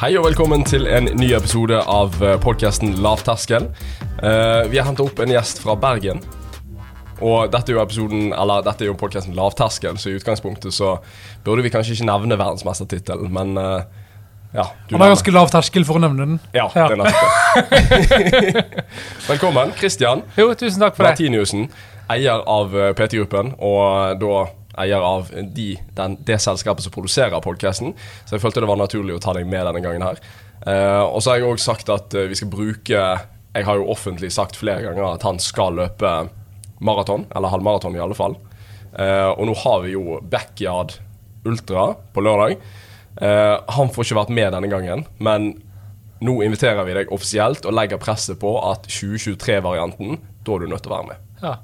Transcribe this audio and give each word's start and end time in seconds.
Hei 0.00 0.14
og 0.16 0.22
velkommen 0.24 0.62
til 0.64 0.86
en 0.88 1.10
ny 1.20 1.26
episode 1.36 1.76
av 1.76 2.14
podkasten 2.40 2.94
Lavterskel. 3.04 3.66
Uh, 4.22 4.64
vi 4.72 4.78
har 4.78 4.86
henta 4.86 5.04
opp 5.04 5.18
en 5.20 5.28
gjest 5.28 5.58
fra 5.60 5.74
Bergen. 5.76 6.22
Og 7.20 7.50
dette 7.52 7.68
er 7.68 7.76
jo 7.76 7.82
episoden, 7.82 8.30
eller 8.32 8.62
dette 8.64 8.86
er 8.86 8.88
jo 8.88 8.94
podkasten 8.96 9.36
Lavterskel, 9.36 9.98
så 10.00 10.08
i 10.08 10.14
utgangspunktet 10.16 10.72
så 10.72 10.94
burde 11.44 11.66
vi 11.66 11.72
kanskje 11.74 11.98
ikke 11.98 12.06
nevne 12.08 12.38
verdensmestertittelen, 12.40 13.28
men 13.28 13.52
uh, 13.60 13.84
ja. 14.54 14.70
du 14.88 14.94
Han 14.96 15.04
har 15.04 15.12
ganske 15.12 15.34
lav 15.36 15.52
terskel 15.52 15.84
for 15.84 16.00
å 16.00 16.04
nevne 16.06 16.30
den. 16.30 16.40
Ja, 16.56 16.70
det 16.72 16.86
er 16.86 16.96
nettopp 17.02 17.68
det. 17.68 18.64
Velkommen, 19.34 19.76
Christian 19.76 20.24
Jo, 20.40 20.48
tusen 20.54 20.80
takk 20.80 20.96
for 20.96 21.04
det. 21.04 21.12
Martiniussen. 21.12 21.68
Eier 22.08 22.40
av 22.48 22.72
eh, 22.72 22.94
PT-gruppen, 22.96 23.52
og 23.60 24.16
da 24.24 24.40
eier 24.78 25.02
av 25.02 25.30
de, 25.30 25.72
den, 25.96 26.16
det 26.26 26.38
selskapet 26.42 26.86
som 26.86 26.94
produserer 26.94 27.42
podkasten. 27.42 27.94
Så 28.24 28.36
jeg 28.36 28.44
følte 28.44 28.62
det 28.62 28.70
var 28.70 28.80
naturlig 28.80 29.16
å 29.16 29.22
ta 29.22 29.34
deg 29.36 29.48
med 29.50 29.66
denne 29.66 29.82
gangen 29.84 30.06
her. 30.06 30.20
Eh, 30.66 31.02
og 31.02 31.20
så 31.22 31.32
har 31.32 31.40
jeg 31.40 31.50
òg 31.50 31.62
sagt 31.62 31.90
at 31.92 32.14
eh, 32.14 32.28
vi 32.28 32.36
skal 32.36 32.50
bruke 32.52 32.98
Jeg 33.54 33.64
har 33.64 33.78
jo 33.80 33.88
offentlig 33.88 34.28
sagt 34.34 34.58
flere 34.60 34.84
ganger 34.84 35.14
at 35.14 35.24
han 35.24 35.40
skal 35.40 35.78
løpe 35.78 36.10
maraton, 36.80 37.26
eller 37.34 37.52
halvmaraton 37.52 37.96
i 37.96 38.02
alle 38.02 38.16
fall. 38.16 38.36
Eh, 38.98 39.30
og 39.30 39.48
nå 39.48 39.56
har 39.64 39.82
vi 39.84 39.96
jo 39.96 40.20
Backyard 40.22 40.96
Ultra 41.48 41.90
på 42.12 42.22
lørdag. 42.24 42.60
Eh, 43.20 43.56
han 43.76 43.90
får 43.92 44.06
ikke 44.06 44.20
vært 44.20 44.34
med 44.36 44.54
denne 44.54 44.70
gangen, 44.70 45.04
men 45.18 45.52
nå 46.20 46.36
inviterer 46.44 46.84
vi 46.84 46.96
deg 46.98 47.12
offisielt 47.14 47.64
og 47.64 47.74
legger 47.76 48.00
presset 48.00 48.38
på 48.40 48.52
at 48.60 48.86
2023-varianten, 48.92 50.20
da 50.44 50.56
er 50.56 50.62
du 50.62 50.72
nødt 50.72 50.84
til 50.84 50.92
å 50.92 50.98
være 50.98 51.08
med. 51.08 51.28
Ja, 51.40 51.54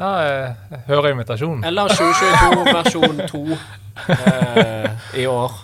ja 0.00 0.10
jeg 0.24 0.82
hører 0.88 1.14
invitasjonen. 1.14 1.64
Eller 1.66 1.92
2022 1.92 2.74
versjon 2.76 3.22
2 3.30 3.42
eh, 4.16 5.08
i 5.22 5.26
år. 5.30 5.56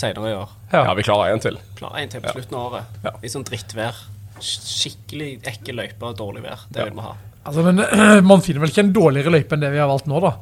Senere 0.00 0.30
i 0.30 0.36
år. 0.38 0.52
Ja, 0.72 0.94
vi 0.94 1.04
klarer 1.04 1.34
en 1.34 1.42
til. 1.42 1.58
Klarer 1.78 2.04
en 2.04 2.12
til 2.12 2.22
på 2.24 2.36
slutten 2.36 2.56
av 2.56 2.68
året. 2.68 3.00
Ja. 3.04 3.14
I 3.20 3.32
sånn 3.32 3.44
drittvær. 3.48 3.98
Skikkelig 4.40 5.32
ekkel 5.50 5.80
løype 5.82 6.12
og 6.12 6.16
dårlig 6.20 6.44
vær. 6.46 6.62
Det 6.70 6.86
vil 6.86 6.96
vi 6.96 7.04
ha. 7.04 7.16
Altså, 7.40 7.64
men 7.66 7.82
Man 8.30 8.44
finner 8.44 8.62
vel 8.62 8.72
ikke 8.72 8.86
en 8.86 8.94
dårligere 8.96 9.34
løype 9.34 9.56
enn 9.56 9.64
det 9.64 9.72
vi 9.74 9.82
har 9.82 9.90
valgt 9.90 10.08
nå, 10.10 10.22
da. 10.22 10.36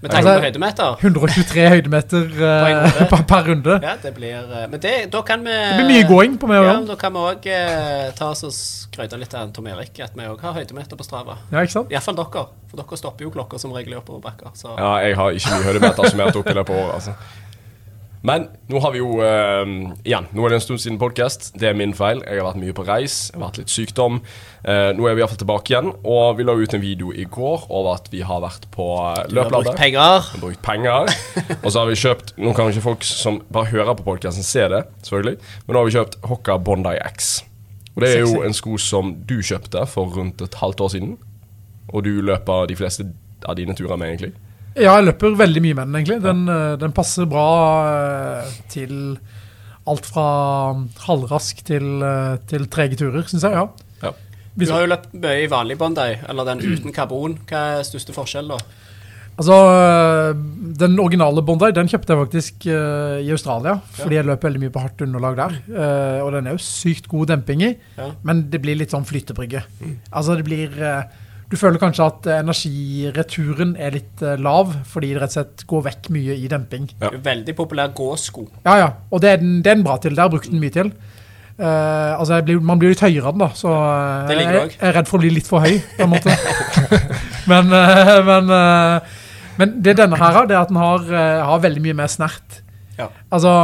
Med 0.00 0.12
tanke 0.12 0.28
Altså, 0.28 0.34
på 0.38 0.46
høydemeter. 0.46 0.96
123 1.02 1.64
høydemeter 1.74 2.28
uh, 2.38 2.44
eh, 2.68 2.98
på 3.00 3.08
per, 3.16 3.24
per 3.32 3.48
runde. 3.50 3.78
Ja, 3.82 3.96
det 4.02 4.12
blir 4.14 4.36
uh, 4.44 4.60
Men 4.70 4.82
det, 4.82 4.94
da 5.12 5.22
kan 5.26 5.42
vi 5.46 5.56
Det 5.56 5.80
blir 5.80 5.90
mye 5.90 6.06
gåing 6.10 6.38
på 6.38 6.50
meg 6.50 6.62
òg. 6.62 6.68
Ja, 6.70 6.76
Da 6.92 6.98
kan 7.00 7.16
vi 7.16 7.24
òg 7.24 7.50
uh, 7.50 8.04
ta 8.18 8.30
oss 8.34 8.44
og 8.46 8.54
skryte 8.54 9.18
litt 9.20 9.34
av 9.34 9.50
Tom 9.56 9.66
Erik, 9.72 9.98
at 10.04 10.14
vi 10.18 10.28
òg 10.28 10.44
har 10.46 10.56
høydemeter 10.60 10.98
på 11.00 11.06
Strava. 11.06 11.40
Ja, 11.50 11.64
ikke 11.64 11.76
sant? 11.80 11.92
Iallfall 11.94 12.18
dere. 12.20 12.46
For 12.70 12.82
dere 12.82 13.00
stopper 13.00 13.26
jo 13.26 13.34
klokka 13.34 13.60
som 13.60 13.74
regel 13.74 13.96
i 13.96 14.00
oppoverbakker. 14.00 14.54
Ja, 14.76 14.94
jeg 15.02 15.18
har 15.18 15.36
ikke 15.36 15.56
mye 15.56 15.68
høydemeter 15.72 16.10
summert 16.12 16.38
opp 16.38 16.50
i 16.50 16.58
løpet 16.60 16.74
av 16.74 16.82
året. 16.84 16.96
Altså. 17.00 17.46
Men 18.26 18.48
nå 18.66 18.80
har 18.82 18.92
vi 18.94 18.98
jo 18.98 19.20
uh, 19.22 19.62
Igjen, 20.02 20.26
nå 20.34 20.44
er 20.44 20.52
det 20.52 20.58
en 20.58 20.64
stund 20.64 20.82
siden 20.82 20.98
podkast. 20.98 21.52
Det 21.58 21.70
er 21.70 21.76
min 21.78 21.94
feil. 21.94 22.20
Jeg 22.26 22.40
har 22.40 22.48
vært 22.48 22.60
mye 22.60 22.74
på 22.74 22.84
reis, 22.88 23.18
jeg 23.30 23.38
har 23.38 23.44
vært 23.46 23.60
litt 23.60 23.72
sykdom. 23.72 24.18
Uh, 24.64 24.90
nå 24.98 25.06
er 25.06 25.14
vi 25.14 25.22
iallfall 25.22 25.40
tilbake 25.42 25.72
igjen, 25.72 25.92
og 26.02 26.38
vi 26.38 26.46
la 26.46 26.56
ut 26.58 26.74
en 26.74 26.82
video 26.82 27.12
i 27.14 27.28
går 27.30 27.68
over 27.68 27.92
at 27.94 28.10
vi 28.12 28.24
har 28.26 28.42
vært 28.42 28.66
på 28.74 28.88
du 29.30 29.38
har 29.38 29.52
brukt 29.52 29.78
penger. 29.78 30.32
Brukt 30.42 30.62
penger. 30.70 31.12
Og 31.60 31.70
så 31.70 31.82
har 31.82 31.90
vi 31.90 31.98
kjøpt 31.98 32.34
Nå 32.42 32.54
kan 32.56 32.70
ikke 32.72 32.84
folk 32.84 33.06
som 33.06 33.40
bare 33.54 33.70
hører 33.70 33.94
på 33.98 34.06
podkasten, 34.06 34.46
se 34.46 34.66
det, 34.72 34.82
selvfølgelig. 35.06 35.38
Men 35.66 35.76
nå 35.76 35.82
har 35.82 35.88
vi 35.88 35.96
kjøpt 35.98 36.18
Hokka 36.26 36.58
Bondi 36.66 36.96
X. 37.12 37.30
Og 37.94 38.02
det 38.02 38.12
er 38.14 38.20
jo 38.22 38.42
en 38.46 38.54
sko 38.54 38.76
som 38.78 39.14
du 39.26 39.40
kjøpte 39.42 39.82
for 39.90 40.10
rundt 40.14 40.42
et 40.42 40.58
halvt 40.60 40.84
år 40.86 40.92
siden. 40.94 41.16
Og 41.88 42.04
du 42.06 42.18
løper 42.22 42.68
de 42.70 42.76
fleste 42.78 43.08
av 43.46 43.56
dine 43.58 43.74
turer 43.78 43.98
med, 43.98 44.12
egentlig. 44.12 44.34
Ja, 44.78 44.94
jeg 44.98 45.08
løper 45.08 45.34
veldig 45.38 45.62
mye 45.64 45.74
med 45.74 45.88
den, 45.88 45.96
egentlig. 46.00 46.18
Den, 46.22 46.44
eh, 46.48 46.76
den 46.80 46.92
passer 46.96 47.26
bra 47.30 47.46
eh, 47.90 48.56
til 48.70 48.94
alt 49.88 50.06
fra 50.06 50.26
halvrask 51.06 51.62
til, 51.66 51.86
eh, 52.04 52.36
til 52.50 52.66
trege 52.70 52.98
turer, 53.00 53.24
syns 53.28 53.46
jeg. 53.48 53.52
ja. 53.58 53.66
Ja. 54.02 54.12
Du 54.58 54.66
har 54.70 54.82
jo 54.84 54.90
løpt 54.90 55.12
mye 55.14 55.44
i 55.44 55.48
vanlig 55.50 55.78
Bondi, 55.78 56.12
eller 56.28 56.44
den 56.44 56.60
uten 56.62 56.92
karbon. 56.94 57.38
Hva 57.48 57.78
er 57.78 57.86
største 57.86 58.14
forskjell, 58.14 58.48
da? 58.50 58.58
Altså, 59.38 59.54
Den 60.78 60.98
originale 60.98 61.42
Bondi 61.46 61.68
den 61.74 61.86
kjøpte 61.90 62.10
jeg 62.10 62.22
faktisk 62.24 62.66
uh, 62.66 63.18
i 63.22 63.30
Australia, 63.30 63.76
fordi 64.00 64.18
jeg 64.18 64.26
løper 64.26 64.48
veldig 64.48 64.62
mye 64.64 64.72
på 64.74 64.82
hardt 64.82 65.04
underlag 65.06 65.36
der. 65.38 65.54
Uh, 65.70 66.26
og 66.26 66.32
den 66.34 66.48
er 66.50 66.56
jo 66.56 66.62
sykt 66.64 67.06
god 67.10 67.30
demping 67.30 67.62
i, 67.62 67.70
Ja. 67.98 68.08
men 68.26 68.48
det 68.50 68.60
blir 68.64 68.78
litt 68.80 68.90
sånn 68.94 69.06
flytebrygge. 69.06 69.62
Altså, 70.10 70.34
det 70.38 70.44
blir 70.48 70.74
øh, 70.74 71.02
Du 71.48 71.56
føler 71.56 71.80
kanskje 71.80 72.04
at 72.04 72.26
energireturen 72.42 73.70
er 73.80 73.94
litt 73.94 74.20
øh, 74.20 74.34
lav, 74.44 74.74
fordi 74.84 75.14
det 75.14 75.22
rett 75.22 75.32
og 75.32 75.38
slett 75.38 75.62
går 75.70 75.84
vekk 75.86 76.10
mye 76.12 76.34
i 76.36 76.50
demping. 76.50 76.90
Ja. 77.00 77.12
Veldig 77.24 77.54
populær 77.56 77.94
gåsko. 77.96 78.44
Ja, 78.66 78.74
ja. 78.82 78.90
Og 79.08 79.22
det 79.24 79.30
er 79.32 79.40
den, 79.40 79.62
det 79.64 79.72
er 79.72 79.78
den 79.80 79.86
bra 79.86 79.96
til. 80.02 80.12
Det 80.16 80.24
har 80.26 80.32
brukt 80.32 80.50
den 80.52 80.60
mye 80.60 80.74
til. 80.74 80.92
Uh, 81.58 82.14
altså, 82.20 82.34
jeg 82.34 82.44
blir, 82.46 82.60
Man 82.62 82.78
blir 82.78 82.92
litt 82.92 83.00
høyere 83.02 83.26
av 83.26 83.34
den, 83.34 83.42
da, 83.42 83.48
så 83.58 83.72
eh, 83.74 84.28
jeg, 84.30 84.44
jeg 84.46 84.76
er 84.78 84.92
redd 84.94 85.08
for 85.10 85.18
å 85.18 85.22
bli 85.24 85.30
litt 85.34 85.48
for 85.50 85.64
høy, 85.64 85.80
på 85.96 86.04
en 86.04 86.12
måte. 86.12 86.34
men, 87.50 87.72
uh, 87.74 88.12
men, 88.28 88.52
uh, 88.52 89.16
men 89.58 89.72
det 89.82 89.96
denne 89.98 90.20
her 90.20 90.36
har, 90.36 90.46
det 90.46 90.54
er 90.54 90.60
at 90.60 90.70
den 90.70 90.78
har, 90.78 91.08
eh, 91.10 91.40
har 91.48 91.64
veldig 91.64 91.82
mye 91.82 91.96
mer 91.98 92.12
snert. 92.12 92.60
Ja. 92.94 93.08
Altså, 93.34 93.54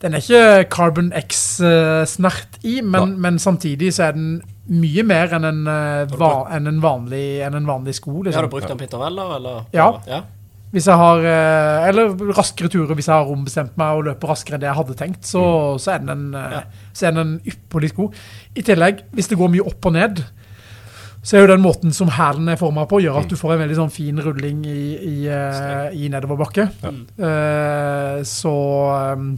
den 0.00 0.16
er 0.16 0.24
ikke 0.24 0.70
Carbon 0.72 1.10
X-snert 1.20 2.56
i, 2.62 2.78
men, 2.80 3.18
men 3.20 3.36
samtidig 3.42 3.92
så 3.98 4.08
er 4.08 4.16
den 4.16 4.30
mye 4.68 5.02
mer 5.06 5.32
enn 5.38 5.44
en, 5.48 5.60
eh, 5.72 6.16
va, 6.20 6.32
enn 6.56 6.66
en, 6.68 6.80
vanlig, 6.82 7.40
enn 7.46 7.54
en 7.56 7.66
vanlig 7.68 7.94
sko. 7.96 8.18
Har 8.18 8.24
Liksom. 8.28 8.42
du 8.48 8.52
brukt 8.52 8.68
den 8.68 8.78
på 8.80 8.84
intervaller, 8.88 9.36
eller? 9.38 9.62
Ja. 9.72 9.86
ja. 10.06 10.22
Hvis 10.70 10.84
jeg 10.90 11.00
har, 11.00 11.18
eh, 11.24 11.88
eller 11.88 12.10
raskere 12.36 12.68
turer 12.68 12.92
hvis 12.94 13.06
jeg 13.08 13.14
har 13.16 13.30
ombestemt 13.32 13.76
meg 13.80 13.96
og 13.96 14.04
løper 14.10 14.28
raskere 14.28 14.58
enn 14.58 14.60
det 14.60 14.68
jeg 14.68 14.76
hadde 14.76 14.96
tenkt, 15.00 15.24
så, 15.24 15.78
så 15.80 15.94
er 15.94 16.02
den 16.04 16.10
en, 16.12 16.26
eh, 16.36 16.58
Ja. 16.58 16.62
så 16.92 17.06
er 17.08 17.14
den 17.16 17.22
en 17.22 17.40
ypperlig 17.48 17.88
sko. 17.94 18.10
I 18.54 18.62
tillegg, 18.66 19.00
hvis 19.16 19.28
det 19.32 19.38
går 19.40 19.48
mye 19.54 19.64
opp 19.64 19.86
og 19.88 19.92
ned, 19.96 20.20
så 21.24 21.36
er 21.36 21.40
jo 21.46 21.50
den 21.54 21.64
måten 21.64 21.92
som 21.92 22.08
hælen 22.14 22.48
er 22.52 22.56
formet 22.60 22.88
på, 22.88 23.00
gjør 23.02 23.18
at 23.22 23.28
du 23.32 23.36
får 23.36 23.54
en 23.56 23.62
veldig 23.64 23.76
sånn 23.80 23.90
fin 23.90 24.20
rulling 24.22 24.60
i, 24.68 24.82
i, 24.96 25.16
i 26.04 26.08
nedoverbakke. 26.12 26.68
Ja. 26.84 26.92
Uh, 27.18 28.22
så 28.24 28.52
um, 29.16 29.32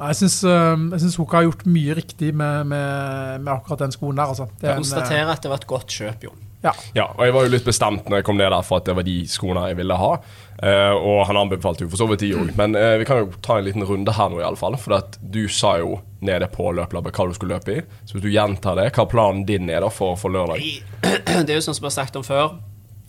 jeg 0.00 0.16
syns 0.20 0.36
jeg 0.46 1.00
syns 1.02 1.16
Hoka 1.18 1.40
har 1.40 1.48
gjort 1.48 1.64
mye 1.66 1.94
riktig 1.98 2.32
med, 2.36 2.66
med, 2.70 3.40
med 3.42 3.52
akkurat 3.54 3.82
den 3.86 3.94
skoen 3.94 4.16
der. 4.18 4.30
Altså. 4.30 4.46
Det 4.60 4.68
er 4.68 4.74
Jeg 4.74 4.76
en, 4.78 4.84
konstaterer 4.84 5.32
at 5.34 5.42
det 5.42 5.50
var 5.50 5.58
et 5.62 5.66
godt 5.70 5.90
kjøp, 5.98 6.24
Jon. 6.28 6.44
ja. 6.62 6.72
Ja, 6.94 7.04
og 7.16 7.24
jeg 7.26 7.34
var 7.34 7.46
jo 7.46 7.52
litt 7.54 7.66
bestemt 7.66 8.08
når 8.10 8.20
jeg 8.20 8.26
kom 8.28 8.38
ned 8.38 8.50
der 8.54 8.62
for 8.66 8.78
at 8.80 8.86
det 8.88 8.94
var 8.98 9.06
de 9.06 9.16
skoene 9.30 9.64
jeg 9.70 9.78
ville 9.80 9.96
ha. 9.98 10.12
Eh, 10.58 10.94
og 10.96 11.20
han 11.28 11.38
anbefalte 11.38 11.84
jo 11.86 11.90
for 11.92 12.00
så 12.00 12.06
vidt 12.10 12.22
de 12.24 12.32
òg. 12.34 12.54
Men 12.58 12.74
eh, 12.78 12.96
vi 12.98 13.06
kan 13.06 13.20
jo 13.24 13.28
ta 13.42 13.58
en 13.60 13.66
liten 13.68 13.84
runde 13.86 14.14
her 14.16 14.30
nå, 14.32 14.40
iallfall. 14.42 14.74
For 14.78 14.96
at 14.98 15.18
du 15.22 15.44
sa 15.48 15.76
jo 15.82 16.00
nede 16.20 16.48
på 16.50 16.70
løplabbet 16.74 17.14
hva 17.14 17.28
du 17.30 17.34
skulle 17.36 17.58
løpe 17.58 17.76
i. 17.78 17.82
Så 18.04 18.16
hvis 18.16 18.26
du 18.26 18.32
gjentar 18.34 18.78
det, 18.80 18.88
hva 18.96 19.06
planen 19.10 19.44
din 19.46 19.70
er 19.70 19.82
da 19.86 19.90
for, 19.94 20.18
for 20.18 20.34
lørdag? 20.34 20.62
Det 21.46 21.50
er 21.52 21.60
jo 21.60 21.66
sånn 21.68 21.78
som 21.78 21.86
vi 21.86 21.90
har 21.92 21.98
sagt 22.00 22.18
om 22.18 22.26
før. 22.26 22.56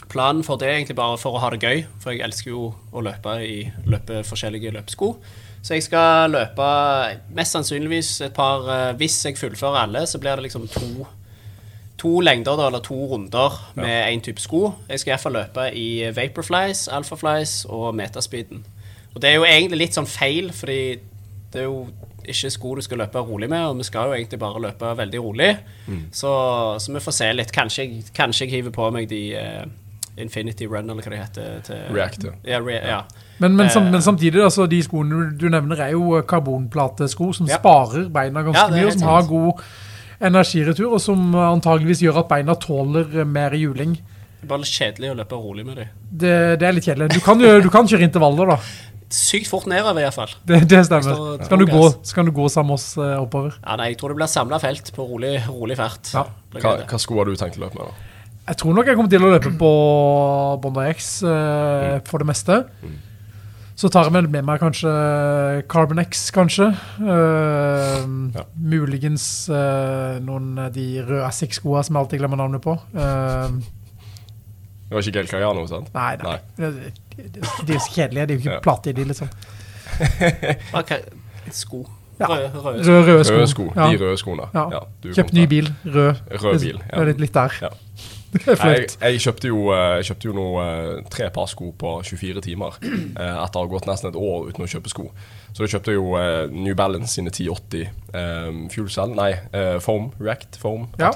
Planen 0.09 0.41
for 0.45 0.57
det 0.57 0.67
er 0.67 0.79
egentlig 0.79 0.97
bare 0.97 1.19
for 1.21 1.37
å 1.37 1.41
ha 1.43 1.51
det 1.53 1.61
gøy, 1.61 1.83
for 2.01 2.13
jeg 2.13 2.23
elsker 2.25 2.49
jo 2.49 2.63
å 2.73 3.03
løpe 3.05 3.35
i 3.45 3.59
løpe 3.85 4.23
forskjellige 4.25 4.73
løpesko. 4.73 5.13
Så 5.61 5.75
jeg 5.75 5.85
skal 5.85 6.31
løpe 6.33 6.67
mest 7.35 7.53
sannsynligvis 7.53 8.13
et 8.29 8.33
par 8.33 8.63
eh, 8.71 8.93
Hvis 8.97 9.17
jeg 9.25 9.37
fullfører 9.37 9.83
alle, 9.83 10.05
så 10.07 10.21
blir 10.21 10.39
det 10.39 10.47
liksom 10.47 10.69
to, 10.71 11.05
to 11.99 12.13
lengder, 12.23 12.55
da, 12.55 12.69
eller 12.71 12.83
to 12.85 12.95
runder 13.11 13.57
med 13.75 14.07
én 14.07 14.23
type 14.23 14.41
sko. 14.41 14.69
Jeg 14.89 15.03
skal 15.03 15.13
iallfall 15.13 15.35
løpe 15.35 15.67
i 15.75 15.87
Vaporflies, 16.15 16.87
Alphaflies 16.87 17.65
og 17.69 17.91
Metaspeeden. 17.99 18.63
Og 19.13 19.21
det 19.21 19.29
er 19.33 19.35
jo 19.35 19.49
egentlig 19.49 19.81
litt 19.83 19.97
sånn 19.99 20.07
feil, 20.09 20.49
fordi 20.55 20.79
det 21.51 21.63
er 21.63 21.67
jo 21.67 21.83
ikke 22.29 22.51
sko 22.53 22.73
du 22.77 22.81
skal 22.85 23.01
løpe 23.01 23.21
rolig 23.25 23.49
med, 23.49 23.65
og 23.65 23.77
vi 23.79 23.85
skal 23.87 24.09
jo 24.09 24.15
egentlig 24.17 24.39
bare 24.39 24.61
løpe 24.61 24.95
veldig 24.97 25.21
rolig. 25.23 25.51
Så, 26.13 26.31
så 26.79 26.93
vi 26.93 27.03
får 27.03 27.15
se 27.19 27.29
litt. 27.33 27.53
Kanskje, 27.55 27.87
kanskje 28.15 28.45
jeg 28.45 28.59
hiver 28.59 28.75
på 28.75 28.89
meg 28.93 29.09
de 29.09 29.21
eh, 29.39 29.63
Infinity 30.23 30.67
Run, 30.67 30.89
eller 30.89 31.01
hva 31.03 31.13
det 31.13 31.19
heter. 31.21 31.61
Til, 31.67 31.81
React, 31.95 32.23
ja. 32.29 32.31
Ja, 32.53 32.59
re, 32.63 32.79
ja. 32.81 33.01
Men, 33.39 33.55
men, 33.55 33.69
sam, 33.69 33.85
Eh. 33.87 33.91
men 33.91 34.01
samtidig, 34.01 34.41
altså, 34.43 34.67
de 34.69 34.81
skoene 34.83 35.09
du, 35.31 35.37
du 35.45 35.49
nevner 35.49 35.79
er 35.87 35.91
jo 35.95 36.21
karbonplatesko 36.27 37.33
som 37.35 37.47
Ja. 37.47 37.57
sparer 37.61 38.09
beina 38.11 38.43
ganske 38.43 38.67
Ja, 38.67 38.69
mye, 38.75 38.87
og 38.87 38.93
som 38.99 39.07
har 39.07 39.23
god 39.29 39.63
energiretur, 40.21 40.91
og 40.93 41.01
som 41.01 41.31
antageligvis 41.35 42.01
gjør 42.03 42.19
at 42.23 42.27
beina 42.31 42.55
tåler 42.59 43.25
mer 43.25 43.55
juling. 43.55 43.95
Det 44.39 44.47
er 44.47 44.51
bare 44.53 44.63
litt 44.63 44.71
kjedelig 44.71 45.09
å 45.11 45.15
løpe 45.19 45.35
rolig 45.39 45.65
med 45.67 45.75
dem. 45.81 45.87
Det, 46.11 46.35
det 46.59 46.67
er 46.67 46.75
litt 46.75 46.85
kjedelig. 46.87 47.09
Du 47.15 47.19
kan, 47.23 47.39
jo, 47.43 47.59
du 47.61 47.69
kan 47.69 47.87
kjøre 47.87 48.07
intervaller, 48.07 48.53
da. 48.53 48.59
Sykt 49.09 49.47
fort 49.49 49.65
nedover, 49.65 49.97
i 49.99 50.05
hvert 50.05 50.13
fall. 50.15 50.33
Det, 50.45 50.59
det 50.69 50.83
stemmer. 50.85 51.15
Så 51.41 51.49
kan 51.49 51.59
du 51.59 51.65
gå, 51.65 51.81
du 52.29 52.31
gå 52.35 52.49
sammen 52.53 52.69
med 52.69 52.77
oss 52.77 52.91
eh, 53.01 53.15
oppover. 53.17 53.55
Ja, 53.63 53.75
nei, 53.79 53.89
jeg 53.91 53.97
tror 53.99 54.13
det 54.13 54.19
blir 54.21 54.29
samla 54.29 54.59
felt 54.61 54.91
på 54.95 55.07
rolig, 55.09 55.33
rolig 55.49 55.79
fart. 55.79 56.11
Ja. 56.13 56.27
Hva, 56.59 56.75
hva 56.85 56.99
sko 57.01 57.17
har 57.17 57.25
du 57.31 57.33
tenkt 57.39 57.57
å 57.57 57.63
løpe 57.65 57.79
med? 57.79 57.89
da? 57.89 58.08
Jeg 58.49 58.57
tror 58.57 58.73
nok 58.73 58.87
jeg 58.89 58.97
kommer 58.97 59.11
til 59.13 59.21
å 59.25 59.29
løpe 59.35 59.51
på 59.63 59.69
Bondi 60.63 60.87
X 60.95 61.11
eh, 61.27 61.99
for 62.09 62.23
det 62.23 62.27
meste. 62.31 62.63
Så 63.79 63.87
tar 63.93 64.09
jeg 64.09 64.25
med 64.27 64.43
meg 64.43 64.59
kanskje 64.59 64.91
Carbon 65.71 66.01
X, 66.03 66.25
kanskje. 66.35 66.71
Eh, 66.99 67.99
Ja. 68.35 68.43
Muligens 68.59 69.23
eh, 69.49 70.17
noen 70.25 70.49
av 70.65 70.73
de 70.75 70.87
røde 71.01 71.23
Asics-skoene 71.29 71.85
som 71.87 71.95
jeg 71.95 72.03
alltid 72.03 72.19
glemmer 72.23 72.41
navnet 72.41 72.61
på. 72.65 72.73
Eh, 72.93 73.55
Det 74.89 74.97
var 74.97 75.05
ikke 75.05 75.15
Gail 75.19 75.29
Cayano, 75.31 75.63
sant? 75.69 75.93
nei, 75.93 76.11
nei. 76.25 76.35
Det, 76.57 76.69
det, 77.15 77.45
de 77.69 77.73
er 77.77 77.81
så 77.85 77.93
kjedelige. 77.95 78.25
Det 78.25 78.35
er 78.35 78.37
jo 78.37 78.43
ikke 78.43 78.57
Ja. 78.57 78.61
plate 78.65 78.89
i 78.91 78.97
de, 78.97 79.07
liksom. 79.13 79.31
Ok, 80.81 80.91
sko. 81.55 81.81
Ja. 82.19 82.27
Røde, 82.27 82.49
røde. 82.51 82.83
sko. 82.83 82.91
røde 83.07 83.23
sko. 83.23 83.33
Røde 83.37 83.47
sko. 83.53 83.65
Ja. 83.77 83.89
De 83.93 84.01
røde 84.03 84.17
skoene. 84.19 84.47
Ja. 84.53 84.65
Ja, 84.75 85.13
Kjøpt 85.15 85.33
ny 85.37 85.45
bil, 85.51 85.69
rød. 85.85 86.15
Rød 86.43 86.59
bil, 86.65 86.81
ja. 86.83 86.89
Det 86.91 86.99
er 87.05 87.11
litt, 87.13 87.21
litt 87.27 87.37
der. 87.37 87.55
Ja. 87.63 87.69
Jeg, 88.69 88.89
jeg 89.01 89.21
kjøpte 89.23 89.49
jo, 89.49 89.59
eh, 89.73 89.95
jeg 89.99 90.09
kjøpte 90.11 90.27
jo 90.29 90.33
noe, 90.37 90.63
eh, 90.63 90.99
tre 91.09 91.29
par 91.33 91.47
sko 91.49 91.71
på 91.81 91.93
24 92.05 92.43
timer 92.45 92.75
eh, 92.85 93.37
etter 93.41 93.57
å 93.57 93.63
ha 93.63 93.69
gått 93.71 93.87
nesten 93.89 94.11
et 94.11 94.19
år 94.19 94.51
uten 94.51 94.65
å 94.65 94.69
kjøpe 94.69 94.91
sko. 94.91 95.07
Så 95.49 95.63
da 95.63 95.69
kjøpte 95.71 95.95
jeg 95.95 95.97
jo 95.97 96.11
eh, 96.19 96.43
New 96.53 96.75
Balance 96.77 97.15
sine 97.17 97.33
1080 97.33 97.87
eh, 98.13 98.61
Fuel 98.75 98.91
Cell, 98.93 99.15
nei, 99.17 99.31
eh, 99.49 99.79
Foam, 99.81 100.11
React 100.21 100.59
Foam, 100.61 100.87
Ja. 101.01 101.09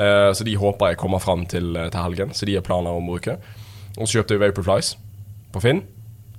Eh, 0.00 0.30
så 0.32 0.46
de 0.46 0.56
håper 0.56 0.94
jeg 0.94 1.00
kommer 1.02 1.20
fram 1.20 1.44
til, 1.50 1.74
til 1.76 2.00
helgen, 2.00 2.32
så 2.32 2.48
de 2.48 2.56
har 2.56 2.64
planer 2.64 2.96
om 2.96 3.10
å 3.10 3.18
bruke. 3.18 3.36
Og 3.98 4.06
så 4.06 4.20
kjøpte 4.20 4.38
jeg 4.38 4.44
Vaporflies 4.46 4.94
på 5.52 5.60
Finn. 5.60 5.82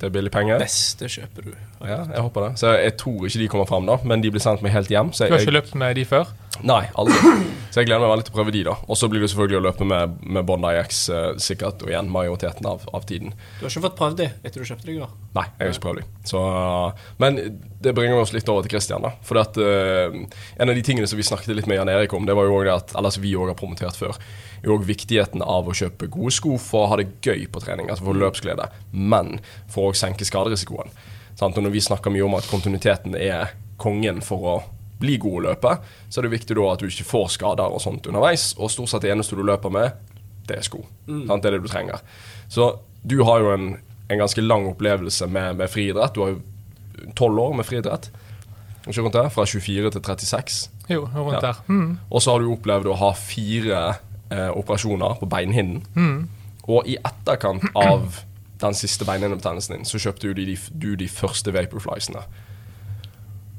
Det 0.01 0.07
er 0.09 0.13
billig 0.15 0.31
penger. 0.33 0.57
Beste 0.63 1.06
kjøper 1.13 1.45
du. 1.45 1.51
Ja, 1.86 2.00
jeg 2.09 2.21
håper 2.25 2.47
det. 2.47 2.54
Så 2.57 2.71
jeg 2.74 2.95
tror 2.97 3.27
ikke 3.27 3.42
de 3.44 3.50
kommer 3.54 3.68
fram 3.69 3.86
da, 3.86 4.00
men 4.07 4.24
de 4.24 4.31
blir 4.33 4.42
sendt 4.42 4.63
meg 4.65 4.74
helt 4.74 4.89
hjem. 4.89 5.12
Så 5.13 5.27
Du 5.30 5.36
har 5.36 5.44
ikke 5.45 5.54
løpt 5.59 5.75
med 5.77 5.94
de 6.00 6.06
før? 6.09 6.31
Nei, 6.59 6.83
aldri. 7.00 7.15
Så 7.71 7.80
jeg 7.80 7.88
gleder 7.88 8.03
meg 8.03 8.12
veldig 8.12 8.25
til 8.27 8.33
å 8.33 8.36
prøve 8.36 8.51
de, 8.53 8.62
da. 8.68 8.74
Og 8.92 8.98
så 9.00 9.07
blir 9.09 9.24
det 9.24 9.30
selvfølgelig 9.31 9.57
å 9.57 9.63
løpe 9.63 9.86
med, 9.88 10.18
med 10.36 10.45
Bondi 10.45 10.74
X 10.81 10.98
eh, 11.09 11.27
sikkert, 11.42 11.81
og 11.86 11.89
igjen 11.89 12.09
majoriteten 12.12 12.68
av, 12.68 12.83
av 12.92 13.06
tiden. 13.07 13.31
Du 13.57 13.63
har 13.63 13.71
ikke 13.71 13.86
fått 13.86 13.95
prøvd 13.98 14.18
de 14.19 14.27
etter 14.44 14.59
du 14.59 14.68
kjøpte 14.68 14.89
de 14.89 14.98
går? 15.00 15.13
Nei, 15.38 15.45
jeg 15.48 15.63
har 15.63 15.71
ikke 15.71 15.86
prøvd 15.86 16.01
de. 16.01 16.06
Så, 16.27 16.42
eh, 16.59 17.06
men 17.24 17.39
det 17.81 17.94
bringer 17.98 18.19
oss 18.19 18.33
litt 18.36 18.51
over 18.51 18.68
til 18.68 18.75
Christian, 18.75 19.07
da. 19.07 19.13
For 19.25 19.39
at, 19.42 19.57
eh, 19.57 20.18
en 20.59 20.74
av 20.74 20.77
de 20.77 20.83
tingene 20.86 21.07
som 21.09 21.21
vi 21.21 21.25
snakket 21.25 21.56
litt 21.56 21.71
med 21.71 21.80
Jan 21.80 21.94
Erik 21.94 22.13
om, 22.18 22.27
det 22.27 22.36
var 22.38 22.50
jo 22.50 22.59
også 22.59 22.68
det 22.68 22.75
at, 22.75 22.94
eller 23.00 23.15
som 23.15 23.25
vi 23.25 23.33
òg 23.39 23.54
har 23.54 23.57
promotert 23.62 23.97
før, 23.97 24.19
jo 24.65 24.75
også 24.75 24.92
viktigheten 24.92 25.47
av 25.47 25.71
å 25.71 25.77
kjøpe 25.77 26.12
gode 26.12 26.36
sko 26.36 26.59
for 26.62 26.86
å 26.86 26.92
ha 26.92 27.00
det 27.00 27.07
gøy 27.24 27.47
på 27.50 27.63
trening, 27.63 27.89
altså 27.89 28.09
for 28.09 28.19
løpsglede, 28.19 28.68
men 28.92 29.39
for 29.71 29.89
å 29.89 29.97
senke 29.97 30.27
skaderisikoen. 30.27 30.92
Sant? 31.39 31.56
Og 31.56 31.63
når 31.63 31.74
vi 31.74 31.88
snakker 31.88 32.13
mye 32.13 32.27
om 32.27 32.36
at 32.38 32.51
kontinuiteten 32.51 33.15
er 33.15 33.56
kongen 33.81 34.19
for 34.21 34.51
å 34.51 34.59
bli 35.01 35.18
god 35.21 35.38
å 35.39 35.44
løpe, 35.50 35.74
så 36.09 36.21
er 36.21 36.27
det 36.27 36.33
viktig 36.38 36.56
da 36.57 36.68
at 36.71 36.81
du 36.83 36.88
ikke 36.89 37.07
får 37.09 37.27
skader 37.36 37.74
og 37.74 37.81
sånt 37.83 38.07
underveis, 38.09 38.51
og 38.57 38.71
stort 38.74 38.92
sett 38.94 39.03
det 39.06 39.12
eneste 39.15 39.36
du 39.39 39.44
løper 39.48 39.74
med, 39.74 39.98
det 40.48 40.57
er 40.59 40.65
sko. 40.65 40.81
Sant? 41.07 41.42
Det 41.44 41.50
er 41.51 41.57
det 41.57 41.63
du 41.65 41.69
trenger. 41.71 42.01
Så 42.51 42.71
du 43.07 43.19
har 43.27 43.42
jo 43.44 43.51
en, 43.53 43.68
en 44.09 44.19
ganske 44.21 44.42
lang 44.45 44.65
opplevelse 44.71 45.27
med, 45.31 45.56
med 45.62 45.69
friidrett. 45.71 46.13
Du 46.18 46.21
har 46.25 46.33
jo 46.36 47.12
tolv 47.18 47.39
år 47.39 47.53
med 47.59 47.65
friidrett. 47.68 48.09
Ikke 48.88 49.03
rundt 49.06 49.13
der, 49.18 49.30
Fra 49.30 49.45
24 49.45 49.92
til 49.94 50.01
36. 50.01 50.59
Jo, 50.89 51.06
rundt 51.13 51.38
Ja. 51.38 51.42
der. 51.51 51.62
Mm. 51.69 51.97
Og 52.09 52.21
så 52.21 52.33
har 52.33 52.42
du 52.42 52.50
opplevd 52.51 52.89
å 52.89 52.97
ha 53.00 53.12
fire 53.18 53.81
eh, 54.31 54.50
operasjoner 54.57 55.19
på 55.21 55.30
beinhinnen. 55.30 55.83
Mm. 55.95 56.27
Og 56.68 56.89
i 56.89 56.97
etterkant 56.97 57.63
av 57.77 58.19
den 58.62 58.75
siste 58.77 59.06
beinhinnebetennelsen 59.07 59.77
din, 59.77 59.86
så 59.89 60.01
kjøpte 60.01 60.30
du 60.30 60.33
de, 60.38 60.45
de, 60.51 60.57
du 60.74 60.89
de 61.00 61.07
første 61.09 61.54
Vaporfliesene. 61.54 62.21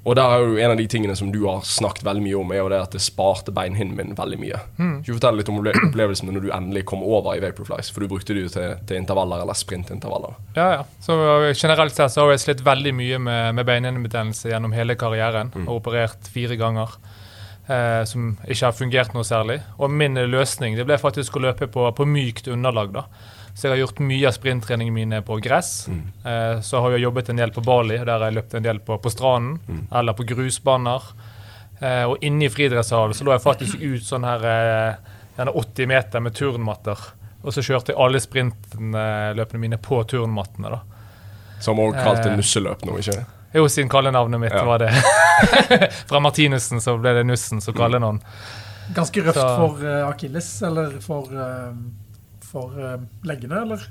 Og 0.02 0.16
der 0.18 0.32
er 0.34 0.42
jo 0.42 0.56
en 0.58 0.72
av 0.72 0.80
de 0.80 0.86
tingene 0.90 1.14
som 1.14 1.28
du 1.30 1.44
har 1.44 1.60
snakket 1.66 2.02
veldig 2.06 2.24
mye 2.24 2.38
om, 2.40 2.50
er 2.50 2.58
jo 2.58 2.70
det 2.72 2.80
at 2.82 2.94
det 2.96 3.02
sparte 3.04 3.54
beinhinnen 3.54 3.94
min 3.94 4.16
veldig 4.18 4.38
mye. 4.40 4.58
Mm. 4.74 4.96
Kan 4.96 5.04
du 5.06 5.12
fortelle 5.12 5.38
litt 5.38 5.52
om 5.52 5.60
opplevelsen 5.62 6.32
når 6.32 6.42
du 6.42 6.50
endelig 6.50 6.84
kom 6.90 7.04
over 7.06 7.38
i 7.38 7.42
Vaporflies? 7.44 7.92
For 7.94 8.02
du 8.02 8.10
brukte 8.10 8.34
det 8.34 8.46
jo 8.48 8.50
til, 8.50 8.74
til 8.88 8.98
intervaller 8.98 9.44
eller 9.44 9.58
sprintintervaller. 9.58 10.34
Ja, 10.58 10.68
ja. 10.80 10.84
Så 11.06 11.14
uh, 11.20 11.48
generelt 11.54 11.94
sett 11.94 12.14
så 12.16 12.24
har 12.24 12.34
jeg 12.34 12.42
slitt 12.48 12.64
veldig 12.66 12.94
mye 12.98 13.22
med, 13.22 13.54
med 13.60 13.68
beinhinnebetennelse 13.70 14.50
gjennom 14.50 14.74
hele 14.74 14.98
karrieren. 14.98 15.54
Mm. 15.54 15.68
Og 15.68 15.78
operert 15.78 16.30
fire 16.34 16.58
ganger. 16.58 16.98
Eh, 17.66 18.04
som 18.10 18.32
ikke 18.42 18.66
har 18.66 18.74
fungert 18.74 19.12
noe 19.14 19.26
særlig. 19.26 19.60
Og 19.78 19.92
min 19.94 20.18
løsning 20.18 20.74
det 20.74 20.86
ble 20.88 20.98
faktisk 20.98 21.38
å 21.38 21.44
løpe 21.44 21.68
på, 21.70 21.86
på 21.94 22.06
mykt 22.08 22.50
underlag. 22.50 22.90
da. 22.96 23.06
Så 23.54 23.66
jeg 23.68 23.72
har 23.74 23.80
gjort 23.82 23.98
mye 24.00 24.26
av 24.28 24.32
sprinttreningene 24.32 24.94
mine 24.96 25.18
på 25.22 25.36
gress. 25.44 25.86
Mm. 25.88 26.02
Eh, 26.24 26.60
så 26.64 26.80
har 26.80 26.90
jeg 26.94 27.02
jobbet 27.04 27.28
en 27.28 27.36
del 27.42 27.50
på 27.52 27.60
Bali, 27.64 27.98
der 27.98 28.12
har 28.18 28.24
jeg 28.30 28.34
løpt 28.38 28.54
en 28.54 28.62
del 28.64 28.78
på, 28.80 28.96
på 28.98 29.10
stranden. 29.12 29.58
Mm. 29.68 29.82
Eller 30.00 30.12
på 30.16 30.24
grusbaner. 30.24 31.02
Eh, 31.80 32.04
og 32.08 32.22
inne 32.24 32.46
i 32.46 32.48
friidrettshallen 32.52 33.14
så 33.14 33.24
lå 33.26 33.34
jeg 33.36 33.44
faktisk 33.44 33.82
ut 33.90 34.06
sånn 34.08 34.24
her 34.24 34.46
eh, 34.48 34.94
gjerne 35.36 35.52
80 35.60 35.86
meter 35.92 36.24
med 36.24 36.34
turnmatter. 36.38 37.04
Og 37.42 37.52
så 37.52 37.60
kjørte 37.66 37.92
jeg 37.92 37.98
alle 38.00 38.20
sprintløpene 38.22 39.58
mine 39.60 39.78
på 39.82 40.00
turnmattene. 40.08 40.70
da. 40.70 40.80
Som 41.60 41.78
også 41.78 42.02
kalt 42.02 42.22
det 42.24 42.32
Eh. 42.32 42.36
nusseløp 42.38 42.84
nå, 42.86 42.98
ikke 42.98 43.24
Jo, 43.54 43.66
siden 43.68 43.90
kallenavnet 43.92 44.40
mitt 44.40 44.52
Ja. 44.52 44.64
var 44.64 44.78
det. 44.78 44.90
Fra 46.08 46.20
Martinussen 46.20 46.80
så 46.80 46.96
ble 46.98 47.12
det 47.18 47.24
Nussen 47.28 47.60
som 47.60 47.74
kallenavn. 47.74 48.22
Ganske 48.96 49.20
røft 49.22 49.36
Så- 49.36 49.56
for 49.58 49.84
uh, 49.84 50.08
akilles, 50.08 50.62
eller 50.62 50.96
for, 51.00 51.28
eh, 51.28 51.72
for 52.52 52.76
eh, 52.78 52.98
leggene, 53.28 53.62
eller? 53.66 53.86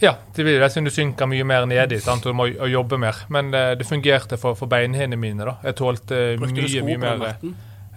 Ja, 0.00 0.14
det 0.36 0.44
vil 0.46 0.56
det 0.62 0.70
siden 0.72 0.86
du 0.88 0.90
synker 0.94 1.28
mye 1.28 1.44
mer 1.44 1.66
nedi 1.68 1.98
sant? 2.00 2.24
og 2.24 2.32
du 2.32 2.36
må 2.38 2.46
å 2.48 2.68
jobbe 2.70 2.96
mer. 2.98 3.18
Men 3.28 3.52
eh, 3.54 3.74
det 3.76 3.84
fungerte 3.86 4.38
for, 4.40 4.56
for 4.56 4.66
beinhinnene 4.72 5.18
mine. 5.20 5.44
da. 5.44 5.58
Jeg 5.68 5.76
tålte 5.76 6.20
Brukte 6.40 6.56
mye, 6.56 6.70
sko 6.72 6.86
mye 6.86 6.98
mer. 7.04 7.36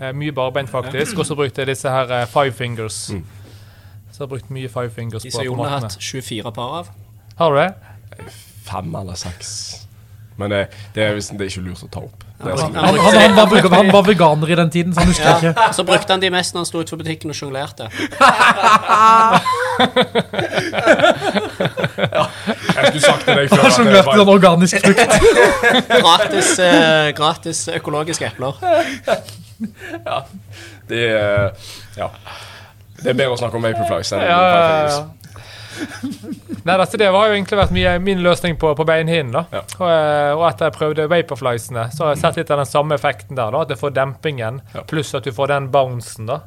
eh, 0.01 0.11
mye 0.11 0.33
barbeint, 0.35 0.69
faktisk. 0.69 1.17
Og 1.23 1.25
så 1.29 1.37
brukte 1.39 1.63
jeg 1.63 1.71
disse 1.71 1.89
her 1.89 2.11
eh, 2.11 2.25
five 2.27 2.51
fingers. 2.57 3.05
Mm. 3.15 3.23
Så 4.11 4.19
jeg 4.19 4.25
har 4.27 4.31
brukt 4.35 4.51
mye 4.53 4.69
five 4.69 4.91
fingers 4.93 5.23
Disse 5.25 5.41
Jon 5.47 5.57
har 5.63 5.79
hatt 5.79 5.95
24 5.97 6.51
par 6.53 6.75
av. 6.81 6.91
Har 7.39 7.55
du 7.55 7.61
det? 7.63 8.27
Fem 8.67 8.93
eller 8.99 9.15
seks. 9.17 9.55
Men 10.37 10.49
det, 10.51 10.59
det, 10.95 11.03
er, 11.07 11.17
det 11.17 11.41
er 11.47 11.49
ikke 11.49 11.63
lurt 11.65 11.81
å 11.87 11.89
ta 11.93 12.03
opp. 12.03 12.19
Det 12.43 12.51
er 12.51 12.51
Ja. 12.51 12.57
sånn- 12.59 12.75
Han, 12.75 12.99
han, 12.99 13.15
han, 13.15 13.35
var, 13.37 13.69
han 13.77 13.91
var 13.93 14.03
veganer 14.07 14.49
i 14.51 14.55
den 14.59 14.69
tiden, 14.73 14.93
så 14.93 14.99
han 15.05 15.07
husker 15.13 15.29
Ja. 15.29 15.37
ikke. 15.53 15.73
Så 15.79 15.83
brukte 15.87 16.11
han 16.13 16.19
de 16.21 16.29
mest 16.33 16.53
når 16.53 16.59
han 16.65 16.69
sto 16.69 16.81
utenfor 16.83 16.99
butikken 17.05 17.31
og 17.31 17.37
sjonglerte. 17.39 17.87
Jeg 22.73 22.85
skulle 22.87 23.01
sagt 23.03 23.23
til 23.25 23.37
deg 23.37 23.49
før 23.49 23.61
Han 23.63 23.71
at 23.71 23.77
det 23.77 24.03
sånn 24.03 24.31
organisk 24.33 24.79
frukt. 24.85 25.13
Gratis, 26.03 26.49
eh, 26.63 27.09
gratis 27.17 27.59
økologiske 27.79 28.25
epler. 28.31 28.53
ja. 30.05 30.17
Det 30.89 31.03
er 31.09 31.51
Ja. 31.97 32.09
Det 33.03 33.09
er 33.11 33.17
bedre 33.19 33.33
å 33.35 33.39
snakke 33.39 33.57
om 33.59 33.65
Vaporflies 33.65 34.13
enn 34.15 34.21
Ja, 34.23 34.39
ja, 34.47 34.87
ja. 34.87 35.01
Nei, 36.65 36.75
altså, 36.79 36.97
Det 36.97 37.07
har 37.11 37.27
jo 37.27 37.33
egentlig 37.35 37.57
vært 37.59 37.73
mye, 37.75 37.93
min 38.03 38.21
løsning 38.23 38.57
på, 38.59 38.71
på 38.77 38.85
beinhinnen. 38.87 39.31
da. 39.35 39.43
Ja. 39.51 39.61
Og, 39.79 39.87
eh, 39.89 40.31
og 40.37 40.43
etter 40.49 40.69
jeg 40.69 40.75
prøvde 40.77 41.07
Vaporfliesene, 41.11 41.87
så 41.95 42.05
har 42.07 42.13
jeg 42.13 42.21
sett 42.23 42.39
litt 42.41 42.51
av 42.55 42.61
den 42.63 42.69
samme 42.69 42.95
effekten 42.99 43.35
der. 43.39 43.51
da, 43.51 43.61
At 43.65 43.73
jeg 43.75 43.81
får 43.81 43.93
dempingen, 43.97 44.61
Ja. 44.73 44.83
pluss 44.87 45.13
at 45.15 45.23
du 45.27 45.31
får 45.31 45.47
den 45.53 45.69
bouncen. 45.73 46.25
da. 46.29 46.39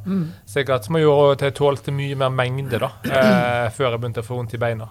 Sikkert 0.47 0.85
som 0.89 0.97
gjorde 1.01 1.33
at 1.39 1.41
jeg 1.49 1.55
tålte 1.59 1.93
mye 1.93 2.17
mer 2.17 2.31
mengde 2.31 2.79
da, 2.81 2.91
eh, 3.05 3.69
før 3.77 3.91
jeg 3.93 4.01
begynte 4.01 4.25
å 4.25 4.29
få 4.29 4.37
vondt 4.41 4.55
i 4.55 4.59
beina. 4.63 4.89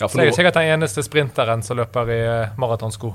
Ja, 0.00 0.06
Så 0.08 0.18
jeg 0.20 0.28
er 0.28 0.36
sikkert 0.36 0.54
den 0.60 0.74
eneste 0.76 1.02
sprinteren 1.02 1.62
som 1.64 1.76
løper 1.78 2.10
i 2.12 2.20
maratonsko. 2.60 3.14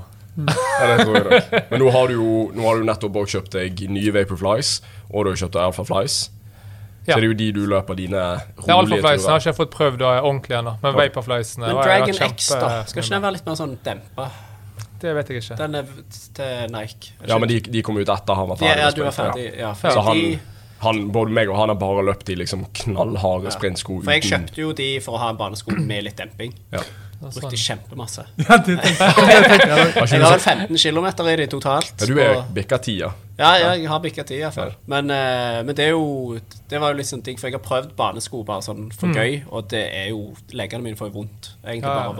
ja, 0.80 0.96
det 0.96 1.04
tror 1.04 1.30
jeg. 1.30 1.64
Men 1.70 1.80
nå 1.82 1.90
har 1.92 2.06
du 2.08 2.14
jo 2.14 2.50
nå 2.56 2.62
har 2.66 2.78
du 2.80 2.84
nettopp 2.88 3.18
kjøpt 3.28 3.52
deg 3.52 3.82
nye 3.92 4.10
Vaporflies, 4.14 4.80
og 5.12 5.24
du 5.26 5.30
har 5.30 5.36
kjøpt 5.36 5.52
deg 5.58 5.62
Alpha 5.62 5.84
Flies. 5.84 6.30
Ja. 7.06 7.14
Så 7.14 7.18
det 7.18 7.24
er 7.26 7.30
jo 7.32 7.34
de 7.34 7.48
du 7.52 7.62
løper 7.66 7.96
dine 7.98 8.22
rolige 8.22 8.66
turer. 8.66 8.76
Alfafleisen 8.78 9.30
har 9.32 9.40
ikke 9.42 9.50
jeg 9.50 9.56
fått 9.58 9.72
prøvd 9.74 9.98
da, 9.98 10.12
ordentlig 10.22 10.54
ennå, 10.60 10.76
men 10.82 10.92
ja. 10.92 10.94
Men 10.94 11.76
har 11.76 11.88
jeg 11.90 12.06
Dragon 12.06 12.22
X, 12.28 12.48
da? 12.54 12.70
Skal 12.86 13.02
ikke 13.02 13.14
den 13.16 13.24
være 13.26 13.36
litt 13.38 13.48
mer 13.50 13.58
sånn 13.58 13.76
dempa? 13.84 14.28
Det 15.02 15.14
vet 15.16 15.30
jeg 15.32 15.42
ikke. 15.42 15.56
Den 15.58 15.74
er 15.80 15.88
til 16.38 16.70
Nike. 16.70 17.12
Ja, 17.26 17.38
men 17.42 17.50
de, 17.50 17.58
de 17.74 17.82
kom 17.82 17.98
ut 17.98 18.06
etter 18.06 18.38
han 18.38 18.50
var 18.52 18.60
ferdig. 18.60 18.70
Ja, 18.70 18.86
ja 18.86 18.94
du 18.94 19.02
var 19.02 19.16
ferdig. 19.16 19.46
Ja, 19.50 19.60
Ja. 19.64 19.72
for, 19.74 19.90
Så 19.90 20.04
han, 20.06 20.20
han, 20.84 21.00
både 21.14 21.34
meg 21.34 21.50
og 21.50 21.58
han 21.58 21.72
har 21.74 21.78
bare 21.80 22.04
løpt 22.06 22.30
i 22.30 22.36
liksom 22.38 22.68
knallharde 22.84 23.50
sprintsko. 23.50 23.98
for 24.04 24.14
jeg 24.14 24.28
kjøpte 24.30 24.62
jo 24.62 24.70
de 24.78 24.88
for 25.02 25.18
å 25.18 25.24
ha 25.24 25.32
en 25.34 25.40
banesko 25.40 25.74
med 25.74 26.06
litt 26.06 26.22
demping. 26.22 26.54
Ja. 26.70 26.84
Brukte 27.22 27.56
kjempemasse. 27.56 28.24
Ja, 28.42 28.56
det 28.58 28.74
tenkte 28.82 29.08
jeg. 29.08 29.92
Jeg. 30.12 30.22
Har 30.22 30.32
vel 30.34 30.40
15 30.40 30.76
km 30.76 31.06
i 31.28 31.36
de 31.36 31.46
totalt. 31.52 31.94
Ja, 32.00 32.06
du 32.06 32.18
er 32.20 32.34
og- 32.40 32.50
bikka 32.56 32.78
tida. 32.82 33.12
Ja, 33.38 33.52
ja, 33.58 33.70
jeg 33.74 33.88
har 33.88 34.00
bikka 34.04 34.24
tida. 34.28 34.50
Ja. 34.54 34.66
Men, 34.86 35.10
eh, 35.10 35.62
men 35.64 35.74
det 35.74 35.86
er 35.86 35.94
jo 35.96 36.38
Det 36.68 36.78
var 36.80 36.92
jo 36.92 36.98
litt 36.98 37.08
sånn 37.08 37.22
digg, 37.24 37.38
for 37.40 37.48
jeg 37.48 37.56
har 37.58 37.64
prøvd 37.64 37.94
banesko 37.96 38.42
bare 38.46 38.62
sånn 38.62 38.90
for 38.94 39.08
gøy, 39.14 39.42
og 39.50 39.68
det 39.72 39.82
er 40.02 40.08
jo 40.10 40.34
Leggene 40.52 40.82
mine 40.84 40.96
får 40.98 41.10
jo 41.10 41.16
vondt. 41.22 41.52
Egentlig 41.64 41.88
Ja, 41.88 41.94
bare 41.96 42.08
av 42.08 42.18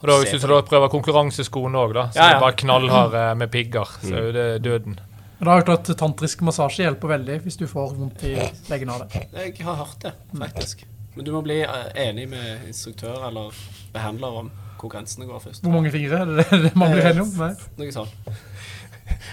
Og 0.00 0.06
da, 0.08 0.16
Hvis 0.22 0.30
du 0.32 0.38
skal 0.38 0.48
prøve 0.50 0.66
prøver 0.68 0.88
konkurranseskoene 0.92 1.78
òg, 1.84 1.94
da, 1.94 2.08
så 2.12 2.16
Ja, 2.20 2.26
er 2.28 2.34
det 2.34 2.42
bare 2.46 2.58
knallharde 2.64 3.22
med 3.38 3.50
pigger, 3.50 3.96
så 4.02 4.12
er 4.14 4.26
jo 4.28 4.32
det 4.32 4.48
døden. 4.62 4.98
Men 5.38 5.46
Da 5.46 5.50
har 5.54 5.60
hørt 5.62 5.88
at 5.88 5.96
tantrisk 5.98 6.40
massasje 6.42 6.82
hjelper 6.84 7.08
veldig 7.16 7.40
hvis 7.44 7.56
du 7.58 7.66
får 7.70 7.94
vondt 7.96 8.22
i 8.26 8.34
leggen 8.70 8.90
av 8.90 9.04
det. 9.06 9.26
Jeg 9.32 9.54
har 9.64 9.76
hørt 9.84 9.98
det, 10.02 10.12
faktisk. 10.38 10.84
Men 11.14 11.24
du 11.24 11.32
må 11.32 11.42
bli 11.42 11.60
eh, 11.62 11.88
enig 12.08 12.28
med 12.30 12.66
instruktør 12.68 13.26
eller 13.26 13.54
behandler 13.92 14.40
om 14.44 14.50
hvor 14.78 14.92
grensene 14.92 15.26
går 15.26 15.40
først. 15.42 15.62
Hvor 15.66 15.72
mange 15.74 15.90
fingre 15.90 16.20
er 16.22 16.24
det 16.38 16.46
det 16.68 16.74
man 16.78 16.92
blir 16.94 17.08
enig 17.10 17.22
om? 17.26 17.32
Nei. 17.40 17.54
Noe 17.82 17.92
sånt. 17.92 18.14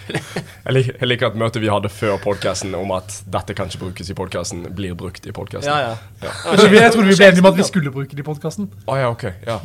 Jeg 0.08 0.72
liker, 0.72 0.96
jeg 1.02 1.08
liker 1.10 1.28
at 1.28 1.36
møtet 1.38 1.60
vi 1.62 1.68
hadde 1.70 1.90
før 1.92 2.16
podkasten 2.24 2.72
om 2.78 2.92
at 2.96 3.12
dette 3.34 3.54
kan 3.58 3.68
ikke 3.68 3.82
brukes 3.82 4.08
i 4.10 4.16
podkasten, 4.16 4.62
blir 4.78 4.94
brukt 4.98 5.26
i 5.28 5.34
podkasten. 5.36 5.68
Ja, 5.68 5.92
ja. 6.24 6.32
Altså, 6.48 6.68
Jeg 6.72 6.94
trodde 6.94 7.10
vi 7.10 7.18
ble 7.20 7.28
enige 7.28 7.44
om 7.44 7.50
at 7.50 7.58
vi 7.60 7.66
skulle 7.68 7.92
bruke 7.94 8.16
det 8.16 8.24
i 8.24 8.26
podkasten. 8.26 8.70
Oh, 8.88 8.96
ja, 8.98 9.10
ok. 9.12 9.26
Ja. 9.46 9.58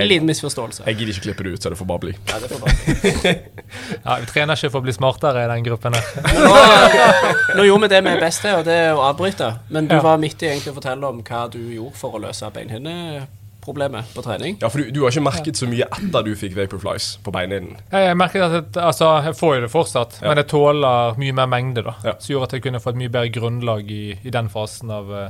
Liten 0.00 0.26
misforståelse. 0.30 0.86
jeg 0.86 0.96
gidder 1.00 1.12
ikke 1.12 1.24
klippe 1.28 1.44
det 1.48 1.52
ut, 1.58 1.62
så 1.66 1.70
det 1.74 1.78
får 1.78 1.88
bare 1.90 2.02
bli. 2.06 2.14
Ja, 2.30 2.38
det 2.40 2.50
får 2.54 2.64
bare. 2.64 3.34
Ja, 4.06 4.16
Vi 4.24 4.30
trener 4.32 4.56
ikke 4.56 4.70
for 4.72 4.80
å 4.80 4.86
bli 4.88 4.94
smartere 4.96 5.44
i 5.44 5.50
den 5.52 5.66
gruppen. 5.68 5.98
her. 5.98 6.04
Nå, 6.38 7.58
nå 7.60 7.66
gjorde 7.68 7.82
vi 7.84 7.92
det 7.94 8.02
vi 8.08 8.14
er 8.16 8.22
best 8.24 8.42
til, 8.46 8.56
og 8.62 8.64
det 8.68 8.78
er 8.86 8.94
å 8.96 9.04
avbryte. 9.10 9.52
Men 9.68 9.90
du 9.90 9.98
Ja. 9.98 10.02
var 10.08 10.16
midt 10.22 10.42
i 10.42 10.48
egentlig 10.54 10.72
å 10.72 10.78
fortelle 10.80 11.12
om 11.12 11.20
hva 11.22 11.44
du 11.52 11.58
gjorde 11.60 11.96
for 12.00 12.16
å 12.16 12.22
løse 12.28 12.48
beinhinneproblemet 12.54 13.34
problemet 13.68 14.08
på 14.16 14.24
trening. 14.24 14.56
Ja, 14.62 14.70
for 14.72 14.80
du, 14.82 14.88
du 14.96 15.02
har 15.04 15.12
ikke 15.14 15.22
merket 15.28 15.60
så 15.60 15.68
mye 15.70 15.86
etter 15.86 16.24
du 16.26 16.32
fikk 16.40 16.56
Vaporflies 16.58 17.10
på 17.24 17.32
beinhinnen. 17.34 17.76
Jeg 17.92 18.16
merket 18.18 18.42
at 18.48 18.56
jeg, 18.58 18.82
altså, 18.82 19.12
jeg 19.28 19.36
får 19.38 19.54
jo 19.58 19.62
det 19.66 19.70
fortsatt, 19.72 20.18
Ja. 20.22 20.28
men 20.32 20.40
jeg 20.42 20.48
tåler 20.50 21.18
mye 21.20 21.36
mer 21.38 21.46
mengde. 21.52 21.84
da 21.86 21.94
Ja. 22.04 22.16
Som 22.18 22.32
gjorde 22.34 22.48
at 22.50 22.56
jeg 22.58 22.66
kunne 22.66 22.80
få 22.82 22.90
et 22.96 23.00
mye 23.04 23.12
bedre 23.14 23.32
grunnlag 23.38 23.90
i, 23.94 24.02
i 24.24 24.30
den 24.34 24.48
fasen 24.52 24.90
av 24.90 25.10
uh, 25.12 25.28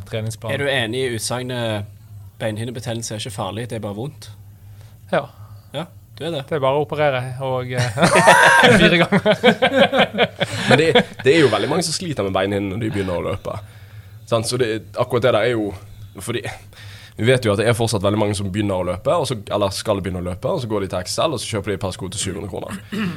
Er 0.48 0.58
du 0.62 0.66
enig 0.70 1.04
i 1.04 1.14
utsagnet 1.18 1.86
beinhinnebetennelse 2.38 3.14
er 3.16 3.18
ikke 3.22 3.34
farlig, 3.34 3.68
det 3.70 3.76
er 3.80 3.84
bare 3.84 3.98
vondt? 3.98 4.30
Ja, 5.12 5.24
Ja, 5.74 5.84
du 6.18 6.24
er 6.24 6.30
det. 6.30 6.44
det 6.48 6.56
er 6.56 6.60
bare 6.62 6.78
å 6.78 6.84
operere 6.86 7.22
og 7.46 7.72
eh, 7.72 7.88
fire 8.80 9.00
ganger. 9.02 10.28
Men 10.68 10.78
det, 10.80 10.88
det 11.24 11.34
er 11.34 11.40
jo 11.42 11.50
veldig 11.52 11.68
mange 11.70 11.82
som 11.86 11.96
sliter 11.96 12.26
med 12.26 12.34
beinhinnen 12.36 12.70
når 12.74 12.84
de 12.84 12.90
begynner 12.94 13.18
å 13.18 13.26
løpe. 13.32 13.58
Sant? 14.28 14.46
Så 14.48 14.58
det, 14.60 14.68
akkurat 15.00 15.24
det 15.24 15.32
der 15.32 15.40
er 15.48 15.54
jo 15.54 15.70
Fordi 16.20 16.42
vi 17.18 17.26
vet 17.26 17.44
jo 17.44 17.50
at 17.50 17.58
det 17.58 17.66
er 17.66 17.74
fortsatt 17.74 18.04
veldig 18.04 18.20
mange 18.20 18.36
som 18.38 18.46
begynner 18.54 18.78
å 18.78 18.86
løpe, 18.92 19.10
og 19.10 19.26
så, 19.26 19.34
eller 19.50 19.72
skal 19.74 19.98
begynne 20.04 20.20
å 20.22 20.26
løpe, 20.28 20.52
og 20.54 20.62
så 20.62 20.70
går 20.70 20.84
de 20.84 20.90
til 20.92 21.08
XL 21.08 21.34
og 21.34 21.42
så 21.42 21.48
kjøper 21.56 21.72
de 21.72 21.76
et 21.78 21.82
par 21.82 21.94
sko 21.96 22.10
til 22.14 22.20
700 22.30 22.50
kroner. 22.52 22.78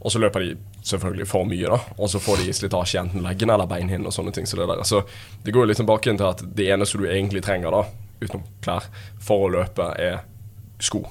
Og 0.00 0.08
så 0.08 0.16
løper 0.16 0.40
de 0.40 0.54
selvfølgelig 0.88 1.26
for 1.28 1.44
mye, 1.44 1.68
da. 1.68 1.76
Og 2.00 2.08
så 2.08 2.16
får 2.24 2.38
de 2.40 2.52
slitasje 2.56 2.96
i 2.96 3.00
enten 3.02 3.20
leggene 3.20 3.52
eller 3.52 3.68
beinhinnen 3.68 4.08
og 4.08 4.14
sånne 4.16 4.32
ting. 4.32 4.46
Så 4.48 4.56
det, 4.56 4.64
der. 4.70 4.80
Så 4.88 5.02
det 5.44 5.52
går 5.52 5.66
jo 5.66 5.68
litt 5.68 5.80
tilbake 5.82 6.08
inn 6.08 6.16
til 6.16 6.24
at 6.30 6.40
det 6.56 6.70
eneste 6.72 6.96
du 6.96 7.04
egentlig 7.04 7.42
trenger, 7.44 7.76
da, 7.76 7.82
utenom 8.22 8.46
klær, 8.64 8.86
for 9.20 9.44
å 9.44 9.50
løpe, 9.52 9.90
er 10.00 10.22
sko. 10.80 11.02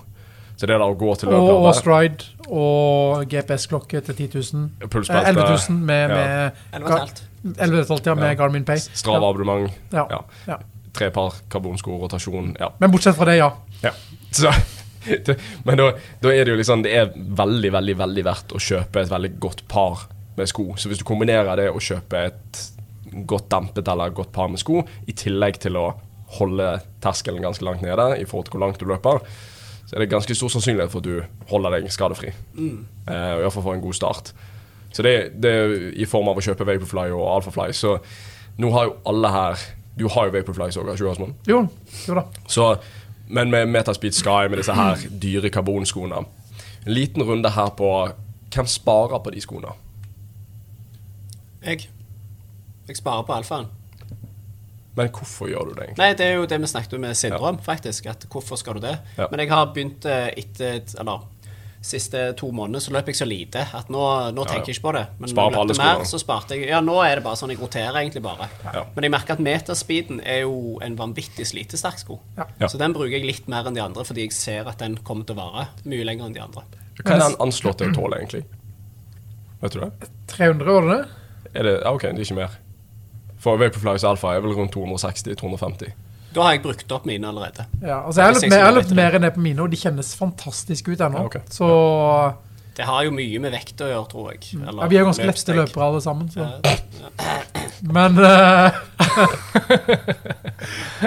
Så 0.56 0.65
det 0.65 0.74
der 0.74 0.82
å 0.88 0.98
gå 0.98 1.13
til 1.22 1.29
Og, 1.38 1.51
og 1.53 1.70
stride 1.77 2.25
og 2.50 3.29
GPS-klokke 3.29 4.01
til 4.10 4.18
10 4.25 4.41
000. 4.58 4.65
Eh, 4.89 5.22
11 5.36 5.46
000 5.70 5.77
med, 5.77 6.10
Ja. 6.10 6.18
med, 6.18 7.22
Elleve 7.62 7.86
og 7.86 7.94
11 7.94 8.10
ja, 8.10 8.18
med 8.18 8.32
Ja. 8.32 8.34
Garmin 8.41 8.65
Pay. 8.65 8.82
Strava-abonnement. 8.89 9.70
Ja. 9.94 10.24
Ja. 10.50 10.58
Tre 11.00 11.10
par 11.15 11.39
karbonsko, 11.51 11.96
rotasjon. 12.01 12.53
Ja. 12.60 12.74
Men 12.82 12.91
bortsett 12.91 13.15
fra 13.15 13.29
det, 13.29 13.38
ja. 13.39 13.53
ja. 13.86 13.94
Så, 14.36 14.51
det, 15.25 15.38
men 15.63 15.79
da, 15.79 15.94
da 16.20 16.34
er 16.34 16.44
det 16.44 16.53
jo 16.53 16.60
liksom 16.60 16.84
Det 16.84 16.91
er 16.94 17.13
veldig, 17.15 17.72
veldig, 17.74 17.96
veldig 18.01 18.25
verdt 18.27 18.56
å 18.56 18.60
kjøpe 18.62 19.03
et 19.03 19.13
veldig 19.13 19.32
godt 19.39 19.63
par 19.72 20.10
med 20.36 20.51
sko. 20.51 20.74
Så 20.77 20.91
hvis 20.91 21.01
du 21.01 21.08
kombinerer 21.08 21.56
det 21.60 21.70
å 21.72 21.82
kjøpe 21.84 22.25
et 22.29 22.62
godt 23.29 23.50
dempet 23.51 23.88
eller 23.89 24.13
godt 24.13 24.32
par 24.36 24.51
med 24.51 24.62
sko, 24.62 24.84
i 25.10 25.15
tillegg 25.18 25.58
til 25.63 25.79
å 25.79 25.88
holde 26.38 26.75
terskelen 27.01 27.41
ganske 27.41 27.65
langt 27.65 27.82
nede 27.82 28.12
i 28.20 28.27
forhold 28.29 28.50
til 28.50 28.58
hvor 28.58 28.65
langt 28.68 28.82
du 28.82 28.86
løper, 28.89 29.24
så 29.89 29.96
er 29.96 30.03
det 30.03 30.12
ganske 30.12 30.36
stor 30.38 30.51
sannsynlighet 30.53 30.91
for 30.94 31.01
at 31.01 31.08
du 31.08 31.48
holder 31.50 31.79
deg 31.79 31.89
skadefri. 31.89 32.29
Eh, 32.29 33.32
og 33.34 33.41
Iallfall 33.41 33.65
får 33.65 33.79
en 33.79 33.86
god 33.88 33.98
start. 33.98 34.32
Så 34.94 35.06
det, 35.06 35.13
det 35.41 35.50
er 35.50 35.74
i 35.98 36.06
form 36.10 36.29
av 36.29 36.38
å 36.38 36.44
kjøpe 36.46 36.68
Vaporfly 36.68 37.10
og 37.15 37.25
Alphafly. 37.32 37.74
Så 37.74 37.96
nå 38.62 38.70
har 38.75 38.89
jo 38.89 38.96
alle 39.10 39.34
her 39.34 39.65
Du 40.00 40.08
har 40.08 40.29
jo 40.29 40.34
Vaporflies 40.34 40.77
òg, 40.79 40.94
ikke 40.96 41.13
du? 41.20 41.34
Jo, 41.51 41.63
jo 42.08 42.15
da. 42.15 42.24
Så, 42.48 42.70
men 43.27 43.51
med 43.51 43.68
Metaspeed 43.68 44.15
Sky, 44.15 44.48
med 44.50 44.62
disse 44.62 44.74
her 44.75 45.01
dyre 45.22 45.51
karbonskoene 45.51 46.24
En 46.24 46.94
liten 46.94 47.24
runde 47.24 47.51
her 47.51 47.74
på 47.75 47.89
hvem 48.53 48.70
sparer 48.70 49.20
på 49.20 49.34
de 49.36 49.41
skoene. 49.44 49.74
Jeg. 51.65 51.89
Jeg 52.88 52.98
sparer 52.98 53.27
på 53.27 53.36
alfaen. 53.36 53.68
Men 54.96 55.12
hvorfor 55.13 55.48
gjør 55.48 55.70
du 55.70 55.74
det, 55.75 55.84
egentlig? 55.84 56.01
Nei, 56.01 56.13
det 56.18 56.25
er 56.25 56.39
jo 56.39 56.48
det 56.50 56.58
vi 56.60 56.70
snakket 56.72 56.96
om 56.98 57.03
med 57.06 57.18
Sindre 57.20 57.51
om, 57.51 57.60
faktisk. 57.63 58.08
At 58.10 58.25
hvorfor 58.32 58.60
skal 58.60 58.79
du 58.79 58.88
det? 58.88 58.96
Ja. 59.18 59.27
Men 59.32 59.44
jeg 59.44 59.51
har 59.51 59.70
begynt 59.75 60.08
eh, 60.10 60.32
etter 60.41 60.82
Eller 61.00 61.27
siste 61.81 62.21
to 62.39 62.50
måneder 62.51 62.83
så 62.83 62.91
løp 62.91 63.07
jeg 63.07 63.17
så 63.21 63.25
lite 63.27 63.62
at 63.77 63.88
nå, 63.93 64.01
nå 64.36 64.43
tenker 64.48 64.71
jeg 64.71 64.77
ikke 64.77 64.88
på 64.89 64.93
det. 64.98 65.03
Men 65.21 65.31
Spar 65.31 65.48
på 65.48 65.53
når 65.53 65.55
jeg 65.55 65.62
alle 65.62 65.75
løpte 65.75 65.88
mer, 65.88 66.09
så 66.09 66.19
sparte 66.19 66.57
jeg 66.57 66.67
Ja, 66.74 66.81
nå 66.83 66.98
er 67.05 67.19
det 67.19 67.24
bare 67.25 67.39
sånn 67.39 67.53
jeg 67.53 67.62
roterer 67.62 68.01
egentlig 68.01 68.24
bare. 68.25 68.50
Ja. 68.65 68.83
Men 68.95 69.07
jeg 69.07 69.13
merker 69.15 69.38
at 69.38 69.43
meterspeeden 69.45 70.19
er 70.27 70.41
jo 70.43 70.77
en 70.83 70.98
vanvittig 71.00 71.48
slitesterk 71.48 72.01
sko. 72.01 72.19
Ja. 72.38 72.50
Ja. 72.59 72.67
Så 72.71 72.81
den 72.81 72.95
bruker 72.98 73.15
jeg 73.15 73.27
litt 73.29 73.48
mer 73.51 73.69
enn 73.69 73.77
de 73.77 73.83
andre, 73.83 74.03
fordi 74.07 74.27
jeg 74.27 74.36
ser 74.36 74.67
at 74.71 74.83
den 74.83 75.00
kommer 75.07 75.27
til 75.27 75.39
å 75.39 75.43
vare 75.45 75.69
mye 75.88 76.07
lenger 76.07 76.27
enn 76.27 76.36
de 76.36 76.43
andre. 76.43 76.65
Hva 77.00 77.15
er 77.15 77.24
den 77.24 77.39
anslåtte 77.48 77.86
til 77.86 77.95
å 77.95 78.00
tåle, 78.01 78.19
egentlig? 78.19 78.43
Vet 79.63 79.75
du 79.75 79.79
det? 79.86 80.12
300, 80.36 80.74
var 80.75 80.88
det 80.88 80.98
det? 80.98 81.05
Er 81.53 81.65
det 81.65 81.77
ja, 81.79 81.93
OK, 81.95 82.03
det 82.12 82.19
er 82.19 82.27
ikke 82.27 82.41
mer. 82.41 82.59
For 83.39 83.59
Vaporflies 83.59 84.03
Alpha 84.07 84.36
er 84.36 84.43
vel 84.43 84.55
rundt 84.57 84.75
260-250. 84.75 85.95
Da 86.33 86.41
har 86.45 86.51
jeg 86.53 86.62
brukt 86.63 86.91
opp 86.93 87.05
mine 87.09 87.25
allerede. 87.27 87.65
Ja, 87.81 88.03
altså 88.05 88.21
jeg 88.21 88.27
har 88.27 88.36
løpt 88.75 88.91
mer, 88.93 89.09
løpt 89.12 89.15
enn 89.17 89.25
det 89.25 89.33
på 89.33 89.41
mine, 89.41 89.62
og 89.65 89.71
de 89.74 89.77
kjennes 89.81 90.12
fantastisk 90.15 90.88
ut 90.93 91.00
ennå. 91.01 91.17
Ja, 91.24 91.25
okay. 91.25 91.41
Så 91.50 91.69
Det 92.79 92.86
har 92.88 93.03
jo 93.03 93.12
mye 93.12 93.39
med 93.43 93.51
vekt 93.51 93.81
å 93.83 93.89
gjøre, 93.89 94.05
tror 94.12 94.29
jeg. 94.31 94.53
Eller 94.62 94.71
Mm. 94.71 94.79
ja, 94.79 94.88
vi 94.88 94.95
er 94.98 95.03
ganske 95.03 95.25
lette 95.25 95.55
løpere 95.57 95.83
alle 95.89 96.01
sammen. 96.01 96.29
Så. 96.31 96.39
Ja, 96.39 96.50
Men, 97.81 98.17
uh, 98.19 98.71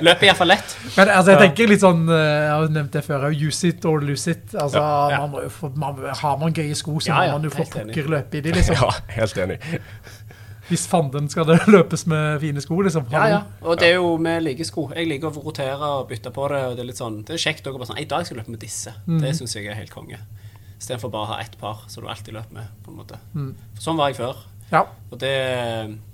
Løper 0.03 0.27
iallfall 0.27 0.49
lett. 0.49 0.75
men 0.97 1.09
altså, 1.13 1.33
jeg 1.35 1.41
tenker 1.43 1.69
litt 1.69 1.83
sånn 1.83 2.07
eh, 2.09 2.17
Jeg 2.47 2.53
har 2.53 2.69
nevnt 2.77 2.93
det 2.97 3.03
før. 3.07 3.27
Use 3.33 3.69
it 3.69 3.85
or 3.89 4.01
lose 4.05 4.31
it. 4.33 4.55
Altså, 4.55 4.81
Ja. 4.81 5.19
Man 5.23 5.31
må 5.35 5.43
jo 5.45 5.51
få, 5.53 5.71
man, 5.77 5.99
har 6.23 6.39
man 6.41 6.53
gøye 6.57 6.75
sko, 6.79 6.99
så 7.01 7.09
Ja, 7.13 7.23
ja, 7.29 7.33
må 7.33 7.41
man 7.43 7.49
jo 7.51 7.55
få 7.57 7.67
pokker 7.73 8.09
løpe 8.09 8.39
i 8.41 8.41
de, 8.45 8.53
liksom. 8.57 8.77
Ja, 8.81 8.91
helt 9.19 9.39
enig. 9.45 9.59
Hvis 10.73 10.87
fanden 10.89 11.29
skal 11.29 11.45
det 11.51 11.59
løpes 11.75 12.07
med 12.09 12.41
fine 12.41 12.61
sko, 12.65 12.81
liksom. 12.87 13.05
Ja, 13.13 13.27
ja. 13.29 13.41
Og 13.63 13.77
det 13.79 13.91
er 13.93 13.99
jo 14.01 14.15
med 14.17 14.43
like 14.47 14.65
sko. 14.65 14.87
Jeg 14.97 15.07
liker 15.11 15.29
å 15.29 15.43
rotere 15.45 15.91
og 16.01 16.09
bytte 16.09 16.33
på 16.33 16.49
det. 16.49 16.63
og 16.71 16.77
Det 16.79 16.83
er 16.87 16.89
litt 16.89 17.01
sånn, 17.03 17.19
det 17.29 17.37
er 17.37 17.43
kjekt 17.45 17.67
å 17.69 17.75
bare 17.77 17.91
sånn, 17.93 18.01
I 18.01 18.09
dag 18.09 18.25
skal 18.25 18.37
jeg 18.39 18.43
løpe 18.43 18.55
med 18.57 18.63
disse. 18.65 18.95
Mm. 19.07 19.21
Det 19.21 19.35
syns 19.37 19.55
jeg 19.59 19.69
er 19.69 19.77
helt 19.79 19.93
konge. 19.93 20.19
Istedenfor 20.81 21.13
bare 21.13 21.29
å 21.29 21.31
ha 21.35 21.41
ett 21.45 21.59
par 21.61 21.85
som 21.93 22.03
du 22.03 22.09
alltid 22.11 22.35
løper 22.35 22.57
med. 22.57 22.73
på 22.83 22.91
en 22.91 22.97
måte. 23.03 23.19
Mm. 23.37 23.53
For 23.77 23.83
sånn 23.91 24.01
var 24.01 24.09
jeg 24.11 24.17
før. 24.23 24.41
Ja. 24.73 24.81
Og 25.13 25.19
det, 25.21 25.35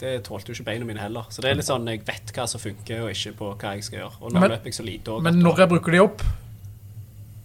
det 0.02 0.16
tålte 0.26 0.50
jo 0.50 0.56
ikke 0.58 0.66
beina 0.72 0.84
mine 0.84 0.98
heller. 1.00 1.28
Så 1.30 1.40
det 1.44 1.52
er 1.52 1.54
litt 1.60 1.68
sånn, 1.70 1.86
jeg 1.86 2.02
vet 2.04 2.32
hva 2.34 2.44
som 2.50 2.60
funker, 2.60 3.04
og 3.06 3.12
ikke 3.14 3.36
på 3.38 3.52
hva 3.54 3.76
jeg 3.78 3.86
skal 3.86 4.00
gjøre. 4.02 4.18
Og 4.20 4.34
nå 4.34 4.40
Men- 4.42 4.50
løper 4.56 4.66
jeg 4.72 4.74
så 4.80 4.84
lite 4.84 5.14
òg. 5.14 5.22
Men 5.22 5.38
når 5.44 5.62
jeg 5.62 5.70
bruker 5.76 5.94
de 5.94 6.00
opp, 6.02 6.24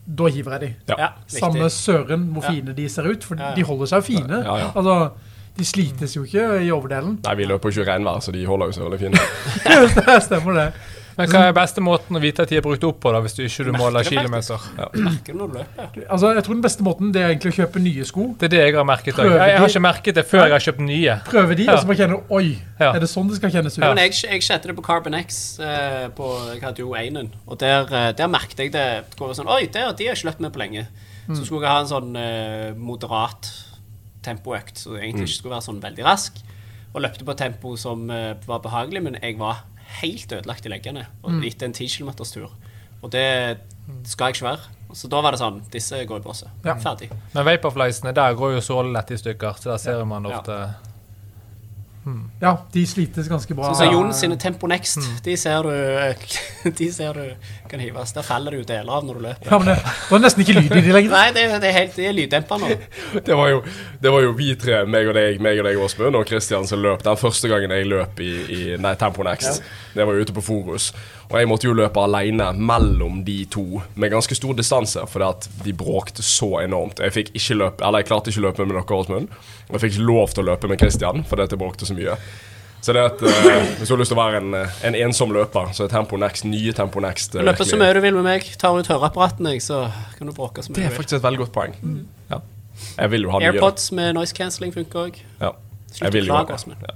da 0.03 0.27
hiver 0.35 0.57
jeg 0.57 0.61
de. 0.65 0.95
Ja. 0.99 1.11
Samme 1.31 1.69
søren 1.71 2.25
hvor 2.33 2.43
Ja. 2.43 2.49
fine 2.51 2.73
de 2.75 2.89
ser 2.89 3.05
ut, 3.07 3.23
for 3.23 3.35
Ja, 3.39 3.49
ja. 3.51 3.55
de 3.55 3.63
holder 3.69 3.85
seg 3.93 4.01
jo 4.01 4.07
fine. 4.09 4.41
Ja, 4.43 4.57
ja. 4.57 4.71
Altså, 4.75 5.11
de 5.57 5.65
slites 5.67 6.15
jo 6.17 6.23
ikke 6.25 6.47
i 6.65 6.71
overdelen. 6.73 7.19
Nei, 7.23 7.35
vi 7.37 7.45
løper 7.45 7.69
jo 7.69 7.81
ikke 7.81 7.91
regnvær, 7.91 8.23
så 8.25 8.33
de 8.33 8.45
holder 8.49 8.71
jo 8.71 8.77
seg 8.79 8.87
veldig 8.87 9.01
fine. 9.03 9.23
det 10.07 10.19
stemmer 10.25 10.57
det. 10.59 10.67
Men 11.13 11.29
hva 11.29 11.43
er 11.45 11.51
beste 11.53 11.81
måten 11.83 12.17
å 12.17 12.21
vite 12.21 12.41
at 12.41 12.49
de 12.49 12.57
er 12.57 12.63
brukt 12.65 12.83
opp 12.87 12.97
på, 13.03 13.11
da, 13.13 13.19
hvis 13.21 13.35
du 13.37 13.43
ikke 13.45 13.67
du 13.67 13.75
måler 13.75 14.05
kilometer? 14.07 14.63
Merker 14.97 15.35
du 15.35 15.39
når 15.43 15.51
du 15.51 15.57
løper? 15.59 16.05
Altså, 16.07 16.31
jeg 16.33 16.45
tror 16.47 16.57
den 16.57 16.63
beste 16.63 16.85
måten 16.87 17.11
det 17.13 17.21
er 17.21 17.33
egentlig 17.33 17.51
å 17.53 17.57
kjøpe 17.59 17.81
nye 17.83 18.07
sko. 18.09 18.25
Det 18.39 18.47
er 18.47 18.53
det 18.55 18.61
jeg 18.63 18.77
har 18.79 18.87
merket. 18.89 19.19
Jeg, 19.21 19.35
jeg 19.37 19.59
har 19.61 19.73
ikke 19.73 19.83
merket 19.85 20.17
det 20.17 20.23
før 20.29 20.41
jeg 20.47 20.55
har 20.55 20.65
kjøpt 20.65 20.81
nye. 20.87 21.17
Prøve 21.27 21.57
de, 21.59 21.67
Ja. 21.67 21.75
og 21.75 21.83
så 21.83 21.91
bare 21.91 21.99
kjenne 22.01 22.17
Oi, 22.33 22.47
Ja. 22.79 22.89
er 22.89 22.99
det 23.03 23.09
sånn 23.11 23.29
det 23.29 23.37
skal 23.37 23.53
kjennes 23.53 23.77
ut? 23.77 23.83
Men 23.85 24.01
jeg, 24.01 24.15
jeg 24.25 24.41
kjente 24.47 24.71
det 24.71 24.75
på 24.79 24.85
Carbon 24.89 25.17
X. 25.19 25.39
Eh, 25.61 26.07
på, 26.17 26.31
jeg 26.49 26.63
hadde 26.65 26.81
jo 26.81 26.95
einen. 26.97 27.29
Og 27.45 27.61
der, 27.61 27.85
eh, 27.93 28.09
der 28.17 28.31
merket 28.33 28.65
jeg 28.65 28.73
det. 28.73 28.87
det 29.11 29.19
går 29.19 29.35
sånn, 29.37 29.51
Oi, 29.53 29.67
der, 29.67 29.93
de 29.93 30.07
har 30.09 30.15
jeg 30.15 30.23
ikke 30.23 30.31
løpt 30.31 30.41
med 30.47 30.55
på 30.57 30.63
lenge. 30.65 30.87
Mm. 31.27 31.37
Så 31.37 31.45
skulle 31.45 31.61
jeg 31.61 31.71
ha 31.71 31.85
en 31.85 31.93
sånn 31.93 32.17
eh, 32.17 32.73
moderat 32.73 33.51
tempoøkt, 34.23 34.77
så 34.79 34.89
Mm. 34.95 34.99
egentlig 35.03 35.27
ikke 35.27 35.37
skulle 35.37 35.55
være 35.55 35.67
sånn 35.67 35.81
veldig 35.81 36.03
rask. 36.05 36.37
Og 36.95 37.01
løpte 37.01 37.25
på 37.25 37.35
tempo 37.37 37.75
som 37.77 38.09
uh, 38.09 38.33
var 38.47 38.59
behagelig, 38.59 39.01
men 39.03 39.17
jeg 39.21 39.37
var 39.39 39.63
helt 40.01 40.31
ødelagt 40.31 40.65
i 40.65 40.69
leggene 40.69 41.05
og 41.23 41.31
Mm. 41.31 41.43
etter 41.43 41.65
en 41.65 41.73
10 41.73 41.87
km 41.87 42.11
tur. 42.23 42.51
Og 43.03 43.11
det 43.11 43.59
skal 44.05 44.27
jeg 44.27 44.35
ikke 44.35 44.49
være. 44.51 44.59
Så 44.93 45.09
da 45.09 45.21
var 45.21 45.31
det 45.31 45.39
sånn 45.39 45.61
Disse 45.71 46.05
går 46.05 46.17
i 46.17 46.23
bosset. 46.23 46.49
Ja. 46.63 46.75
Ferdig. 46.75 47.09
Men 47.33 47.45
vaporfliesene, 47.45 48.13
der 48.13 48.33
går 48.35 48.53
jo 48.53 48.59
sålen 48.61 48.93
lett 48.93 49.09
i 49.11 49.17
stykker, 49.17 49.57
så 49.57 49.71
der 49.73 49.77
ser 49.77 50.05
man 50.05 50.23
ofte 50.25 50.51
Ja, 50.51 50.69
de 52.73 52.83
slites 52.87 53.29
ganske 53.31 53.55
bra. 53.55 53.69
Sånn 53.71 53.85
som 53.85 53.93
Jon 53.93 54.13
sine 54.13 54.35
Tempo 54.37 54.67
Next, 54.67 54.97
Mm. 54.97 55.19
de 55.23 55.35
ser 55.39 55.63
du 55.63 56.71
De 56.79 56.87
ser 56.91 57.13
du 57.13 57.35
kan 57.69 57.79
hives. 57.79 58.11
Der 58.13 58.21
faller 58.27 58.51
det 58.51 58.59
jo 58.59 58.65
deler 58.73 58.91
av 58.97 59.05
når 59.07 59.13
du 59.19 59.21
løper. 59.27 59.47
Ja, 59.51 59.57
men 59.59 59.67
det, 59.71 59.75
det 59.83 60.11
var 60.11 60.19
nesten 60.25 60.43
ikke 60.43 60.55
lyd 60.59 60.75
i 60.77 60.81
de 60.83 60.93
lenger. 60.97 61.15
Nei, 61.17 61.31
det, 61.35 61.45
det 61.63 61.69
er 61.71 61.77
helt 61.77 61.95
Det 61.95 62.07
er 62.09 62.13
lyddempa 62.17 62.57
nå. 62.61 62.69
Det 63.27 63.37
var, 63.39 63.47
jo, 63.53 63.61
det 64.03 64.11
var 64.11 64.21
jo 64.25 64.33
vi 64.37 64.49
tre, 64.59 64.83
meg 64.85 65.07
og 65.07 65.15
deg, 65.17 65.39
meg 65.43 65.59
og 65.61 65.67
deg 65.69 65.79
Åsmund 65.79 66.15
og 66.19 66.27
Christian, 66.27 66.67
som 66.67 66.81
løp 66.83 67.03
den 67.05 67.17
første 67.19 67.47
gangen 67.51 67.71
jeg 67.71 67.87
løp 67.87 68.19
i, 68.23 68.31
i 68.51 68.61
nei, 68.83 68.95
Tempo 68.99 69.23
Next. 69.23 69.63
Det 69.95 70.05
var 70.07 70.19
ute 70.19 70.33
på 70.35 70.43
Forus. 70.43 70.91
Og 71.33 71.39
jeg 71.41 71.49
måtte 71.49 71.65
jo 71.65 71.73
løpe 71.73 71.97
alene 71.97 72.51
mellom 72.53 73.23
de 73.25 73.39
to 73.49 73.81
med 73.97 74.11
ganske 74.13 74.35
stor 74.37 74.53
distanse, 74.53 75.01
fordi 75.09 75.25
at 75.25 75.47
de 75.65 75.73
bråkte 75.73 76.21
så 76.21 76.59
enormt. 76.61 77.01
Jeg 77.01 77.15
fikk 77.15 77.31
ikke 77.33 77.57
løpe, 77.57 77.81
eller 77.81 78.03
jeg 78.03 78.09
klarte 78.11 78.29
ikke 78.29 78.43
å 78.43 78.45
løpe 78.51 78.67
med 78.69 78.77
dere, 78.77 78.99
Åsmund. 78.99 79.31
Og 79.65 79.73
jeg 79.73 79.81
fikk 79.87 79.95
ikke 79.95 80.09
lov 80.11 80.35
til 80.35 80.43
å 80.43 80.49
løpe 80.51 80.69
med 80.69 80.83
Christian 80.83 81.25
fordi 81.25 81.47
at 81.47 81.55
jeg 81.55 81.61
bråkte 81.63 81.89
så 81.89 81.97
mye. 81.97 82.19
Så 82.83 82.93
det 82.93 83.01
at, 83.07 83.21
eh, 83.23 83.65
hvis 83.79 83.87
du 83.87 83.95
har 83.95 84.01
lyst 84.01 84.11
til 84.11 84.17
å 84.17 84.21
være 84.21 84.41
en, 84.43 84.53
eh, 84.59 84.77
en 84.83 84.97
ensom 85.07 85.31
løper, 85.33 85.71
så 85.73 85.85
er 85.85 85.89
Tempo 85.89 86.19
Next, 86.19 86.45
nye 86.45 86.73
Tempo 86.75 86.99
Next 86.99 87.33
eh, 87.33 87.41
Løper 87.47 87.65
så 87.65 87.79
mye 87.79 87.93
du 87.95 88.01
vil 88.03 88.17
med 88.19 88.27
meg. 88.27 88.49
Tar 88.59 88.75
ut 88.75 88.89
høreapparatene, 88.91 89.55
jeg, 89.55 89.63
så 89.63 89.87
kan 90.17 90.27
du 90.27 90.35
bråke 90.35 90.61
så 90.61 90.69
mye 90.69 90.81
Det 90.81 90.89
er 90.91 90.97
faktisk 90.97 91.17
et 91.21 91.23
veldig 91.23 91.45
godt 91.45 91.53
poeng. 91.55 91.77
Ja. 92.29 92.41
Jeg 92.99 93.13
vil 93.15 93.25
jo 93.25 93.31
ha 93.31 93.39
nye. 93.39 93.53
AirPods 93.53 93.89
med 93.95 94.13
noise 94.19 94.35
cancelling 94.35 94.75
funker 94.75 95.07
òg. 95.07 95.21
Ja. 95.39 95.53
Slutt 95.93 96.09
å 96.09 96.13
vil 96.13 96.27
klage. 96.27 96.59
Åsmund. 96.59 96.83
Ja. 96.83 96.93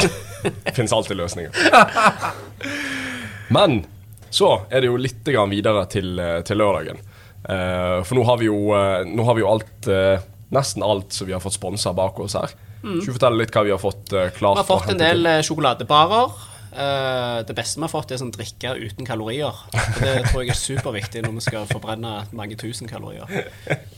Finnes 0.76 0.92
alltid 0.98 1.22
løsninger. 1.22 1.54
Men 3.50 3.82
så 4.30 4.60
er 4.70 4.82
det 4.82 4.90
jo 4.90 4.98
litt 5.00 5.26
videre 5.26 5.84
til, 5.90 6.18
eh, 6.18 6.40
til 6.46 6.60
lørdagen. 6.62 7.00
Uh, 7.40 8.04
for 8.04 8.18
nå 8.18 8.24
har 8.28 8.36
vi 8.36 8.50
jo, 8.50 8.58
uh, 8.76 9.24
har 9.24 9.34
vi 9.34 9.40
jo 9.40 9.48
alt 9.48 9.86
uh, 9.88 10.20
Nesten 10.52 10.82
alt 10.84 11.14
som 11.16 11.24
vi 11.24 11.32
har 11.32 11.40
fått 11.40 11.54
sponsa 11.54 11.92
bak 11.96 12.18
oss 12.20 12.34
her. 12.34 12.52
Skal 12.80 13.06
vi 13.06 13.14
fortelle 13.14 13.38
litt 13.38 13.54
hva 13.54 13.62
vi 13.62 13.70
har 13.70 13.78
fått 13.78 14.10
klart? 14.34 14.58
Vi 14.58 14.62
har 14.64 14.66
fått 14.66 14.90
en 14.90 14.98
del 14.98 15.28
sjokoladebarer. 15.46 16.32
Eh, 16.70 17.38
det 17.46 17.54
beste 17.58 17.80
vi 17.80 17.82
har 17.82 17.90
fått, 17.90 18.12
er 18.14 18.20
sånn 18.20 18.30
drikke 18.30 18.76
uten 18.78 19.06
kalorier. 19.06 19.50
Og 19.74 19.96
det 19.98 20.12
tror 20.28 20.44
jeg 20.44 20.52
er 20.54 20.58
superviktig 20.58 21.22
når 21.24 21.32
vi 21.38 21.42
skal 21.42 21.66
forbrenne 21.70 22.12
mange 22.36 22.54
tusen 22.60 22.86
kalorier. 22.90 23.26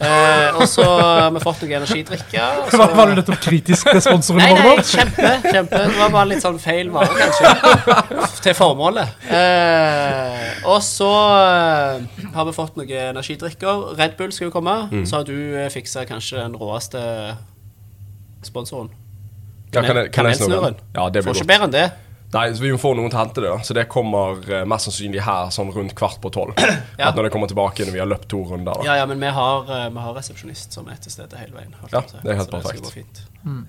Uh, 0.00 0.56
og 0.56 0.64
så 0.70 0.86
har 0.86 1.28
vi 1.34 1.42
fått 1.44 1.60
noe 1.62 1.76
energidrikker. 1.82 2.62
og 2.62 2.70
så- 2.72 2.86
Var 2.96 3.10
det 3.12 3.16
nettopp 3.20 3.42
kritisk 3.44 3.90
til 3.90 4.00
sponsoren 4.00 4.40
vår 4.40 4.64
nei, 4.64 4.84
kjempe, 4.88 5.32
kjempe. 5.52 5.82
Det 5.84 5.98
var 5.98 6.14
bare 6.16 6.28
litt 6.32 6.42
sånn 6.42 6.58
feil 6.62 6.88
vare, 6.90 7.12
kanskje. 7.12 8.40
Til 8.42 8.54
formålet. 8.56 9.08
Uh, 9.28 10.72
og 10.72 10.80
så 10.82 11.10
har 12.32 12.48
vi 12.48 12.56
fått 12.56 12.76
noen 12.80 13.12
energidrikker. 13.12 13.92
Red 14.00 14.16
Bull 14.16 14.32
skal 14.32 14.48
jo 14.48 14.54
komme. 14.54 14.78
Så 15.04 15.20
har 15.20 15.28
du 15.28 15.68
fiksa 15.70 16.06
kanskje 16.08 16.40
den 16.40 16.56
råeste 16.56 17.02
sponsoren. 18.42 18.90
Ja, 19.72 19.80
kan 19.80 19.96
jeg, 19.96 20.10
kan 20.12 20.26
jeg. 20.28 20.36
Ja, 20.40 21.08
det 21.08 21.22
Får 21.24 21.32
godt. 21.32 21.36
ikke 21.40 21.48
bedre 21.48 21.68
enn 21.68 21.72
det. 21.72 21.86
Nei, 22.32 22.46
så 22.56 22.62
Vi 22.62 22.70
må 22.72 22.78
få 22.80 22.94
noen 22.96 23.10
til 23.12 23.18
å 23.18 23.22
hente 23.26 23.42
det. 23.44 23.50
da 23.50 23.58
Så 23.60 23.74
det 23.76 23.82
kommer 23.92 24.38
eh, 24.48 24.64
mest 24.64 24.86
sannsynlig 24.88 25.20
her 25.20 25.50
sånn 25.52 25.68
rundt 25.74 25.92
kvart 25.94 26.16
på 26.22 26.30
tolv. 26.32 26.54
Ja. 26.98 27.08
At 27.10 27.14
Når 27.16 27.24
det 27.28 27.32
kommer 27.34 27.46
tilbake 27.50 27.84
når 27.84 27.92
vi 27.92 27.98
har 28.00 28.06
løpt 28.08 28.28
to 28.32 28.40
runder. 28.48 28.72
da 28.72 28.84
Ja, 28.86 28.94
ja, 29.02 29.06
men 29.06 29.20
vi 29.20 29.26
har, 29.28 29.62
eh, 29.68 29.88
vi 29.90 29.98
har 30.00 30.14
resepsjonist 30.16 30.72
som 30.72 30.88
er 30.88 30.96
til 30.96 31.12
stede 31.12 31.36
hele 31.36 31.52
veien. 31.52 31.74
holdt 31.80 31.92
Ja, 31.92 32.00
jeg 32.00 32.08
på 32.08 32.08
å 32.08 32.10
si. 32.10 32.22
det 32.22 32.30
er 32.32 32.36
helt 32.40 32.48
Så 32.48 32.60
skal 32.60 32.62
perfekt. 32.62 32.84
gå 32.84 32.92
fint. 32.92 33.20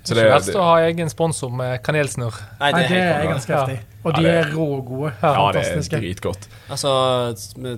Så 0.04 0.14
Det 0.14 0.18
Ikke 0.18 0.24
er 0.30 0.34
verst 0.38 0.46
det, 0.48 0.56
å 0.56 0.64
ha 0.64 0.76
egen 0.88 1.10
sponsor 1.10 1.50
med 1.52 1.84
kanelsnurr. 1.84 2.40
Nei, 2.62 2.72
Nei, 2.72 2.72
det 2.72 2.86
er 2.86 2.88
det 2.88 2.90
helt 2.90 3.04
er 3.04 3.22
konge. 3.24 3.34
ganske 3.34 3.54
heftig. 3.58 3.80
Og 4.06 4.12
Ja, 4.12 4.18
de 4.18 4.24
det- 4.24 4.46
er 4.46 4.52
rågode. 4.56 5.14
ja, 5.22 5.52
det 5.52 5.62
er 5.62 5.64
Fantastiske. 5.64 6.00
dritgodt. 6.00 6.48
Altså, 6.70 7.54
vi, 7.58 7.78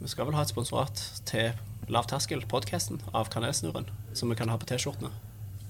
vi 0.00 0.08
skal 0.08 0.24
vel 0.24 0.34
ha 0.34 0.42
et 0.42 0.48
sponsorat 0.48 0.96
til 1.26 1.52
Lavterskel-podkasten 1.90 3.00
av 3.14 3.28
Kanelsnurren, 3.28 3.86
som 4.14 4.28
vi 4.30 4.34
kan 4.36 4.48
ha 4.48 4.56
på 4.56 4.66
T-skjortene. 4.66 5.10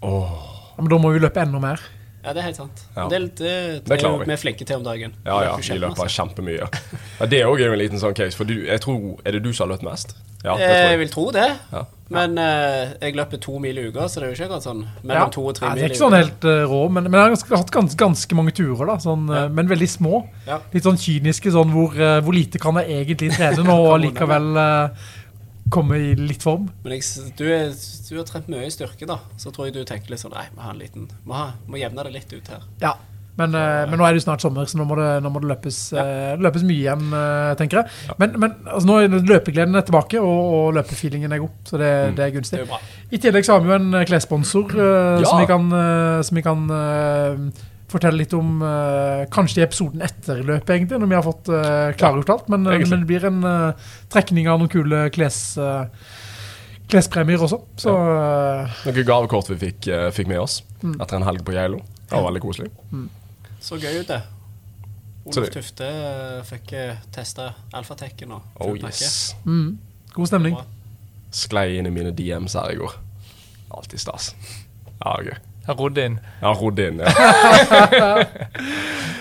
Åh, 0.02 0.30
Ja, 0.76 0.82
Men 0.82 0.88
da 0.88 0.96
må 0.98 1.12
vi 1.12 1.18
løpe 1.18 1.40
enda 1.42 1.58
mer. 1.60 1.80
Ja, 2.24 2.32
det 2.36 2.42
er 2.42 2.46
helt 2.50 2.56
sant. 2.60 2.82
Ja. 2.96 3.06
Det, 3.08 3.18
det, 3.20 3.38
det, 3.38 3.84
Det 3.86 3.92
er 3.96 4.00
klarer 4.02 4.18
jo 4.20 4.24
vi. 4.26 4.32
er 4.32 4.40
flinke 4.42 4.64
til 4.68 4.76
om 4.76 4.84
dagen. 4.84 5.14
Ja, 5.24 5.38
ja, 5.46 5.54
vi 5.56 5.78
løper 5.78 5.96
løper 5.96 6.10
kjempemye. 6.16 6.66
Ja, 7.20 7.26
det 7.26 7.44
òg 7.46 7.60
er 7.62 7.70
jo 7.70 7.72
en 7.72 7.80
liten 7.80 7.98
sånn 8.02 8.14
case, 8.18 8.36
for 8.36 8.44
du, 8.44 8.58
jeg 8.66 8.80
tror 8.84 9.20
Er 9.24 9.32
det 9.38 9.42
du 9.44 9.52
som 9.52 9.68
har 9.68 9.76
løpt 9.76 9.86
mest? 9.86 10.16
Ja, 10.44 10.54
Jeg 10.56 10.70
jeg. 10.90 10.98
vil 10.98 11.08
tro 11.12 11.30
det, 11.36 11.46
Ja. 11.72 11.82
men 12.08 12.38
uh, 12.40 12.94
jeg 13.02 13.12
løper 13.14 13.36
to 13.44 13.58
mil 13.60 13.76
i 13.76 13.82
uka, 13.90 14.06
så 14.08 14.20
det 14.20 14.24
er 14.24 14.30
jo 14.30 14.36
ikke 14.38 14.46
akkurat 14.48 14.64
sånn 14.64 14.78
mellom 15.04 15.26
Ja. 15.26 15.28
to 15.34 15.42
og 15.46 15.54
tre 15.54 15.68
mil. 15.68 15.76
det 15.76 15.84
er 15.84 15.92
ikke 15.92 16.00
sånn 16.00 16.16
helt 16.16 16.44
uh, 16.48 16.62
rå, 16.70 16.78
men, 16.90 17.04
men 17.04 17.12
jeg 17.12 17.20
har 17.26 17.34
ganske, 17.34 17.56
hatt 17.60 17.70
ganske, 17.74 17.98
ganske 18.00 18.34
mange 18.38 18.54
turer, 18.56 18.86
da, 18.88 18.96
sånn, 19.04 19.26
eh, 19.28 19.42
Ja. 19.42 19.48
men 19.48 19.68
veldig 19.68 19.88
små. 19.92 20.22
Ja. 20.48 20.58
Litt 20.72 20.82
sånn 20.88 20.96
kyniske, 20.96 21.52
sånn 21.52 21.70
hvor, 21.76 21.92
eh, 21.92 22.20
hvor 22.24 22.32
lite 22.32 22.58
kan 22.58 22.74
jeg 22.80 22.88
egentlig 23.04 23.32
trene 23.36 23.64
nå, 23.68 23.76
og 23.92 24.00
likevel 24.00 24.48
eh, 24.56 24.88
komme 25.70 25.98
i 25.98 26.14
litt 26.18 26.42
form. 26.42 26.68
Men 26.84 26.96
jeg, 26.96 27.30
du, 27.38 27.44
er, 27.54 27.70
du 28.08 28.16
har 28.18 28.26
trent 28.28 28.48
mye 28.50 28.66
i 28.66 28.72
styrke, 28.74 29.06
da, 29.08 29.20
så 29.40 29.52
tror 29.54 29.68
jeg 29.70 29.78
du 29.78 29.84
tenker 29.88 30.10
litt 30.14 30.22
sånn 30.22 30.34
Nei, 30.34 30.48
vi 30.54 30.60
har 30.64 30.74
en 30.74 30.80
liten 30.82 31.06
Må, 31.24 31.36
ha, 31.38 31.46
må 31.70 31.78
jevne 31.80 32.04
det 32.08 32.12
litt 32.18 32.32
ut 32.34 32.50
her. 32.52 32.66
Ja. 32.82 32.96
Men, 33.40 33.54
eh, 33.56 33.86
men 33.88 33.96
nå 33.96 34.04
er 34.04 34.12
det 34.12 34.18
jo 34.20 34.24
snart 34.26 34.42
sommer, 34.42 34.66
så 34.68 34.76
nå 34.76 34.84
må 34.84 34.96
det, 34.98 35.06
nå 35.24 35.30
må 35.32 35.40
det 35.40 35.48
løpes, 35.48 35.76
ja. 35.96 36.02
løpes 36.36 36.64
mye 36.66 36.76
igjen, 36.82 37.06
eh, 37.16 37.52
tenker 37.56 37.78
jeg. 37.80 38.16
Men, 38.20 38.34
men 38.42 38.56
altså, 38.66 38.82
nå 38.90 38.96
er 39.00 39.14
løpegleden 39.30 39.78
er 39.78 39.86
tilbake, 39.86 40.20
og, 40.20 40.40
og 40.58 40.74
løpefeelingen 40.76 41.32
er 41.32 41.40
god, 41.46 41.54
så 41.64 41.78
det, 41.80 41.88
det 42.18 42.24
er 42.26 42.34
Det 42.34 42.34
gunstig. 42.34 42.60
er. 42.66 42.90
I 43.16 43.20
tillegg 43.22 43.46
så 43.46 43.54
har 43.56 43.64
vi 43.64 43.70
jo 43.72 43.78
en 43.78 43.94
eh, 43.96 44.04
klessponsor 44.10 44.74
eh, 44.76 45.22
Ja. 45.22 45.30
som 45.30 45.40
vi 45.40 45.48
kan, 45.48 45.70
eh, 45.78 46.20
som 46.28 46.36
vi 46.40 46.44
kan 46.44 46.66
eh, 46.76 47.64
fortelle 47.90 48.20
litt 48.22 48.32
om 48.36 48.60
uh, 48.62 49.24
kanskje 49.32 49.60
i 49.60 49.64
episoden 49.66 50.02
etter 50.06 50.40
løpet, 50.46 50.70
egentlig, 50.76 50.98
når 51.02 51.10
vi 51.10 51.16
har 51.18 51.24
fått 51.26 51.50
uh, 51.52 51.90
klargjort 51.98 52.32
alt. 52.34 52.48
Men, 52.52 52.66
eh, 52.70 52.82
men 52.86 53.02
det 53.02 53.08
blir 53.10 53.26
en 53.28 53.40
uh, 53.44 53.92
trekning 54.12 54.48
av 54.50 54.60
noen 54.62 54.70
kule 54.72 55.02
kles, 55.14 55.38
klespremier 56.90 57.42
også. 57.46 57.60
Så 57.78 57.92
Noen 57.94 59.06
gavekort 59.06 59.50
vi 59.52 59.58
fikk, 59.68 59.90
fikk 60.16 60.30
med 60.30 60.40
oss 60.42 60.60
Mm. 60.80 60.94
etter 60.96 61.18
en 61.18 61.26
helg 61.28 61.42
på 61.44 61.52
Geilo. 61.52 61.82
Det 62.08 62.16
var 62.16 62.24
veldig 62.30 62.40
koselig. 62.40 62.70
Så 63.60 63.76
gøy 63.76 63.98
ut, 64.00 64.08
det. 64.08 64.22
Oluf 65.28 65.50
Tufte 65.52 65.90
fikk 66.48 66.72
testa 67.12 67.50
alfatekken 67.76 68.32
og 68.32 68.40
Oh 68.56 68.70
full 68.70 68.80
pakke. 68.80 68.96
yes. 68.96 69.34
mm, 69.44 69.78
god 70.14 70.30
stemning. 70.30 70.56
Sklei 71.30 71.76
inn 71.76 71.86
i 71.86 71.92
mine 71.92 72.14
DMs 72.16 72.56
her 72.56 72.72
i 72.72 72.78
går. 72.80 72.96
Alltid 73.76 74.00
stas. 74.00 74.32
Ja, 75.04 75.18
gøy. 75.20 75.36
Jeg 75.66 75.76
rodd 75.78 75.98
inn. 76.02 76.16
Ja, 76.42 76.50
rodd 76.56 76.78
inn, 76.82 76.98
ja. 77.04 77.10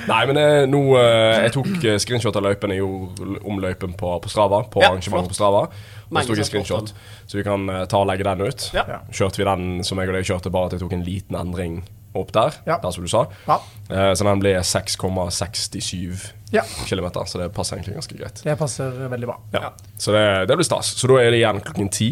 Nei, 0.09 0.21
men 0.25 0.39
eh, 0.41 0.63
nå 0.69 0.79
eh, 0.97 1.43
Jeg 1.45 1.51
tok 1.53 1.67
eh, 1.85 1.97
screenshot 2.01 2.37
av 2.39 2.45
løypen. 2.47 2.71
Jeg 2.73 2.81
gjorde 2.81 3.41
om 3.45 3.59
løypen 3.61 3.93
på, 3.99 4.13
på 4.23 4.31
Strava. 4.31 4.63
På 4.71 4.81
Ja, 4.81 4.89
arrangementet 4.93 5.27
flott. 5.27 5.29
på 5.33 5.37
Strava. 5.37 5.61
Og 6.09 6.17
så 6.17 6.25
tok 6.25 6.39
jeg 6.39 6.45
har 6.45 6.49
screenshot, 6.49 6.91
så 7.29 7.37
vi 7.37 7.43
kan 7.45 7.67
ta 7.91 7.99
og 8.01 8.07
legge 8.09 8.25
den 8.25 8.41
ut. 8.41 8.63
Ja. 8.73 9.01
Kjørte 9.13 9.37
vi 9.37 9.45
den 9.45 9.83
som 9.85 9.99
jeg 10.01 10.09
og 10.09 10.15
deg 10.17 10.25
kjørte, 10.25 10.49
bare 10.55 10.71
at 10.71 10.73
jeg 10.73 10.81
tok 10.81 10.95
en 10.97 11.03
liten 11.05 11.37
endring 11.37 11.75
opp 12.17 12.31
der. 12.33 12.55
Ja. 12.65 12.79
Der 12.81 12.95
som 12.95 13.05
du 13.05 13.11
sa. 13.11 13.27
Ja, 13.45 13.59
Eh, 13.89 14.11
så 14.13 14.21
den 14.25 14.37
ble 14.41 14.51
6,67 14.61 16.27
Ja. 16.53 16.61
km, 16.85 17.07
så 17.25 17.39
det 17.41 17.47
passer 17.53 17.77
egentlig 17.77 17.95
ganske 17.95 18.17
greit. 18.17 18.41
det 18.45 18.53
passer 18.57 18.89
veldig 19.09 19.25
bra. 19.29 19.37
Ja. 19.53 19.71
Så 19.97 20.11
det, 20.13 20.45
det 20.49 20.57
blir 20.59 20.65
stas. 20.67 20.91
Så 20.97 21.07
da 21.09 21.15
er 21.21 21.31
det 21.33 21.39
igjen 21.39 21.61
klokken 21.65 21.89
ti. 21.93 22.09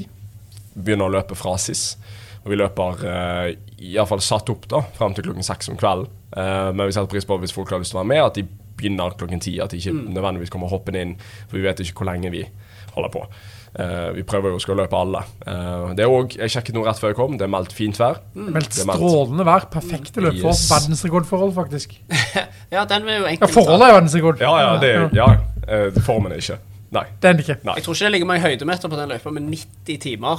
Begynner 0.73 1.05
å 1.05 1.13
løpe 1.19 1.35
fra 1.37 1.53
SIS. 1.57 1.95
Og 2.47 2.53
vi 2.53 2.62
løper 2.62 3.01
uh, 3.03 3.49
iallfall 3.83 4.21
satt 4.23 4.47
opp 4.53 4.69
da, 4.71 4.79
frem 4.95 5.12
til 5.17 5.25
klokken 5.27 5.43
seks 5.43 5.67
om 5.67 5.75
kvelden. 5.75 6.07
Uh, 6.31 6.71
men 6.71 6.88
vi 6.88 6.95
setter 6.95 7.12
pris 7.12 7.27
på 7.27 7.36
hvis 7.41 7.51
folk 7.51 7.73
har 7.75 7.81
lyst 7.83 7.91
til 7.91 7.99
å 7.99 8.05
være 8.05 8.12
med, 8.13 8.23
at 8.23 8.39
de 8.39 8.45
begynner 8.79 9.17
klokken 9.19 9.43
ti. 9.43 9.57
At 9.60 9.75
de 9.75 9.81
ikke 9.81 9.91
nødvendigvis 10.15 10.53
kommer 10.53 10.71
hoppende 10.71 11.03
inn, 11.03 11.13
for 11.49 11.60
vi 11.60 11.65
vet 11.67 11.83
ikke 11.83 11.99
hvor 11.99 12.07
lenge 12.07 12.31
vi 12.31 12.45
holder 12.95 13.12
på. 13.17 13.25
Uh, 13.77 14.13
vi 14.15 14.23
prøver 14.25 14.53
jo 14.53 14.62
å 14.62 14.62
skal 14.63 14.79
løpe 14.79 14.95
alle. 14.95 15.25
Uh, 15.43 15.91
det 15.97 16.05
er 16.05 16.13
også, 16.13 16.39
Jeg 16.39 16.53
sjekket 16.55 16.77
noe 16.77 16.88
rett 16.88 17.01
før 17.01 17.12
jeg 17.12 17.19
kom. 17.19 17.36
Det 17.38 17.45
er 17.45 17.51
meldt 17.51 17.75
fint 17.75 17.99
vær. 17.99 18.21
Er 18.31 18.55
meldt. 18.55 18.79
strålende 18.79 19.45
vær. 19.51 19.67
Perfekte 19.73 20.23
løp 20.23 20.39
for 20.39 20.55
Yes. 20.55 20.63
Verdensrekordforhold, 20.71 21.53
faktisk. 21.57 21.99
Ja, 22.73 22.88
den 22.88 23.05
er 23.07 23.21
jo 23.21 23.27
Ja, 23.31 23.47
forholdet 23.51 23.88
er 23.88 23.93
verdensrekord. 23.99 24.41
Ja, 24.43 24.55
ja, 24.63 24.73
det 24.81 24.95
ja, 25.19 25.29
Uh, 25.67 25.91
formen 25.99 26.31
er 26.31 26.39
ikke. 26.39 26.55
Nei. 26.91 27.04
Det 27.19 27.28
er 27.30 27.34
den 27.34 27.41
ikke. 27.43 27.58
Nei. 27.67 27.73
Jeg 27.76 27.84
tror 27.84 27.93
ikke 27.97 28.06
det 28.08 28.12
ligger 28.13 28.28
mange 28.30 28.41
høydemeter 28.47 28.89
på 28.89 28.95
den 28.95 29.10
løypa 29.12 29.32
med 29.36 29.43
90 29.52 29.97
timer. 30.00 30.38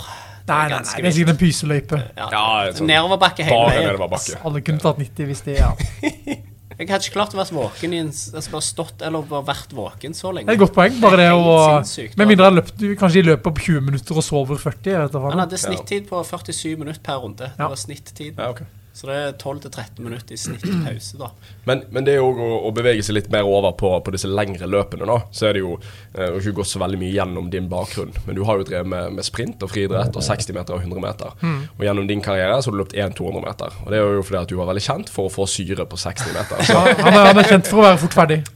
Det 0.49 0.55
Nei, 0.55 0.65
er 0.65 0.69
nei, 0.69 0.77
ganske 0.79 0.95
nei, 0.97 1.03
det 1.03 1.09
er 1.11 1.17
sikkert 1.19 1.35
en 1.35 1.41
pyseløype. 1.43 1.99
Ja, 2.17 2.29
Ja, 2.33 2.73
sånn- 2.73 2.87
Nedoverbakke 2.89 3.45
hele 3.45 3.57
Bare 3.59 3.75
veien. 3.75 3.89
nedoverbakke. 3.91 4.39
Alle 4.49 4.61
kunne 4.65 4.81
tatt 4.81 4.99
90 4.99 5.27
hvis 5.29 5.43
de 5.45 5.57
ja. 5.59 5.73
Jeg 6.79 6.87
hadde 6.93 7.03
ikke 7.09 7.15
klart 7.19 7.33
å 7.35 7.39
være 7.41 7.55
våken 7.57 7.93
i 7.93 7.99
en, 7.99 8.07
altså 8.15 8.51
bare 8.53 8.63
stått 8.63 9.01
eller 9.03 9.23
bare 9.27 9.43
vært 9.49 9.73
våken 9.75 10.13
så 10.15 10.31
lenge. 10.31 10.47
Det 10.47 10.55
er 10.55 10.61
et 10.61 10.63
godt 10.63 10.75
poeng. 10.77 11.01
Bare 11.03 11.17
det 11.19 11.27
å 11.35 11.55
sinnssykt. 11.83 12.17
Med 12.17 12.29
mindre 12.31 12.47
jeg 12.47 12.55
løpt, 12.55 12.85
kanskje 13.01 13.19
de 13.19 13.23
løper 13.33 13.51
på 13.57 13.65
20 13.67 13.81
minutter 13.89 14.21
og 14.21 14.23
sover 14.23 14.61
40. 14.63 14.93
Jeg 14.93 15.01
vet 15.03 15.13
da 15.13 15.19
Han 15.25 15.33
faen. 15.33 15.41
hadde 15.43 15.59
snittid 15.59 16.07
på 16.09 16.21
47 16.25 16.77
minutter 16.79 17.03
per 17.03 17.19
runde. 17.19 17.49
Det 17.51 17.59
Ja. 17.59 17.67
var 17.69 17.75
snittid. 17.83 18.39
Ja, 18.39 18.51
ok. 18.55 18.63
Så 18.99 19.07
det 19.07 19.15
er 19.15 19.35
12-13 19.39 20.01
minutter 20.03 20.35
i 20.35 20.37
snitt 20.41 20.65
pause, 20.67 21.15
da. 21.21 21.29
Men, 21.69 21.85
men 21.95 22.03
det 22.07 22.17
er 22.17 22.19
jo 22.19 22.33
å, 22.35 22.47
å 22.67 22.71
bevege 22.75 22.99
seg 23.07 23.15
litt 23.15 23.29
mer 23.31 23.47
over 23.47 23.71
på, 23.79 23.93
på 24.03 24.11
disse 24.11 24.27
lengre 24.27 24.67
løpene. 24.67 25.07
da 25.07 25.21
Så 25.31 25.47
er 25.47 25.53
det 25.55 25.61
jo 25.63 25.77
eh, 25.79 26.35
ikke 26.41 26.57
gått 26.57 26.67
så 26.73 26.81
veldig 26.83 26.99
mye 26.99 27.13
gjennom 27.15 27.47
din 27.53 27.69
bakgrunn. 27.71 28.11
Men 28.27 28.35
du 28.35 28.43
har 28.49 28.59
jo 28.59 28.67
drevet 28.67 28.91
med, 28.91 29.13
med 29.21 29.27
sprint 29.29 29.63
og 29.63 29.71
friidrett 29.71 30.19
og 30.19 30.25
60 30.27 30.51
meter 30.57 30.75
og 30.75 30.83
100 30.83 30.99
meter. 31.05 31.31
Og 31.77 31.83
gjennom 31.87 32.09
din 32.11 32.19
karriere 32.25 32.59
så 32.59 32.73
har 32.73 32.75
du 32.75 32.81
løpt 32.83 32.97
1 32.99 33.15
200 33.21 33.45
meter. 33.47 33.71
Og 33.85 33.89
det 33.95 34.01
er 34.01 34.19
jo 34.19 34.27
fordi 34.27 34.41
at 34.43 34.51
du 34.51 34.57
var 34.59 34.67
veldig 34.73 34.83
kjent 34.89 35.15
for 35.15 35.31
å 35.31 35.35
få 35.37 35.47
syre 35.47 35.87
på 35.87 35.95
60 36.03 36.35
meter. 36.35 36.59
Så, 36.67 36.75
Ja, 36.75 36.83
han, 36.99 37.15
er, 37.15 37.23
han 37.31 37.39
er 37.45 37.51
kjent 37.55 37.71
for 37.71 37.85
å 37.85 37.87
være 37.87 38.03
fort 38.03 38.19
ferdig. 38.19 38.43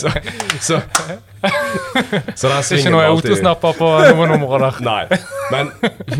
så, 0.00 0.10
så, 0.58 0.80
så 2.36 2.48
den 2.50 2.78
Ikke 2.78 2.92
noe 2.92 3.06
autosnapper 3.14 3.76
på 3.78 3.88
noen 4.16 4.34
områder. 4.36 4.80
Nei, 4.84 5.04
men, 5.52 5.70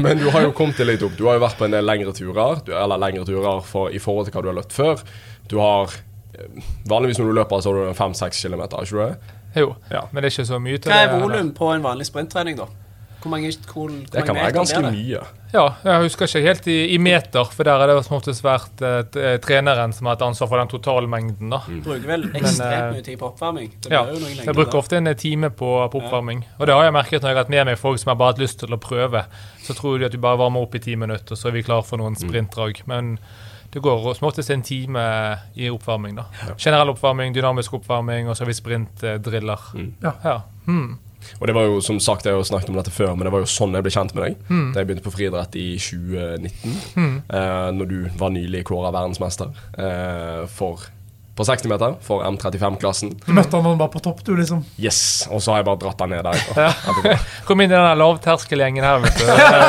men 0.01 0.21
du 0.21 0.29
har 0.33 0.41
jo 0.47 0.53
kommet 0.57 0.79
deg 0.81 0.87
litt 0.93 1.03
opp. 1.07 1.15
Du 1.19 1.27
har 1.29 1.35
jo 1.39 1.43
vært 1.45 1.59
på 1.59 1.67
en 1.67 1.75
del 1.77 1.85
lengre 1.87 2.13
turer, 2.17 2.20
du, 2.67 2.73
eller 2.77 2.97
lengre 3.01 3.25
turer 3.29 3.61
for, 3.67 3.89
i 3.91 3.99
forhold 3.99 4.27
til 4.29 4.35
hva 4.37 4.43
du 4.43 4.49
har 4.53 4.59
løpt 4.61 4.73
før. 4.77 5.03
Du 5.51 5.59
har 5.59 5.91
eh, 6.39 6.63
Vanligvis 6.91 7.19
når 7.19 7.27
du 7.27 7.33
løper, 7.41 7.61
så 7.65 7.73
har 7.73 7.91
du 7.91 7.99
5-6 7.99 8.43
km, 8.47 8.63
ikke 8.83 8.91
du 8.91 9.01
det? 9.05 9.37
Jo, 9.57 9.75
Ja. 9.91 10.01
men 10.13 10.23
det 10.23 10.31
er 10.31 10.37
ikke 10.39 10.47
så 10.53 10.59
mye 10.63 10.79
til 10.79 10.93
Hva 10.93 11.01
er 11.05 11.11
det. 11.13 11.23
volum 11.23 11.53
på 11.55 11.73
en 11.75 11.83
vanlig 11.83 12.07
sprinttrening, 12.07 12.57
da? 12.61 12.67
Hvor 13.21 13.31
mange, 13.31 13.51
hvor, 13.53 13.89
hvor 13.91 13.91
Det 14.13 14.25
kan 14.25 14.35
mange 14.35 14.47
være 14.47 14.53
ganske 14.57 14.81
mye. 14.87 15.21
Ja, 15.53 15.65
jeg 15.85 16.03
husker 16.05 16.27
ikke 16.29 16.41
helt 16.47 16.67
i, 16.71 16.77
i 16.95 16.99
meter, 17.03 17.45
for 17.51 17.67
der 17.67 17.81
har 17.83 17.91
det 17.91 18.05
som 18.07 18.17
oftest 18.17 18.45
vært 18.45 18.81
eh, 18.87 19.01
eh, 19.19 19.37
treneren 19.43 19.93
som 19.93 20.07
har 20.07 20.15
hatt 20.17 20.23
ansvar 20.29 20.49
for 20.53 20.63
den 20.63 20.71
totalmengden. 20.71 21.51
da. 21.51 21.59
Bruker 21.85 22.07
vel 22.07 22.29
ekstremt 22.31 22.63
eh, 22.71 22.93
mye 22.95 23.03
tid 23.09 23.19
på 23.19 23.29
oppvarming. 23.33 23.73
Det 23.83 23.93
Ja, 23.93 24.05
jo 24.07 24.31
jeg 24.31 24.55
bruker 24.55 24.73
da. 24.77 24.79
ofte 24.79 24.97
en 25.01 25.11
time 25.19 25.51
på, 25.51 25.71
på 25.91 26.01
oppvarming. 26.05 26.45
Og 26.59 26.67
det 26.67 26.75
har 26.79 26.85
jeg 26.87 26.97
merket 26.97 27.21
når 27.23 27.29
jeg 27.33 27.37
har 27.37 27.43
hatt 27.45 27.55
med 27.57 27.67
meg 27.73 27.79
folk 27.83 27.99
som 27.99 28.13
har 28.15 28.21
bare 28.23 28.33
hatt 28.37 28.43
lyst 28.45 28.61
til 28.63 28.73
å 28.73 28.81
prøve. 28.81 29.25
Så 29.67 29.75
tror 29.75 29.99
de 29.99 30.07
at 30.07 30.13
du 30.15 30.19
bare 30.23 30.39
varmer 30.39 30.63
opp 30.63 30.75
i 30.79 30.83
ti 30.87 30.95
minutter, 30.97 31.35
så 31.37 31.51
er 31.51 31.59
vi 31.59 31.67
klar 31.67 31.83
for 31.83 31.99
noen 31.99 32.15
sprintdrag. 32.17 32.85
Men 32.87 33.19
det 33.75 33.83
går 33.83 34.15
som 34.15 34.31
oftest 34.31 34.51
en 34.51 34.63
time 34.63 35.03
i 35.59 35.69
oppvarming. 35.71 36.15
da. 36.17 36.25
Generell 36.59 36.95
oppvarming, 36.95 37.35
dynamisk 37.35 37.75
oppvarming, 37.75 38.29
og 38.31 38.37
så 38.37 38.47
har 38.47 38.55
vi 38.55 38.59
sprintdriller. 38.63 39.71
Ja. 40.03 40.15
Ja. 40.25 40.41
Hmm. 40.67 40.99
Og 41.41 41.49
det 41.49 41.57
var 41.57 41.69
jo 41.69 41.81
som 41.85 41.99
sagt, 42.03 42.27
jeg 42.27 42.35
har 42.37 42.41
jo 42.43 42.47
snakket 42.49 42.71
om 42.73 42.79
dette 42.81 42.93
før, 42.95 43.15
men 43.17 43.27
det 43.29 43.33
var 43.35 43.45
jo 43.45 43.51
sånn 43.51 43.75
jeg 43.77 43.87
ble 43.87 43.93
kjent 43.95 44.15
med 44.17 44.25
deg. 44.27 44.39
Da 44.75 44.83
jeg 44.83 44.91
begynte 44.91 45.07
på 45.07 45.15
friidrett 45.15 45.59
i 45.61 45.67
2019. 45.81 46.79
Eh, 47.29 47.67
når 47.77 47.91
du 47.91 47.99
var 48.21 48.33
nylig 48.35 48.65
kåra 48.69 48.93
verdensmester 48.95 49.53
eh, 49.79 50.47
for 50.51 50.89
på 51.41 51.45
60 51.47 51.71
meter 51.71 51.95
for 52.05 52.21
M35-klassen. 52.27 53.15
Du 53.25 53.31
møtte 53.33 53.57
han 53.57 53.63
når 53.65 53.73
han 53.73 53.79
var 53.81 53.89
på 53.95 54.01
topp, 54.05 54.19
du, 54.27 54.35
liksom. 54.37 54.61
Yes! 54.83 54.99
Og 55.33 55.41
så 55.41 55.55
har 55.55 55.63
jeg 55.63 55.69
bare 55.71 55.81
dratt 55.81 56.03
han 56.05 56.13
ned 56.13 56.27
der. 56.27 57.23
Kom 57.49 57.63
inn 57.65 57.71
i 57.71 57.73
den 57.73 58.01
lavterskelgjengen 58.03 58.85
her, 58.85 58.99
vet 59.01 59.23
du. 59.23 59.25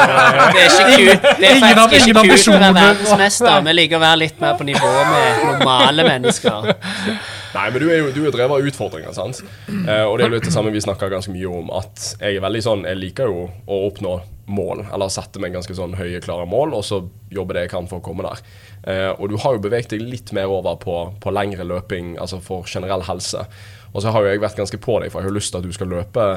Det 0.55 0.65
er 0.65 0.73
ikke 0.73 0.89
kult. 0.89 1.29
Det 1.39 1.47
er 1.47 1.59
Ingen 1.61 1.77
faktisk 1.79 2.09
ingen 2.09 2.25
ikke 2.25 2.39
kult 2.41 2.49
å 2.49 2.57
være 2.57 2.75
verdensmester. 2.79 3.61
Vi 3.69 3.77
liker 3.77 4.01
å 4.01 4.03
være 4.03 4.19
litt 4.25 4.43
mer 4.43 4.57
på 4.59 4.67
nivå 4.67 4.91
med 5.13 5.45
normale 5.47 6.07
mennesker. 6.09 6.73
Nei, 7.51 7.65
men 7.71 7.83
du 7.83 7.87
er 7.91 7.97
jo 7.99 8.11
du 8.15 8.21
er 8.25 8.33
drevet 8.33 8.57
av 8.57 8.67
utfordringer, 8.71 9.13
sant? 9.15 9.41
Eh, 9.67 10.03
og 10.05 10.17
det 10.17 10.25
er 10.25 10.29
jo 10.29 10.35
litt 10.37 10.47
det 10.47 10.53
samme 10.55 10.71
vi 10.73 10.83
snakker 10.83 11.11
ganske 11.11 11.33
mye 11.33 11.49
om, 11.51 11.71
at 11.75 12.13
jeg 12.21 12.37
er 12.37 12.43
veldig 12.45 12.61
sånn 12.63 12.85
Jeg 12.87 12.99
liker 12.99 13.31
jo 13.31 13.49
å 13.67 13.79
oppnå 13.89 14.13
mål, 14.51 14.85
eller 14.91 15.11
sette 15.13 15.39
meg 15.39 15.53
ganske 15.55 15.75
sånn 15.77 15.93
høye, 15.95 16.19
klare 16.23 16.47
mål, 16.49 16.73
og 16.75 16.83
så 16.83 17.01
jobbe 17.31 17.55
det 17.55 17.65
jeg 17.65 17.71
kan 17.71 17.85
for 17.87 18.01
å 18.01 18.03
komme 18.03 18.25
der. 18.25 18.41
Eh, 18.83 19.09
og 19.13 19.31
du 19.31 19.37
har 19.39 19.55
jo 19.55 19.63
beveget 19.63 19.93
deg 19.93 20.03
litt 20.03 20.33
mer 20.35 20.51
over 20.51 20.75
på, 20.81 20.95
på 21.23 21.31
lengre 21.31 21.63
løping, 21.67 22.17
altså 22.19 22.41
for 22.43 22.67
generell 22.67 23.05
helse. 23.07 23.45
Og 23.93 24.03
så 24.03 24.11
har 24.11 24.23
jo 24.25 24.31
jeg 24.33 24.43
vært 24.43 24.59
ganske 24.59 24.79
på 24.81 24.97
deg, 25.03 25.11
for 25.11 25.21
jeg 25.21 25.27
har 25.29 25.31
jo 25.31 25.37
lyst 25.39 25.53
til 25.53 25.61
at 25.61 25.67
du 25.67 25.75
skal 25.75 25.91
løpe 25.91 26.27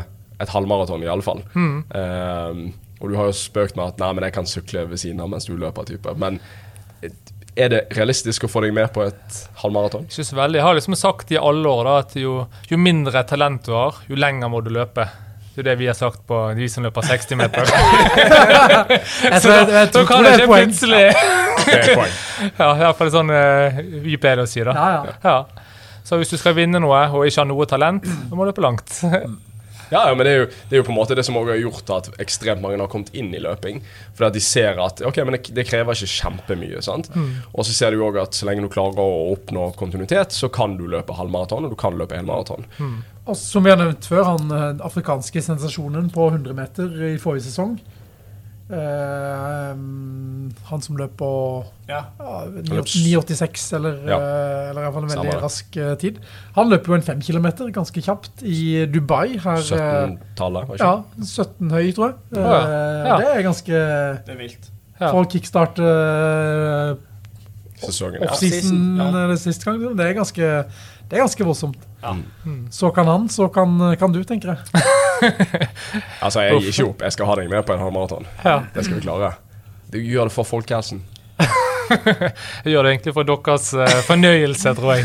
et 0.43 0.51
halvmaraton 0.51 1.03
i 1.07 1.11
alle 1.11 1.27
fall. 1.27 1.43
Eh, 1.55 2.63
og 3.01 3.11
du 3.11 3.17
har 3.19 3.29
jo 3.31 3.37
spøkt 3.37 3.77
med 3.79 3.91
at 3.95 3.99
nei, 4.03 4.13
men 4.17 4.29
jeg 4.29 4.35
kan 4.37 4.47
sykle 4.49 4.87
ved 4.91 5.01
siden 5.03 5.21
av 5.23 5.31
mens 5.33 5.49
du 5.51 5.57
løper, 5.59 5.87
type. 5.91 6.15
Men 6.21 6.39
eh, 7.03 7.11
er 7.55 7.71
det 7.71 7.81
realistisk 7.95 8.47
å 8.47 8.51
få 8.51 8.65
deg 8.65 8.75
med 8.75 8.91
på 8.95 9.05
et 9.07 9.37
halvmaraton? 9.63 10.09
Ikke 10.11 10.27
så 10.27 10.39
veldig. 10.39 10.59
Jeg 10.59 10.67
har 10.67 10.79
liksom 10.79 10.97
sagt 10.99 11.31
i 11.35 11.39
alle 11.39 11.71
år 11.71 11.85
da, 11.87 11.99
at 12.03 12.17
jo, 12.19 12.39
jo 12.71 12.79
mindre 12.81 13.23
talent 13.29 13.69
du 13.69 13.75
har, 13.77 14.01
jo 14.11 14.19
lenger 14.19 14.51
må 14.51 14.63
du 14.65 14.73
løpe. 14.75 15.07
Det 15.55 15.63
er 15.63 15.69
det 15.69 15.77
vi 15.79 15.87
har 15.87 15.95
sagt 15.95 16.25
på 16.27 16.39
de 16.59 16.67
som 16.71 16.83
løper 16.83 17.07
60 17.07 17.39
meter. 17.39 17.69
Så 19.45 19.53
tror 19.95 20.09
kan 20.09 20.25
det 20.27 20.33
ikke 20.41 20.51
plutselig. 20.51 21.05
Ja, 22.59 22.73
i 22.75 22.83
hvert 22.83 22.99
fall 22.99 23.13
sånn 23.15 23.31
uh, 23.31 23.79
vi 24.03 24.19
pleier 24.19 24.43
å 24.43 24.49
si, 24.51 24.65
da. 24.67 24.75
Ja, 24.75 24.91
ja. 24.99 25.15
Ja. 25.23 25.65
Så 26.05 26.19
hvis 26.19 26.35
du 26.35 26.37
skal 26.41 26.57
vinne 26.59 26.83
noe 26.83 27.07
og 27.15 27.29
ikke 27.29 27.45
har 27.45 27.49
noe 27.49 27.71
talent, 27.71 28.05
så 28.05 28.35
må 28.35 28.43
du 28.43 28.51
løpe 28.51 28.67
langt. 28.67 28.99
Ja, 29.93 30.07
ja, 30.09 30.15
men 30.15 30.27
det 30.27 30.33
er, 30.33 30.39
jo, 30.43 30.49
det 30.71 30.77
er 30.77 30.83
jo 30.83 30.87
på 30.89 30.93
en 30.95 30.99
måte 30.99 31.17
det 31.19 31.25
som 31.27 31.37
også 31.41 31.55
har 31.55 31.63
gjort 31.63 31.91
at 31.97 32.11
ekstremt 32.23 32.63
mange 32.65 32.81
har 32.81 32.91
kommet 32.93 33.13
inn 33.17 33.33
i 33.35 33.43
løping. 33.43 33.83
Fordi 34.15 34.29
at 34.31 34.37
de 34.37 34.45
ser 34.45 34.81
at 34.83 35.03
ok, 35.05 35.21
men 35.25 35.39
det, 35.39 35.43
det 35.57 35.67
krever 35.69 35.97
ikke 35.97 36.13
kjempemye. 36.15 36.83
sant? 36.85 37.11
Og 37.53 37.67
så 37.67 37.73
ser 37.77 37.95
du 37.95 38.05
òg 38.05 38.21
at 38.23 38.37
så 38.37 38.49
lenge 38.49 38.65
du 38.65 38.71
klarer 38.73 39.01
å 39.01 39.33
oppnå 39.35 39.71
kontinuitet, 39.81 40.33
så 40.33 40.49
kan 40.53 40.79
du 40.79 40.87
løpe 40.91 41.17
halvmaraton, 41.17 41.67
og 41.69 41.75
du 41.75 41.79
kan 41.81 41.97
løpe 41.99 42.17
helmaraton. 42.17 42.67
Og 43.25 43.37
som 43.41 43.65
vi 43.65 43.73
har 43.73 43.79
nevnt 43.81 44.05
før, 44.05 44.25
han 44.35 44.51
eh, 44.53 44.85
afrikanske 44.85 45.41
sensasjonen 45.43 46.11
på 46.13 46.29
100 46.29 46.57
meter 46.59 46.99
i 47.09 47.15
forrige 47.21 47.47
sesong. 47.49 47.79
Eh, 48.73 49.73
han 50.71 50.81
som 50.81 50.97
løp 50.97 51.17
på 51.21 51.31
Ja. 51.89 51.99
uh, 52.19 52.49
9,86, 52.65 53.73
eller, 53.77 53.99
Ja. 54.09 54.17
uh, 54.17 54.71
eller 54.71 54.81
i 54.81 54.85
hvert 54.85 54.95
fall 54.95 55.05
en 55.05 55.11
veldig 55.11 55.33
Samme. 55.33 55.43
rask 55.43 55.71
tid. 56.01 56.19
Han 56.57 56.71
løper 56.71 56.87
jo 56.87 56.95
en 56.95 57.03
fem 57.03 57.21
kilometer 57.21 57.69
ganske 57.71 58.01
kjapt 58.01 58.43
i 58.43 58.87
Dubai. 58.87 59.37
Her, 59.39 59.59
eh, 59.59 60.17
17-tallet, 60.17 60.69
var 60.69 60.77
ikke 60.77 60.81
ja, 60.81 61.03
17 61.21 61.71
høy, 61.71 61.93
tror 61.93 62.07
jeg. 62.09 62.17
Oh, 62.39 62.41
ja. 62.41 63.07
Ja. 63.07 63.17
Det 63.19 63.27
er 63.37 63.43
ganske 63.43 63.75
Det 64.25 64.33
er 64.33 64.39
vilt. 64.39 64.71
Ja. 65.01 65.11
For 65.11 65.25
å 65.25 65.29
kickstarte 65.29 65.85
uh, 65.85 66.97
sesongen? 67.85 68.23
Offseason 68.23 68.97
Ja. 68.97 69.09
eller 69.09 69.37
sist 69.37 69.65
gang. 69.65 69.79
Det 69.97 70.07
er 70.07 70.15
ganske, 70.15 70.65
det 71.11 71.13
er 71.19 71.21
ganske 71.27 71.45
voldsomt. 71.45 71.77
Ja. 72.05 72.13
Så 72.71 72.91
kan 72.95 73.09
han, 73.09 73.29
så 73.33 73.49
kan, 73.49 73.97
kan 73.99 74.13
du, 74.13 74.21
tenker 74.29 74.55
jeg. 74.55 74.85
Altså, 76.25 76.43
jeg 76.43 76.59
gir 76.61 76.71
ikke 76.73 76.87
opp. 76.91 77.03
Jeg 77.07 77.15
skal 77.15 77.29
ha 77.31 77.35
deg 77.39 77.49
med 77.49 77.65
på 77.65 77.73
en 77.73 77.81
halvmaraton. 77.81 78.27
Ja. 78.45 78.59
Det 78.75 78.85
skal 78.85 78.99
vi 78.99 79.05
klare. 79.07 79.31
Du 79.93 79.97
gjør 80.03 80.29
det 80.29 80.35
for 80.35 80.49
folkehelsen. 80.49 81.05
Jeg 82.65 82.73
gjør 82.73 82.87
det 82.87 82.93
egentlig 82.95 83.13
for 83.13 83.29
deres 83.29 83.67
uh, 83.77 83.97
fornøyelse, 84.09 84.73
tror 84.79 84.95
jeg. 84.95 85.05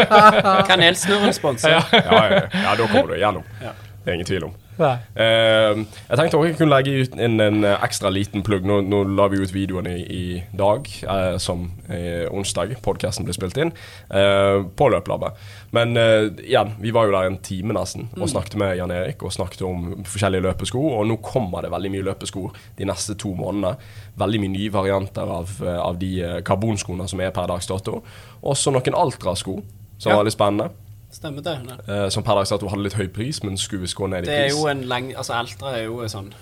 Kanelsnurren 0.70 1.34
sponser. 1.36 1.76
Ja. 1.76 1.82
Ja, 1.94 2.22
ja, 2.26 2.40
ja, 2.50 2.72
da 2.74 2.88
kommer 2.90 3.12
du 3.12 3.18
igjennom. 3.20 3.46
Ja. 3.62 3.70
Det 4.02 4.10
er 4.10 4.18
ingen 4.18 4.26
tvil 4.26 4.48
om. 4.48 4.56
Eh, 4.80 5.80
jeg 6.08 6.18
tenkte 6.18 6.38
også 6.38 6.48
jeg 6.48 6.56
kunne 6.58 6.74
legge 6.74 7.04
ut 7.04 7.16
inn 7.20 7.42
en 7.42 7.64
eh, 7.66 7.76
ekstra 7.84 8.10
liten 8.12 8.44
plugg. 8.46 8.66
Nå, 8.68 8.80
nå 8.88 9.02
la 9.16 9.28
vi 9.32 9.40
ut 9.42 9.52
videoen 9.54 9.88
i, 9.90 9.98
i 10.00 10.24
dag, 10.56 10.88
uh, 11.04 11.36
som 11.42 11.66
uh, 11.90 12.26
onsdag 12.32 12.72
podkasten 12.84 13.26
ble 13.26 13.34
spilt 13.36 13.58
inn, 13.60 13.72
på 14.10 14.88
Løplabbet. 14.90 15.38
Men 15.74 15.94
igjen, 15.94 16.72
vi 16.82 16.92
var 16.94 17.06
jo 17.06 17.14
der 17.14 17.28
en 17.28 17.38
time 17.44 17.74
nesten 17.76 18.08
og 18.16 18.28
snakket 18.30 18.56
med 18.60 18.74
Jan 18.78 18.92
Erik 18.94 19.22
og 19.26 19.32
snakket 19.34 19.62
om 19.66 20.02
forskjellige 20.08 20.44
løpesko. 20.48 20.82
Og 20.96 21.06
nå 21.08 21.18
kommer 21.24 21.64
det 21.64 21.72
veldig 21.72 21.92
mye 21.94 22.06
løpesko 22.08 22.44
de 22.78 22.88
neste 22.88 23.16
to 23.20 23.32
månedene. 23.38 23.76
Veldig 24.20 24.42
mye 24.42 24.54
nye 24.56 24.74
varianter 24.74 25.34
av, 25.38 25.54
av 25.62 25.98
de 26.00 26.12
karbonskoene 26.46 27.06
som 27.10 27.22
er 27.22 27.34
per 27.36 27.50
dags 27.52 27.70
dato. 27.70 28.00
Også 28.42 28.74
noen 28.74 28.98
Altra-sko, 28.98 29.60
som 29.98 30.10
Ja. 30.10 30.16
var 30.18 30.26
litt 30.26 30.36
spennende. 30.36 30.70
Stemmer 31.10 31.42
det. 31.42 31.56
Eh, 31.88 32.08
som 32.14 32.22
per 32.22 32.38
dags 32.38 32.52
dato 32.54 32.68
hadde 32.70 32.86
litt 32.86 32.94
høy 32.98 33.08
pris, 33.12 33.42
men 33.42 33.58
skulle 33.58 33.82
visst 33.82 33.98
gå 33.98 34.06
ned 34.10 34.24
i 34.24 34.30
Det 34.30 34.36
er 34.38 34.48
pris. 34.48 34.58
jo 34.60 34.68
en 34.70 34.84
lang 34.90 35.10
Altså, 35.16 35.34
Altra 35.34 35.74
er 35.76 35.84
jo 35.88 36.00
sånn 36.08 36.32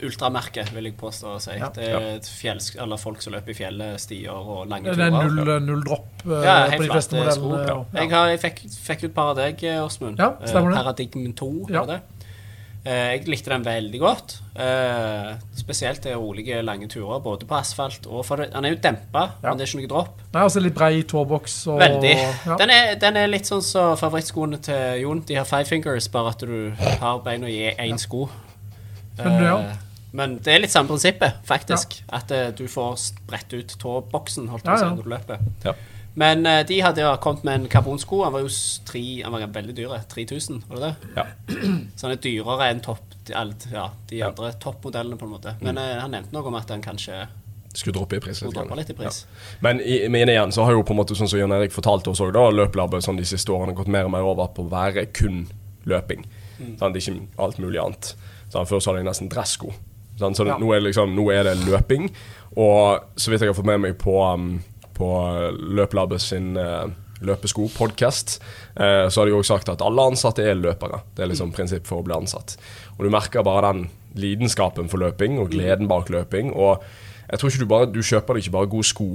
ultramerke, 0.00 0.64
vil 0.74 0.88
jeg 0.88 0.94
påstå 0.96 1.34
å 1.34 1.40
si. 1.42 1.56
Ja. 1.60 1.68
Det 1.74 1.88
er 1.90 2.82
eller 2.82 2.96
folk 3.00 3.20
som 3.22 3.34
løper 3.34 3.52
i 3.52 3.56
fjellet, 3.58 4.00
stier 4.00 4.32
og 4.32 4.66
lange 4.70 4.94
Det 4.96 5.06
er 5.06 5.10
null, 5.12 5.50
null 5.66 5.82
dropp 5.84 6.24
eh, 6.24 6.44
Ja, 6.44 6.54
på 6.64 6.70
helt 6.72 6.86
de 6.86 6.88
fleste 6.94 7.18
modellene. 7.18 7.66
Ja. 7.68 7.76
Jeg, 8.00 8.10
har, 8.14 8.30
jeg 8.32 8.40
fikk, 8.40 8.62
fikk 8.80 9.04
ut 9.04 9.10
et 9.10 9.14
par 9.18 9.34
av 9.34 9.36
deg, 9.36 9.60
Åsmund. 9.84 10.18
Ja, 10.18 10.32
stemmer 10.44 10.72
det. 10.72 10.78
Eh, 10.78 10.82
Paradigm 10.82 11.34
2. 11.36 11.50
Ja. 11.68 11.84
var 11.84 11.94
det. 11.94 12.00
Eh, 12.84 13.10
Jeg 13.18 13.26
likte 13.28 13.50
den 13.52 13.62
veldig 13.66 13.98
godt. 14.00 14.38
Eh, 14.56 15.34
spesielt 15.56 16.00
til 16.00 16.14
rolige, 16.16 16.62
lange 16.64 16.88
turer, 16.88 17.20
både 17.20 17.44
på 17.46 17.54
asfalt 17.58 18.06
og 18.06 18.24
for 18.24 18.36
det, 18.40 18.54
Han 18.54 18.64
er 18.64 18.70
jo 18.70 18.76
dempa, 18.82 19.26
Ja. 19.42 19.50
men 19.50 19.58
det 19.58 19.66
er 19.66 19.70
ikke 19.76 19.80
noe 19.82 19.90
dropp. 19.92 20.20
Nei, 20.32 20.42
altså 20.42 20.62
litt 20.62 20.74
brei 20.74 21.02
tåboks. 21.02 21.66
Og, 21.68 21.78
Veldig. 21.80 22.14
Ja. 22.46 22.56
Den, 22.56 22.70
er, 22.70 22.94
den 23.02 23.16
er 23.16 23.26
litt 23.28 23.44
sånn 23.44 23.62
som 23.62 23.96
favorittskoene 24.00 24.60
til 24.62 25.02
Jon. 25.02 25.20
De 25.28 25.34
har 25.34 25.44
five 25.44 25.64
fingers, 25.68 26.08
bare 26.08 26.28
at 26.32 26.38
du 26.40 26.72
har 27.00 27.18
beina 27.20 27.46
i 27.48 27.74
én 27.76 27.98
sko. 28.00 28.30
Men, 29.18 29.42
ja. 29.44 29.58
Eh, 29.58 29.76
men 30.12 30.38
det 30.38 30.54
er 30.54 30.60
litt 30.64 30.72
samme 30.72 30.88
prinsippet, 30.88 31.34
faktisk. 31.44 32.00
At 32.10 32.28
du 32.56 32.64
får 32.66 32.96
spredt 32.98 33.52
ut 33.52 33.76
tåboksen 33.78 34.48
holdt 34.48 34.64
jeg 34.64 34.72
på 34.72 34.78
å 34.78 34.80
Ja, 34.80 34.88
si, 34.88 34.96
når 34.96 35.02
du 35.04 35.10
løper. 35.10 35.38
Ja. 35.64 35.72
Men 36.14 36.46
uh, 36.46 36.62
de 36.66 36.80
hadde 36.82 37.00
jo 37.04 37.10
kommet 37.22 37.44
med 37.44 37.54
en 37.60 37.68
karbonsko. 37.68 38.24
Han 38.24 38.32
var 38.32 38.40
jo 38.40 38.48
tre, 38.84 39.02
han 39.22 39.32
var 39.32 39.46
veldig 39.46 39.74
dyr. 39.76 39.92
3000, 40.10 40.62
var 40.68 40.76
det 40.76 40.88
det? 40.88 41.10
Ja. 41.16 41.26
Så 41.96 42.06
han 42.08 42.16
er 42.16 42.22
dyrere 42.24 42.70
enn 42.70 42.80
topp, 42.82 43.04
alt- 43.34 43.68
ja, 43.72 43.90
de 44.10 44.16
Ja. 44.18 44.28
andre 44.32 44.52
toppmodellene, 44.60 45.16
på 45.20 45.24
en 45.28 45.30
måte. 45.36 45.54
Men 45.60 45.78
uh, 45.78 46.00
han 46.02 46.10
nevnte 46.10 46.32
noe 46.34 46.46
om 46.50 46.54
at 46.58 46.68
han 46.70 46.82
kanskje 46.82 47.26
Skulle 47.72 47.94
droppe 47.94 48.16
i 48.16 48.20
pris. 48.20 48.40
litt 48.42 48.54
droppe 48.56 48.74
litt 48.76 48.90
i 48.90 48.94
pris. 48.98 49.20
Men, 49.62 49.78
i, 49.80 50.08
men 50.10 50.28
igjen 50.28 50.50
så 50.52 50.64
har 50.66 50.72
jo 50.74 50.82
på 50.82 50.90
en 50.90 50.98
måte 50.98 51.14
sånn 51.14 51.28
som 51.30 51.38
Jan 51.38 51.52
Erik 51.54 51.70
fortalte 51.70 52.10
oss 52.10 52.18
da, 52.18 52.48
løplabbet 52.50 53.04
sånn 53.06 53.16
de 53.20 53.24
siste 53.30 53.52
årene 53.54 53.76
gått 53.78 53.86
mer 53.86 54.08
og 54.08 54.10
mer 54.16 54.26
over 54.26 54.48
på 54.56 54.64
å 54.66 54.70
være 54.72 55.04
kun 55.14 55.44
løping. 55.86 56.24
Sant? 56.80 56.96
Ikke 56.98 57.14
alt 57.38 57.60
mulig 57.62 57.78
annet. 57.78 58.10
Sånn, 58.50 58.66
Før 58.66 58.82
så 58.82 58.90
hadde 58.90 59.04
jeg 59.04 59.08
nesten 59.12 59.30
dressko. 59.30 59.70
Sånn, 60.18 60.34
Så 60.34 60.44
Ja. 60.48 60.58
nå, 60.58 60.66
er 60.74 60.80
det 60.82 60.88
liksom, 60.90 61.14
nå 61.14 61.30
er 61.32 61.44
det 61.46 61.54
løping. 61.62 62.10
Og 62.58 63.00
så 63.16 63.30
vidt 63.30 63.40
jeg 63.46 63.48
har 63.54 63.54
fått 63.54 63.70
med 63.70 63.80
meg 63.80 63.94
på, 64.02 64.18
um, 64.34 64.64
på 65.00 65.12
Løplabbet 65.80 66.22
sin 66.22 66.52
uh, 66.60 66.90
løpesko-podkast, 67.20 68.40
eh, 68.76 69.08
så 69.08 69.20
har 69.20 69.28
de 69.28 69.34
også 69.36 69.54
sagt 69.54 69.72
at 69.72 69.82
alle 69.84 70.06
ansatte 70.12 70.44
er 70.44 70.58
løpere. 70.58 71.02
Det 71.14 71.24
er 71.24 71.30
liksom 71.32 71.52
prinsipp 71.56 71.88
for 71.88 72.00
å 72.00 72.06
bli 72.06 72.16
ansatt. 72.16 72.56
Og 72.96 73.04
du 73.04 73.12
merker 73.12 73.44
bare 73.46 73.72
den 73.72 73.90
lidenskapen 74.20 74.88
for 74.90 75.02
løping 75.02 75.38
og 75.40 75.52
gleden 75.52 75.90
bak 75.90 76.10
løping. 76.12 76.54
Og 76.56 76.80
jeg 77.28 77.40
tror 77.40 77.52
ikke 77.52 77.62
du 77.62 77.70
bare 77.70 77.90
Du 77.92 78.00
kjøper 78.02 78.34
deg 78.34 78.46
ikke 78.46 78.56
bare 78.56 78.72
gode 78.72 78.88
sko 78.88 79.10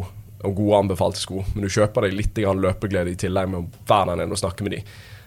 og 0.45 0.54
gode 0.54 0.78
anbefalte 0.78 1.17
sko, 1.17 1.41
men 1.56 1.65
du 1.65 1.74
kjøper 1.74 2.06
deg 2.06 2.19
litt 2.19 2.38
grann 2.38 2.62
løpeglede 2.62 3.15
i 3.15 3.17
tillegg 3.17 3.50
med 3.50 3.63
å 3.63 3.84
være 3.89 4.12
der 4.12 4.19
nede 4.21 4.36
og 4.36 4.41
snakke 4.43 4.67
med 4.67 4.76
de. 4.76 4.82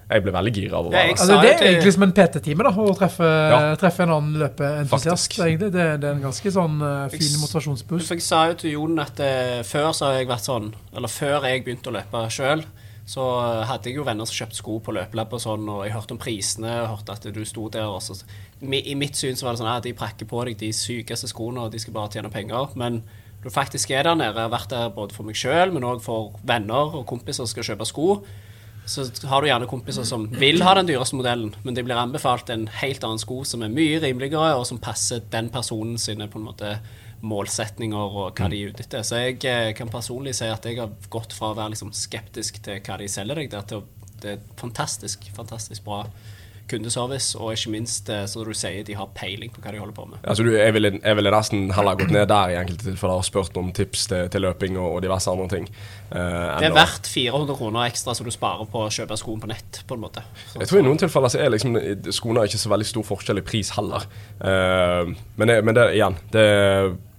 Jeg 0.08 0.22
ble 0.24 0.32
veldig 0.32 0.52
gira 0.56 0.78
av 0.78 0.86
å 0.86 0.90
være 0.92 1.02
der. 1.04 1.10
Altså, 1.18 1.36
det 1.42 1.50
er 1.52 1.66
egentlig 1.68 1.92
som 1.92 2.04
en 2.06 2.12
PT-time, 2.16 2.64
da, 2.64 2.70
å 2.72 2.94
treffe, 2.96 3.28
Ja. 3.52 3.58
treffe 3.76 4.02
en 4.06 4.12
annen 4.14 4.38
løpeentusiast. 4.40 5.36
Det, 5.36 5.68
det 5.74 5.82
er 5.84 6.06
en 6.14 6.22
ganske 6.22 6.52
sånn 6.54 6.80
eh, 6.80 7.08
fin 7.12 7.34
motivasjonsboost. 7.42 8.08
For 8.08 8.16
jeg 8.16 8.24
sa 8.24 8.46
jo 8.48 8.56
til 8.62 8.72
Jon 8.78 8.98
at 9.04 9.20
eh, 9.20 9.60
før 9.68 9.90
så 9.92 10.08
har 10.08 10.20
jeg 10.22 10.30
vært 10.30 10.46
sånn 10.48 10.70
Eller 10.96 11.12
før 11.12 11.44
jeg 11.50 11.64
begynte 11.66 11.92
å 11.92 11.96
løpe 11.98 12.24
sjøl, 12.32 12.64
så 13.08 13.24
hadde 13.68 13.88
jeg 13.88 13.96
jo 13.96 14.04
venner 14.04 14.28
som 14.28 14.36
kjøpte 14.42 14.58
sko 14.60 14.78
på 14.84 14.92
løpelab 14.92 15.32
og 15.32 15.40
sånn, 15.40 15.68
og 15.72 15.84
jeg 15.86 15.94
hørte 15.94 16.12
om 16.16 16.18
prisene, 16.20 16.72
og 16.82 16.90
hørte 16.96 17.14
at 17.14 17.28
du 17.32 17.44
sto 17.48 17.68
der 17.72 17.86
og 17.88 18.02
så 18.04 18.18
I 18.60 18.94
mitt 19.00 19.16
syn 19.16 19.36
så 19.36 19.46
var 19.46 19.56
det 19.56 19.62
sånn 19.62 19.70
at 19.72 19.86
de 19.86 19.94
prakker 19.96 20.28
på 20.28 20.42
deg 20.44 20.58
de 20.60 20.72
sykeste 20.76 21.28
skoene, 21.30 21.64
og 21.64 21.72
de 21.72 21.80
skal 21.80 21.94
bare 21.96 22.12
tjene 22.16 22.28
penger. 22.32 22.74
Men 22.76 23.00
når 23.38 23.48
du 23.48 23.54
faktisk 23.54 23.92
er 23.96 24.02
der 24.08 24.14
nede, 24.18 24.34
jeg 24.36 24.48
har 24.50 24.52
vært 24.52 24.72
der 24.74 24.90
både 24.92 25.16
for 25.16 25.24
meg 25.24 25.36
sjøl, 25.40 25.72
men 25.72 25.84
òg 25.88 26.02
for 26.04 26.34
venner 26.44 26.96
og 27.00 27.06
kompiser 27.08 27.44
som 27.44 27.52
skal 27.52 27.64
kjøpe 27.70 27.88
sko, 27.88 28.10
så 28.88 29.04
har 29.28 29.42
du 29.42 29.50
gjerne 29.50 29.68
kompiser 29.68 30.06
som 30.08 30.24
vil 30.40 30.62
ha 30.64 30.72
den 30.78 30.88
dyreste 30.88 31.18
modellen, 31.18 31.52
men 31.62 31.76
de 31.76 31.84
blir 31.84 32.00
anbefalt 32.00 32.48
en 32.50 32.66
helt 32.80 33.04
annen 33.04 33.20
sko 33.20 33.42
som 33.48 33.62
er 33.64 33.74
mye 33.74 34.00
rimeligere, 34.02 34.54
og 34.56 34.64
som 34.68 34.80
passer 34.82 35.20
den 35.32 35.52
personen 35.52 36.00
sine 36.00 36.30
på 36.30 36.40
en 36.40 36.48
måte 36.48 36.72
målsetninger 37.18 37.98
og 37.98 38.38
hva 38.38 38.48
de 38.48 38.62
er 38.62 38.72
ute 38.72 38.84
etter. 38.86 39.04
Så 39.04 39.20
jeg 39.20 39.38
eh, 39.50 39.74
kan 39.76 39.90
personlig 39.90 40.36
si 40.38 40.46
at 40.48 40.64
jeg 40.64 40.78
har 40.78 40.92
gått 41.10 41.34
fra 41.34 41.50
å 41.52 41.58
være 41.58 41.74
liksom 41.74 41.90
skeptisk 41.96 42.60
til 42.64 42.78
hva 42.86 42.98
de 43.00 43.08
selger 43.10 43.42
deg, 43.42 43.56
til 43.68 43.82
å 43.82 43.86
det 44.22 44.34
er 44.34 44.42
fantastisk, 44.58 45.28
fantastisk 45.34 45.84
bra 45.86 46.04
kundeservice, 46.68 47.34
og 47.38 47.52
ikke 47.54 47.70
minst, 47.74 48.08
eh, 48.12 48.26
som 48.30 48.44
du 48.44 48.52
sier, 48.56 48.84
de 48.86 48.94
har 48.98 49.08
peiling 49.16 49.50
på 49.54 49.62
hva 49.64 49.72
de 49.74 49.80
holder 49.82 49.94
på 49.96 50.06
med. 50.10 50.18
Altså, 50.24 50.44
du, 50.46 50.52
jeg, 50.56 50.74
ville, 50.76 50.92
ville 51.02 51.32
nesten 51.34 51.70
heller 51.74 51.98
gått 52.00 52.12
ned 52.14 52.28
der 52.30 52.52
i 52.54 52.58
enkelte 52.60 52.84
tilfeller 52.90 53.22
og 53.22 53.24
spurt 53.26 53.56
om 53.60 53.72
tips 53.76 54.06
til, 54.12 54.28
til 54.32 54.44
løping 54.46 54.76
og, 54.78 54.98
og 54.98 55.02
diverse 55.06 55.30
andre 55.32 55.48
ting. 55.56 55.68
Uh, 56.12 56.58
Det 56.60 56.68
er 56.70 56.76
verdt 56.76 57.08
400 57.10 57.56
kroner 57.58 57.88
ekstra 57.88 58.14
som 58.16 58.28
du 58.28 58.32
sparer 58.34 58.68
på 58.68 58.84
å 58.86 58.92
kjøpe 58.92 59.16
skoen 59.20 59.40
på 59.42 59.50
nett, 59.50 59.82
på 59.88 59.98
en 59.98 60.04
måte. 60.06 60.22
Så- 60.52 60.60
Jeg 60.62 60.68
tror 60.68 60.80
i 60.80 60.86
noen 60.88 60.98
tilfeller 61.00 61.28
så 61.34 61.40
er 61.42 61.50
liksom 61.56 61.76
skoene 62.12 62.44
ikke 62.48 62.60
så 62.62 62.70
veldig 62.72 62.86
stor 62.88 63.04
forskjell 63.08 63.38
i 63.42 63.44
pris 63.48 63.70
heller. 63.76 64.06
Uh, 64.40 65.12
men, 65.36 65.48
det, 65.48 65.60
men 65.64 65.74
det 65.76 65.90
igjen 65.96 66.16
det, 66.32 66.46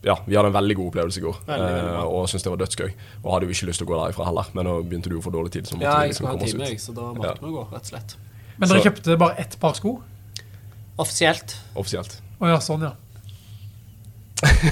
Ja, 0.02 0.16
vi 0.26 0.36
hadde 0.38 0.48
en 0.48 0.56
veldig 0.56 0.76
god 0.80 0.88
opplevelse 0.94 1.20
i 1.20 1.24
går 1.26 1.40
Veldig, 1.44 1.66
veldig 1.76 1.90
eh, 2.00 2.06
og 2.16 2.30
syntes 2.32 2.46
det 2.46 2.52
var 2.54 2.60
dødsgøy. 2.62 2.92
Og 3.26 3.34
hadde 3.34 3.50
jo 3.50 3.52
ikke 3.58 3.68
lyst 3.68 3.82
til 3.82 3.88
å 3.88 3.90
gå 3.90 3.98
derifra 4.00 4.28
heller, 4.30 4.48
men 4.56 4.66
nå 4.70 4.78
begynte 4.88 5.12
du 5.12 5.18
å 5.20 5.24
få 5.26 5.34
dårlig 5.36 5.52
tid. 5.58 5.68
Så 5.68 5.76
måtte 5.76 5.90
Ja, 5.90 5.98
jeg 6.06 6.14
liksom 6.14 6.30
komme 6.30 6.48
oss 6.48 6.54
ut. 6.56 6.62
jeg, 6.70 6.80
så 6.80 6.96
da 6.96 7.10
måtte 7.18 7.44
vi 7.44 7.52
gå, 7.58 7.66
rett 7.74 7.84
og 7.84 7.92
slett. 7.92 8.16
Men 8.60 8.70
dere 8.70 8.80
Så- 8.82 8.90
kjøpte 8.90 9.18
bare 9.18 9.40
ett 9.40 9.56
par 9.60 9.74
sko? 9.78 10.02
Offisielt. 11.00 11.56
Offisielt. 11.80 12.18
Å 12.42 12.48
ja, 12.52 12.58
sånn, 12.60 12.82
ja. 12.84 12.94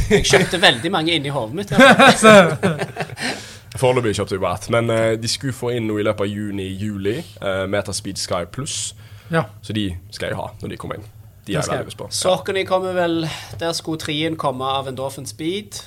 Jeg 0.10 0.24
kjøpte 0.28 0.60
veldig 0.64 0.92
mange 0.92 1.16
inni 1.16 1.32
hodet 1.32 1.56
mitt. 1.56 1.72
fall. 1.72 2.78
Foreløpig 3.82 4.16
kjøpte 4.18 4.38
vi 4.38 4.42
bare 4.42 4.58
ett, 4.58 4.70
men 4.74 4.90
eh, 4.90 5.12
de 5.20 5.30
skulle 5.30 5.54
få 5.56 5.74
inn 5.76 5.86
noe 5.90 6.02
i 6.02 6.06
løpet 6.08 6.24
av 6.26 6.32
juni-juli. 6.32 7.18
Uh, 7.44 7.66
Metaspeed 7.70 8.18
Sky 8.20 8.46
Pluss. 8.52 8.94
ja. 9.30 9.44
Så 9.62 9.76
de 9.76 9.90
skal 10.16 10.32
jeg 10.32 10.40
ha 10.40 10.48
når 10.62 10.72
de 10.74 10.80
kommer 10.82 10.98
inn. 11.00 11.06
De 11.46 11.54
er 11.54 11.60
jeg 11.60 11.68
skal 11.68 11.78
veldig 11.78 11.92
lyst 11.92 12.00
på. 12.00 12.08
Sokkene 12.12 12.64
kommer 12.68 12.96
vel 12.96 13.22
Der 13.60 13.72
skulle 13.76 14.00
trien 14.02 14.36
komme 14.40 14.66
av 14.68 14.88
Endorphin 14.92 15.28
Speed. 15.30 15.82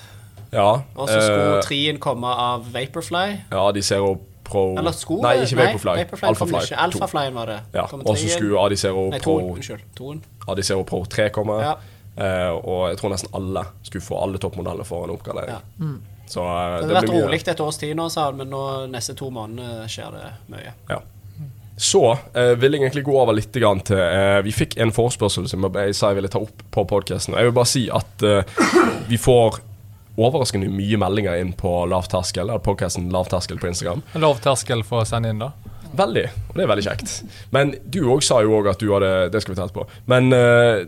Ja, 0.52 0.82
Og 0.96 1.08
så 1.08 1.18
skulle 1.20 1.56
eh, 1.58 1.62
trien 1.66 1.98
komme 2.02 2.26
av 2.32 2.68
Vaporfly. 2.72 3.26
ja, 3.50 3.64
de 3.72 3.82
Zero 3.82 4.14
Pro 4.50 4.64
Eller 4.78 4.96
sko 4.96 5.20
Nei, 5.24 5.36
ikke 5.44 5.58
Vaporfly. 5.60 6.04
Alphafly. 6.28 6.62
Alphaflyen 6.84 7.38
var 7.38 7.52
det. 7.52 7.58
Ja, 7.76 7.86
og 7.86 8.12
så 8.18 8.32
skulle 8.34 8.60
Adicero 8.60 9.06
Nei, 9.12 9.22
Pro, 9.22 9.38
toen. 9.38 9.50
Unnskyld. 9.56 9.86
Toen. 9.96 10.22
Adicero 10.50 10.84
Pro 10.88 11.04
3 11.06 11.28
komme. 11.34 11.60
Ja. 11.64 11.76
Uh, 12.20 12.56
og 12.58 12.80
jeg 12.90 12.98
tror 13.00 13.14
nesten 13.14 13.30
alle 13.38 13.62
skulle 13.86 14.04
få 14.04 14.18
alle 14.20 14.40
toppmodellene 14.42 14.84
for 14.84 15.06
en 15.06 15.14
oppgradering. 15.14 15.62
Ja. 15.78 15.92
Så 16.30 16.42
uh, 16.42 16.80
Det 16.80 16.88
det, 16.88 16.94
har 16.94 17.00
vært 17.00 17.08
blir 17.10 17.24
rolig 17.24 17.40
et 17.48 17.62
års 17.62 17.78
tid 17.80 17.94
nå, 17.98 18.10
sa 18.12 18.28
han, 18.28 18.42
men 18.42 18.50
nå 18.52 18.64
neste 18.90 19.16
to 19.18 19.30
måneder 19.34 19.88
skjer 19.90 20.18
det 20.18 20.28
mye. 20.52 20.74
Ja. 20.90 21.00
Så 21.80 22.02
uh, 22.12 22.52
vil 22.60 22.76
jeg 22.76 22.82
egentlig 22.82 23.06
gå 23.06 23.14
over 23.16 23.32
litt 23.32 23.54
grann 23.56 23.80
til 23.88 23.96
uh, 23.96 24.42
Vi 24.44 24.52
fikk 24.52 24.76
en 24.82 24.92
forespørsel 24.92 25.48
som 25.48 25.64
jeg 25.64 25.96
sa 25.96 26.10
jeg 26.12 26.20
ville 26.20 26.32
ta 26.32 26.42
opp 26.42 26.66
på 26.74 26.84
podkasten. 26.90 27.38
Jeg 27.38 27.48
vil 27.48 27.56
bare 27.56 27.70
si 27.70 27.86
at 27.88 28.24
eh, 28.26 28.60
vi 29.08 29.16
får 29.20 29.62
overraskende 30.20 30.70
mye 30.72 31.00
meldinger 31.00 31.40
inn 31.40 31.52
på 31.56 31.72
lavterskel, 31.90 32.48
eller 32.48 32.62
podkasten 32.64 33.10
Lavterskel 33.14 33.60
på 33.60 33.70
Instagram. 33.72 34.04
Lavterskel 34.20 34.84
for 34.86 35.04
å 35.04 35.08
sende 35.08 35.32
inn, 35.32 35.42
da. 35.42 35.52
Veldig, 35.90 36.22
og 36.50 36.54
det 36.54 36.62
er 36.62 36.70
veldig 36.70 36.84
kjekt. 36.86 37.14
Men 37.54 37.72
du 37.90 38.04
òg 38.12 38.22
sa 38.22 38.38
jo 38.44 38.54
òg 38.60 38.68
at 38.70 38.78
du 38.78 38.92
hadde 38.92 39.08
Det 39.34 39.40
skal 39.42 39.54
vi 39.54 39.58
ta 39.58 39.64
etterpå. 39.66 39.86
Men 40.10 40.30
eh, 40.36 40.84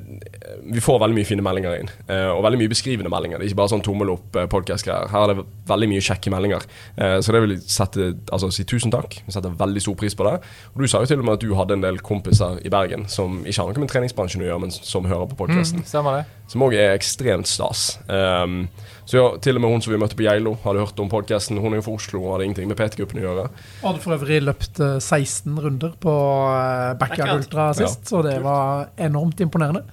vi 0.62 0.82
får 0.82 1.00
veldig 1.02 1.16
mye 1.16 1.28
fine 1.28 1.44
meldinger 1.44 1.78
inn. 1.80 1.90
eh, 2.08 2.28
og 2.32 2.42
veldig 2.44 2.60
mye 2.60 2.72
beskrivende 2.72 3.12
meldinger. 3.12 3.38
Det 3.38 3.46
er 3.46 3.52
ikke 3.52 3.60
bare 3.62 3.72
sånn 3.74 3.84
tommel 3.84 4.12
opp-podkast-greier. 4.14 5.10
Her 5.12 5.24
er 5.24 5.34
det 5.34 5.46
veldig 5.70 5.88
mye 5.92 6.04
kjekke 6.04 6.32
meldinger. 6.34 6.66
Eh, 6.96 7.18
så 7.20 7.34
det 7.34 7.42
vil 7.44 7.56
jeg 7.56 7.64
sette, 7.66 8.12
altså, 8.32 8.50
si 8.54 8.64
tusen 8.68 8.92
takk. 8.94 9.18
Vi 9.26 9.34
setter 9.34 9.54
veldig 9.58 9.82
stor 9.84 9.98
pris 9.98 10.16
på 10.18 10.26
det. 10.28 10.36
Og 10.74 10.84
du 10.84 10.88
sa 10.90 11.02
jo 11.02 11.10
til 11.10 11.22
og 11.22 11.28
med 11.28 11.38
at 11.38 11.44
du 11.44 11.54
hadde 11.58 11.78
en 11.78 11.84
del 11.84 12.00
kompiser 12.04 12.60
i 12.64 12.72
Bergen 12.72 13.08
som 13.08 13.42
ikke 13.44 13.62
har 13.62 13.72
noe 13.72 13.86
med 13.86 13.92
treningsbransjen 13.92 14.44
å 14.44 14.48
gjøre, 14.48 14.62
men 14.66 14.74
som 14.74 15.08
hører 15.08 15.28
på 15.32 15.38
podkasten. 15.44 15.84
Mm. 15.86 16.24
Som 16.52 16.64
òg 16.66 16.74
er 16.76 16.92
ekstremt 16.92 17.48
stas. 17.48 17.98
Um, 18.08 18.66
så 19.08 19.16
ja, 19.18 19.24
til 19.42 19.56
og 19.58 19.64
med 19.64 19.72
hun 19.72 19.82
som 19.84 19.92
vi 19.94 19.98
møtte 20.00 20.16
på 20.18 20.26
Geilo, 20.26 20.54
hadde 20.64 20.82
hørt 20.84 21.00
om 21.02 21.08
podkasten. 21.10 21.58
Hun 21.62 21.74
er 21.74 21.80
jo 21.80 21.86
fra 21.88 21.96
Oslo 21.98 22.20
og 22.22 22.34
hadde 22.34 22.46
ingenting 22.48 22.68
med 22.70 22.78
PT-gruppen 22.78 23.22
å 23.22 23.24
gjøre. 23.24 23.46
Og 23.80 23.88
hadde 23.88 24.04
for 24.04 24.16
øvrig 24.16 24.42
løpt 24.44 24.82
eh, 24.84 24.98
16 25.00 25.58
runder 25.64 25.96
på 26.02 26.14
eh, 26.52 26.92
Backyard. 27.00 27.34
Ultra 27.40 27.72
sist, 27.76 28.06
så 28.10 28.22
det 28.26 28.38
var 28.44 28.92
enormt 29.00 29.42
imponerende. 29.42 29.84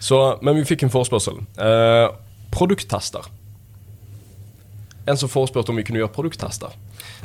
Så, 0.00 0.38
men 0.42 0.58
vi 0.58 0.66
fikk 0.68 0.86
en 0.86 0.92
forespørsel. 0.92 1.40
Eh, 1.58 2.06
produkttester. 2.54 3.26
En 5.08 5.16
som 5.16 5.30
forespurte 5.32 5.72
om 5.72 5.80
vi 5.80 5.86
kunne 5.88 6.02
gjøre 6.02 6.12
produkttester. 6.14 6.74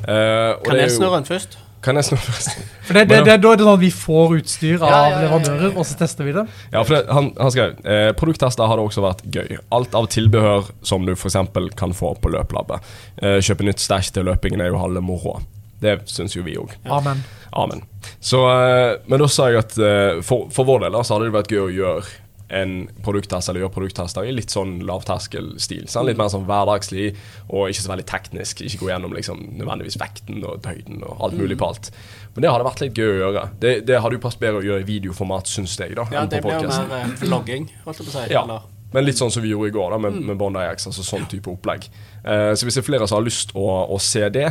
Eh, 0.08 0.56
og 0.56 0.66
Kan 0.66 0.80
jeg 0.82 0.96
snurre 0.96 1.20
den 1.20 1.28
først? 1.30 1.58
Kan 1.84 2.00
jeg 2.00 2.08
snurre 2.08 2.24
først? 2.32 2.54
For 2.88 2.96
det, 2.96 3.04
det, 3.10 3.20
det, 3.28 3.36
Da 3.44 3.52
er 3.52 3.60
det 3.60 3.66
sånn 3.66 3.76
at 3.76 3.82
vi 3.84 3.92
får 3.92 4.36
utstyr 4.40 4.78
av 4.80 4.88
Ja, 4.88 4.90
ja, 4.90 5.04
ja, 5.04 5.10
ja. 5.12 5.22
leverandører, 5.26 5.74
og 5.76 5.88
så 5.88 5.98
tester 6.00 6.28
vi 6.28 6.36
det. 6.36 6.46
Ja, 6.72 6.84
for 6.84 6.96
det, 6.96 7.02
han, 7.12 7.30
han 7.40 7.54
skrev 7.54 7.76
eh, 7.84 8.10
produkttester 8.20 8.72
hadde 8.72 8.86
også 8.88 9.04
vært 9.04 9.26
gøy. 9.36 9.58
Alt 9.76 9.98
av 10.00 10.08
tilbehør 10.14 10.72
som 10.88 11.06
du 11.08 11.14
f.eks. 11.16 11.38
kan 11.80 11.96
få 11.98 12.16
på 12.24 12.32
løplabbet. 12.34 12.94
Eh, 13.20 13.40
kjøpe 13.44 13.68
nytt 13.68 13.84
stæsj 13.84 14.14
til 14.16 14.30
løpingen 14.32 14.64
er 14.64 14.72
jo 14.72 14.80
halve 14.82 15.04
moroa. 15.04 15.44
Det 15.84 15.98
syns 16.08 16.38
jo 16.38 16.46
vi 16.46 16.56
òg. 16.56 16.72
Amen. 16.88 17.26
Amen. 17.52 17.84
Så, 18.24 18.40
eh, 18.48 18.96
men 19.12 19.20
da 19.20 19.28
sa 19.28 19.50
jeg 19.52 19.60
at 19.66 19.76
eh, 19.78 20.22
for, 20.24 20.48
for 20.56 20.68
vår 20.68 20.86
del 20.88 21.00
så 21.04 21.18
hadde 21.18 21.28
det 21.28 21.36
vært 21.36 21.52
gøy 21.52 21.66
å 21.66 21.74
gjøre 21.76 22.23
en 22.54 22.74
produkttest 23.06 23.50
eller 23.50 23.64
gjøre 23.64 23.74
produkttester 23.76 24.28
i 24.28 24.34
litt 24.36 24.54
sånn 24.54 24.76
lavterskelstil. 24.88 25.88
Sånn, 25.92 26.08
litt 26.10 26.20
mer 26.20 26.30
sånn 26.32 26.46
hverdagslig 26.48 27.14
og 27.50 27.72
ikke 27.72 27.86
så 27.86 27.92
veldig 27.94 28.06
teknisk. 28.10 28.62
Ikke 28.66 28.84
gå 28.84 28.92
gjennom 28.92 29.16
liksom, 29.18 29.42
nødvendigvis 29.60 29.98
vekten 30.02 30.44
og 30.46 30.68
høyden 30.70 31.02
og 31.08 31.24
alt 31.28 31.40
mulig 31.40 31.58
på 31.60 31.72
alt. 31.72 31.90
Men 32.36 32.46
det 32.46 32.54
hadde 32.54 32.68
vært 32.68 32.84
litt 32.84 33.00
gøy 33.02 33.10
å 33.12 33.18
gjøre. 33.22 33.48
Det, 33.62 33.74
det 33.90 34.00
hadde 34.04 34.18
jo 34.18 34.24
passet 34.24 34.44
bedre 34.44 34.62
å 34.62 34.68
gjøre 34.68 34.86
i 34.86 34.88
videoformat, 34.88 35.50
syns 35.50 35.76
jeg. 35.80 35.98
da 35.98 36.08
Ja, 36.14 36.26
det 36.30 36.44
blir 36.46 36.62
jo 36.62 36.70
mer 36.72 36.96
eh, 37.00 37.16
vlogging, 37.24 37.68
holdt 37.86 38.02
jeg 38.02 38.10
på 38.10 38.14
å 38.14 38.16
si. 38.16 38.28
Ja. 38.34 38.44
Eller, 38.46 38.70
Men 38.94 39.08
litt 39.08 39.22
sånn 39.22 39.34
som 39.34 39.46
vi 39.46 39.54
gjorde 39.54 39.72
i 39.72 39.76
går, 39.76 39.96
da 39.96 40.02
med, 40.06 40.20
med 40.30 40.38
Bond 40.42 40.58
Ajax. 40.62 40.88
Altså 40.90 41.06
sånn 41.06 41.26
type 41.32 41.52
opplegg. 41.54 41.90
Eh, 42.24 42.52
så 42.54 42.66
hvis 42.68 42.80
det 42.80 42.84
er 42.86 42.90
flere 42.92 43.10
som 43.10 43.20
har 43.20 43.26
lyst 43.26 43.54
å, 43.58 43.68
å 43.94 44.00
se 44.02 44.26
det, 44.34 44.50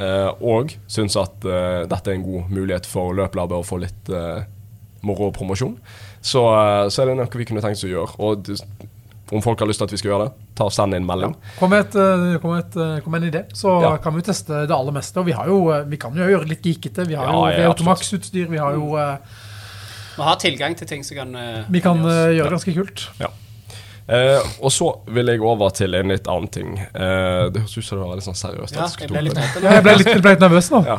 eh, 0.00 0.30
og 0.40 0.74
syns 0.90 1.18
at 1.20 1.46
eh, 1.46 1.82
dette 1.90 2.12
er 2.12 2.18
en 2.18 2.26
god 2.26 2.54
mulighet 2.54 2.88
for 2.88 3.14
løplabbet 3.18 3.58
å 3.58 3.66
få 3.66 3.80
litt 3.82 4.10
eh, 4.14 4.42
moro 5.06 5.30
og 5.30 5.36
promosjon, 5.38 5.76
så, 6.22 6.42
eh, 6.54 6.88
så 6.92 7.02
er 7.02 7.06
det 7.10 7.16
noe 7.20 7.38
vi 7.40 7.44
kunne 7.48 7.62
tenkt 7.64 7.78
oss 7.80 7.84
å 7.88 7.92
gjøre. 7.92 8.14
Og 8.20 8.42
det, 8.46 8.58
om 9.32 9.42
folk 9.44 9.60
har 9.62 9.68
lyst 9.70 9.78
til 9.78 9.86
at 9.86 9.92
vi 9.94 9.98
skal 10.00 10.10
gjøre 10.10 10.24
det, 10.28 10.32
ta 10.58 10.64
og 10.66 10.72
send 10.74 10.94
en 10.96 11.04
melding. 11.06 11.36
Kom 11.58 11.70
med, 11.70 11.86
et, 11.86 11.94
eh, 11.94 12.38
kom, 12.42 12.50
med 12.56 12.64
et, 12.64 12.76
eh, 12.76 13.00
kom 13.04 13.12
med 13.14 13.22
en 13.22 13.30
idé, 13.30 13.44
så 13.54 13.80
Ja. 13.82 13.96
kan 14.02 14.14
vi 14.16 14.22
teste 14.26 14.66
det 14.66 14.74
aller 14.74 14.92
meste. 14.92 15.16
Og 15.20 15.26
vi, 15.26 15.32
har 15.32 15.46
jo, 15.46 15.60
vi 15.86 15.96
kan 15.96 16.12
jo 16.14 16.26
gjøre 16.26 16.48
litt 16.48 16.62
geekete. 16.62 17.06
Vi 17.06 17.14
har 17.14 17.26
Ja, 17.26 17.32
jo 17.32 17.44
ja, 17.46 17.56
vi 17.56 17.62
har 17.62 17.74
Automax-utstyr. 17.74 18.48
Vi 18.50 18.58
har 18.58 18.72
jo 18.74 18.96
eh, 18.96 19.16
vi 20.16 20.22
har 20.26 20.36
tilgang 20.36 20.74
til 20.76 20.86
ting 20.86 21.04
som 21.04 21.16
kan 21.16 21.32
Vi 21.70 21.80
kan 21.80 21.96
gjøre 22.02 22.50
det 22.50 22.58
ganske 22.58 22.74
kult. 22.74 23.08
Ja. 23.20 23.28
Eh, 24.10 24.42
og 24.60 24.72
så 24.74 24.88
vil 25.06 25.26
jeg 25.30 25.40
over 25.40 25.70
til 25.70 25.94
en 25.94 26.08
litt 26.10 26.26
annen 26.26 26.48
ting. 26.50 26.72
Eh, 26.80 27.46
det 27.54 27.62
høres 27.62 27.78
ut 27.78 27.84
som 27.86 28.00
det 28.00 28.06
var 28.08 28.16
litt 28.18 28.26
sånn 28.26 28.34
seriøst. 28.34 28.74
Ja, 28.74 28.88
jeg 28.98 29.08
ble 29.12 29.22
litt. 29.22 29.38
Ja, 29.62 29.76
jeg 29.76 29.82
ble 29.86 29.94
litt, 30.00 30.06
jeg 30.10 30.22
ble 30.24 30.32
litt 30.34 30.40
nervøs 30.42 30.70
nå. 30.74 30.80
Ja. 30.84 30.98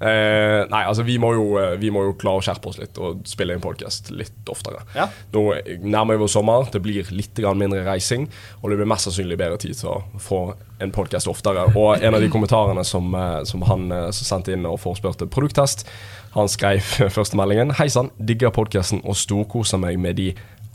Eh, 0.00 0.62
nei, 0.70 0.80
altså 0.88 1.04
vi 1.04 1.18
må, 1.20 1.34
jo, 1.36 1.58
eh, 1.60 1.74
vi 1.76 1.90
må 1.92 2.06
jo 2.06 2.14
klare 2.16 2.40
å 2.40 2.44
skjerpe 2.44 2.70
oss 2.70 2.78
litt 2.80 2.96
og 3.04 3.18
spille 3.28 3.52
inn 3.52 3.60
podkast 3.60 4.08
litt 4.16 4.48
oftere. 4.48 4.80
Ja. 4.96 5.10
Nå 5.34 5.42
nærmer 5.84 6.16
vi 6.16 6.24
oss 6.24 6.36
sommer, 6.38 6.64
det 6.72 6.80
blir 6.80 7.10
litt 7.12 7.36
mindre 7.52 7.82
reising, 7.84 8.24
og 8.62 8.70
det 8.70 8.78
blir 8.80 8.88
mest 8.88 9.04
sannsynlig 9.04 9.36
bedre 9.36 9.58
tid 9.60 9.76
til 9.76 9.90
å 9.92 9.98
få 10.16 10.38
en 10.80 10.92
podkast 10.94 11.28
oftere. 11.28 11.66
Og 11.76 12.00
en 12.00 12.16
av 12.16 12.24
de 12.24 12.30
kommentarene 12.32 12.84
som, 12.88 13.12
eh, 13.14 13.42
som 13.44 13.64
han 13.68 13.92
eh, 13.92 14.06
som 14.16 14.28
sendte 14.30 14.54
inn 14.56 14.64
og 14.64 14.78
forespurte 14.80 15.28
produkttest, 15.28 15.84
han 16.32 16.48
skrev 16.48 16.80
første 17.16 17.36
meldingen 17.36 17.74
Hei 17.76 17.90
sann, 17.92 18.08
digger 18.16 18.54
podkasten 18.56 19.02
og 19.04 19.18
storkoser 19.20 19.82
meg 19.82 19.98
med 20.00 20.16
de 20.16 20.30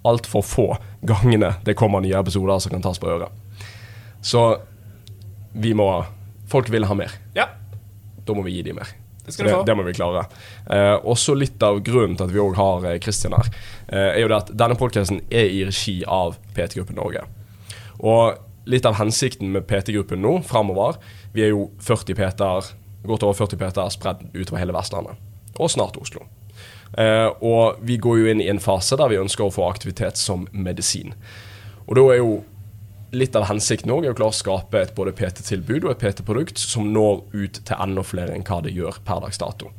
altfor 0.06 0.46
få 0.46 0.68
gangene 1.02 1.56
det 1.66 1.74
kommer 1.80 2.04
nye 2.04 2.20
episoder 2.20 2.62
som 2.62 2.76
kan 2.76 2.86
tas 2.86 3.02
på 3.02 3.10
øret. 3.10 3.34
Så 4.22 4.46
vi 5.58 5.74
må 5.74 5.90
Folk 6.46 6.70
vil 6.70 6.86
ha 6.86 6.94
mer. 6.94 7.10
Ja, 7.34 7.48
Da 8.22 8.34
må 8.38 8.44
vi 8.46 8.52
gi 8.54 8.62
dem 8.68 8.78
mer. 8.78 8.92
Det 9.26 9.34
skal 9.34 9.46
du 9.46 9.50
det, 9.50 9.56
få. 9.58 9.64
det 9.68 9.76
må 9.76 9.84
vi 9.88 9.94
klare. 9.98 10.26
Eh, 10.70 10.96
også 11.02 11.36
litt 11.38 11.64
av 11.66 11.80
grunnen 11.86 12.16
til 12.18 12.28
at 12.28 12.34
vi 12.34 12.42
òg 12.44 12.56
har 12.60 12.88
Kristian 13.02 13.34
her, 13.34 13.50
eh, 13.88 14.12
er 14.14 14.22
jo 14.22 14.30
det 14.32 14.38
at 14.44 14.52
denne 14.58 14.78
podkasten 14.80 15.24
er 15.34 15.50
i 15.50 15.64
regi 15.66 15.98
av 16.06 16.38
PT-gruppen 16.54 17.00
Norge. 17.00 17.26
Og 18.06 18.38
litt 18.70 18.86
av 18.86 18.98
hensikten 19.00 19.52
med 19.54 19.68
PT-gruppen 19.70 20.22
nå 20.22 20.40
framover 20.46 20.98
Vi 21.36 21.44
er 21.44 21.52
jo 21.52 21.70
40 21.84 22.16
PT-er, 22.16 22.72
godt 23.06 23.24
over 23.28 23.36
40 23.36 23.60
PT-er 23.60 23.92
spredd 23.92 24.22
utover 24.34 24.62
hele 24.62 24.76
Vestlandet. 24.76 25.20
Og 25.60 25.72
snart 25.72 25.98
Oslo. 26.00 26.24
Eh, 26.98 27.28
og 27.44 27.82
vi 27.84 27.98
går 28.00 28.22
jo 28.22 28.30
inn 28.32 28.42
i 28.44 28.48
en 28.48 28.62
fase 28.64 28.96
der 28.96 29.12
vi 29.12 29.20
ønsker 29.20 29.48
å 29.48 29.54
få 29.54 29.66
aktivitet 29.68 30.20
som 30.20 30.48
medisin. 30.54 31.12
Og 31.90 31.98
da 32.00 32.06
er 32.14 32.22
jo 32.22 32.38
litt 33.16 33.36
av 33.36 33.48
hensikten 33.50 33.94
òg 33.94 34.06
er 34.06 34.14
å 34.14 34.18
klare 34.18 34.34
å 34.34 34.36
skape 34.36 34.82
et 34.82 34.94
både 34.98 35.14
PT-tilbud 35.16 35.86
og 35.86 35.96
et 35.96 36.04
PT-produkt 36.04 36.60
som 36.62 36.92
når 36.94 37.24
ut 37.34 37.62
til 37.66 37.82
enda 37.82 38.04
flere 38.06 38.36
enn 38.36 38.46
hva 38.48 38.62
det 38.66 38.76
gjør 38.76 39.02
per 39.08 39.24
dags 39.24 39.42
dato. 39.42 39.72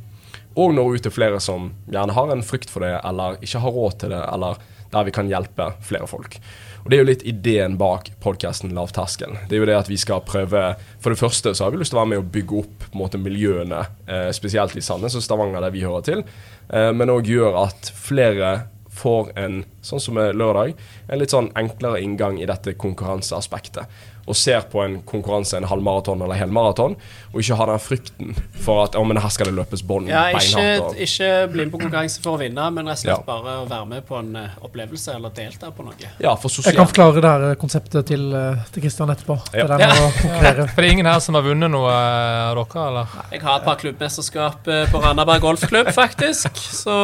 Og 0.57 0.73
når 0.73 0.97
ut 0.97 1.05
til 1.05 1.13
flere 1.13 1.41
som 1.43 1.69
gjerne 1.93 2.17
har 2.17 2.33
en 2.33 2.45
frykt 2.47 2.73
for 2.73 2.87
det, 2.87 2.95
eller 3.05 3.37
ikke 3.45 3.61
har 3.61 3.77
råd 3.77 3.99
til 4.01 4.15
det, 4.15 4.23
eller 4.33 4.63
der 4.93 5.05
vi 5.05 5.13
kan 5.13 5.29
hjelpe 5.29 5.73
flere 5.85 6.09
folk. 6.09 6.39
Og 6.85 6.91
Det 6.91 6.97
er 6.97 7.03
jo 7.03 7.09
litt 7.09 7.25
ideen 7.27 7.75
bak 7.77 8.13
podkasten 8.23 8.71
Lavterskel. 8.77 9.35
Det 9.51 9.57
er 9.57 9.63
jo 9.65 9.67
det 9.67 9.75
at 9.75 9.89
vi 9.91 9.99
skal 9.99 10.23
prøve 10.23 10.77
For 11.03 11.11
det 11.11 11.19
første 11.19 11.51
så 11.51 11.67
har 11.67 11.75
vi 11.75 11.81
lyst 11.81 11.91
til 11.91 11.99
å 11.99 12.05
være 12.05 12.13
med 12.15 12.23
å 12.23 12.31
bygge 12.37 12.61
opp 12.61 12.87
måte 12.95 13.19
miljøene, 13.19 13.83
eh, 14.07 14.31
spesielt 14.31 14.77
i 14.79 14.85
Sandnes 14.87 15.17
og 15.19 15.25
Stavanger, 15.27 15.61
der 15.61 15.75
vi 15.75 15.83
hører 15.83 16.05
til, 16.07 16.25
eh, 16.71 16.93
men 16.93 17.11
òg 17.11 17.27
gjør 17.27 17.59
at 17.67 17.91
flere 17.91 18.69
får 18.97 19.33
en, 19.39 19.63
sånn 19.85 20.03
som 20.03 20.21
er 20.21 20.37
lørdag, 20.37 20.75
en 21.09 21.21
litt 21.21 21.35
sånn 21.35 21.53
enklere 21.59 22.01
inngang 22.05 22.41
i 22.41 22.49
dette 22.49 22.77
konkurranseaspektet. 22.81 23.87
Og 24.27 24.35
ser 24.37 24.65
på 24.73 24.81
en 24.83 24.97
konkurranse, 25.07 25.57
en 25.61 25.65
halvmaraton 25.71 26.23
eller 26.27 26.35
helmaraton, 26.41 26.97
og 27.33 27.37
ikke 27.41 27.55
har 27.61 27.71
den 27.71 27.79
frykten 27.83 28.33
for 28.65 28.83
at 28.85 28.97
oh, 28.99 29.05
men 29.07 29.21
her 29.23 29.31
skal 29.31 29.47
det 29.51 29.55
løpes 29.55 29.85
bånd 29.87 30.09
Ja, 30.11 30.25
ikke, 30.35 30.57
beinhardt. 30.57 30.99
ikke 31.07 31.29
bli 31.53 31.67
med 31.67 31.73
på 31.77 31.81
konkurranse 31.85 32.23
for 32.25 32.35
å 32.35 32.41
vinne, 32.41 32.65
men 32.75 32.91
rett 32.91 32.99
og 32.99 33.05
slett 33.05 33.15
Ja. 33.15 33.23
bare 33.29 33.55
å 33.63 33.69
være 33.71 33.87
med 33.87 34.07
på 34.09 34.19
en 34.19 34.33
eh, 34.41 34.57
opplevelse 34.67 35.15
eller 35.15 35.31
delta 35.37 35.71
på 35.71 35.87
noe. 35.87 36.11
Ja, 36.19 36.35
for 36.35 36.51
Jeg 36.51 36.75
kan 36.77 36.91
forklare 36.91 37.23
det 37.23 37.31
her 37.31 37.55
konseptet 37.61 38.07
til, 38.11 38.27
eh, 38.35 38.65
til 38.73 38.83
Kristian 38.83 39.11
etterpå. 39.15 39.39
Ja. 39.55 39.67
Det 39.67 39.79
der 39.79 39.95
med 39.95 40.05
å 40.09 40.13
konkurrere. 40.21 40.67
For 40.75 40.83
det 40.83 40.89
er 40.91 40.93
ingen 40.99 41.07
her 41.07 41.21
som 41.23 41.39
har 41.39 41.43
vunnet 41.47 41.71
noe 41.71 41.91
eh, 41.93 42.51
av 42.51 42.57
dere, 42.59 42.87
eller? 42.91 43.07
Jeg 43.33 43.43
har 43.47 43.61
et 43.61 43.65
par 43.71 43.77
klubbmesterskap 43.81 44.67
eh, 44.69 44.87
på 44.91 45.03
Randaberg 45.07 45.41
golfklubb, 45.47 45.93
faktisk. 45.95 46.51
Så 46.57 46.97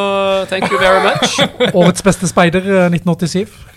thank 0.51 0.71
you 0.73 0.79
very 0.83 1.03
much. 1.07 1.39
Årets 1.73 2.03
beste 2.03 2.27
speider 2.31 2.67
eh, 2.67 2.89
1987. 2.91 3.72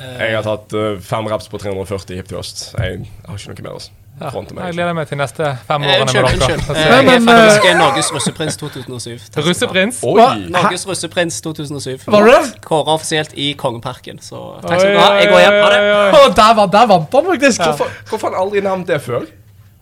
Jeg 0.00 0.36
har 0.36 0.42
tatt 0.46 0.72
eh, 0.76 0.98
fem 1.04 1.26
reps 1.30 1.48
på 1.52 1.58
340 1.60 2.16
hip 2.16 2.28
thrust. 2.30 2.70
Jeg 2.78 3.06
har 3.26 3.36
ikke 3.36 3.54
noe 3.54 3.64
mer 3.68 3.74
Altså. 3.80 3.90
Ja. 4.20 4.28
Jeg 4.36 4.52
meg. 4.52 4.72
gleder 4.74 4.92
meg 4.98 5.06
til 5.08 5.16
neste 5.16 5.46
fem 5.64 5.82
Eh, 5.82 5.88
årene 5.94 6.04
med 6.04 6.12
dere. 6.12 6.24
unnskyld. 6.34 6.76
Eh, 6.76 6.76
jeg. 6.76 7.04
Er 7.06 7.20
faktisk 7.24 7.76
Norges 7.78 8.08
russeprins 8.12 8.56
2007. 8.60 9.18
Takk 9.18 9.30
skal 9.30 9.40
du 9.40 9.40
ha. 9.40 9.48
Russeprins? 9.50 10.00
Oi! 10.04 10.50
Norges 10.52 10.84
russeprins 10.90 11.38
2007. 11.40 12.04
Var 12.06 12.26
det? 12.28 12.60
Kåra 12.66 12.94
offisielt 12.98 13.32
i 13.36 13.52
Kongeparken. 13.56 14.18
Så 14.20 14.42
takk 14.60 14.80
skal 14.80 14.92
du 14.92 14.98
ha. 15.00 15.06
Jeg 15.16 15.30
går 15.32 15.40
hjem. 15.40 15.56
Ha 15.64 15.70
det. 15.72 15.80
Å, 16.20 16.34
der, 16.36 16.54
var- 16.58 16.66
der 16.74 16.86
vant 16.92 17.12
han 17.16 17.24
faktisk! 17.30 17.60
Hvorfor, 17.64 17.88
hvorfor 18.10 18.28
har 18.28 18.34
han 18.36 18.42
aldri 18.44 18.60
nevnt 18.60 18.86
det 18.92 19.00
før? 19.06 19.24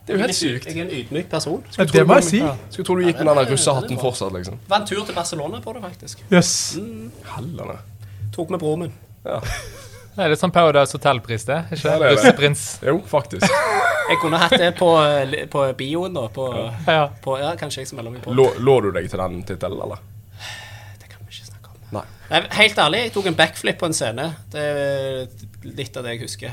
Det 0.07 0.15
er 0.15 0.17
jo 0.17 0.21
helt 0.23 0.35
sykt. 0.39 0.65
Jeg 0.65 0.77
er 0.77 0.81
en 0.87 0.93
ydmyk 1.01 1.27
person. 1.29 1.59
Ja, 1.77 1.83
Det 1.83 2.07
må 2.07 2.15
jeg 2.21 2.23
si. 2.23 2.39
Skulle 2.71 2.85
tro 2.87 2.95
du 2.95 3.03
gikk 3.05 3.19
med 3.25 3.35
den 3.35 3.51
russehatten 3.51 3.99
fortsatt, 3.99 4.31
liksom. 4.33 4.55
Vant 4.69 4.87
tur 4.87 5.03
til 5.05 5.13
Barcelona 5.15 5.59
på 5.61 5.73
det, 5.75 5.83
faktisk. 5.83 6.23
Yes 6.31 6.77
Hellene. 7.35 7.75
Tok 8.33 8.49
med 8.55 8.59
broren 8.63 8.79
min. 8.87 8.93
Ja. 9.25 9.41
Det 10.19 10.25
er 10.25 10.33
litt 10.33 10.41
sånn 10.41 10.51
Paradise 10.51 10.91
Hotel-pris, 10.97 11.45
det. 11.47 11.57
Ikke 11.71 11.85
Ja, 11.87 11.93
det 11.95 11.99
det. 12.09 12.09
Russeprins. 12.17 12.63
Jo, 12.83 12.97
faktisk. 13.07 13.45
Jeg 14.09 14.17
kunne 14.19 14.39
hatt 14.41 14.51
det 14.59 14.73
på, 14.75 14.89
eh, 14.99 15.45
på 15.47 15.61
bioen, 15.79 16.11
da. 16.17 16.25
På, 16.33 16.49
Ja. 16.87 17.05
på, 17.23 17.37
ja, 17.39 17.53
kanskje 17.55 17.85
jeg 17.85 17.87
som 17.87 18.01
melder 18.01 18.11
meg 18.17 18.23
på. 18.25 18.33
Lå, 18.35 18.49
lå 18.59 18.75
du 18.83 18.89
deg 18.91 19.07
til 19.09 19.21
den 19.21 19.37
tittelen, 19.47 19.79
eller? 19.85 20.01
Det 20.99 21.07
kan 21.07 21.21
vi 21.23 21.31
ikke 21.37 21.47
snakke 21.53 21.71
om. 21.71 21.77
Nei. 21.95 22.03
Nei, 22.33 22.41
helt 22.57 22.75
ærlig, 22.83 23.03
jeg 23.05 23.13
tok 23.15 23.27
en 23.31 23.37
backflip 23.39 23.79
på 23.79 23.85
en 23.85 23.93
scene. 23.95 24.25
Det 24.51 24.59
er 24.59 25.27
litt 25.63 25.95
av 25.95 26.03
det 26.03 26.17
jeg 26.17 26.21
husker. 26.27 26.51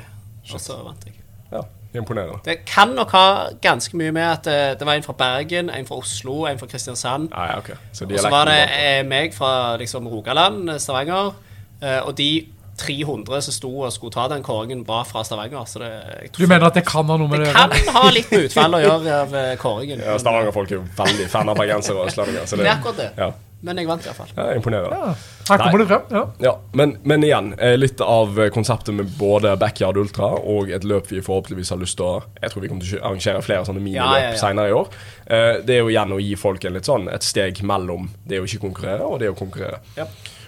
Og 0.55 0.61
så 0.63 0.79
vant 0.85 1.05
jeg. 1.09 1.15
Ja, 1.51 1.63
imponerende. 1.99 2.39
Det 2.45 2.61
kan 2.67 2.95
nok 2.95 3.11
ha 3.11 3.27
ganske 3.63 3.95
mye 3.99 4.13
med 4.15 4.29
at 4.31 4.45
det, 4.47 4.79
det 4.79 4.87
var 4.87 4.95
en 4.95 5.03
fra 5.03 5.13
Bergen, 5.19 5.71
en 5.75 5.87
fra 5.91 5.97
Oslo, 5.99 6.45
en 6.47 6.59
fra 6.63 6.69
Kristiansand. 6.71 7.33
Ja, 7.35 7.49
ja, 7.51 7.59
ok. 7.59 7.73
Så 7.93 8.07
Og 8.07 8.15
så 8.21 8.31
var 8.31 8.47
det 8.47 8.61
eh, 8.79 9.03
meg 9.03 9.35
fra 9.35 9.77
liksom, 9.77 10.07
Rogaland, 10.07 10.71
eh, 10.71 10.79
Stavanger. 10.79 11.35
Eh, 11.83 11.99
og 12.07 12.15
de 12.17 12.47
300 12.77 13.41
som 13.47 13.55
sto 13.57 13.71
og 13.87 13.93
skulle 13.95 14.13
ta 14.13 14.27
den 14.29 14.43
kåringen, 14.47 14.85
var 14.87 15.05
fra 15.09 15.23
Stavanger. 15.25 15.65
Så 15.71 15.81
det, 15.83 15.91
jeg 16.23 16.33
tror 16.33 16.45
Du 16.47 16.53
mener 16.53 16.67
at 16.69 16.75
det 16.81 16.85
kan 16.87 17.07
ha 17.09 17.17
noe 17.17 17.29
med 17.33 17.41
det 17.47 17.53
det 17.55 17.83
kan 17.87 17.95
ha 17.97 18.11
litt 18.13 18.31
med 18.31 18.47
utfallet 18.51 18.79
å 18.83 18.85
gjøre 18.89 19.19
av 19.23 19.35
eh, 19.41 19.57
kåringen. 19.61 20.05
ja, 20.05 20.19
Stavanger-folk 20.21 20.71
er 20.71 20.81
jo 20.81 20.85
veldig 20.99 21.29
fan 21.33 21.49
av 21.53 21.57
bergensere 21.59 21.99
og 22.03 22.09
østlendinger. 22.13 22.47
Så 22.47 22.57
Det 22.61 22.65
det 22.65 22.71
er 22.73 22.79
akkurat 22.79 22.97
det. 23.03 23.11
ja, 23.17 23.31
Men 23.67 23.79
jeg 23.81 23.89
vant 23.89 24.05
iallfall. 24.07 24.29
ja, 24.37 24.45
imponerende. 24.55 24.97
Ja, 25.01 25.15
her 25.49 25.59
kommer 25.63 25.79
det 25.81 25.87
frem. 25.89 26.03
ja. 26.13 26.23
Ja, 26.45 26.53
men, 26.77 26.93
men 27.09 27.25
igjen, 27.25 27.55
eh, 27.59 27.77
litt 27.81 28.01
av 28.05 28.37
eh, 28.45 28.51
konseptet 28.53 28.95
med 28.95 29.09
både 29.19 29.57
Backyard 29.59 29.97
Ultra 29.97 30.29
og 30.37 30.71
et 30.71 30.85
løp 30.85 31.09
vi 31.11 31.23
forhåpentligvis 31.25 31.71
har 31.73 31.81
lyst 31.81 31.97
til 31.97 32.05
å 32.07 32.23
Jeg 32.43 32.53
tror 32.53 32.63
vi 32.63 32.69
kommer 32.69 32.85
til 32.85 33.01
å 33.01 33.07
arrangere 33.09 33.43
flere 33.43 33.65
sånne 33.65 33.81
miniløp 33.81 34.05
Ja, 34.13 34.21
ja, 34.29 34.31
ja. 34.35 34.39
senere 34.45 34.69
i 34.69 34.77
år. 34.77 34.93
Eh, 35.27 35.53
Det 35.67 35.75
er 35.79 35.81
jo 35.81 35.89
igjen 35.95 36.13
å 36.13 36.21
gi 36.21 36.35
folk 36.37 36.65
en 36.69 36.77
litt 36.77 36.85
sånn 36.93 37.09
et 37.13 37.23
steg 37.25 37.63
mellom 37.65 38.11
det 38.29 38.41
å 38.43 38.45
ikke 38.45 38.61
konkurrere 38.69 39.09
og 39.09 39.19
det 39.25 39.33
å 39.33 39.39
konkurrere. 39.39 39.81
Ja. 39.97 40.05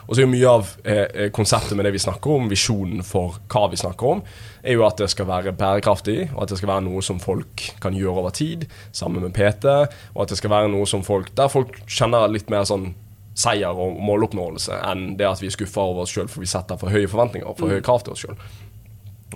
Og 0.09 0.17
så 0.17 0.23
er 0.23 0.25
jo 0.25 0.33
mye 0.33 0.53
av 0.53 0.71
eh, 0.89 1.03
eh, 1.05 1.31
konseptet 1.37 1.77
med 1.77 1.85
det 1.85 1.93
vi 1.93 2.01
snakker 2.01 2.33
om, 2.33 2.47
visjonen 2.49 3.03
for 3.05 3.37
hva 3.53 3.67
vi 3.69 3.77
snakker 3.77 4.15
om, 4.15 4.23
er 4.65 4.79
jo 4.79 4.87
at 4.87 5.01
det 5.03 5.11
skal 5.13 5.29
være 5.29 5.53
bærekraftig, 5.57 6.31
og 6.33 6.47
at 6.47 6.55
det 6.55 6.61
skal 6.63 6.73
være 6.73 6.87
noe 6.87 7.03
som 7.05 7.21
folk 7.21 7.67
kan 7.83 7.97
gjøre 7.97 8.23
over 8.25 8.33
tid, 8.33 8.65
sammen 8.97 9.27
med 9.27 9.37
PT, 9.37 9.69
og 10.15 10.23
at 10.25 10.33
det 10.33 10.41
skal 10.41 10.55
være 10.55 10.73
noe 10.73 10.89
som 10.89 11.05
folk 11.05 11.29
der 11.37 11.53
folk 11.53 11.77
kjenner 11.85 12.33
litt 12.33 12.49
mer 12.53 12.65
sånn 12.69 12.95
seier 13.39 13.77
og 13.79 14.01
måloppnåelse 14.03 14.81
enn 14.89 15.13
det 15.19 15.29
at 15.29 15.43
vi 15.43 15.47
er 15.47 15.55
skuffa 15.55 15.85
over 15.93 16.03
oss 16.03 16.11
sjøl 16.11 16.27
for 16.27 16.43
vi 16.43 16.49
setter 16.51 16.79
for 16.81 16.91
høye 16.91 17.07
forventninger 17.07 17.47
og 17.47 17.61
for 17.61 17.71
høye 17.71 17.85
krav 17.87 18.03
til 18.03 18.17
oss 18.17 18.25
sjøl. 18.25 18.41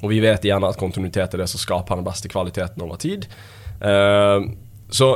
Og 0.00 0.08
vi 0.10 0.18
vet 0.24 0.42
igjen 0.48 0.64
at 0.66 0.80
kontinuitet 0.80 1.36
er 1.36 1.44
det 1.44 1.50
som 1.52 1.60
skaper 1.62 2.00
den 2.00 2.06
beste 2.06 2.30
kvaliteten 2.32 2.82
over 2.82 2.98
tid. 2.98 3.28
Eh, 3.78 4.48
så 4.90 5.10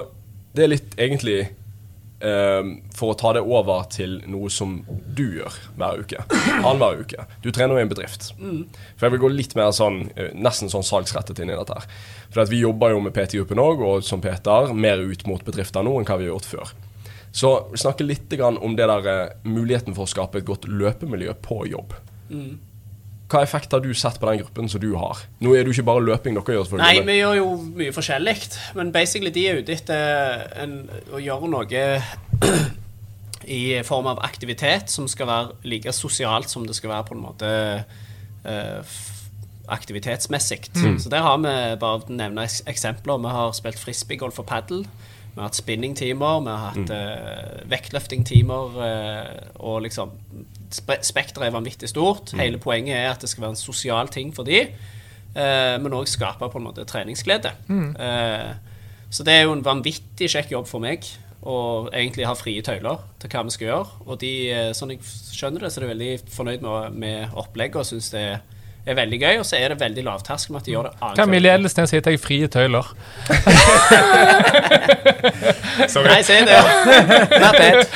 det 0.55 0.67
er 0.67 0.73
litt 0.77 0.95
egentlig 1.01 1.41
for 2.97 3.13
å 3.13 3.17
ta 3.21 3.33
det 3.37 3.43
over 3.45 3.83
til 3.93 4.23
noe 4.33 4.49
som 4.49 4.79
du 4.89 5.25
gjør 5.37 5.57
hver 5.77 6.01
uke. 6.01 6.23
Annenhver 6.63 7.03
uke. 7.03 7.27
Du 7.45 7.51
trener 7.53 7.77
jo 7.77 7.83
i 7.83 7.85
en 7.85 7.91
bedrift. 7.91 8.31
For 8.97 9.07
jeg 9.07 9.15
vil 9.17 9.23
gå 9.27 9.31
litt 9.35 9.57
mer 9.59 9.73
sånn, 9.77 10.11
eh, 10.17 10.31
nesten 10.33 10.73
sånn 10.73 10.87
salgsrettet 10.87 11.43
inn 11.45 11.53
i 11.53 11.59
dette 11.59 11.77
her. 11.77 11.85
For 12.33 12.49
vi 12.49 12.63
jobber 12.63 12.95
jo 12.95 13.03
med 13.05 13.13
PT-gruppen 13.17 13.61
òg, 13.61 13.85
og 13.85 14.05
som 14.05 14.21
Peter, 14.25 14.73
mer 14.73 14.99
ut 15.05 15.27
mot 15.29 15.45
bedrifter 15.45 15.85
nå 15.85 15.99
enn 15.99 16.09
hva 16.09 16.17
vi 16.19 16.29
har 16.29 16.33
gjort 16.35 16.49
før. 16.55 16.73
Så 17.37 17.51
snakke 17.77 18.07
litt 18.07 18.33
grann 18.33 18.57
om 18.65 18.77
det 18.77 18.89
der 18.89 19.11
eh, 19.13 19.35
muligheten 19.45 19.95
for 19.95 20.07
å 20.09 20.13
skape 20.15 20.41
et 20.41 20.49
godt 20.49 20.65
løpemiljø 20.69 21.35
på 21.45 21.67
jobb. 21.69 21.93
Hva 23.27 23.41
effekt 23.43 23.73
har 23.75 23.83
du 23.83 23.91
sett 23.97 24.21
på 24.23 24.29
den 24.31 24.45
gruppen 24.45 24.69
som 24.71 24.81
du 24.83 24.93
har? 24.95 25.25
Nå 25.43 25.55
er 25.55 25.65
det 25.65 25.73
jo 25.73 25.81
ikke 25.81 25.89
bare 25.89 26.05
løping 26.07 26.37
dere 26.39 26.59
gjør. 26.61 26.77
Nei, 26.79 27.01
vi 27.07 27.19
gjør 27.19 27.39
jo 27.41 27.49
mye 27.81 27.95
forskjellig. 27.95 28.37
Men 28.79 28.93
basically 28.95 29.33
de 29.35 29.47
er 29.51 29.63
ute 29.63 29.75
etter 29.75 30.45
en, 30.63 30.77
å 31.11 31.23
gjøre 31.23 31.51
noe 31.51 31.87
i 33.59 33.63
form 33.87 34.13
av 34.13 34.23
aktivitet 34.27 34.95
som 34.95 35.11
skal 35.11 35.31
være 35.31 35.59
like 35.67 35.95
sosialt 35.95 36.51
som 36.51 36.67
det 36.67 36.79
skal 36.79 36.95
være 36.95 37.09
på 37.11 37.17
en 37.17 37.25
måte 37.25 37.51
uh, 38.47 38.97
aktivitetsmessig. 39.75 40.71
aktivitetsmessig. 40.79 40.99
Så 41.03 41.11
der 41.11 41.27
har 41.27 41.43
vi 41.43 41.57
bare 41.83 42.15
nevne 42.15 42.47
eksempler. 42.47 43.19
Vi 43.27 43.35
har 43.41 43.59
spilt 43.59 43.83
frisbeegolf 43.83 44.39
og 44.43 44.47
padel. 44.47 44.87
Vi 45.37 45.43
har 45.43 45.51
hatt 45.51 45.59
spinningtimer, 45.59 46.39
vi 46.41 46.49
har 46.49 46.63
hatt 46.71 46.93
eh, 46.97 47.65
vektløftingtimer, 47.69 48.79
Uh, 48.87 49.51
og 49.69 49.83
liksom 49.85 50.15
spe 50.73 50.97
Spekteret 51.05 51.51
er 51.51 51.53
vanvittig 51.53 51.91
stort. 51.93 52.33
Hele 52.41 52.57
poenget 52.59 52.97
er 52.97 53.11
at 53.11 53.21
det 53.21 53.29
skal 53.29 53.45
være 53.45 53.53
en 53.53 53.61
sosial 53.61 54.09
ting 54.09 54.33
for 54.35 54.49
de, 54.49 54.63
uh, 55.37 55.77
men 55.83 55.93
òg 55.93 56.09
skape 56.09 56.49
på 56.49 56.59
en 56.59 56.65
måte 56.65 56.87
treningsglede. 56.89 57.53
Eh, 57.69 58.49
så 59.13 59.27
det 59.29 59.35
er 59.37 59.45
jo 59.45 59.53
en 59.59 59.65
vanvittig 59.65 60.31
kjekk 60.33 60.57
jobb 60.57 60.67
for 60.71 60.81
meg 60.83 61.05
å 61.47 61.59
egentlig 61.93 62.27
ha 62.27 62.35
frie 62.35 62.65
tøyler 62.65 63.05
til 63.21 63.31
hva 63.31 63.45
vi 63.45 63.55
skal 63.55 63.69
gjøre. 63.69 64.01
Og 64.09 64.19
de, 64.25 64.33
sånn 64.75 64.97
jeg 64.97 65.05
skjønner 65.05 65.67
det, 65.67 65.71
så 65.71 65.83
er 65.83 65.85
de 65.85 65.93
veldig 65.93 66.13
fornøyd 66.33 66.65
med, 66.65 66.97
med 67.05 67.37
opplegget 67.39 67.85
og 67.85 67.91
syns 67.93 68.09
det 68.17 68.25
er 68.33 68.41
veldig 68.95 69.19
gøy. 69.19 69.41
Og 69.41 69.47
så 69.49 69.57
er 69.59 69.73
det 69.73 69.81
veldig 69.81 70.05
lavterskel 70.07 70.53
med 70.55 70.63
at 70.63 70.67
de 70.69 70.73
gjør 70.77 70.87
det 70.87 70.93
annet. 71.03 71.35
i 71.35 71.51
Edelsten 71.57 71.89
sier 71.91 72.01
at 72.05 72.11
jeg 72.13 72.23
frie 72.23 72.47
tøyler? 72.47 72.87
Nei, 76.07 76.23
si 76.23 76.39
det. 76.47 76.63
Vær 77.35 77.51
pet. 77.59 77.91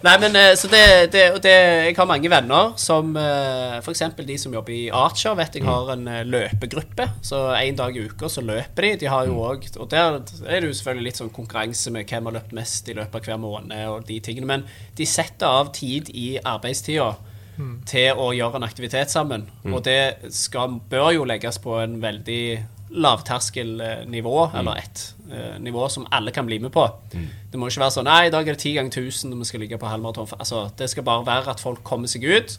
Nei, 0.00 0.14
men 0.16 0.32
eh, 0.38 0.54
så 0.56 0.68
det, 0.72 1.10
det, 1.12 1.22
det 1.44 1.52
Jeg 1.52 1.96
har 1.98 2.06
mange 2.08 2.28
venner 2.32 2.70
som 2.80 3.10
eh, 3.20 3.74
f.eks. 3.82 4.00
de 4.16 4.36
som 4.40 4.54
jobber 4.56 4.72
i 4.72 4.88
Archer, 4.88 5.34
vet 5.36 5.58
jeg 5.58 5.66
har 5.66 5.90
en 5.92 6.06
eh, 6.08 6.22
løpegruppe. 6.24 7.04
Så 7.26 7.42
en 7.52 7.76
dag 7.76 7.96
i 7.96 8.06
uka 8.08 8.30
så 8.32 8.44
løper 8.44 8.86
de. 8.86 8.94
De 9.02 9.10
har 9.12 9.28
jo 9.28 9.36
også, 9.44 9.76
Og 9.76 9.90
der 9.92 10.22
er 10.46 10.62
det 10.62 10.70
jo 10.70 10.76
selvfølgelig 10.78 11.10
litt 11.10 11.20
sånn 11.20 11.34
konkurranse 11.36 11.92
med 11.92 12.08
hvem 12.08 12.30
har 12.30 12.38
løpt 12.38 12.56
mest 12.56 12.88
i 12.88 12.96
løpet 12.96 13.20
av 13.20 13.28
hver 13.28 13.42
måned 13.42 13.92
og 13.92 14.06
de 14.08 14.16
tingene. 14.24 14.48
Men 14.48 14.64
de 14.96 15.08
setter 15.08 15.50
av 15.50 15.74
tid 15.76 16.08
i 16.16 16.30
arbeidstida 16.40 17.12
til 17.88 18.18
å 18.18 18.30
gjøre 18.36 18.60
en 18.60 18.66
aktivitet 18.66 19.12
sammen. 19.12 19.48
Og 19.68 19.82
det 19.86 20.32
skal, 20.34 20.78
bør 20.90 21.10
jo 21.16 21.26
legges 21.28 21.60
på 21.62 21.78
en 21.82 21.98
veldig 22.02 22.42
lavterskelnivå, 22.90 24.36
eller 24.58 24.80
et 24.80 25.02
uh, 25.30 25.56
nivå 25.62 25.86
som 25.92 26.08
alle 26.10 26.32
kan 26.34 26.46
bli 26.48 26.58
med 26.58 26.72
på. 26.74 26.86
Det 27.50 27.58
må 27.58 27.68
ikke 27.70 27.84
være 27.84 27.94
sånn 27.94 28.08
Nei, 28.08 28.24
i 28.26 28.34
dag 28.34 28.46
er 28.46 28.56
det 28.56 28.62
ti 28.64 28.74
ganger 28.74 28.90
1000 28.90 29.30
når 29.30 29.42
vi 29.42 29.50
skal 29.50 29.62
ligge 29.64 29.78
på 29.78 29.90
halvmaraton. 29.90 30.30
Altså, 30.38 30.64
det 30.78 30.90
skal 30.90 31.06
bare 31.06 31.26
være 31.26 31.54
at 31.54 31.62
folk 31.62 31.84
kommer 31.86 32.10
seg 32.10 32.26
ut 32.26 32.56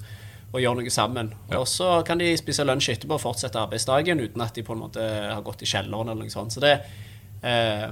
og 0.52 0.60
gjør 0.60 0.80
noe 0.80 0.92
sammen. 0.92 1.32
Og 1.56 1.68
så 1.70 2.02
kan 2.08 2.20
de 2.20 2.32
spise 2.40 2.66
lunsj 2.68 2.94
etterpå 2.96 3.16
og 3.16 3.24
fortsette 3.24 3.60
arbeidsdagen 3.60 4.20
uten 4.20 4.44
at 4.44 4.56
de 4.56 4.64
på 4.68 4.76
en 4.76 4.84
måte 4.84 5.04
har 5.04 5.44
gått 5.46 5.64
i 5.64 5.70
kjelleren 5.70 6.12
eller 6.12 6.28
noe 6.28 6.34
sånt. 6.34 6.56
Så 6.56 6.64
det 6.64 6.74
eh, 7.48 7.88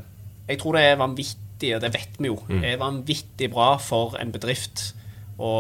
Jeg 0.50 0.60
tror 0.60 0.76
det 0.76 0.84
er 0.84 1.00
vanvittig, 1.00 1.76
og 1.76 1.84
det 1.84 1.92
vet 1.94 2.16
vi 2.18 2.32
jo, 2.32 2.40
er 2.58 2.80
vanvittig 2.82 3.52
bra 3.54 3.76
for 3.78 4.18
en 4.20 4.32
bedrift 4.34 4.90
å 5.40 5.52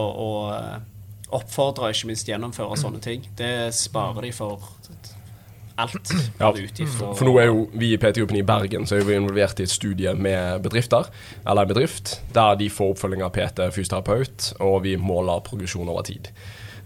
å, 1.29 1.41
og 1.41 1.85
ikke 1.89 2.09
minst 2.09 2.29
gjennomføre 2.29 2.77
sånne 2.79 3.01
ting. 3.03 3.25
Det 3.37 3.69
sparer 3.75 4.27
de 4.27 4.33
for 4.35 4.57
alt 5.79 5.99
Ja, 6.39 6.51
utgifter. 6.51 7.13
For 7.15 7.23
nå 7.27 7.35
er 7.39 7.49
jo 7.51 7.67
vi 7.71 7.93
i 7.93 7.99
PT-gruppen 7.99 8.39
i 8.39 8.45
Bergen 8.45 8.87
så 8.89 8.97
er 8.97 9.05
vi 9.07 9.15
involvert 9.15 9.61
i 9.61 9.67
et 9.67 9.71
studie 9.71 10.11
med 10.15 10.63
bedrifter, 10.65 11.07
eller 11.45 11.63
en 11.63 11.71
bedrift, 11.71 12.17
der 12.35 12.57
de 12.59 12.67
får 12.73 12.95
oppfølging 12.95 13.23
av 13.23 13.31
PT, 13.35 13.69
fysioterapeut, 13.75 14.53
og 14.59 14.81
vi 14.83 14.97
måler 14.99 15.43
progresjon 15.45 15.87
over 15.87 16.03
tid. 16.09 16.31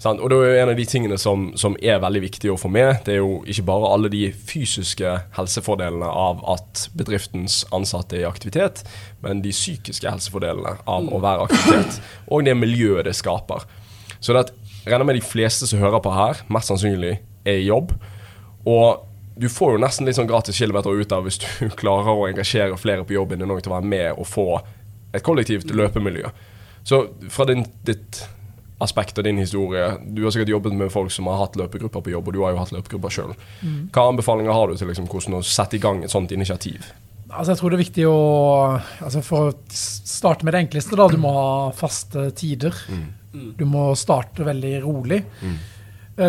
Og 0.03 0.25
det 0.29 0.37
er 0.43 0.57
en 0.59 0.71
av 0.73 0.75
de 0.75 0.85
tingene 0.89 1.17
som, 1.21 1.45
som 1.55 1.77
er 1.79 2.01
veldig 2.03 2.21
viktig 2.25 2.49
å 2.51 2.57
få 2.59 2.67
med. 2.67 3.05
Det 3.05 3.13
er 3.13 3.21
jo 3.21 3.37
ikke 3.47 3.63
bare 3.69 3.91
alle 3.95 4.09
de 4.11 4.25
fysiske 4.35 5.13
helsefordelene 5.37 6.09
av 6.09 6.41
at 6.51 6.87
bedriftens 6.97 7.61
ansatte 7.75 8.17
er 8.17 8.25
i 8.25 8.27
aktivitet, 8.27 8.83
men 9.23 9.39
de 9.45 9.53
psykiske 9.55 10.09
helsefordelene 10.09 10.75
av 10.83 11.07
å 11.07 11.21
være 11.23 11.47
aktivitet, 11.47 12.01
og 12.27 12.43
det 12.43 12.57
miljøet 12.59 13.07
det 13.07 13.15
skaper. 13.15 13.63
Så 14.23 14.35
det 14.35 14.45
at, 14.47 14.53
regner 14.87 15.07
med 15.07 15.19
de 15.19 15.25
fleste 15.25 15.67
som 15.67 15.81
hører 15.83 16.03
på 16.03 16.13
her, 16.15 16.43
mest 16.53 16.71
sannsynlig 16.71 17.17
er 17.43 17.59
i 17.59 17.67
jobb. 17.67 17.91
Og 18.69 19.03
du 19.35 19.49
får 19.49 19.75
jo 19.75 19.81
nesten 19.81 20.07
litt 20.07 20.17
sånn 20.19 20.29
gratis 20.29 20.59
kilometer 20.59 20.93
ut 20.93 21.15
av 21.15 21.25
hvis 21.25 21.41
du 21.41 21.47
klarer 21.81 22.13
å 22.13 22.29
engasjere 22.29 22.79
flere 22.79 23.05
på 23.07 23.17
jobben 23.17 23.43
din 23.43 23.51
òg 23.51 23.63
til 23.63 23.73
å 23.73 23.77
være 23.79 23.91
med 23.95 24.09
og 24.13 24.29
få 24.29 24.47
et 25.13 25.25
kollektivt 25.25 25.73
løpemiljø. 25.73 26.31
Så 26.87 27.05
fra 27.31 27.47
din, 27.49 27.65
ditt 27.87 28.23
aspekt 28.83 29.15
og 29.21 29.23
din 29.23 29.37
historie 29.39 29.93
Du 30.11 30.25
har 30.25 30.33
sikkert 30.35 30.51
jobbet 30.51 30.73
med 30.75 30.91
folk 30.91 31.13
som 31.13 31.29
har 31.31 31.39
hatt 31.39 31.55
løpegrupper 31.55 32.03
på 32.03 32.11
jobb, 32.11 32.27
og 32.27 32.35
du 32.35 32.41
har 32.43 32.53
jo 32.53 32.59
hatt 32.59 32.73
løpegrupper 32.75 33.13
sjøl. 33.13 33.33
Hva 33.95 34.07
anbefalinger 34.11 34.55
har 34.55 34.67
du 34.69 34.77
til 34.79 34.91
liksom, 34.91 35.07
hvordan 35.11 35.39
å 35.39 35.43
sette 35.47 35.79
i 35.79 35.83
gang 35.83 36.03
et 36.03 36.11
sånt 36.13 36.33
initiativ? 36.35 36.89
Altså 37.33 37.53
jeg 37.53 37.61
tror 37.61 37.71
det 37.71 37.77
er 37.77 37.81
viktig 37.81 38.03
å 38.05 38.17
altså 39.01 39.21
For 39.25 39.49
å 39.49 39.53
starte 39.73 40.45
med 40.45 40.53
det 40.53 40.65
enkleste, 40.67 40.97
da. 40.99 41.07
Du 41.09 41.17
må 41.21 41.31
ha 41.33 41.53
faste 41.77 42.27
tider. 42.37 42.75
Du 43.33 43.65
må 43.65 43.87
starte 43.97 44.45
veldig 44.45 44.73
rolig. 44.83 45.23
Mm. 45.41 45.55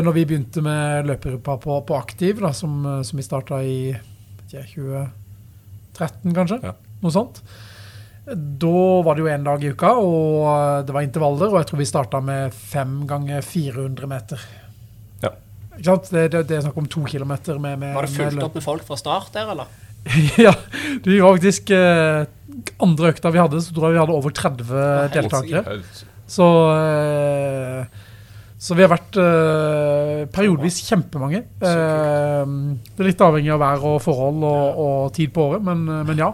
Når 0.05 0.15
vi 0.17 0.25
begynte 0.25 0.63
med 0.65 1.11
løpegruppa 1.11 1.59
på, 1.61 1.77
på 1.85 1.97
Aktiv, 1.99 2.41
da, 2.41 2.55
som, 2.57 2.79
eh, 2.89 3.03
som 3.05 3.21
vi 3.21 3.27
starta 3.27 3.61
i 3.61 3.77
ikke, 3.93 4.65
2013, 4.73 6.35
kanskje, 6.35 6.61
Ja. 6.65 6.73
noe 7.03 7.13
sånt. 7.13 7.43
Da 8.25 9.03
var 9.05 9.15
det 9.15 9.21
jo 9.21 9.29
én 9.29 9.45
dag 9.45 9.65
i 9.65 9.73
uka, 9.75 9.91
og 10.01 10.47
eh, 10.49 10.85
det 10.89 10.95
var 10.97 11.05
intervaller. 11.05 11.53
Og 11.53 11.59
jeg 11.61 11.69
tror 11.69 11.83
vi 11.83 11.91
starta 11.91 12.23
med 12.25 12.55
fem 12.57 13.03
ganger 13.07 13.45
400 13.45 14.09
meter. 14.09 14.47
Ja. 15.21 15.35
Ikke 15.75 15.91
sant? 15.91 16.09
Det, 16.11 16.31
det, 16.33 16.47
det 16.49 16.57
er 16.57 16.65
snakk 16.65 16.81
om 16.81 16.89
to 16.89 17.05
kilometer 17.05 17.61
med, 17.61 17.79
med 17.83 17.95
Var 17.99 18.09
det 18.09 18.17
fulgt 18.17 18.49
opp 18.49 18.57
med 18.57 18.65
folk 18.65 18.89
fra 18.89 18.97
start 18.97 19.35
der, 19.37 19.53
eller? 19.53 19.69
ja, 20.47 20.53
det 21.05 21.21
var 21.21 21.37
faktisk 21.37 21.71
eh, 21.73 22.25
andre 22.85 23.13
økta 23.13 23.31
vi 23.33 23.41
hadde, 23.41 23.61
så 23.65 23.73
tror 23.73 23.89
jeg 23.89 23.97
vi 23.97 24.03
hadde 24.03 24.17
over 24.17 24.35
30 24.37 24.73
helt 24.73 25.17
deltakere. 25.17 25.79
Så, 26.35 26.47
eh, 26.75 28.03
så 28.65 28.75
vi 28.79 28.83
har 28.87 28.91
vært 28.95 29.19
eh, 29.21 30.23
periodevis 30.35 30.79
kjempemange. 30.89 31.43
Eh, 31.63 32.45
det 32.95 33.03
er 33.05 33.11
litt 33.11 33.25
avhengig 33.27 33.53
av 33.55 33.61
vær 33.63 33.85
og 33.95 33.99
forhold 34.05 34.47
og, 34.49 34.79
og 34.87 35.13
tid 35.17 35.35
på 35.37 35.51
året, 35.51 35.67
men, 35.67 35.85
men 36.09 36.23
ja. 36.25 36.31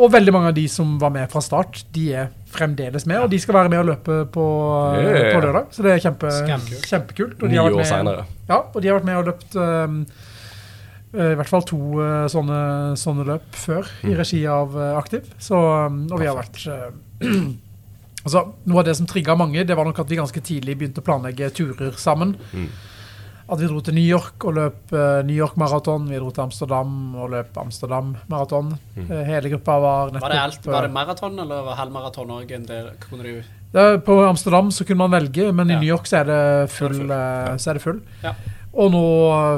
Og 0.00 0.08
veldig 0.14 0.32
mange 0.32 0.50
av 0.52 0.56
de 0.56 0.62
som 0.70 0.94
var 1.00 1.10
med 1.12 1.28
fra 1.32 1.42
start, 1.44 1.82
de 1.92 2.06
er 2.16 2.28
fremdeles 2.50 3.04
med, 3.10 3.18
og 3.20 3.30
de 3.30 3.38
skal 3.42 3.56
være 3.58 3.70
med 3.72 3.82
og 3.82 3.88
løpe 3.90 4.14
på, 4.32 4.44
på 5.34 5.40
lørdag. 5.44 5.66
Så 5.76 5.84
det 5.84 5.92
er 5.92 6.02
kjempe, 6.06 6.30
kjempekult. 6.88 7.36
Og 7.42 7.50
de 7.52 7.58
har 7.58 7.66
vært 7.68 7.76
med- 7.76 7.86
ja, 8.48 8.58
og 8.74 8.78
de 8.80 8.88
har 8.90 8.96
vært 9.00 9.08
med 9.10 9.18
og 9.20 9.28
løpt 9.28 9.58
um, 9.60 9.98
i 11.10 11.34
hvert 11.40 11.50
fall 11.50 11.64
to 11.66 11.78
sånne, 12.30 12.58
sånne 12.98 13.24
løp 13.28 13.56
før 13.58 13.88
i 14.06 14.14
regi 14.18 14.40
av 14.50 14.74
Aktiv. 14.96 15.26
Så, 15.42 15.58
og 15.58 16.16
vi 16.22 16.28
har 16.30 16.38
vært 16.38 16.62
altså, 18.24 18.44
Noe 18.66 18.78
av 18.82 18.84
det 18.90 18.96
som 18.96 19.06
trigga 19.10 19.36
mange, 19.38 19.64
det 19.66 19.76
var 19.76 19.84
nok 19.88 19.98
at 20.02 20.08
vi 20.10 20.16
ganske 20.20 20.40
tidlig 20.44 20.76
begynte 20.78 21.02
å 21.02 21.06
planlegge 21.06 21.50
turer 21.56 21.92
sammen. 22.00 22.36
Mm. 22.52 22.68
At 23.50 23.58
vi 23.58 23.66
dro 23.66 23.80
til 23.82 23.94
New 23.96 24.06
York 24.06 24.44
og 24.46 24.54
løp 24.54 24.92
uh, 24.94 25.22
New 25.26 25.34
York 25.34 25.56
Maraton. 25.58 26.04
Vi 26.06 26.18
dro 26.20 26.28
til 26.30 26.44
Amsterdam 26.44 26.92
og 27.18 27.32
løp 27.32 27.56
Amsterdam 27.58 28.12
Maraton. 28.30 28.68
Eh, 28.94 29.24
hele 29.26 29.50
gruppa 29.50 29.78
var 29.82 30.12
nettopp 30.14 30.22
Var 30.28 30.34
det, 30.36 30.42
alt, 30.44 30.66
var 30.70 30.84
det 30.86 30.90
eh, 30.90 30.94
maraton 30.94 31.40
eller 31.42 31.64
var 31.66 31.80
halvmaraton 31.80 32.30
òg 32.36 32.52
en 32.54 32.68
del? 32.68 32.92
Kunne 33.02 33.26
du 33.26 33.40
det 33.72 33.82
er 33.86 33.98
På 34.06 34.16
Amsterdam 34.26 34.70
så 34.74 34.82
kunne 34.86 34.98
man 35.02 35.12
velge, 35.14 35.52
men 35.54 35.68
i 35.70 35.74
Ja. 35.74 35.80
New 35.80 35.88
York 35.90 36.06
så 36.06 36.20
er 36.20 36.24
det 36.30 36.70
full. 36.70 36.94
full. 36.94 37.10
eh, 37.10 37.56
Så 37.58 37.70
er 37.70 37.74
det 37.74 37.82
full. 37.82 38.00
Ja. 38.22 38.32
Og 38.74 38.90
nå 38.94 39.02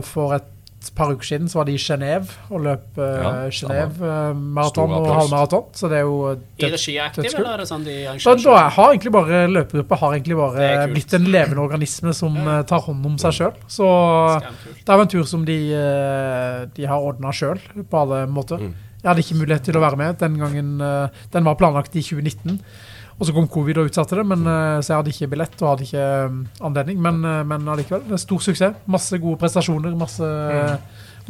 for 0.08 0.34
et 0.36 0.48
par 0.91 1.12
uker 1.12 1.24
siden 1.24 1.49
så 1.49 1.59
var 1.61 1.64
de 1.68 1.72
i 1.72 1.80
Genéve 1.80 2.28
og 2.51 2.61
løp 2.64 2.99
uh, 2.99 3.05
Ja, 3.05 3.33
Genève 3.51 4.03
eh, 4.03 4.35
maraton 4.35 4.91
og 4.97 5.07
halvmaraton. 5.07 5.64
Så 5.78 5.89
det 5.89 5.99
er 6.01 6.03
jo 6.09 6.16
I 6.59 6.70
regi 6.72 6.99
Aktiv, 6.99 7.24
eller 7.30 7.51
er 7.55 7.62
det 7.62 7.68
sånn 7.70 7.85
de 7.87 7.97
arrangerer? 8.07 8.43
da 8.43 8.68
har 8.76 8.93
egentlig 8.93 9.12
bare 9.12 9.43
løpegruppa 9.53 9.99
har 10.03 10.12
egentlig 10.18 10.37
bare 10.37 10.89
blitt 10.93 11.14
en 11.14 11.24
levende 11.30 11.62
organisme 11.62 12.12
som 12.14 12.35
Ja. 12.37 12.59
eh, 12.59 12.62
tar 12.64 12.80
hånd 12.80 13.07
om 13.07 13.18
seg 13.18 13.33
sjøl. 13.33 13.53
Så 13.68 13.87
Skamkult. 14.41 14.85
det 14.85 14.89
er 14.89 14.97
jo 14.97 15.03
en 15.07 15.12
tur 15.16 15.24
som 15.24 15.45
de, 15.45 15.59
eh, 15.72 16.66
de 16.74 16.85
har 16.87 16.99
ordna 17.01 17.30
sjøl, 17.33 17.61
på 17.89 18.01
alle 18.03 18.26
måter. 18.26 18.59
Mm. 18.59 18.74
Jeg 19.03 19.09
hadde 19.11 19.22
ikke 19.24 19.39
mulighet 19.41 19.64
til 19.66 19.74
å 19.76 19.80
være 19.83 19.97
med 19.99 20.18
den 20.18 20.37
gangen. 20.39 20.80
eh, 20.80 21.09
Den 21.33 21.45
var 21.45 21.55
planlagt 21.57 21.95
i 21.97 22.03
2019. 22.03 22.61
Og 23.18 23.28
så 23.28 23.34
kom 23.36 23.48
covid 23.52 23.82
og 23.82 23.90
utsatte 23.90 24.18
det, 24.18 24.24
men, 24.26 24.46
eh, 24.48 24.80
så 24.80 24.92
jeg 24.92 24.98
hadde 25.00 25.12
ikke 25.14 25.30
billett 25.34 25.62
og 25.62 25.70
hadde 25.72 25.86
ikke 25.88 26.06
eh, 26.06 26.36
anledning. 26.68 27.00
Men, 27.02 27.22
eh, 27.24 27.42
men 27.48 27.68
allikevel, 27.74 28.06
det 28.08 28.18
er 28.18 28.24
stor 28.24 28.44
suksess. 28.44 28.84
Masse 28.90 29.20
gode 29.22 29.40
prestasjoner, 29.42 29.94
masse, 29.98 30.30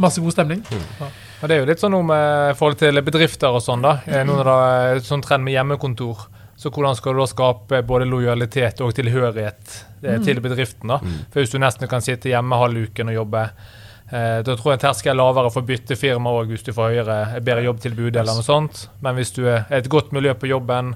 masse 0.02 0.22
god 0.22 0.36
stemning. 0.36 0.62
Ja. 0.70 1.10
det 1.48 1.56
er 1.56 1.64
jo 1.64 1.70
litt 1.72 1.82
sånn 1.82 1.92
noe 1.96 2.06
med 2.06 2.54
forhold 2.60 2.78
til 2.80 3.02
bedrifter 3.04 3.52
og 3.52 3.64
sånn, 3.64 3.82
da. 3.84 3.98
noen 4.06 4.30
Nå 4.30 4.38
når 4.38 4.48
det 4.52 4.60
er 4.62 5.04
sånn 5.08 5.24
trend 5.26 5.44
med 5.44 5.58
hjemmekontor, 5.58 6.28
så 6.62 6.70
hvordan 6.70 6.94
skal 6.94 7.16
du 7.16 7.18
da 7.22 7.26
skape 7.26 7.80
både 7.82 8.06
lojalitet 8.06 8.80
og 8.84 8.92
tilhørighet 8.94 9.78
eh, 10.04 10.18
til 10.22 10.38
bedriften? 10.44 10.92
da? 10.92 11.00
For 11.32 11.42
hvis 11.42 11.54
du 11.54 11.58
nesten 11.58 11.90
kan 11.90 12.04
sitte 12.04 12.30
hjemme 12.30 12.58
halv 12.60 12.84
uken 12.86 13.10
og 13.10 13.16
jobbe, 13.16 13.42
eh, 14.12 14.36
da 14.46 14.54
tror 14.54 14.74
jeg 14.74 14.82
terskelen 14.84 15.16
er 15.16 15.18
lavere 15.18 15.50
for 15.50 15.64
å 15.64 15.70
bytte 15.72 15.98
firma 15.98 16.34
òg 16.38 16.52
hvis 16.54 16.62
du 16.68 16.70
får 16.76 16.92
høyere, 16.92 17.18
bedre 17.40 17.66
jobbtilbud 17.66 18.14
eller 18.14 18.38
noe 18.38 18.46
sånt. 18.46 18.84
Men 19.02 19.18
hvis 19.18 19.34
du 19.34 19.42
er 19.48 19.66
et 19.74 19.90
godt 19.90 20.14
miljø 20.14 20.36
på 20.38 20.52
jobben, 20.52 20.94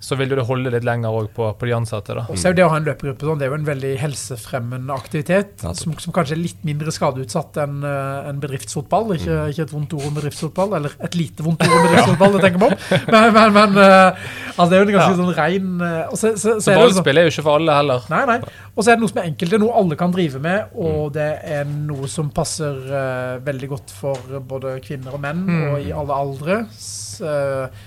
så 0.00 0.16
vil 0.18 0.28
det 0.28 0.44
holde 0.46 0.70
litt 0.70 0.84
lenger 0.84 1.08
òg 1.16 1.30
på, 1.34 1.46
på 1.58 1.66
de 1.66 1.72
ansatte. 1.76 2.14
da. 2.14 2.26
Og 2.30 2.36
så 2.38 2.48
er 2.48 2.52
jo 2.52 2.56
det 2.58 2.64
å 2.66 2.68
ha 2.72 2.76
en 2.80 2.84
løpegruppe 2.86 3.26
sånn, 3.26 3.38
det 3.40 3.46
er 3.46 3.50
jo 3.50 3.56
en 3.58 3.64
veldig 3.66 3.92
helsefremmende 4.02 4.92
aktivitet, 4.94 5.64
som, 5.74 5.94
som 5.98 6.12
kanskje 6.14 6.36
er 6.36 6.42
litt 6.42 6.60
mindre 6.68 6.92
skadeutsatt 6.94 7.56
enn 7.64 7.78
eh, 7.86 8.28
en 8.30 8.40
bedriftsfotball. 8.42 9.14
Ikke, 9.16 9.38
ikke 9.54 9.64
et 9.66 9.72
vondt 9.72 9.94
ord 9.96 10.04
om 10.10 10.18
bedriftsfotball, 10.18 10.76
eller 10.78 10.96
et 11.08 11.16
lite 11.18 11.46
vondt 11.46 11.64
ord 11.64 11.72
om 11.78 11.86
bedriftsfotball, 11.88 12.36
det 12.36 12.42
tenker 12.44 12.62
vi 12.62 12.68
om. 12.68 12.76
Men, 13.16 13.32
men, 13.34 13.52
men 13.56 13.80
eh, 13.80 14.28
altså, 14.56 14.68
det 14.70 14.76
er 14.76 14.80
jo 14.82 14.86
en 14.86 14.94
ganske 14.96 15.10
Ja. 15.10 15.16
sånn 15.22 15.34
rein 15.36 15.72
eh, 15.86 16.04
og 16.12 16.16
så, 16.20 16.30
så, 16.36 16.54
så, 16.60 16.66
Så 16.68 16.76
ballspill 16.76 17.20
er 17.20 17.26
jo 17.28 17.32
ikke 17.32 17.44
for 17.46 17.58
alle 17.60 17.76
heller. 17.80 18.06
Nei, 18.12 18.22
nei. 18.28 18.38
Og 18.76 18.84
så 18.84 18.92
er 18.92 18.98
det 18.98 19.04
noe 19.06 19.12
som 19.12 19.20
er 19.22 19.28
enkelt. 19.30 19.52
Det 19.52 19.58
er 19.58 19.62
noe 19.64 19.76
alle 19.80 19.98
kan 19.98 20.12
drive 20.14 20.40
med, 20.44 20.76
og 20.76 21.10
det 21.16 21.28
er 21.56 21.66
noe 21.72 22.08
som 22.12 22.28
passer 22.36 22.76
uh, 22.92 23.36
veldig 23.46 23.68
godt 23.72 23.94
for 23.96 24.38
både 24.46 24.76
kvinner 24.84 25.16
og 25.16 25.22
menn, 25.24 25.44
Mm. 25.46 25.60
og 25.70 25.84
i 25.86 25.92
alle 25.96 26.16
aldre. 26.26 26.56
Så, 26.76 27.24
eh, 27.28 27.84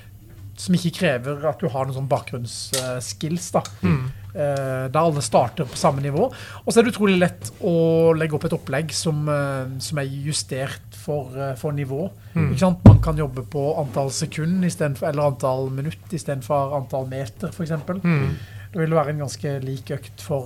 som 0.59 0.75
ikke 0.75 0.91
krever 0.99 1.45
at 1.47 1.61
du 1.61 1.69
har 1.71 1.87
noen 1.87 1.95
sånn 1.95 2.09
bakgrunnsskills. 2.11 3.51
da. 3.55 3.63
Mm. 3.81 4.01
Eh, 4.29 4.85
der 4.93 4.99
alle 4.99 5.23
starter 5.25 5.65
på 5.65 5.79
samme 5.79 6.03
nivå. 6.03 6.27
Og 6.29 6.69
så 6.69 6.79
er 6.79 6.85
det 6.85 6.93
utrolig 6.93 7.17
lett 7.17 7.49
å 7.65 8.11
legge 8.17 8.37
opp 8.37 8.45
et 8.45 8.55
opplegg 8.57 8.93
som, 8.93 9.23
eh, 9.29 9.79
som 9.81 9.97
er 9.97 10.11
justert 10.27 10.93
for, 10.93 11.31
eh, 11.35 11.55
for 11.55 11.71
nivå. 11.71 12.11
Mm. 12.35 12.51
Ikke 12.51 12.59
sant? 12.59 12.85
Man 12.85 13.01
kan 13.01 13.17
jobbe 13.17 13.47
på 13.49 13.77
antall 13.79 14.11
sekund 14.11 14.63
for, 14.97 15.07
eller 15.07 15.31
antall 15.31 15.69
minutt 15.69 16.11
istedenfor 16.11 16.75
antall 16.75 17.07
meter, 17.07 17.49
f.eks. 17.49 17.71
Mm. 18.03 18.35
Det 18.71 18.79
vil 18.79 18.91
være 18.93 19.09
en 19.09 19.25
ganske 19.25 19.63
lik 19.63 19.89
økt 19.89 20.21
for, 20.21 20.45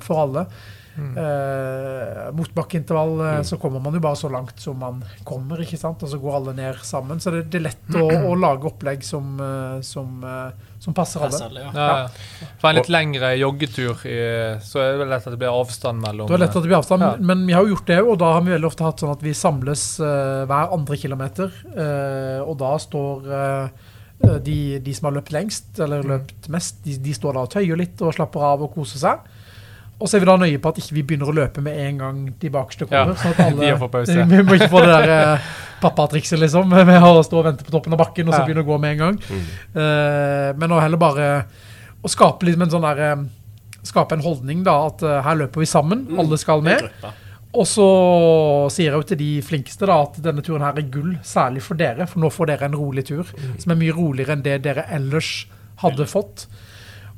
for 0.00 0.26
alle. 0.26 0.46
Mm. 0.92 1.12
Uh, 1.16 2.32
motbakkeintervall, 2.36 3.14
mm. 3.20 3.44
så 3.48 3.56
kommer 3.56 3.80
man 3.80 3.94
jo 3.96 4.00
bare 4.04 4.18
så 4.18 4.28
langt 4.28 4.60
som 4.60 4.76
man 4.78 4.98
kommer, 5.24 5.62
ikke 5.64 5.78
sant? 5.80 6.02
og 6.04 6.10
så 6.10 6.18
går 6.20 6.36
alle 6.36 6.54
ned 6.58 6.82
sammen. 6.84 7.20
Så 7.22 7.32
det, 7.32 7.46
det 7.52 7.60
er 7.60 7.64
lett 7.70 7.96
å, 7.96 8.04
å 8.28 8.34
lage 8.36 8.68
opplegg 8.68 9.04
som, 9.06 9.32
eh, 9.40 9.78
som, 9.86 10.18
eh, 10.26 10.74
som 10.82 10.96
passer 10.96 11.24
alle. 11.24 11.32
Passer, 11.32 11.48
alle, 11.48 11.64
ja. 11.64 11.72
Ja, 11.72 11.86
ja. 12.02 12.50
For 12.60 12.70
en 12.70 12.80
litt 12.80 12.90
lengre 12.92 13.32
joggetur, 13.40 14.04
i, 14.08 14.18
så 14.64 14.82
er 14.84 15.00
det 15.00 15.08
lett 15.14 15.28
at 15.28 15.36
det 15.36 15.40
blir 15.40 15.52
avstand 15.62 16.02
mellom 16.04 16.28
Det 16.28 16.36
er 16.36 16.44
lett 16.44 16.56
at 16.56 16.66
det 16.66 16.72
blir 16.72 16.80
avstand, 16.80 17.06
Ja. 17.06 17.14
men 17.32 17.46
vi 17.48 17.56
har 17.56 17.64
jo 17.64 17.76
gjort 17.76 17.88
det, 17.88 18.00
og 18.02 18.20
da 18.20 18.34
har 18.36 18.44
vi 18.44 18.54
veldig 18.56 18.68
ofte 18.68 18.86
hatt 18.86 19.04
sånn 19.04 19.14
at 19.14 19.24
vi 19.24 19.34
samles 19.36 19.86
eh, 20.04 20.44
hver 20.50 20.76
andre 20.76 21.00
kilometer, 21.00 21.56
eh, 21.72 22.40
og 22.44 22.58
da 22.60 22.74
står 22.82 23.32
eh, 23.40 23.88
de, 24.22 24.58
de 24.84 24.94
som 24.94 25.08
har 25.08 25.16
løpt 25.16 25.32
lengst, 25.34 25.72
eller 25.82 26.04
løpt 26.06 26.50
mest, 26.52 26.82
de, 26.84 26.98
de 27.02 27.14
står 27.16 27.38
da 27.38 27.46
og 27.46 27.54
tøyer 27.56 27.80
litt 27.80 28.02
og 28.04 28.14
slapper 28.14 28.44
av 28.52 28.66
og 28.66 28.76
koser 28.76 29.02
seg. 29.02 29.30
Og 30.02 30.08
så 30.10 30.18
er 30.18 30.24
vi 30.24 30.26
da 30.28 30.34
nøye 30.40 30.58
på 30.62 30.70
at 30.72 30.78
ikke 30.82 30.96
vi 30.96 31.02
begynner 31.06 31.30
å 31.30 31.34
løpe 31.36 31.62
med 31.62 31.78
en 31.78 31.98
gang 32.00 32.16
de 32.42 32.50
bakerste 32.50 32.88
Ja, 32.90 33.04
kommer. 33.04 33.20
sånn 33.22 33.36
at 33.36 33.42
alle, 33.46 33.68
de 33.78 33.88
pause. 33.92 34.24
Vi 34.32 34.40
må 34.48 34.56
ikke 34.58 34.70
få 34.72 34.80
det 34.82 34.96
der 34.96 35.12
eh, 35.14 35.50
pappatrikset, 35.82 36.40
liksom, 36.42 36.68
med 36.90 37.06
å 37.06 37.22
stå 37.22 37.38
og 37.38 37.46
vente 37.46 37.66
på 37.66 37.74
toppen 37.74 37.94
av 37.94 38.02
bakken 38.02 38.26
og 38.28 38.34
så 38.34 38.40
Ja. 38.42 38.46
begynne 38.48 38.64
å 38.66 38.70
gå 38.72 38.80
med 38.82 38.96
en 38.96 39.02
gang. 39.04 39.20
Mm. 39.30 39.44
Eh, 39.78 40.48
men 40.58 40.74
å 40.74 40.80
heller 40.82 40.98
bare 41.00 41.28
å 42.02 42.10
skape 42.10 42.48
liksom 42.48 42.66
en 42.66 42.74
sånn 42.74 42.88
der 42.90 43.04
eh, 43.12 43.22
Skape 43.82 44.14
en 44.14 44.20
holdning, 44.22 44.60
da, 44.62 44.76
at 44.86 45.00
uh, 45.02 45.16
her 45.26 45.34
løper 45.40 45.58
vi 45.58 45.66
sammen, 45.66 46.04
Mm. 46.06 46.20
alle 46.22 46.36
skal 46.38 46.60
med. 46.62 46.84
Og 47.52 47.64
så 47.66 47.86
sier 48.70 48.92
jeg 48.92 48.94
jo 48.94 49.06
til 49.10 49.18
de 49.18 49.30
flinkeste 49.42 49.88
da, 49.90 49.96
at 50.06 50.20
denne 50.22 50.40
turen 50.46 50.62
her 50.62 50.78
er 50.78 50.86
gull, 50.86 51.16
særlig 51.26 51.64
for 51.66 51.74
dere, 51.80 52.06
for 52.06 52.22
nå 52.22 52.30
får 52.30 52.46
dere 52.52 52.68
en 52.68 52.76
rolig 52.78 53.02
tur, 53.08 53.26
som 53.58 53.74
er 53.74 53.80
mye 53.80 53.96
roligere 53.96 54.36
enn 54.36 54.44
det 54.46 54.60
dere 54.62 54.84
ellers 54.86 55.32
hadde 55.82 56.06
fått. 56.06 56.46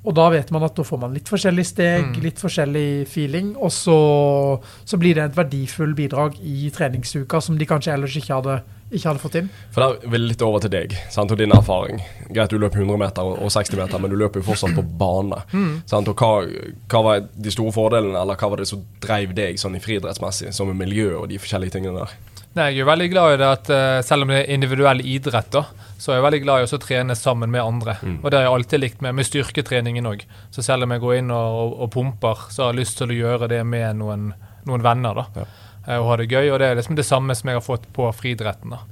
Og 0.05 0.13
da 0.15 0.27
vet 0.31 0.51
man 0.53 0.63
at 0.67 0.75
da 0.77 0.85
får 0.85 0.99
man 1.01 1.15
litt 1.17 1.31
forskjellig 1.33 1.65
steg, 1.65 2.05
Mm. 2.05 2.23
litt 2.23 2.37
forskjellig 2.43 3.07
feeling, 3.09 3.55
og 3.57 3.71
så, 3.73 4.61
så 4.85 4.99
blir 5.01 5.15
det 5.17 5.25
et 5.31 5.37
verdifull 5.37 5.95
bidrag 5.97 6.37
i 6.45 6.69
treningsuka 6.71 7.41
som 7.41 7.57
de 7.59 7.65
kanskje 7.65 7.95
ellers 7.95 8.17
ikke 8.21 8.35
hadde, 8.37 8.59
ikke 8.93 9.09
hadde 9.09 9.23
fått 9.23 9.39
inn. 9.41 9.49
For 9.73 9.81
der 9.81 10.11
vil 10.13 10.27
litt 10.29 10.43
over 10.45 10.61
til 10.61 10.71
deg 10.75 10.93
sant, 11.11 11.33
og 11.33 11.39
din 11.41 11.55
erfaring. 11.57 12.03
Greit, 12.29 12.51
du 12.53 12.59
løper 12.61 12.83
100 12.85 13.01
meter 13.01 13.23
og 13.33 13.49
60 13.51 13.77
meter, 13.81 13.99
men 14.05 14.13
du 14.13 14.17
løper 14.21 14.43
jo 14.43 14.49
fortsatt 14.53 14.77
på 14.77 14.85
bane. 15.01 15.41
Sant, 15.89 16.09
og 16.13 16.21
hva, 16.21 16.45
hva 16.93 17.03
var 17.09 17.25
de 17.35 17.51
store 17.57 17.73
fordelene, 17.73 18.21
eller 18.21 18.37
hva 18.37 18.51
var 18.53 18.61
det 18.61 18.69
som 18.69 18.85
drev 19.01 19.33
deg 19.35 19.57
sånn 19.59 19.77
i 19.77 19.83
friidrettsmessig, 19.83 20.53
som 20.53 20.69
miljø 20.77 21.15
og 21.23 21.29
de 21.33 21.41
forskjellige 21.41 21.79
tingene 21.79 22.05
der? 22.05 22.15
Nei, 22.55 22.69
jeg 22.71 22.85
er 22.85 22.87
veldig 22.87 23.09
glad 23.11 23.33
i 23.35 23.39
det 23.41 23.47
at 23.51 23.71
eh, 23.75 24.01
selv 24.07 24.25
om 24.25 24.31
det 24.31 24.45
er 24.45 24.53
individuell 24.55 25.01
idrett, 25.03 25.51
da, 25.51 25.65
så 25.99 26.13
er 26.13 26.21
jeg 26.21 26.27
veldig 26.29 26.41
glad 26.45 26.63
i 26.63 26.69
å 26.77 26.79
trene 26.79 27.17
sammen 27.19 27.51
med 27.51 27.63
andre. 27.65 27.97
Og 28.23 28.29
det 28.31 28.39
har 28.39 28.47
jeg 28.47 28.55
alltid 28.55 28.83
likt 28.83 29.03
med, 29.03 29.17
med 29.19 29.27
styrketreningen 29.27 30.07
òg. 30.07 30.23
Så 30.55 30.63
selv 30.63 30.87
om 30.87 30.95
jeg 30.95 31.03
går 31.03 31.17
inn 31.19 31.35
og, 31.35 31.59
og, 31.65 31.75
og 31.83 31.93
pumper, 31.97 32.47
så 32.55 32.67
har 32.69 32.75
jeg 32.75 32.85
lyst 32.85 33.01
til 33.01 33.11
å 33.11 33.19
gjøre 33.19 33.51
det 33.51 33.61
med 33.67 33.99
noen, 33.99 34.29
noen 34.71 34.87
venner. 34.87 35.19
da. 35.19 35.43
Ja. 35.43 35.47
eh, 35.89 35.99
og 35.99 36.13
ha 36.13 36.21
det 36.23 36.31
gøy. 36.31 36.53
Og 36.53 36.61
det 36.63 36.71
er 36.71 36.79
liksom 36.79 36.99
det 37.01 37.09
samme 37.09 37.35
som 37.35 37.51
jeg 37.51 37.59
har 37.59 37.67
fått 37.67 37.91
på 37.97 38.07
friidretten. 38.15 38.77
da. 38.77 38.85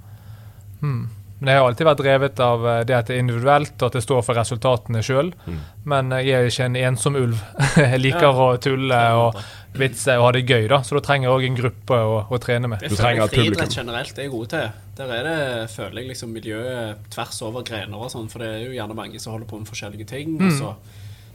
Hmm. 0.83 1.05
Men 1.43 1.51
jeg 1.51 1.59
har 1.59 1.67
alltid 1.73 1.87
vært 1.89 2.01
drevet 2.05 2.41
av 2.47 2.67
eh, 2.71 2.81
det 2.87 2.95
at 2.95 3.09
det 3.11 3.17
er 3.17 3.23
individuelt, 3.25 3.73
og 3.83 3.89
at 3.89 3.97
det 3.99 4.03
står 4.05 4.21
for 4.23 4.39
resultatene 4.39 5.01
sjøl. 5.03 5.33
Mm. 5.43 5.57
Men 5.91 6.13
jeg 6.23 6.37
er 6.39 6.47
ikke 6.47 6.69
en 6.71 6.77
ensom 6.79 7.17
ulv. 7.19 7.41
jeg 7.83 7.99
liker 7.99 8.29
Ja. 8.29 8.31
å 8.31 8.47
tulle 8.63 9.01
og 9.19 9.41
vitse 9.75 10.15
og 10.21 10.29
ha 10.29 10.31
det 10.37 10.45
gøy, 10.47 10.69
da. 10.71 10.79
Så 10.87 10.95
da 10.95 11.03
trenger 11.03 11.27
jeg 11.29 11.35
òg 11.35 11.47
en 11.49 11.59
gruppe 11.59 11.99
å, 11.99 12.15
å 12.31 12.39
trene 12.45 12.71
med. 12.71 12.85
Du 12.87 12.95
trenger 12.95 13.25
et 13.25 13.35
jeg 13.35 13.41
friidrett 13.41 13.65
publikum. 13.67 13.75
generelt 13.81 14.19
er 14.23 14.29
jeg 14.29 14.33
god 14.37 14.53
til. 14.55 14.71
Der 15.03 15.13
er 15.19 15.27
det, 15.27 15.37
føler 15.75 15.99
jeg, 16.03 16.09
liksom 16.13 16.33
miljøet 16.37 17.03
tvers 17.11 17.43
over 17.49 17.67
grener 17.67 17.97
og 18.07 18.13
sånn, 18.13 18.31
for 18.31 18.45
det 18.45 18.51
er 18.53 18.63
jo 18.69 18.77
gjerne 18.77 18.95
mange 19.03 19.19
som 19.25 19.35
holder 19.35 19.51
på 19.51 19.59
med 19.65 19.73
forskjellige 19.73 20.07
ting. 20.15 20.37
Mm. 20.39 20.47
Og 20.47 20.57
så, 20.61 20.75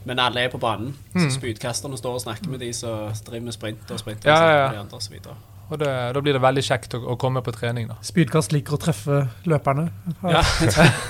men 0.08 0.24
alle 0.24 0.46
er 0.48 0.54
på 0.54 0.62
banen. 0.64 0.94
Så 1.18 1.28
spydkasterne 1.36 2.00
står 2.00 2.22
og 2.22 2.26
snakker 2.30 2.54
med 2.54 2.64
de 2.64 2.72
som 2.78 3.12
driver 3.28 3.50
med 3.50 3.58
sprint 3.60 3.92
og 3.92 4.00
sprinter. 4.06 4.32
Ja, 4.32 4.40
ja, 4.72 4.74
ja. 4.80 5.38
Og 5.68 5.80
det, 5.82 5.94
da 6.16 6.22
blir 6.24 6.38
det 6.38 6.42
veldig 6.44 6.64
kjekt 6.64 6.94
å, 6.96 7.02
å 7.12 7.16
komme 7.20 7.42
på 7.44 7.52
trening, 7.56 7.90
da. 7.92 7.98
Spydkast 8.06 8.54
liker 8.56 8.78
å 8.78 8.80
treffe 8.80 9.24
løperne. 9.50 9.90
Ja. 10.24 10.44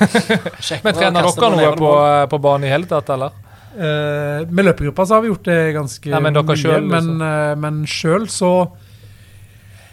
Men 0.86 0.98
trener 0.98 1.28
dere 1.28 1.52
noe 1.54 1.76
på, 1.78 1.92
på 2.32 2.40
banen 2.42 2.66
i 2.66 2.72
hele 2.74 2.90
tatt, 2.90 3.12
eller? 3.14 3.36
Uh, 3.78 4.42
med 4.50 4.66
løpegruppa 4.66 5.06
så 5.06 5.18
har 5.18 5.22
vi 5.22 5.30
gjort 5.30 5.46
det 5.46 5.58
ganske 5.76 6.10
Ja, 6.10 6.18
men 6.24 6.34
mye, 6.34 6.56
selv, 6.58 6.88
men, 6.90 7.10
eh, 7.22 7.52
men 7.62 7.76
sjøl 7.86 8.24
så 8.32 8.50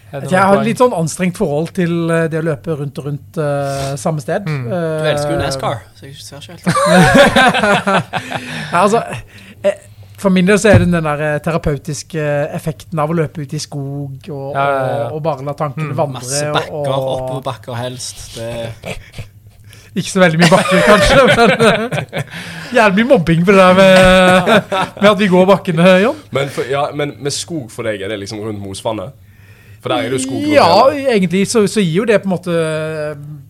Jeg 0.09 0.39
har 0.39 0.55
et 0.55 0.65
litt 0.65 0.81
sånn 0.81 0.95
anstrengt 0.95 1.37
forhold 1.37 1.69
til 1.77 1.93
eh, 2.09 2.23
det 2.31 2.39
å 2.39 2.45
løpe 2.47 2.79
rundt 2.79 2.97
og 3.03 3.09
rundt 3.11 3.37
uh, 3.37 3.91
samme 3.99 4.23
sted. 4.23 4.47
Mm. 4.47 4.63
Du 4.71 5.09
elsker 5.11 5.35
jo 5.35 5.41
NASCAR, 5.43 5.83
så 5.99 6.07
jeg 6.07 6.17
ser 6.17 6.47
ikke 6.55 6.55
helt 6.55 8.25
altså, 8.81 9.03
eh, 9.61 9.85
for 10.17 10.29
min 10.33 10.47
del 10.47 10.57
så 10.61 10.69
er 10.71 10.83
det 10.83 10.89
den 10.93 11.03
der 11.05 11.21
eh, 11.27 11.37
terapeutiske 11.43 12.23
effekten 12.55 12.99
av 13.03 13.11
å 13.11 13.15
løpe 13.17 13.43
ut 13.43 13.53
i 13.53 13.59
skog 13.59 14.29
og, 14.31 14.49
Ja, 14.55 14.65
ja, 14.65 14.81
ja. 14.81 15.05
og, 15.09 15.17
og 15.17 15.23
bare 15.25 15.45
la 15.47 15.53
tankene 15.59 15.91
Mm. 15.91 15.95
vandre. 15.97 16.21
Masse 16.21 16.51
bakker, 16.55 16.73
og, 16.73 17.07
oppoverbakker 17.19 17.79
helst. 17.83 18.25
Det, 18.37 18.95
Ikke 19.95 20.11
så 20.11 20.19
veldig 20.19 20.39
mye 20.41 20.51
bakker, 20.51 20.81
kanskje, 20.83 21.21
men 21.37 21.51
eh, 22.11 22.23
jævlig 22.75 23.05
mye 23.05 23.11
mobbing 23.13 23.45
på 23.47 23.53
det 23.55 23.61
der 23.61 23.77
med, 23.77 24.49
med 25.01 25.09
at 25.13 25.19
vi 25.21 25.29
går 25.31 25.45
bakkene, 25.47 25.85
Jon. 26.03 26.17
Men, 26.35 26.49
for, 26.51 26.67
ja, 26.67 26.81
men 26.95 27.13
med 27.23 27.31
skog 27.31 27.69
for 27.71 27.87
deg, 27.87 28.01
er 28.03 28.11
det 28.11 28.17
liksom 28.25 28.41
rundt 28.43 28.59
Mosvannet? 28.59 29.15
For 29.85 29.93
der 29.93 30.01
er 30.01 30.09
det 30.09 30.17
jo 30.17 30.23
skog 30.23 30.45
Ja, 30.49 30.67
egentlig 31.13 31.43
så, 31.51 31.61
så 31.69 31.83
gir 31.83 31.99
jo 31.99 32.05
det 32.09 32.15
på 32.23 32.25
en 32.25 32.33
måte 32.33 32.53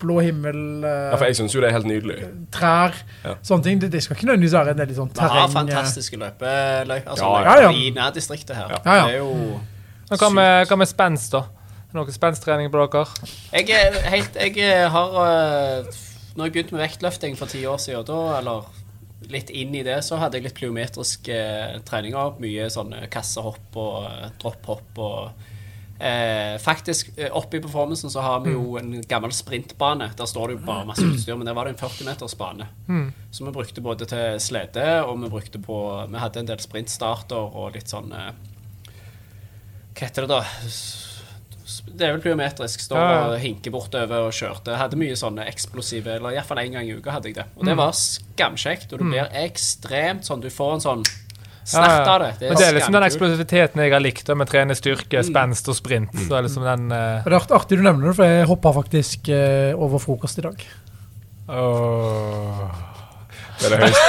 blå 0.02 0.18
himmel, 0.20 0.58
eh, 0.84 1.06
Ja, 1.14 1.16
for 1.16 1.30
jeg 1.30 1.38
syns 1.40 1.54
jo 1.56 1.62
det 1.64 1.70
er 1.70 1.76
helt 1.78 1.88
nydelig. 1.88 2.18
trær, 2.52 2.98
Ja. 3.24 3.36
sånne 3.42 3.64
ting. 3.64 3.80
Det, 3.80 3.88
det 3.94 4.02
skal 4.04 4.18
ikke 4.18 4.28
nødvendigvis 4.28 4.56
være 4.58 4.74
en 4.76 4.82
veldig 4.84 4.98
sånn 4.98 5.12
vi 5.16 5.22
har 5.24 5.38
eh, 5.46 5.54
fantastiske 5.54 6.20
løpeløyper 6.20 7.08
altså, 7.14 7.32
Ja, 7.48 7.56
ja, 7.64 7.72
i 7.72 7.90
nærdistriktet 7.96 8.56
her. 8.60 8.68
Ja. 8.76 8.82
Ja, 8.86 8.96
ja. 9.00 9.06
Det 9.08 9.14
er 9.16 9.18
jo 9.24 9.60
Men 10.12 10.20
hva 10.20 10.30
med, 10.36 10.68
hva 10.68 10.78
med 10.84 10.92
spenst, 10.92 11.32
da? 11.32 11.46
Noe 11.96 12.12
spensttrening 12.12 12.68
på 12.74 12.84
dere? 12.92 13.06
Jeg 13.56 13.70
er 13.72 14.02
helt 14.12 14.36
Jeg 14.36 14.90
har 14.92 15.16
Når 16.36 16.50
jeg 16.50 16.52
begynte 16.52 16.76
med 16.76 16.84
vektløfting 16.90 17.38
for 17.40 17.48
ti 17.48 17.64
år 17.66 17.80
siden, 17.80 18.04
da, 18.12 18.40
eller 18.42 18.66
litt 19.32 19.50
inn 19.50 19.72
i 19.74 19.82
det, 19.88 20.02
så 20.04 20.20
hadde 20.20 20.36
jeg 20.38 20.44
litt 20.50 20.58
plyometriske 20.60 21.34
eh, 21.34 21.78
treninger. 21.88 22.36
Mye 22.44 22.68
sånne 22.70 23.08
kassehopp 23.10 23.78
og 23.80 24.04
eh, 24.12 24.28
dropphopp 24.44 25.00
og 25.02 25.32
eh, 26.00 26.58
Faktisk, 26.60 27.10
eh, 27.18 27.30
oppe 27.32 27.58
i 27.58 27.62
performancen 27.64 28.10
så 28.12 28.22
har 28.22 28.40
vi 28.46 28.52
jo 28.52 28.78
en 28.78 29.02
gammel 29.08 29.32
sprintbane. 29.32 30.12
Der 30.18 30.26
står 30.26 30.48
det 30.48 30.58
jo 30.60 30.66
bare 30.66 30.86
masse 30.86 31.06
utstyr, 31.06 31.38
men 31.38 31.46
der 31.48 31.54
var 31.56 31.66
det 31.66 31.76
en 31.76 31.82
40-metersbane. 31.90 32.68
Så 33.32 33.46
vi 33.46 33.52
brukte 33.52 33.82
både 33.82 34.06
til 34.06 34.40
slede, 34.40 35.04
og 35.06 35.20
vi 35.24 35.30
brukte 35.30 35.60
på 35.60 35.80
Vi 36.12 36.18
hadde 36.20 36.40
en 36.40 36.46
del 36.52 36.60
sprintstarter 36.60 37.36
og 37.56 37.74
litt 37.76 37.88
sånn 37.92 38.12
eh, 38.12 38.32
Hva 39.96 40.08
heter 40.10 40.26
det 40.28 40.30
da? 40.30 40.44
Det 41.96 42.06
er 42.06 42.12
vel 42.14 42.22
biometrisk. 42.22 42.80
Står 42.84 43.00
Ja, 43.00 43.20
og 43.32 43.40
hinker 43.42 43.72
bortover 43.74 44.28
og 44.28 44.34
kjørte. 44.36 44.76
Hadde 44.78 44.98
mye 45.00 45.16
sånne 45.18 45.48
eksplosive 45.50 46.18
Eller 46.20 46.36
iallfall 46.36 46.60
én 46.62 46.76
gang 46.76 46.86
i 46.86 46.94
uka 46.94 47.12
hadde 47.16 47.32
jeg 47.32 47.36
det. 47.40 47.46
Og 47.58 47.66
det 47.66 47.76
var 47.80 47.92
skamkjekt. 47.98 48.92
Og 48.94 49.00
du 49.00 49.06
blir 49.10 49.32
ekstremt 49.34 50.28
sånn 50.28 50.42
Du 50.44 50.50
får 50.54 50.74
en 50.76 50.84
sånn 50.84 51.04
snert 51.66 52.08
av 52.08 52.20
det. 52.22 52.32
Men 52.42 52.60
det 52.60 52.66
er 52.68 52.78
liksom 52.78 52.96
den 52.96 53.06
eksplosiviteten 53.08 53.84
jeg 53.84 53.94
har 53.96 54.04
likt, 54.04 54.32
med 54.38 54.50
trene 54.50 54.78
styrke, 54.78 55.24
spenst 55.26 55.70
og 55.72 55.78
sprint. 55.78 56.16
Så 56.28 56.38
er 56.38 56.46
liksom 56.46 56.66
den 56.68 56.90
uh... 56.94 57.26
Det 57.26 57.34
er 57.34 57.56
artig 57.60 57.80
du 57.80 57.86
nevner 57.86 58.12
det, 58.12 58.18
for 58.20 58.26
jeg 58.30 58.50
hoppa 58.50 58.74
faktisk 58.80 59.32
uh, 59.34 59.72
over 59.76 60.04
frokost 60.04 60.42
i 60.42 60.46
dag. 60.46 60.68
Oh. 61.46 62.66
Det 63.56 63.66
er 63.66 63.70
det 63.72 63.78
høyeste 63.86 64.08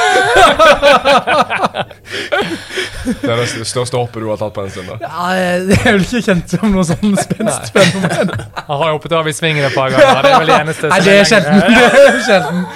Det 3.06 3.30
er 3.30 3.36
det 3.38 3.66
største 3.68 3.96
hoppet 4.00 4.22
du 4.24 4.28
har 4.28 4.38
tatt 4.40 4.54
på 4.56 4.62
en 4.66 4.70
stund. 4.72 4.88
da. 4.90 4.96
Ja, 5.04 5.26
eh, 5.36 5.60
det 5.68 5.76
er 5.78 5.92
vel 5.92 6.02
ikke 6.02 6.22
kjent 6.26 6.50
som 6.50 6.72
noe 6.74 6.84
sånn 6.88 7.14
spenstfenomen. 7.20 8.32
Han 8.66 8.80
har 8.82 8.90
hoppet 8.96 9.12
av 9.14 9.28
i 9.30 9.34
svingen 9.36 9.64
et 9.68 9.76
par 9.76 9.92
ganger. 9.94 10.22
Det 10.26 10.30
er 10.32 10.38
vel 10.42 10.50
det 10.50 10.58
eneste 10.64 10.90
Nei, 10.90 11.00
det 11.06 11.12
er 11.20 11.24
sjelden. 11.30 12.66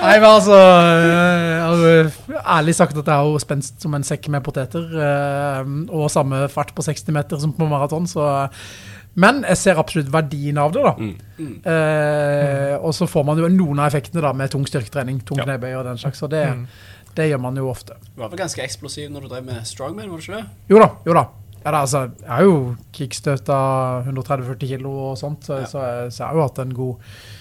Er. 0.00 0.06
Nei, 0.06 0.14
men 0.20 0.28
altså 0.30 0.56
Jeg 0.56 2.36
har 2.40 2.58
ærlig 2.58 2.74
sagt 2.78 2.96
at 2.96 3.04
jeg 3.06 3.14
har 3.14 3.26
jo 3.28 3.38
spenst 3.42 3.80
som 3.84 3.94
en 3.94 4.02
sekk 4.06 4.28
med 4.32 4.42
poteter. 4.46 4.86
eh, 4.96 5.74
Og 5.92 6.10
samme 6.10 6.46
fart 6.52 6.72
på 6.74 6.82
60 6.86 7.12
meter 7.12 7.38
som 7.42 7.52
på 7.52 7.68
maraton, 7.68 8.06
så 8.08 8.48
Men 9.14 9.42
jeg 9.42 9.56
ser 9.58 9.74
absolutt 9.80 10.08
verdien 10.12 10.56
av 10.62 10.70
det, 10.72 10.82
da. 10.86 10.92
Mm. 10.94 11.56
Eh, 11.66 12.76
og 12.78 12.92
så 12.94 13.08
får 13.10 13.24
man 13.26 13.38
jo 13.42 13.48
noen 13.50 13.80
av 13.82 13.88
effektene 13.90 14.22
da 14.22 14.30
med 14.32 14.50
tung 14.52 14.64
styrketrening, 14.64 15.20
tung 15.26 15.38
Ja. 15.38 15.44
knebøy 15.44 15.74
og 15.80 15.84
den 15.84 15.98
slags. 15.98 16.22
Og 16.22 16.30
det, 16.30 16.46
Mm. 16.46 16.66
det 17.16 17.30
gjør 17.32 17.40
man 17.40 17.56
jo 17.56 17.68
ofte. 17.68 17.94
Du 18.14 18.22
var 18.22 18.28
vel 18.30 18.38
ganske 18.38 18.62
eksplosiv 18.62 19.10
når 19.10 19.20
du 19.22 19.28
drev 19.28 19.44
med 19.44 19.66
strongman, 19.66 20.08
var 20.08 20.16
du 20.16 20.22
ikke 20.22 20.36
det? 20.40 20.46
Jo 20.70 20.78
da, 20.78 20.88
jo 21.04 21.12
da. 21.12 21.26
Ja, 21.64 21.70
da 21.72 21.80
altså, 21.82 22.10
jeg 22.20 22.28
har 22.30 22.42
jo 22.42 22.76
kickstøta 22.92 24.04
130-40 24.06 24.68
kilo 24.68 24.90
og 25.10 25.18
sånt, 25.18 25.42
så, 25.44 25.58
Ja. 25.60 25.64
så, 25.66 25.78
jeg, 25.82 26.12
så 26.12 26.18
jeg 26.18 26.26
har 26.28 26.34
jo 26.34 26.42
hatt 26.42 26.58
en 26.60 26.74
god 26.74 26.96
eh, 26.96 27.39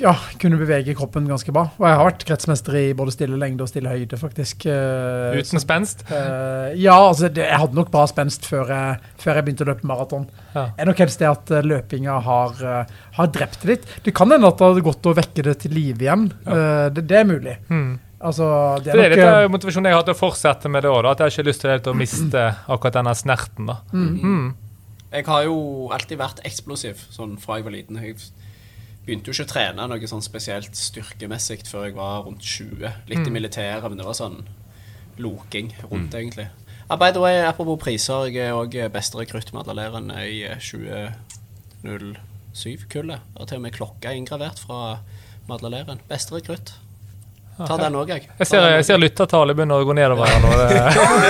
Ja, 0.00 0.12
kunne 0.42 0.58
bevege 0.58 0.94
kroppen 0.98 1.28
ganske 1.30 1.52
bra. 1.54 1.68
Og 1.78 1.84
jeg 1.86 1.98
har 2.00 2.08
vært 2.08 2.24
kretsmester 2.26 2.76
i 2.80 2.84
både 2.96 3.14
stille 3.14 3.38
lengde 3.40 3.62
og 3.66 3.70
stille 3.70 3.92
høyde, 3.92 4.18
faktisk. 4.18 4.66
eh, 4.70 5.36
Uten 5.38 5.62
spenst? 5.62 6.04
Eh, 6.10 6.74
ja, 6.82 6.96
altså 6.96 7.30
jeg 7.30 7.60
hadde 7.60 7.78
nok 7.78 7.92
bra 7.94 8.06
spenst 8.10 8.46
før 8.50 8.72
jeg, 8.74 8.98
før 9.22 9.38
jeg 9.38 9.46
begynte 9.46 9.66
å 9.66 9.70
løpe 9.70 9.86
maraton. 9.90 10.26
Ja. 10.54 10.68
Er 10.78 10.90
nok 10.90 11.02
helst 11.04 11.22
det 11.22 11.30
at 11.30 11.50
eh, 11.54 11.62
løpinga 11.66 12.16
har, 12.26 12.56
eh, 12.64 12.96
har 13.18 13.30
drept 13.36 13.62
det 13.62 13.70
litt. 13.74 13.86
Det 14.06 14.14
kan 14.16 14.30
hende 14.34 14.50
at 14.50 14.58
det 14.58 14.70
hadde 14.72 14.86
gått 14.88 15.06
å 15.10 15.14
vekke 15.16 15.46
det 15.50 15.58
til 15.64 15.76
live 15.76 16.02
igjen. 16.08 16.26
Ja. 16.46 16.88
det, 16.90 17.06
det 17.10 17.20
er 17.22 17.30
mulig. 17.30 17.56
Mm. 17.70 17.92
Altså, 18.24 18.46
det 18.80 18.94
Det 18.94 19.00
er 19.04 19.10
nok, 19.10 19.16
litt 19.18 19.26
av 19.28 19.42
eh, 19.44 19.48
motivasjonen 19.52 19.90
jeg 19.90 19.98
har 19.98 20.04
til 20.06 20.14
å 20.16 20.18
fortsette 20.18 20.70
med 20.72 20.82
det 20.86 20.90
òg. 20.90 21.04
At 21.10 21.20
jeg 21.20 21.26
har 21.28 21.34
ikke 21.34 21.48
lyst 21.50 21.64
til 21.66 21.90
å 21.92 21.96
miste 21.98 22.44
akkurat 22.72 22.96
denne 22.96 23.14
snerten. 23.18 23.68
da. 23.68 23.80
Mm. 23.92 24.54
Jeg 25.14 25.26
har 25.28 25.44
jo 25.46 25.58
alltid 25.94 26.18
vært 26.18 26.40
eksplosiv 26.48 26.98
sånn 27.14 27.36
fra 27.38 27.60
jeg 27.60 27.66
var 27.68 27.74
liten. 27.76 28.00
Jeg 28.02 28.16
begynte 29.04 29.30
jo 29.30 29.36
ikke 29.36 29.46
å 29.46 29.52
trene 29.52 29.86
noe 29.90 30.10
sånn 30.10 30.24
spesielt 30.24 30.76
styrkemessig 30.78 31.62
før 31.68 31.88
jeg 31.88 31.96
var 31.98 32.24
rundt 32.26 32.44
20. 32.44 33.02
Litt 33.10 33.26
i 33.28 33.32
militæret, 33.32 33.86
men 33.88 34.00
det 34.00 34.06
var 34.06 34.16
sånn 34.18 34.42
loking 35.20 35.72
rundt, 35.90 36.14
egentlig. 36.14 36.48
Ah, 36.88 36.98
by 37.00 37.12
the 37.12 37.20
way, 37.22 37.40
apropos 37.44 37.80
priser, 37.80 38.26
jeg 38.28 38.50
er 38.50 38.56
òg 38.56 38.74
beste 38.92 39.16
rekrutt 39.16 39.52
med 39.54 39.64
Adaleren 39.64 40.10
i 40.20 40.42
eh, 40.44 41.12
2007-kullet. 41.84 43.30
Har 43.38 43.48
til 43.48 43.60
og 43.60 43.64
med 43.64 43.76
klokka 43.76 44.12
inngravert 44.12 44.60
fra 44.60 44.98
Madlaleiren. 45.48 46.00
Beste 46.08 46.36
rekrutt. 46.36 46.74
Ta 47.54 47.76
den 47.78 47.94
òg, 47.94 48.08
jeg. 48.10 48.24
Jeg 48.40 48.48
ser, 48.50 48.64
jeg 48.74 48.86
ser 48.88 48.98
lyttertallet 48.98 49.54
begynner 49.54 49.78
å 49.78 49.86
gå 49.86 49.94
nedover 49.94 50.26
her 50.26 50.40
nå. 50.42 50.54
Det, 50.58 50.80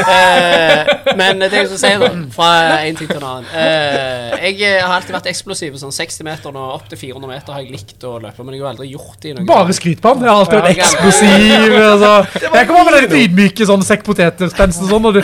Eh, 0.14 1.12
men 1.18 1.42
det 1.42 1.50
jeg 1.52 1.68
skal 1.68 1.80
si, 1.80 1.90
da, 2.00 2.08
fra 2.32 2.48
en 2.86 2.96
ting 2.96 3.08
til 3.10 3.18
en 3.18 3.26
annen 3.28 3.48
eh, 3.58 4.46
Jeg 4.54 4.80
har 4.80 4.94
alltid 4.96 5.14
vært 5.16 5.28
eksplosiv. 5.30 5.76
Sånn 5.80 5.92
60 5.94 6.26
meter 6.26 6.54
og 6.54 6.78
opp 6.78 6.88
til 6.90 7.00
400 7.00 7.28
meter 7.30 7.56
har 7.56 7.64
jeg 7.64 7.74
likt 7.74 8.06
å 8.08 8.16
løpe, 8.22 8.46
men 8.46 8.56
jeg 8.56 8.64
har 8.64 8.72
aldri 8.72 8.88
gjort 8.92 9.18
det 9.20 9.32
i 9.32 9.36
noen 9.36 9.48
Bare 9.48 9.76
skryt 9.76 10.00
på 10.00 10.14
han. 10.14 10.24
Jeg 10.24 10.32
har 10.32 10.40
alltid 10.40 10.60
vært 10.60 10.82
eksplosiv. 10.86 11.76
Altså. 11.84 12.48
Jeg 12.56 12.70
kommer 12.70 12.88
med 12.88 12.98
den 12.98 13.20
ydmyke 13.24 13.68
sånn 13.68 13.84
sekk 13.86 14.04
poteter-spenst 14.08 14.84
sånn. 14.88 15.10
Og 15.10 15.20
du, 15.20 15.22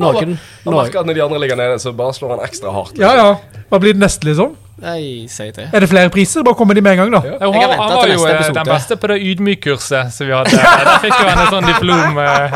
Noen, 0.00 0.38
Han 0.64 0.74
merker 0.74 1.00
at 1.00 1.06
når 1.06 1.14
de 1.14 1.22
andre 1.22 1.38
ligger 1.44 1.56
nede, 1.60 1.78
så 1.82 1.92
bare 1.96 2.14
slår 2.16 2.36
han 2.36 2.44
ekstra 2.48 2.72
hardt. 2.74 2.98
ja, 2.98 3.14
ja. 3.14 3.34
Hva 3.70 3.78
blir 3.80 3.94
det 3.96 4.02
neste, 4.02 4.26
liksom? 4.28 4.56
Nei, 4.82 5.26
si 5.30 5.46
det. 5.54 5.68
Er 5.72 5.80
det 5.84 5.88
flere 5.88 6.10
priser? 6.12 6.42
Bare 6.46 6.58
kommer 6.58 6.74
de 6.74 6.82
med 6.82 6.92
en 6.92 6.98
gang, 7.04 7.12
da. 7.14 7.20
Ja. 7.24 7.36
Jeg 7.40 7.52
har 7.54 7.76
han, 7.78 7.94
var 7.94 8.10
jo 8.10 8.26
eh, 8.26 8.34
episode. 8.34 8.54
den 8.58 8.68
beste 8.68 8.96
på 9.00 9.10
det 9.12 9.18
ydmykkurset 9.22 10.10
som 10.12 10.26
vi 10.26 10.34
hadde. 10.34 10.50
Der 10.80 10.98
fikk 11.04 11.14
jo 11.14 11.28
han 11.28 11.38
en 11.44 11.52
sånn 11.54 11.68
diplom. 11.70 12.18
eh. 12.18 12.50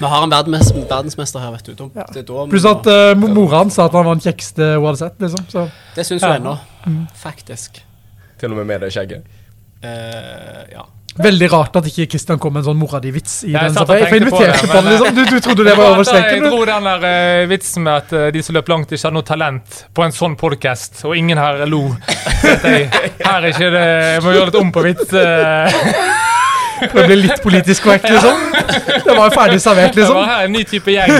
Vi 0.00 0.06
har 0.08 0.24
en 0.24 0.32
verdensmester 0.32 1.42
her, 1.44 1.50
vet 1.52 1.66
du. 1.68 1.74
Tom. 1.76 1.90
Ja. 1.94 2.06
da 2.08 2.46
Pluss 2.48 2.64
at 2.68 2.88
uh, 2.88 3.12
mora 3.20 3.60
hans 3.60 3.76
sa 3.76 3.84
at 3.84 3.96
han 3.96 4.06
var 4.08 4.16
den 4.16 4.24
kjekkeste 4.24 4.70
hun 4.78 4.86
hadde 4.88 5.02
sett. 5.02 5.20
liksom. 5.20 5.44
Så. 5.52 5.66
Det 5.96 6.06
syns 6.08 6.24
hun 6.24 6.38
ennå. 6.38 6.56
Faktisk. 7.20 7.82
Til 8.40 8.54
og 8.54 8.62
med 8.62 8.70
med 8.72 8.86
det 8.86 8.90
skjegget. 8.96 9.28
Uh, 9.84 10.64
ja. 10.72 10.86
Veldig 11.18 11.48
rart 11.52 11.74
at 11.80 11.86
ikke 11.90 12.06
Kristian 12.12 12.38
kom 12.38 12.54
med 12.54 12.62
en 12.62 12.68
sånn 12.70 12.78
mora 12.78 13.00
di-vits 13.02 13.40
i 13.42 13.50
Jeg 13.50 13.72
den. 13.74 13.74
Jeg 13.74 14.04
jeg 14.04 14.20
inviterte 14.22 14.60
det, 14.60 14.68
på 14.70 14.76
det, 14.76 14.82
men, 14.84 14.92
liksom. 14.94 15.16
Du, 15.16 15.22
du 15.26 15.40
trodde 15.42 15.64
det 15.66 15.74
var 15.80 15.88
over 15.88 16.04
Jeg 16.04 16.10
streken? 16.12 16.44
Jeg 16.44 16.52
dro 16.52 16.60
den 16.70 16.88
der 16.90 17.06
uh, 17.08 17.48
vitsen 17.50 17.86
med 17.86 17.92
at 17.96 18.14
uh, 18.14 18.26
de 18.30 18.42
som 18.46 18.56
løp 18.56 18.70
langt, 18.70 18.94
ikke 18.94 19.08
hadde 19.08 19.18
noe 19.18 19.26
talent 19.26 19.80
på 19.96 20.06
en 20.06 20.14
sånn 20.14 20.38
podkast, 20.40 21.02
og 21.10 21.16
ingen 21.18 21.40
her 21.40 21.64
lo. 21.66 21.82
Jeg, 22.46 22.86
her 23.20 23.40
er 23.40 23.50
ikke 23.50 23.72
det 23.74 23.84
Jeg 23.90 24.24
må 24.24 24.36
gjøre 24.36 24.50
litt 24.52 24.60
om 24.62 24.72
på 24.74 24.86
vits. 24.86 25.10
Uh. 25.10 26.18
Det 26.80 27.04
ble 27.04 27.16
litt 27.18 27.42
politisk 27.44 27.84
korrekt, 27.84 28.08
liksom. 28.14 28.46
Det 29.04 29.16
var 29.16 29.26
jo 29.26 29.34
ferdig 29.34 29.60
servert, 29.62 29.98
liksom. 29.98 30.14
Det 30.14 30.22
var 30.22 30.22
liksom. 30.22 30.30
her 30.30 30.46
en 30.46 30.52
ny 30.54 30.62
type 30.64 30.94
gjeng. 30.94 31.10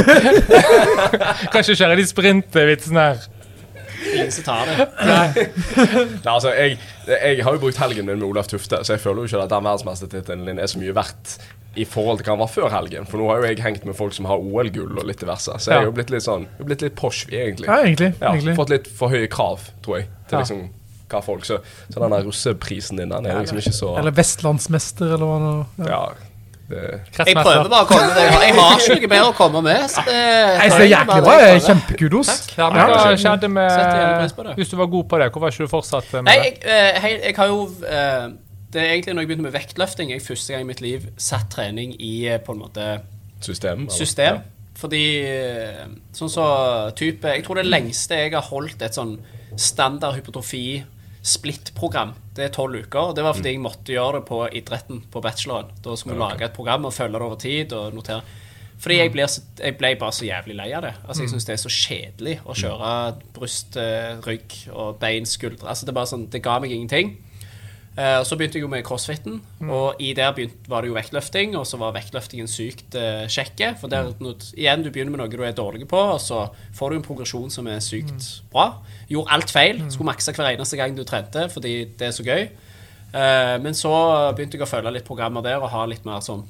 Kanskje 1.55 1.77
kjøre 1.83 1.99
de 1.99 2.07
sprintvitsene 2.09 3.07
her. 3.11 3.29
Ingen 4.15 4.33
som 4.33 4.45
tar 4.47 4.67
det. 4.71 4.87
Nei, 6.25 6.33
altså, 6.35 6.53
jeg, 6.57 6.79
jeg 7.11 7.45
har 7.45 7.57
jo 7.57 7.63
brukt 7.63 7.81
helgen 7.83 8.07
min 8.09 8.19
med 8.21 8.29
Olaf 8.29 8.49
Tufte, 8.51 8.83
så 8.85 8.97
jeg 8.97 9.03
føler 9.03 9.25
jo 9.25 9.31
ikke 9.31 9.43
at 9.45 9.53
den 9.55 9.67
verdensmestertittelen 9.67 10.47
din 10.49 10.61
er 10.63 10.71
så 10.71 10.81
mye 10.83 10.95
verdt 10.97 11.37
i 11.79 11.85
forhold 11.87 12.19
til 12.19 12.27
hva 12.27 12.35
den 12.35 12.43
var 12.43 12.51
før 12.51 12.73
helgen. 12.75 13.07
For 13.07 13.21
nå 13.21 13.29
har 13.31 13.43
jo 13.43 13.51
jeg 13.53 13.63
hengt 13.63 13.85
med 13.87 13.95
folk 13.99 14.15
som 14.17 14.27
har 14.27 14.43
OL-gull 14.43 14.99
og 14.99 15.07
litt 15.07 15.21
diverse. 15.23 15.55
Så 15.63 15.71
jeg 15.71 15.85
er 15.85 15.87
jo 15.87 15.95
blitt 15.95 16.11
litt 16.11 16.25
sånn 16.27 16.49
jeg 16.49 16.65
er 16.65 16.71
blitt 16.73 16.83
litt 16.87 16.97
posh, 16.99 17.27
egentlig. 17.31 17.69
Ja, 17.71 17.79
egentlig. 17.85 18.11
Ja, 18.19 18.33
egentlig. 18.33 18.57
Fått 18.59 18.73
litt 18.75 18.91
for 18.99 19.13
høye 19.15 19.29
krav, 19.31 19.69
tror 19.85 20.01
jeg, 20.01 20.09
til 20.29 20.41
Ja. 20.41 20.43
liksom 20.45 20.69
hva 21.11 21.19
folk 21.27 21.43
Så, 21.43 21.57
så 21.91 21.99
den 21.99 22.13
der 22.15 22.23
russeprisen 22.23 23.01
din, 23.01 23.11
den 23.11 23.27
er 23.27 23.41
liksom 23.41 23.59
ikke 23.59 23.73
så 23.75 23.97
Eller 23.99 24.15
vestlandsmester, 24.15 25.15
eller 25.17 25.27
hva 25.27 25.39
det 25.43 25.55
var. 25.87 25.89
Ja. 25.91 26.30
Jeg 26.71 27.37
prøver 27.37 27.69
bare 27.73 27.83
å 27.83 27.89
komme 27.89 28.07
med 28.09 28.19
det. 28.19 28.27
Jeg 28.31 28.55
har 28.57 28.85
ikke 28.85 28.97
noe 29.01 29.11
bedre 29.13 29.31
å 29.31 29.35
komme 29.39 29.63
med. 29.67 29.87
Så 29.91 30.05
det, 30.07 30.19
Nei, 30.61 30.69
så 30.71 30.77
det 30.79 30.85
er 30.87 30.93
jæklig 30.93 31.25
bra. 31.27 31.35
det 31.41 31.49
Kjempekudos. 31.67 32.31
Ja, 32.59 32.69
men 32.71 32.93
hva 32.93 33.17
skjedde 33.25 33.51
med. 33.55 34.55
Hvis 34.61 34.71
du 34.71 34.77
var 34.81 34.93
god 34.93 35.09
på 35.11 35.21
det, 35.21 35.31
hvorfor 35.33 35.49
har 35.49 35.57
ikke 35.57 35.67
du 35.67 35.73
fortsatt 35.73 36.13
med 36.19 36.29
Nei, 36.31 36.37
det? 36.39 36.53
jeg, 36.63 37.03
eh, 37.03 37.19
jeg 37.27 37.37
har 37.41 37.51
jo 37.51 37.65
eh, 37.87 38.29
Det 38.71 38.81
er 38.85 38.93
egentlig 38.95 39.15
når 39.17 39.25
jeg 39.27 39.31
begynte 39.33 39.47
med 39.49 39.57
vektløfting, 39.57 40.13
jeg 40.15 40.23
første 40.23 40.55
gang 40.55 40.63
i 40.63 40.69
mitt 40.71 40.81
liv 40.85 41.09
satt 41.19 41.49
trening 41.51 41.97
i 41.99 42.15
eh, 42.31 42.39
på 42.39 42.55
en 42.55 42.63
måte 42.63 42.87
system. 43.43 43.89
system. 43.91 44.41
Fordi 44.81 45.05
eh, 45.27 45.85
sånn 46.17 46.31
så 46.33 46.47
type 46.97 47.29
Jeg 47.35 47.45
tror 47.45 47.61
det 47.61 47.67
lengste 47.69 48.17
jeg 48.23 48.33
har 48.37 48.47
holdt 48.47 48.83
et 48.87 48.97
sånn 48.97 49.17
standard 49.59 50.15
hypotrofi 50.17 50.83
split-program, 51.23 52.15
det 52.37 52.47
er 52.47 52.53
tolv 52.55 52.79
uker. 52.81 53.11
og 53.11 53.17
Det 53.17 53.25
var 53.25 53.35
fordi 53.37 53.53
jeg 53.55 53.61
måtte 53.61 53.93
gjøre 53.93 54.21
det 54.21 54.27
på 54.29 54.39
idretten 54.57 55.03
på 55.13 55.21
bacheloren. 55.21 55.73
Da 55.85 55.97
skulle 55.97 56.17
vi 56.17 56.23
lage 56.23 56.47
et 56.47 56.57
program 56.57 56.87
og 56.89 56.95
følge 56.97 57.19
det 57.19 57.27
over 57.27 57.41
tid 57.41 57.73
og 57.77 57.95
notere. 57.95 58.23
Fordi 58.81 58.97
jeg, 58.97 59.13
ble, 59.13 59.27
så, 59.29 59.43
jeg 59.61 59.77
ble 59.77 59.91
bare 60.01 60.17
så 60.17 60.25
jævlig 60.25 60.55
lei 60.57 60.71
av 60.73 60.87
det. 60.87 60.95
Altså 61.05 61.27
Jeg 61.27 61.33
syns 61.35 61.45
det 61.45 61.53
er 61.53 61.61
så 61.61 61.73
kjedelig 61.75 62.39
å 62.49 62.55
kjøre 62.57 62.93
bryst, 63.37 63.77
rygg 64.25 64.57
og 64.73 64.97
bein, 65.03 65.29
skuldre. 65.29 65.69
Altså 65.69 65.85
Det 65.85 65.93
er 65.93 65.99
bare 66.01 66.13
sånn, 66.15 66.31
det 66.33 66.41
ga 66.47 66.57
meg 66.63 66.73
ingenting. 66.73 67.19
Eh, 67.99 68.19
og 68.21 68.27
Så 68.27 68.37
begynte 68.39 68.59
jeg 68.59 68.63
jo 68.63 68.71
med 68.71 68.85
crossfiten, 68.87 69.41
og 69.67 69.99
i 69.99 70.13
der 70.15 70.31
begynt, 70.33 70.69
var 70.71 70.83
det 70.83 70.91
jo 70.93 70.95
vektløfting. 70.95 71.57
Og 71.59 71.67
så 71.67 71.77
var 71.81 71.95
vektløftingen 71.97 72.49
sykt 72.49 72.95
uh, 72.95 73.27
kjekke. 73.27 73.75
For 73.81 73.91
der, 73.91 74.13
når, 74.23 74.39
igjen, 74.55 74.85
du 74.85 74.91
begynner 74.91 75.17
med 75.17 75.23
noe 75.25 75.33
du 75.33 75.43
er 75.43 75.57
dårlig 75.57 75.89
på, 75.91 75.99
og 75.99 76.21
så 76.23 76.47
får 76.77 76.91
du 76.91 77.01
en 77.01 77.07
progresjon 77.07 77.51
som 77.51 77.67
er 77.67 77.83
sykt 77.85 78.29
bra. 78.53 78.71
Gjorde 79.11 79.35
alt 79.35 79.51
feil. 79.51 79.83
Skulle 79.91 80.13
makse 80.13 80.35
hver 80.37 80.53
eneste 80.53 80.79
gang 80.81 80.97
du 80.97 81.05
trente, 81.05 81.49
fordi 81.53 81.75
det 81.99 82.09
er 82.09 82.15
så 82.17 82.27
gøy. 82.27 82.47
Uh, 83.11 83.59
men 83.63 83.75
så 83.75 83.93
begynte 84.39 84.57
jeg 84.57 84.69
å 84.69 84.71
følge 84.71 84.95
litt 84.95 85.09
programmer 85.09 85.43
der 85.43 85.59
og 85.59 85.73
ha 85.75 85.83
litt 85.91 86.07
mer 86.07 86.23
sånn 86.23 86.47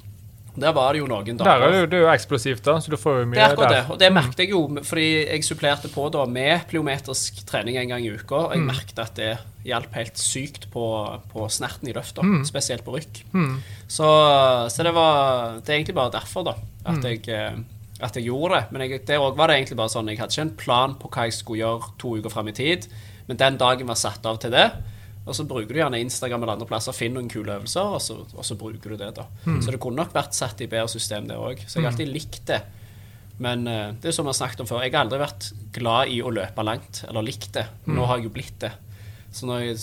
Der 0.59 0.73
var 0.75 0.91
det 0.93 0.99
jo 0.99 1.05
noen 1.07 1.37
Der 1.37 1.45
er 1.47 1.59
dager. 1.61 1.71
det, 1.71 1.79
jo- 1.79 1.85
det 1.85 1.97
er 1.97 2.01
jo 2.01 2.09
eksplosivt, 2.11 2.63
da, 2.65 2.73
så 2.83 2.89
du 2.91 2.97
får 2.97 3.19
jo 3.21 3.25
mye 3.25 3.35
Det 3.37 3.43
er 3.43 3.53
akkurat 3.53 3.69
det. 3.71 3.83
Og 3.93 3.99
det 3.99 4.09
merket 4.11 4.39
jeg 4.43 4.49
jo, 4.51 4.61
fordi 4.83 5.05
jeg 5.29 5.43
supplerte 5.47 5.87
på 5.93 6.09
da 6.11 6.25
med 6.25 6.65
pliometrisk 6.67 7.45
trening 7.47 7.77
en 7.77 7.87
gang 7.87 8.03
i 8.05 8.09
uka. 8.11 8.35
Og 8.35 8.51
jeg 8.57 8.65
merket 8.67 8.99
at 8.99 9.15
det 9.15 9.37
hjalp 9.63 9.93
helt 9.93 10.17
sykt 10.17 10.69
på, 10.73 10.83
på 11.31 11.47
snerten 11.49 11.87
i 11.87 11.93
løfta, 11.93 12.21
spesielt 12.43 12.83
på 12.83 12.97
rykk. 12.97 13.21
Så, 13.87 14.07
så 14.69 14.83
det 14.83 14.93
var 14.93 15.59
Det 15.61 15.69
er 15.69 15.77
egentlig 15.79 15.95
bare 15.95 16.11
derfor, 16.11 16.43
da, 16.43 16.53
at, 16.85 17.03
jeg, 17.03 17.27
eh, 17.29 17.53
at 18.01 18.15
jeg 18.15 18.25
gjorde 18.27 18.55
det. 18.55 18.63
Men 18.71 18.81
jeg, 18.89 19.05
der 19.07 19.19
òg 19.23 19.37
var 19.37 19.47
det 19.47 19.55
egentlig 19.61 19.77
bare 19.77 19.89
sånn 19.93 20.09
Jeg 20.09 20.19
hadde 20.19 20.31
ikke 20.35 20.41
en 20.49 20.55
plan 20.57 20.95
på 20.99 21.07
hva 21.09 21.23
jeg 21.29 21.33
skulle 21.39 21.61
gjøre 21.63 21.91
to 22.01 22.17
uker 22.17 22.29
fram 22.33 22.47
i 22.51 22.51
tid, 22.51 22.87
men 23.27 23.37
den 23.37 23.57
dagen 23.57 23.87
var 23.87 23.95
satt 23.95 24.25
av 24.25 24.37
til 24.41 24.51
det. 24.51 24.71
Og 25.31 25.37
så 25.37 25.45
bruker 25.47 25.71
du 25.71 25.79
gjerne 25.79 26.01
Instagram 26.03 26.43
eller 26.43 26.57
andre 26.57 26.67
plasser, 26.67 26.95
finn 26.95 27.15
noen 27.15 27.29
kule 27.31 27.55
øvelser, 27.55 27.95
og 27.95 28.03
så, 28.03 28.17
og 28.35 28.43
så 28.47 28.57
bruker 28.59 28.93
du 28.93 28.99
det. 28.99 29.13
da. 29.15 29.29
Så 29.63 29.71
det 29.71 29.79
kunne 29.81 30.01
nok 30.03 30.13
vært 30.15 30.35
satt 30.35 30.59
i 30.63 30.67
bedre 30.71 30.91
system, 30.91 31.29
det 31.29 31.39
òg. 31.39 31.63
Så 31.63 31.79
jeg 31.79 31.87
har 31.87 31.93
alltid 31.93 32.11
likt 32.11 32.43
det. 32.51 32.59
Men 33.41 33.65
uh, 33.65 33.93
det 33.97 34.11
er 34.11 34.15
som 34.15 34.27
vi 34.27 34.33
har 34.33 34.37
snakket 34.37 34.63
om 34.63 34.69
før, 34.69 34.83
jeg 34.85 34.93
har 34.93 35.05
aldri 35.05 35.21
vært 35.21 35.51
glad 35.73 36.11
i 36.13 36.19
å 36.21 36.33
løpe 36.33 36.65
langt, 36.67 37.03
eller 37.07 37.25
likt 37.25 37.53
det. 37.57 37.65
Nå 37.89 38.05
har 38.09 38.19
jeg 38.19 38.27
jo 38.27 38.33
blitt 38.35 38.59
det. 38.61 38.73
Så 39.33 39.47
når 39.47 39.63
jeg, 39.63 39.77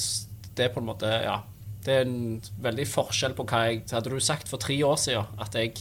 det 0.54 0.68
er 0.68 0.74
på 0.74 0.82
en 0.82 0.90
måte, 0.90 1.08
ja 1.24 1.38
Det 1.84 1.94
er 1.94 2.02
en 2.04 2.42
veldig 2.60 2.84
forskjell 2.90 3.32
på 3.32 3.46
hva 3.48 3.62
jeg 3.70 3.86
Hadde 3.88 4.12
du 4.12 4.18
sagt 4.20 4.50
for 4.50 4.60
tre 4.60 4.76
år 4.84 4.98
siden 5.00 5.38
at 5.40 5.56
jeg 5.56 5.72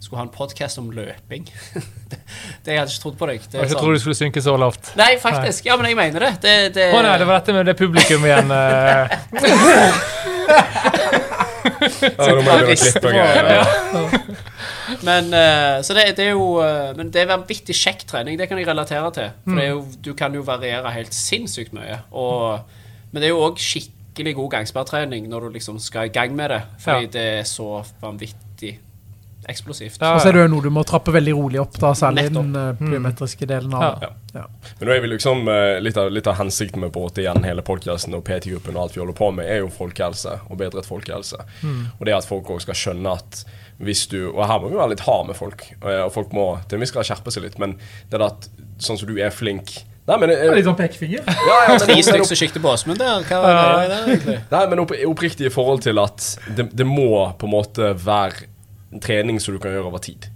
skulle 0.00 0.18
ha 0.20 0.26
en 0.26 0.32
podkast 0.34 0.78
om 0.78 0.90
løping 0.94 1.46
det, 2.10 2.18
det 2.64 2.72
Jeg 2.74 2.78
hadde 2.82 2.92
ikke 2.92 3.02
trodd 3.02 3.16
på 3.18 3.26
deg. 3.30 3.40
Det 3.46 3.54
Jeg 3.58 3.64
ikke 3.64 3.72
sånn- 3.74 3.82
trodd 3.82 3.94
du 3.96 4.02
skulle 4.04 4.18
synke 4.18 4.42
så 4.44 4.56
lavt. 4.60 4.92
Nei, 5.00 5.12
faktisk. 5.22 5.64
Ja, 5.66 5.76
men 5.80 5.86
jeg 5.90 5.96
mener 5.98 6.20
det. 6.28 6.32
det, 6.44 6.56
det 6.76 6.88
Å 6.94 7.02
nei, 7.02 7.16
det 7.22 7.26
var 7.30 7.40
dette 7.40 7.52
med 7.56 7.66
det 7.70 7.76
publikum 7.78 8.24
igjen. 8.28 8.50
eh. 8.52 9.08
Å. 13.96 14.02
Men, 15.06 15.28
eh, 15.34 15.80
så 15.82 15.94
det, 15.96 16.04
det 16.16 16.28
er 16.28 16.32
jo 16.36 16.46
eh, 16.62 16.92
Men 16.96 17.10
det 17.14 17.24
er 17.24 17.28
vanvittig 17.30 17.74
kjekk 17.76 18.04
trening. 18.08 18.38
Det 18.38 18.46
kan 18.50 18.58
jeg 18.60 18.68
relatere 18.68 19.10
til. 19.16 19.28
For 19.44 19.58
det 19.58 19.64
er 19.66 19.72
jo, 19.74 19.82
du 20.06 20.12
kan 20.18 20.34
jo 20.36 20.44
variere 20.46 20.92
helt 20.94 21.14
sinnssykt 21.16 21.74
mye. 21.76 21.98
Og, 22.16 22.60
men 23.10 23.22
det 23.22 23.28
er 23.30 23.34
jo 23.34 23.42
òg 23.48 23.60
skikkelig 23.62 24.34
god 24.38 24.50
gangspartrening 24.58 25.26
når 25.30 25.48
du 25.48 25.56
liksom 25.58 25.80
skal 25.82 26.08
i 26.10 26.14
gang 26.14 26.34
med 26.38 26.52
det. 26.54 26.62
Fordi 26.84 27.08
Ja. 27.08 27.12
det 27.18 27.26
er 27.40 27.46
så 27.50 27.68
vanvittig 28.02 28.76
eksplosivt. 29.48 30.00
Ja, 30.00 30.14
Og 30.16 30.20
så 30.22 30.28
er 30.30 30.36
det 30.36 30.44
jo 30.44 30.52
noe 30.54 30.64
du 30.64 30.70
må 30.74 30.82
trappe 30.86 31.12
veldig 31.14 31.34
rolig 31.36 31.60
opp, 31.62 31.76
da, 31.80 31.92
særlig 31.98 32.26
Nettopp. 32.28 32.48
den 32.52 32.56
uh, 32.56 32.80
plyometriske 32.80 33.46
delen 33.48 33.74
av 33.74 33.82
Ja. 33.86 33.90
det. 34.00 34.10
Ja. 34.36 34.44
Men 34.80 34.88
nå 34.88 34.94
er 34.96 35.00
vi 35.00 35.08
liksom 35.14 35.48
eh, 35.48 35.78
litt, 35.80 35.96
av, 35.96 36.10
litt 36.12 36.26
av 36.28 36.34
hensikten 36.36 36.82
med 36.82 36.90
å 36.90 36.94
bråte 36.98 37.22
igjen 37.22 37.44
hele 37.46 37.62
podkasten 37.64 38.14
og 38.18 38.24
PT-gruppen 38.26 38.76
og 38.76 38.82
alt 38.82 38.96
vi 38.96 39.00
holder 39.00 39.16
på 39.16 39.30
med, 39.38 39.46
er 39.48 39.62
jo 39.62 39.70
folkehelse 39.72 40.34
og 40.50 40.58
bedret 40.60 40.84
folkehelse. 40.88 41.38
Og 41.98 42.04
det 42.04 42.16
at 42.18 42.28
folk 42.28 42.50
òg 42.52 42.60
skal 42.66 42.76
skjønne 42.76 43.14
at 43.16 43.44
hvis 43.76 44.06
du 44.08 44.30
Og 44.30 44.38
her 44.48 44.60
må 44.62 44.70
vi 44.70 44.76
være 44.78 44.94
litt 44.94 45.02
hard 45.04 45.26
med 45.28 45.36
folk, 45.36 45.62
eh, 45.82 46.02
og 46.06 46.12
folk 46.14 46.32
må 46.32 46.46
til 46.68 46.78
en 46.78 46.84
viss 46.84 46.92
grad 46.94 47.04
skjerpe 47.08 47.32
seg 47.32 47.44
litt, 47.44 47.58
men 47.60 47.74
det 48.10 48.16
er 48.20 48.24
at 48.30 48.48
sånn 48.80 48.96
som 48.98 49.08
du 49.08 49.16
er 49.20 49.30
flink 49.30 49.78
Nei, 50.06 50.16
men, 50.22 50.30
eh, 50.30 50.52
Litt 50.54 50.64
sånn 50.68 50.76
pekefinger. 50.78 51.24
ja, 51.26 51.56
ja, 51.66 51.68
men, 51.72 51.80
Tre 51.82 51.94
men, 51.96 52.04
stykker 52.06 52.28
som 52.28 52.38
sikter 52.38 52.62
på 52.62 52.70
Åsmund 52.70 53.00
det, 53.02 53.08
Hva 53.26 53.40
er 53.50 53.88
det, 53.90 53.96
egentlig? 54.04 54.36
Nei, 54.52 54.60
men 54.70 54.82
opp, 54.84 54.92
oppriktig 55.10 55.48
i 55.48 55.50
forhold 55.52 55.82
til 55.82 55.98
at 55.98 56.28
det, 56.56 56.68
det 56.78 56.86
må 56.86 57.08
på 57.40 57.48
en 57.48 57.52
måte 57.56 57.88
være 58.04 58.46
en 58.96 59.04
trening 59.04 59.40
som 59.42 59.54
du 59.54 59.60
kan 59.62 59.74
gjøre 59.74 59.90
over 59.90 60.02
tid. 60.02 60.28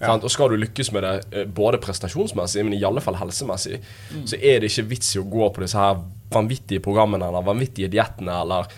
Sant? 0.00 0.24
Og 0.26 0.32
skal 0.32 0.52
du 0.52 0.58
lykkes 0.60 0.90
med 0.92 1.06
det, 1.06 1.14
eh, 1.32 1.46
både 1.48 1.80
prestasjonsmessig, 1.82 2.64
men 2.64 2.76
i 2.76 2.84
alle 2.84 3.00
fall 3.00 3.16
helsemessig, 3.16 3.80
så 4.28 4.36
er 4.36 4.60
det 4.60 4.70
ikke 4.70 4.90
vits 4.90 5.14
i 5.16 5.22
å 5.22 5.28
gå 5.30 5.48
på 5.54 5.64
disse 5.64 5.80
her 5.80 6.02
vanvittige 6.32 6.84
programmene 6.84 7.28
eller 7.28 7.46
vanvittige 7.46 7.90
diettene 7.92 8.34
eller 8.42 8.68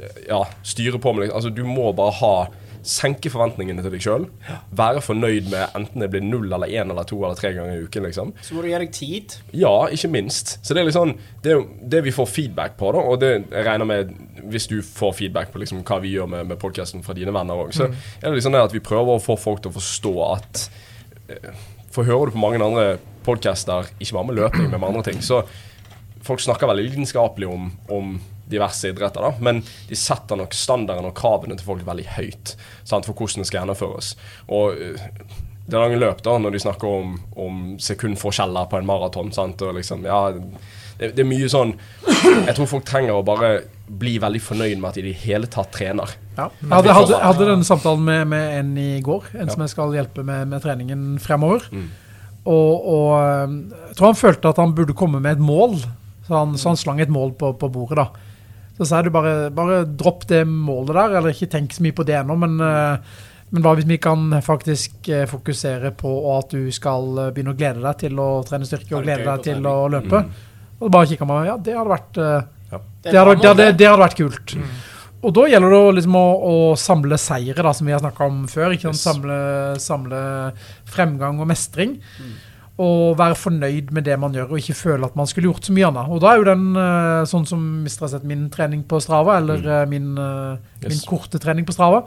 eh, 0.00 0.22
ja, 0.28 0.42
styre 0.62 1.00
på 1.02 1.12
med 1.12 1.26
det. 1.26 1.34
Altså, 1.34 1.52
du 1.52 1.64
må 1.68 1.92
bare 1.96 2.16
ha 2.22 2.34
Senke 2.82 3.30
forventningene 3.30 3.82
til 3.84 3.92
deg 3.94 4.02
sjøl. 4.02 4.24
Være 4.74 5.00
fornøyd 5.04 5.50
med 5.52 5.76
enten 5.78 6.02
det 6.02 6.08
blir 6.10 6.24
null 6.26 6.48
eller 6.52 6.66
én 6.66 6.90
eller 6.90 7.06
to 7.06 7.20
eller 7.22 7.38
tre 7.38 7.52
ganger 7.54 7.76
i 7.78 7.84
uken. 7.86 8.02
liksom 8.08 8.32
Så 8.42 8.56
må 8.56 8.62
du 8.64 8.68
gi 8.68 8.78
deg 8.82 8.92
tid. 8.92 9.36
ja, 9.54 9.72
ikke 9.94 10.10
minst. 10.10 10.58
Så 10.66 10.74
det 10.74 10.82
er 10.82 10.88
liksom 10.90 11.14
Det, 11.42 11.54
det 11.90 12.02
vi 12.04 12.10
får 12.14 12.26
feedback 12.26 12.76
på, 12.78 12.92
da, 12.92 12.98
og 12.98 13.20
det 13.22 13.30
jeg 13.52 13.66
regner 13.66 13.84
med 13.86 14.12
hvis 14.50 14.66
du 14.66 14.80
får 14.82 15.12
feedback 15.14 15.52
på 15.52 15.58
liksom 15.62 15.84
hva 15.86 16.00
vi 16.02 16.10
gjør 16.16 16.26
med, 16.28 16.46
med 16.50 16.58
podkasten 16.58 17.02
fra 17.06 17.14
dine 17.14 17.32
venner 17.34 17.54
òg, 17.54 17.70
så 17.74 17.84
er 17.86 18.26
det 18.28 18.34
liksom 18.34 18.52
det 18.52 18.62
at 18.64 18.74
vi 18.74 18.80
prøver 18.82 19.14
å 19.16 19.22
få 19.22 19.36
folk 19.38 19.62
til 19.62 19.70
å 19.70 19.76
forstå 19.78 20.12
at 20.32 20.62
eh, 21.30 21.52
For 21.94 22.04
hører 22.08 22.26
du 22.30 22.34
på 22.34 22.42
mange 22.42 22.58
andre 22.62 22.98
podkaster, 23.22 23.86
ikke 24.00 24.16
bare 24.18 24.26
med 24.26 24.34
løping, 24.40 24.70
men 24.70 24.80
med 24.80 24.88
andre 24.88 25.02
ting, 25.12 25.20
så 25.22 25.44
folk 26.26 26.42
snakker 26.42 26.70
veldig 26.70 26.88
lidenskapelig 26.90 27.48
om, 27.50 27.70
om 27.92 28.16
diverse 28.52 28.90
idretter, 28.90 29.22
da, 29.24 29.32
men 29.40 29.62
de 29.88 29.98
setter 29.98 30.38
nok 30.38 30.54
standarden 30.56 31.08
og 31.08 31.16
kravene 31.16 31.56
til 31.56 31.68
folk 31.68 31.86
veldig 31.86 32.08
høyt 32.18 32.54
sant, 32.84 33.06
for 33.06 33.14
hvordan 33.14 33.42
det 33.42 33.48
skal 33.48 33.62
gjennomføres. 33.62 34.12
Og 34.52 34.76
eh, 34.76 35.08
det 35.66 35.78
lange 35.78 36.00
løp 36.00 36.22
da, 36.26 36.36
når 36.42 36.56
de 36.56 36.62
snakker 36.64 36.90
om, 37.00 37.14
om 37.38 37.60
sekundforskjeller 37.80 38.68
på 38.70 38.80
en 38.80 38.88
maraton. 38.88 39.30
sant, 39.32 39.62
og 39.62 39.76
liksom, 39.78 40.04
ja, 40.08 40.24
det, 40.98 41.12
det 41.16 41.22
er 41.22 41.28
mye 41.28 41.48
sånn 41.50 41.72
Jeg 42.48 42.56
tror 42.56 42.68
folk 42.68 42.84
trenger 42.86 43.16
å 43.16 43.24
bare 43.26 43.54
bli 43.86 44.16
veldig 44.22 44.40
fornøyd 44.42 44.80
med 44.80 44.90
at 44.90 44.98
de 44.98 45.04
i 45.04 45.10
det 45.10 45.22
hele 45.24 45.48
tatt 45.50 45.72
trener. 45.74 46.12
Ja. 46.36 46.48
Jeg 46.60 46.70
hadde, 46.72 46.94
hadde, 46.96 47.18
hadde 47.22 47.48
denne 47.48 47.66
samtalen 47.68 48.04
med, 48.06 48.22
med 48.30 48.54
en 48.58 48.70
i 48.80 48.92
går, 49.04 49.32
en 49.36 49.50
som 49.52 49.64
jeg 49.64 49.72
skal 49.74 49.96
hjelpe 49.96 50.24
med, 50.26 50.46
med 50.50 50.64
treningen 50.64 51.18
fremover. 51.22 51.66
Og, 52.42 52.86
og 52.94 53.08
eh, 53.18 53.56
jeg 53.90 53.98
tror 53.98 54.08
han 54.10 54.18
følte 54.18 54.50
at 54.50 54.60
han 54.62 54.72
burde 54.76 54.96
komme 54.98 55.20
med 55.22 55.36
et 55.36 55.44
mål, 55.44 55.76
så 56.26 56.36
han, 56.36 56.54
så 56.58 56.70
han 56.72 56.78
slang 56.80 57.00
et 57.02 57.12
mål 57.12 57.34
på, 57.38 57.52
på 57.58 57.70
bordet. 57.72 57.98
da. 58.02 58.32
Så 58.78 58.88
sa 58.88 59.00
jeg 59.00 59.10
du 59.10 59.14
bare, 59.14 59.50
bare 59.54 59.82
dropp 59.84 60.24
det 60.30 60.44
målet 60.48 60.94
der, 60.96 61.18
eller 61.18 61.34
ikke 61.34 61.50
tenk 61.52 61.74
så 61.74 61.84
mye 61.84 61.96
på 61.96 62.06
det 62.08 62.16
ennå, 62.22 62.36
men, 62.40 62.56
eh, 62.64 63.18
men 63.52 63.64
hva 63.64 63.74
hvis 63.76 63.88
vi 63.90 63.98
kan 64.02 64.38
faktisk 64.44 65.10
eh, 65.12 65.26
fokusere 65.28 65.92
på 65.98 66.14
at 66.36 66.54
du 66.56 66.70
skal 66.74 67.26
eh, 67.26 67.34
begynne 67.34 67.52
å 67.52 67.58
glede 67.58 67.84
deg 67.84 68.00
til 68.06 68.22
å 68.22 68.30
trene 68.48 68.68
styrke 68.68 68.96
og 68.96 69.04
glede 69.04 69.28
deg 69.28 69.44
til 69.50 69.68
å 69.68 69.76
løpe? 69.92 70.24
Og 70.82 70.90
bare 70.90 71.10
kikka 71.12 71.28
meg 71.28 71.50
ja, 71.50 71.58
det 71.60 71.76
hadde 71.76 71.92
vært 71.92 72.16
det 72.16 73.12
hadde, 73.12 73.34
det, 73.36 73.48
hadde, 73.50 73.66
det 73.76 73.86
hadde 73.86 74.00
vært 74.00 74.16
kult. 74.16 74.54
Og 75.22 75.34
da 75.36 75.44
gjelder 75.46 75.74
det 75.74 75.96
liksom 76.00 76.16
å, 76.18 76.28
å 76.48 76.54
samle 76.80 77.18
seire, 77.20 77.62
da, 77.62 77.74
som 77.76 77.86
vi 77.86 77.92
har 77.94 78.00
snakka 78.02 78.26
om 78.26 78.40
før. 78.50 78.72
Ikke 78.74 78.90
sant? 78.90 79.02
Samle, 79.02 79.36
samle 79.82 80.22
fremgang 80.88 81.38
og 81.42 81.46
mestring. 81.50 81.98
Og 82.80 83.18
være 83.18 83.36
fornøyd 83.36 83.90
med 83.92 84.06
det 84.06 84.14
man 84.18 84.32
gjør, 84.32 84.54
og 84.54 84.58
ikke 84.58 84.74
føle 84.74 85.04
at 85.04 85.16
man 85.16 85.26
skulle 85.28 85.50
gjort 85.50 85.66
så 85.68 85.74
mye 85.76 85.90
annet. 85.90 86.08
Og 86.08 86.22
da 86.22 86.30
er 86.32 86.38
jo 86.40 86.46
den 86.48 86.62
eh, 86.80 87.24
sånn 87.28 87.44
som 87.46 87.66
hvis 87.84 87.98
dere 87.98 88.06
har 88.06 88.12
sett 88.14 88.24
min 88.24 88.46
trening 88.50 88.80
på 88.88 89.00
Strava, 89.04 89.36
eller 89.42 89.60
mm. 89.60 89.90
min, 89.92 90.06
eh, 90.16 90.56
min 90.86 90.96
Yes. 90.96 91.04
korte 91.04 91.38
trening 91.38 91.66
på 91.68 91.74
Strava, 91.76 92.04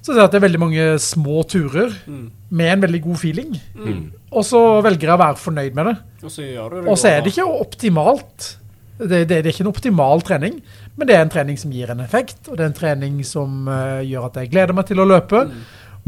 Så 0.00 0.14
ser 0.14 0.22
jeg 0.22 0.24
at 0.24 0.32
det 0.32 0.38
er 0.40 0.46
veldig 0.48 0.60
mange 0.62 0.84
små 0.98 1.42
turer 1.44 1.92
Mm. 2.08 2.30
med 2.50 2.72
en 2.72 2.80
veldig 2.80 3.02
god 3.04 3.16
feeling. 3.20 3.60
Mm. 3.76 4.10
Og 4.32 4.44
så 4.48 4.80
velger 4.82 5.10
jeg 5.10 5.12
å 5.12 5.20
være 5.20 5.36
fornøyd 5.36 5.74
med 5.74 5.84
det. 5.90 5.96
Og 6.24 6.30
så 6.30 6.40
gjør 6.40 6.70
det 6.70 6.88
Og 6.88 6.96
så 6.96 7.08
er 7.10 7.20
det 7.20 7.36
ikke 7.36 7.60
optimalt. 7.60 8.56
Det, 8.98 9.28
det, 9.28 9.28
det 9.28 9.46
er 9.46 9.52
ikke 9.52 9.66
en 9.66 9.74
optimal 9.74 10.22
trening, 10.22 10.62
men 10.96 11.06
det 11.06 11.16
er 11.16 11.20
en 11.20 11.28
trening 11.28 11.58
som 11.58 11.70
gir 11.70 11.90
en 11.90 12.00
effekt, 12.00 12.48
og 12.48 12.56
det 12.56 12.64
er 12.64 12.70
en 12.72 12.80
trening 12.80 13.22
som 13.24 13.68
uh, 13.68 14.00
gjør 14.00 14.26
at 14.30 14.40
jeg 14.40 14.50
gleder 14.50 14.72
meg 14.72 14.86
til 14.88 15.00
å 15.00 15.06
løpe. 15.08 15.44
Mm. 15.44 15.60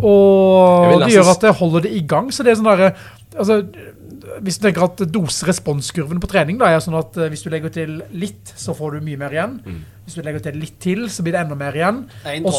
Og 0.09 1.03
det 1.05 1.13
gjør 1.13 1.31
at 1.35 1.43
jeg 1.47 1.59
holder 1.61 1.85
det 1.85 1.93
i 1.93 2.01
gang. 2.09 2.31
Så 2.33 2.45
det 2.45 2.53
er 2.53 2.61
sånn 2.61 2.69
derre 2.71 2.95
altså, 3.39 3.59
Hvis 4.45 4.59
du 4.59 4.67
tenker 4.67 4.85
at 4.87 5.03
dose-responskurven 5.13 6.21
på 6.23 6.31
trening 6.31 6.61
da, 6.61 6.71
er 6.71 6.83
sånn 6.85 6.99
at 6.99 7.17
eh, 7.19 7.31
hvis 7.33 7.45
du 7.45 7.51
legger 7.53 7.73
til 7.75 7.99
litt, 8.15 8.53
så 8.59 8.75
får 8.77 8.97
du 8.97 9.07
mye 9.09 9.21
mer 9.21 9.35
igjen. 9.35 9.59
Mm. 9.65 9.83
Hvis 10.07 10.17
du 10.19 10.25
legger 10.27 10.43
til 10.47 10.59
litt 10.63 10.79
til, 10.83 11.05
så 11.13 11.25
blir 11.25 11.37
det 11.37 11.45
enda 11.45 11.59
mer 11.59 11.77
igjen. 11.79 12.03
En 12.29 12.49
Og 12.49 12.57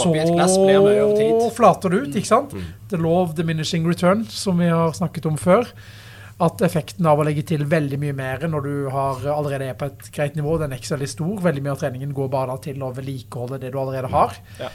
så 1.47 1.51
flater 1.57 1.93
det 1.93 1.99
ut, 2.05 2.15
ikke 2.21 2.29
sant? 2.29 2.55
Mm. 2.55 2.71
The 2.93 3.01
law 3.01 3.21
of 3.25 3.35
diminishing 3.39 3.87
return, 3.89 4.25
som 4.31 4.63
vi 4.63 4.71
har 4.71 4.95
snakket 4.97 5.27
om 5.29 5.37
før. 5.39 5.67
At 6.43 6.63
effekten 6.65 7.05
av 7.07 7.21
å 7.21 7.25
legge 7.27 7.43
til 7.53 7.63
veldig 7.69 7.99
mye 8.01 8.15
mer 8.17 8.47
når 8.49 8.65
du 8.65 8.73
har 8.91 9.21
allerede 9.35 9.69
er 9.69 9.77
på 9.79 9.91
et 9.91 10.09
greit 10.15 10.35
nivå, 10.39 10.57
den 10.59 10.73
er 10.73 10.81
ikke 10.81 10.91
så 10.93 10.97
veldig 10.97 11.11
stor. 11.11 11.35
Veldig 11.45 11.63
mye 11.63 11.75
av 11.75 11.83
treningen 11.83 12.15
går 12.17 12.31
bare 12.33 12.55
da 12.55 12.63
til 12.63 12.83
å 12.83 12.91
vedlikeholde 12.95 13.61
det 13.61 13.71
du 13.73 13.79
allerede 13.79 14.11
har. 14.11 14.35
Ja. 14.59 14.71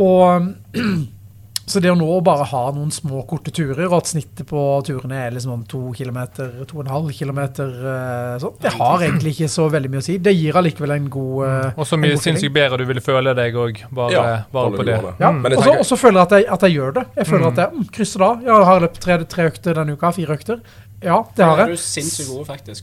Og 0.00 0.52
så 1.66 1.80
det 1.80 1.90
å 1.90 1.96
nå 1.96 2.20
bare 2.24 2.44
ha 2.50 2.62
noen 2.76 2.90
små, 2.92 3.22
korte 3.26 3.50
turer, 3.54 3.86
og 3.88 3.94
at 4.02 4.10
snittet 4.10 4.44
på 4.46 4.60
turene 4.84 5.16
er 5.26 5.30
liksom 5.32 5.62
to 5.70 5.92
kilometer, 5.96 6.50
to 6.68 6.76
og 6.78 6.84
en 6.84 6.92
halv 6.92 7.10
kilometer, 7.16 7.70
eh, 7.72 8.34
sånn, 8.42 8.56
det 8.60 8.72
har 8.76 8.98
egentlig 9.06 9.32
ikke 9.34 9.48
så 9.48 9.68
veldig 9.72 9.90
mye 9.94 10.02
å 10.02 10.04
si. 10.04 10.18
Det 10.18 10.34
gir 10.36 10.52
allikevel 10.60 10.92
en 10.98 11.08
god 11.08 11.44
mm. 11.48 11.78
Og 11.80 11.86
så 11.88 11.96
mye 12.00 12.18
sinnssykt 12.20 12.52
bedre 12.54 12.78
du 12.78 12.84
ville 12.84 13.00
føle 13.04 13.34
deg 13.34 13.54
òg, 13.54 13.80
bare, 13.90 14.12
Ja, 14.12 14.24
bare 14.52 14.70
på 14.76 14.84
det. 14.84 15.00
det. 15.00 15.14
Ja, 15.20 15.30
Mm. 15.32 15.44
Og 15.56 15.84
så- 15.86 15.96
føler 15.96 16.20
jeg 16.20 16.26
at 16.26 16.30
jeg, 16.30 16.46
at 16.52 16.60
jeg 16.60 16.72
gjør 16.76 16.94
det. 16.94 17.04
Jeg 17.16 17.26
føler 17.26 17.44
Mm. 17.44 17.52
at 17.52 17.56
jeg 17.56 17.70
mm, 17.78 17.84
krysser 17.92 18.18
da. 18.18 18.30
Jeg 18.44 18.64
har 18.64 18.80
løpt 18.80 19.00
tre, 19.00 19.18
tre 19.24 19.50
økter 19.50 19.74
denne 19.74 19.92
uka? 19.96 20.10
Fire 20.12 20.36
økter? 20.36 20.60
Ja, 21.02 21.22
det 21.36 21.44
har 21.44 21.58
er 21.60 21.68
jeg. 21.68 21.78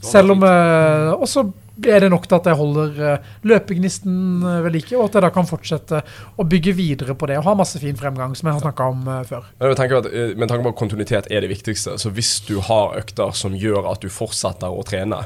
Selv 0.01 0.32
om 0.32 0.43
eh, 0.43 1.11
Og 1.13 1.27
så 1.27 1.51
er 1.88 2.03
det 2.03 2.09
nok 2.11 2.27
til 2.27 2.38
at 2.38 2.49
jeg 2.51 2.59
holder 2.59 2.99
eh, 3.07 3.29
løpegnisten 3.47 4.17
eh, 4.43 4.59
ved 4.65 4.75
like, 4.75 4.95
og 4.97 5.07
at 5.09 5.17
jeg 5.17 5.25
da 5.27 5.32
kan 5.34 5.49
fortsette 5.49 6.01
å 6.38 6.47
bygge 6.47 6.75
videre 6.77 7.15
på 7.17 7.29
det 7.29 7.39
og 7.41 7.47
ha 7.49 7.55
masse 7.61 7.82
fin 7.82 7.97
fremgang, 7.97 8.36
som 8.38 8.49
jeg 8.49 8.57
har 8.59 8.65
snakka 8.65 8.89
om 8.93 9.07
eh, 9.07 9.23
før. 9.29 9.47
Men 9.59 9.73
jeg 9.73 9.79
tenker 9.82 10.01
at, 10.01 10.11
eh, 10.11 10.36
med 10.36 10.51
tanke 10.51 10.67
på 10.67 10.75
at 10.75 10.82
kontinuitet 10.82 11.32
er 11.32 11.45
det 11.45 11.51
viktigste, 11.53 11.97
så 12.01 12.13
hvis 12.13 12.38
du 12.47 12.59
har 12.67 12.97
økter 13.01 13.34
som 13.38 13.57
gjør 13.57 13.89
at 13.91 14.03
du 14.03 14.11
fortsetter 14.13 14.71
å 14.71 14.86
trene, 14.88 15.23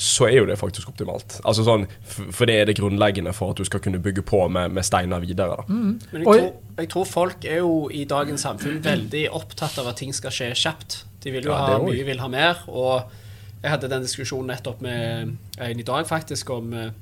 så 0.00 0.30
er 0.30 0.38
jo 0.38 0.46
det 0.48 0.56
faktisk 0.56 0.88
optimalt. 0.88 1.40
Altså 1.44 1.64
sånn, 1.66 1.82
For 2.08 2.48
det 2.48 2.54
er 2.56 2.68
det 2.70 2.78
grunnleggende 2.78 3.34
for 3.36 3.52
at 3.52 3.60
du 3.60 3.68
skal 3.68 3.82
kunne 3.84 4.00
bygge 4.00 4.22
på 4.24 4.46
med, 4.48 4.72
med 4.72 4.86
steiner 4.86 5.20
videre. 5.20 5.58
da. 5.60 5.66
Mm. 5.68 5.98
Men 6.12 6.22
jeg 6.22 6.24
tror, 6.24 6.46
jeg 6.78 6.90
tror 6.94 7.08
folk 7.10 7.44
er 7.44 7.58
jo 7.60 7.74
i 7.92 8.06
dagens 8.08 8.46
samfunn 8.46 8.78
veldig 8.84 9.26
opptatt 9.36 9.76
av 9.82 9.90
at 9.92 10.00
ting 10.00 10.14
skal 10.16 10.32
skje 10.32 10.54
kjapt. 10.56 11.02
De 11.20 11.34
vil 11.34 11.50
jo 11.50 11.52
Ja, 11.52 11.74
ha 11.74 11.82
mye, 11.84 12.06
vil 12.06 12.22
ha 12.22 12.30
mer. 12.32 12.62
Og 12.72 13.12
jeg 13.60 13.74
hadde 13.74 13.90
den 13.92 14.04
diskusjonen 14.06 14.48
nettopp 14.54 14.80
med 14.84 15.36
en 15.60 15.80
i 15.80 15.86
dag, 15.86 16.06
faktisk, 16.08 16.50
om 16.54 16.72
eh, 16.72 16.94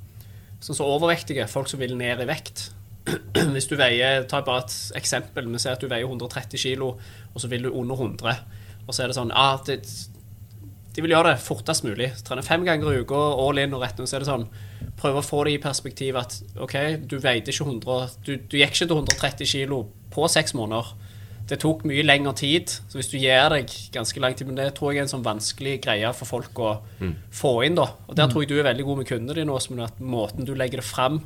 sånn 0.59 0.79
som 0.81 0.91
overvektige. 0.91 1.47
Folk 1.51 1.71
som 1.71 1.81
vil 1.83 1.95
ned 1.99 2.25
i 2.25 2.29
vekt. 2.29 2.69
Hvis 3.55 3.69
du 3.71 3.77
veier 3.79 4.27
Ta 4.29 4.43
bare 4.45 4.67
et 4.67 4.77
eksempel. 4.99 5.49
Vi 5.49 5.63
ser 5.63 5.77
at 5.77 5.83
du 5.83 5.89
veier 5.91 6.09
130 6.09 6.61
kilo, 6.61 6.97
og 7.33 7.43
så 7.43 7.51
vil 7.51 7.69
du 7.69 7.71
under 7.71 7.95
100. 7.95 8.35
Og 8.87 8.95
så 8.95 9.05
er 9.05 9.11
det 9.11 9.19
sånn 9.19 9.33
ah, 9.37 9.61
det, 9.69 9.81
De 10.97 11.05
vil 11.05 11.15
gjøre 11.15 11.37
det 11.37 11.45
fortest 11.45 11.87
mulig. 11.87 12.11
Trene 12.27 12.45
fem 12.45 12.67
ganger 12.67 12.91
i 12.91 13.05
uka, 13.05 13.23
all 13.39 13.63
in 13.63 13.77
og 13.79 13.85
rett 13.85 14.01
ned. 14.01 14.11
så 14.11 14.19
er 14.19 14.27
det 14.27 14.33
sånn 14.33 14.49
Prøve 14.99 15.23
å 15.23 15.27
få 15.27 15.45
det 15.47 15.55
i 15.55 15.63
perspektiv 15.63 16.17
at 16.19 16.41
OK, 16.59 16.75
du 17.07 17.21
veide 17.23 17.53
ikke 17.53 17.69
100 17.69 18.17
Du, 18.27 18.33
du 18.35 18.57
gikk 18.59 18.75
ikke 18.75 18.89
til 18.89 18.97
130 18.99 19.53
kilo 19.53 19.85
på 20.11 20.27
seks 20.27 20.57
måneder. 20.59 20.91
Det 21.49 21.57
tok 21.63 21.85
mye 21.89 22.05
lengre 22.05 22.35
tid, 22.37 22.69
så 22.69 22.99
hvis 22.99 23.09
du 23.09 23.17
gir 23.17 23.49
deg 23.55 23.71
ganske 23.95 24.21
lang 24.21 24.35
tid 24.37 24.51
Men 24.51 24.59
det 24.59 24.67
tror 24.77 24.93
jeg 24.93 25.01
er 25.01 25.07
en 25.07 25.13
sånn 25.15 25.25
vanskelig 25.25 25.79
greie 25.85 26.11
for 26.13 26.29
folk 26.29 26.59
å 26.61 26.75
få 27.33 27.65
inn, 27.65 27.79
da. 27.79 27.87
Og 28.07 28.17
der 28.19 28.29
tror 28.29 28.45
jeg 28.45 28.51
du 28.53 28.59
er 28.59 28.69
veldig 28.69 28.85
god 28.85 28.99
med 28.99 29.09
kundene 29.09 29.39
dine, 29.39 29.53
Åsmund, 29.57 29.81
at 29.87 30.01
måten 30.01 30.45
du 30.45 30.55
legger 30.55 30.83
det 30.83 30.89
fram 30.89 31.23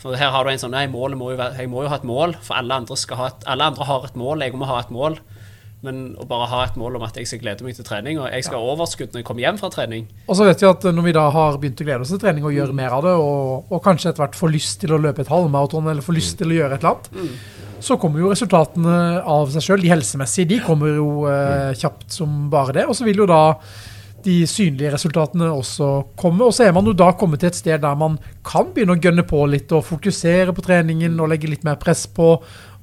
For 0.00 0.16
her 0.20 0.30
har 0.34 0.44
du 0.44 0.50
en 0.50 0.58
sånn 0.60 0.74
Nei, 0.76 0.86
målet 0.92 1.16
må 1.16 1.30
jo 1.32 1.38
være 1.40 1.62
Jeg 1.64 1.70
må 1.72 1.82
jo 1.84 1.88
ha 1.88 1.96
et 1.96 2.04
mål, 2.04 2.36
for 2.42 2.58
alle 2.60 2.74
andre, 2.82 2.96
skal 2.96 3.16
ha 3.16 3.30
et, 3.32 3.46
alle 3.46 3.64
andre 3.72 3.84
har 3.88 4.04
et 4.04 4.16
mål, 4.16 4.42
jeg 4.44 4.52
må 4.52 4.68
ha 4.68 4.80
et 4.82 4.90
mål. 4.92 5.16
Men 5.84 6.14
å 6.16 6.24
bare 6.24 6.46
ha 6.48 6.62
et 6.64 6.76
mål 6.80 6.96
om 6.96 7.02
at 7.04 7.16
jeg 7.20 7.28
skal 7.28 7.42
glede 7.42 7.64
meg 7.64 7.76
til 7.76 7.84
trening, 7.84 8.16
og 8.16 8.30
jeg 8.32 8.46
skal 8.46 8.56
ha 8.56 8.72
overskudd 8.72 9.12
når 9.12 9.20
jeg 9.20 9.26
kommer 9.28 9.44
hjem 9.44 9.58
fra 9.60 9.68
trening. 9.72 10.06
Og 10.28 10.38
så 10.38 10.46
vet 10.48 10.62
vi 10.62 10.68
at 10.70 10.86
når 10.96 11.04
vi 11.04 11.12
da 11.12 11.24
har 11.34 11.58
begynt 11.60 11.82
å 11.82 11.84
glede 11.84 12.06
oss 12.06 12.12
til 12.14 12.22
trening 12.22 12.46
og 12.48 12.54
gjøre 12.56 12.76
mer 12.76 12.94
av 12.96 13.04
det, 13.04 13.12
og, 13.20 13.68
og 13.68 13.82
kanskje 13.84 14.12
etter 14.12 14.24
hvert 14.24 14.38
får 14.38 14.54
lyst 14.54 14.80
til 14.80 14.94
å 14.96 15.00
løpe 15.04 15.20
et 15.26 15.32
halvmaraton 15.32 15.90
eller 15.92 16.06
får 16.06 16.16
lyst 16.16 16.38
til 16.40 16.54
å 16.54 16.56
gjøre 16.56 16.78
et 16.78 16.86
eller 16.86 16.94
annet, 16.94 17.36
så 17.84 17.98
kommer 18.00 18.22
jo 18.22 18.32
resultatene 18.32 18.98
av 19.20 19.50
seg 19.54 19.66
sjøl. 19.66 19.82
De 19.84 19.92
helsemessige 19.92 20.50
de 20.54 20.62
kommer 20.64 20.96
jo 20.96 21.08
eh, 21.30 21.72
kjapt 21.78 22.14
som 22.16 22.46
bare 22.52 22.80
det. 22.80 22.88
Og 22.88 22.96
så 22.96 23.06
vil 23.06 23.24
jo 23.24 23.28
da 23.30 23.42
de 24.24 24.36
synlige 24.48 24.92
resultatene 24.94 25.50
også 25.52 25.88
komme. 26.16 26.46
Og 26.46 26.54
så 26.56 26.66
er 26.68 26.72
man 26.76 26.86
jo 26.88 26.94
da 26.96 27.10
kommet 27.18 27.42
til 27.42 27.50
et 27.52 27.58
sted 27.58 27.82
der 27.82 27.98
man 27.98 28.16
kan 28.46 28.70
begynne 28.72 28.96
å 28.96 29.00
gønne 29.00 29.24
på 29.28 29.42
litt 29.52 29.72
og 29.76 29.84
fokusere 29.84 30.54
på 30.56 30.64
treningen 30.64 31.18
og 31.20 31.28
legge 31.32 31.50
litt 31.50 31.66
mer 31.66 31.76
press 31.80 32.06
på 32.08 32.30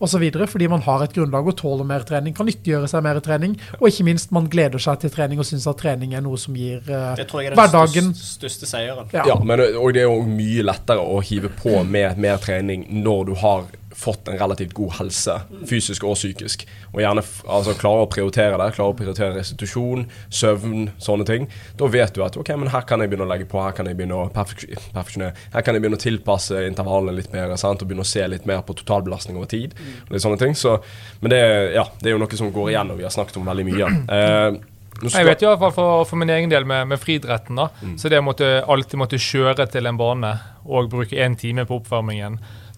osv. 0.02 0.28
Fordi 0.50 0.70
man 0.70 0.84
har 0.86 1.04
et 1.06 1.14
grunnlag 1.16 1.50
og 1.50 1.58
tåler 1.58 1.88
mer 1.88 2.06
trening, 2.08 2.36
kan 2.38 2.46
nyttiggjøre 2.50 2.90
seg 2.92 3.06
mer 3.06 3.20
trening. 3.26 3.58
Og 3.80 3.90
ikke 3.90 4.06
minst 4.08 4.34
man 4.36 4.50
gleder 4.54 4.82
seg 4.82 5.02
til 5.02 5.14
trening 5.14 5.42
og 5.42 5.50
syns 5.50 5.68
at 5.70 5.82
trening 5.82 6.16
er 6.18 6.26
noe 6.26 6.40
som 6.42 6.58
gir 6.58 6.82
eh, 6.86 7.12
Det 7.20 7.28
tror 7.30 7.44
jeg 7.44 7.52
er 7.52 7.56
den 7.56 7.62
hverdagen 7.64 8.14
største 8.18 8.70
seieren. 8.70 9.10
ja. 9.14 9.26
Ja, 9.32 9.38
men, 9.42 9.66
og 9.82 9.94
det 9.98 10.06
er 10.06 10.10
jo 10.10 10.22
mye 10.30 10.66
lettere 10.66 11.02
å 11.02 11.22
hive 11.26 11.54
på 11.62 11.82
med 11.98 12.22
mer 12.22 12.42
trening 12.44 12.86
når 13.02 13.32
du 13.32 13.38
har 13.42 13.70
fått 13.98 14.28
en 14.32 14.38
relativt 14.40 14.74
god 14.78 14.94
helse, 15.00 15.36
fysisk 15.70 16.04
og 16.08 16.16
psykisk. 16.18 16.66
Og 16.94 17.02
gjerne 17.04 17.24
altså, 17.48 17.74
klare 17.80 18.06
å 18.06 18.10
prioritere 18.12 18.58
det. 18.62 18.70
Klare 18.76 18.94
å 18.94 18.98
prioritere 18.98 19.36
restitusjon, 19.38 20.06
søvn, 20.34 20.90
sånne 21.02 21.28
ting. 21.28 21.48
Da 21.80 21.90
vet 21.92 22.16
du 22.16 22.24
at 22.26 22.38
ok, 22.40 22.54
men 22.62 22.72
her 22.74 22.86
kan 22.88 23.04
jeg 23.04 23.12
begynne 23.12 23.28
å 23.28 23.32
legge 23.32 23.48
på, 23.52 23.62
her 23.64 23.76
kan 23.78 23.90
jeg 23.90 24.00
begynne 24.00 24.18
å 24.24 24.30
perfeksjonere. 24.34 25.36
Her 25.54 25.66
kan 25.68 25.76
jeg 25.78 25.84
begynne 25.86 26.00
å 26.00 26.06
tilpasse 26.06 26.64
intervallene 26.68 27.18
litt 27.20 27.32
mer, 27.36 27.54
sant? 27.60 27.82
og 27.84 27.90
begynne 27.92 28.06
å 28.06 28.12
se 28.12 28.26
litt 28.32 28.48
mer 28.50 28.64
på 28.68 28.76
totalbelastning 28.82 29.38
over 29.40 29.50
tid. 29.52 29.76
Og 30.08 30.16
litt 30.16 30.24
sånne 30.26 30.40
ting. 30.42 30.56
Så, 30.58 30.78
men 31.22 31.34
det, 31.36 31.42
ja, 31.76 31.86
det 32.02 32.12
er 32.12 32.18
jo 32.18 32.22
noe 32.24 32.40
som 32.40 32.52
går 32.54 32.74
igjen, 32.74 32.92
og 32.96 33.02
vi 33.02 33.08
har 33.08 33.14
snakket 33.14 33.40
om 33.42 33.50
veldig 33.52 33.68
mye. 33.72 33.92
Eh, 34.18 34.62
Jeg 35.02 35.26
vet 35.26 35.42
i 35.42 35.48
hvert 35.48 35.60
fall 35.64 35.72
for, 35.74 36.04
for 36.06 36.20
min 36.22 36.30
egen 36.30 36.52
del 36.52 36.66
med, 36.70 36.86
med 36.92 37.00
friidretten, 37.02 37.58
da. 37.58 37.70
Så 37.98 38.10
det 38.12 38.20
å 38.22 38.26
måtte, 38.26 38.50
alltid 38.70 39.00
måtte 39.02 39.18
kjøre 39.18 39.66
til 39.72 39.88
en 39.90 39.98
bane 39.98 40.34
og 40.68 40.92
bruke 40.92 41.18
én 41.18 41.34
time 41.42 41.64
på 41.66 41.80
oppvarmingen, 41.80 42.36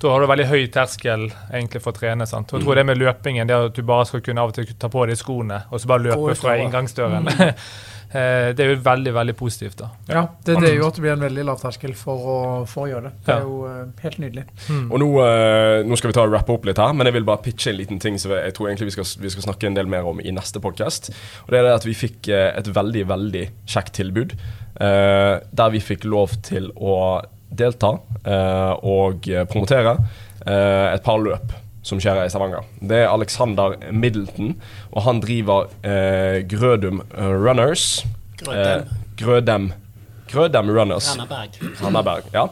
da 0.07 0.13
har 0.15 0.23
du 0.23 0.29
veldig 0.31 0.49
høy 0.49 0.67
terskel 0.73 1.25
egentlig 1.51 1.81
for 1.83 1.93
å 1.93 1.97
trene. 1.97 2.27
sant? 2.29 2.51
Og 2.51 2.59
jeg 2.59 2.67
tror 2.67 2.79
det 2.79 2.85
med 2.89 3.01
løpingen, 3.01 3.49
det 3.49 3.57
at 3.69 3.75
du 3.75 3.83
bare 3.87 4.05
skal 4.09 4.23
kunne 4.25 4.43
av 4.43 4.53
og 4.53 4.57
til 4.57 4.69
ta 4.79 4.91
på 4.91 5.07
deg 5.09 5.19
skoene 5.19 5.63
og 5.69 5.81
så 5.81 5.91
bare 5.91 6.07
løpe 6.09 6.37
fra 6.39 6.57
inngangsdøren. 6.61 7.29
mm. 7.29 7.57
det 8.13 8.61
er 8.61 8.69
jo 8.69 8.77
veldig, 8.85 9.13
veldig 9.15 9.33
positivt, 9.37 9.79
da. 9.79 9.87
Ja, 10.05 10.23
det, 10.45 10.57
det 10.61 10.69
er 10.69 10.75
jo 10.77 10.85
at 10.85 10.97
det 10.97 11.03
blir 11.05 11.15
en 11.15 11.23
veldig 11.25 11.45
lav 11.47 11.61
terskel 11.61 11.95
for 11.97 12.27
å, 12.33 12.37
for 12.69 12.85
å 12.85 12.91
gjøre 12.91 13.09
det. 13.09 13.13
Det 13.25 13.33
er 13.33 13.47
jo 13.47 13.55
eh, 13.69 14.03
helt 14.03 14.19
nydelig. 14.21 14.43
Og 14.83 14.97
nå, 15.01 15.07
eh, 15.23 15.77
nå 15.87 15.97
skal 15.97 16.11
vi 16.11 16.17
ta 16.19 16.25
og 16.27 16.35
rappe 16.35 16.53
opp 16.53 16.67
litt 16.69 16.81
her, 16.81 16.93
men 16.93 17.09
jeg 17.09 17.17
vil 17.17 17.27
bare 17.27 17.41
pitche 17.45 17.73
en 17.73 17.79
liten 17.79 18.01
ting 18.03 18.19
som 18.21 18.35
jeg 18.35 18.53
tror 18.53 18.69
egentlig 18.69 18.91
vi 18.91 18.97
skal, 18.99 19.09
vi 19.23 19.33
skal 19.33 19.47
snakke 19.47 19.69
en 19.69 19.79
del 19.79 19.89
mer 19.89 20.09
om 20.09 20.21
i 20.21 20.33
neste 20.35 20.61
podcast. 20.63 21.09
Og 21.45 21.53
det 21.53 21.61
er 21.61 21.69
det 21.69 21.77
at 21.79 21.87
vi 21.89 21.97
fikk 21.97 22.29
eh, 22.29 22.51
et 22.53 22.69
veldig, 22.75 23.07
veldig 23.13 23.47
kjekt 23.65 23.97
tilbud. 24.01 24.37
Uh, 24.73 25.37
der 25.53 25.69
vi 25.69 25.77
fikk 25.85 26.01
lov 26.09 26.31
til 26.41 26.71
å 26.81 26.95
delta 27.57 27.95
eh, 28.25 28.73
og 28.83 29.27
promotere 29.51 29.97
eh, 30.45 30.93
et 30.93 31.05
par 31.05 31.21
løp 31.23 31.53
som 31.83 31.99
skjer 31.99 32.21
i 32.23 32.31
Stavanger. 32.31 32.63
Det 32.79 33.01
er 33.03 33.11
Alexander 33.11 33.75
Middleton, 33.91 34.53
og 34.93 35.03
han 35.03 35.19
driver 35.23 35.71
eh, 35.83 36.39
Grødum 36.47 37.01
Runners. 37.11 38.05
Grødem. 38.39 38.87
Grødem. 39.19 39.71
Grødem 40.33 40.71
Runners. 40.75 41.11
Randaberg. 41.13 41.59
Randaberg, 41.81 42.31
ja. 42.33 42.47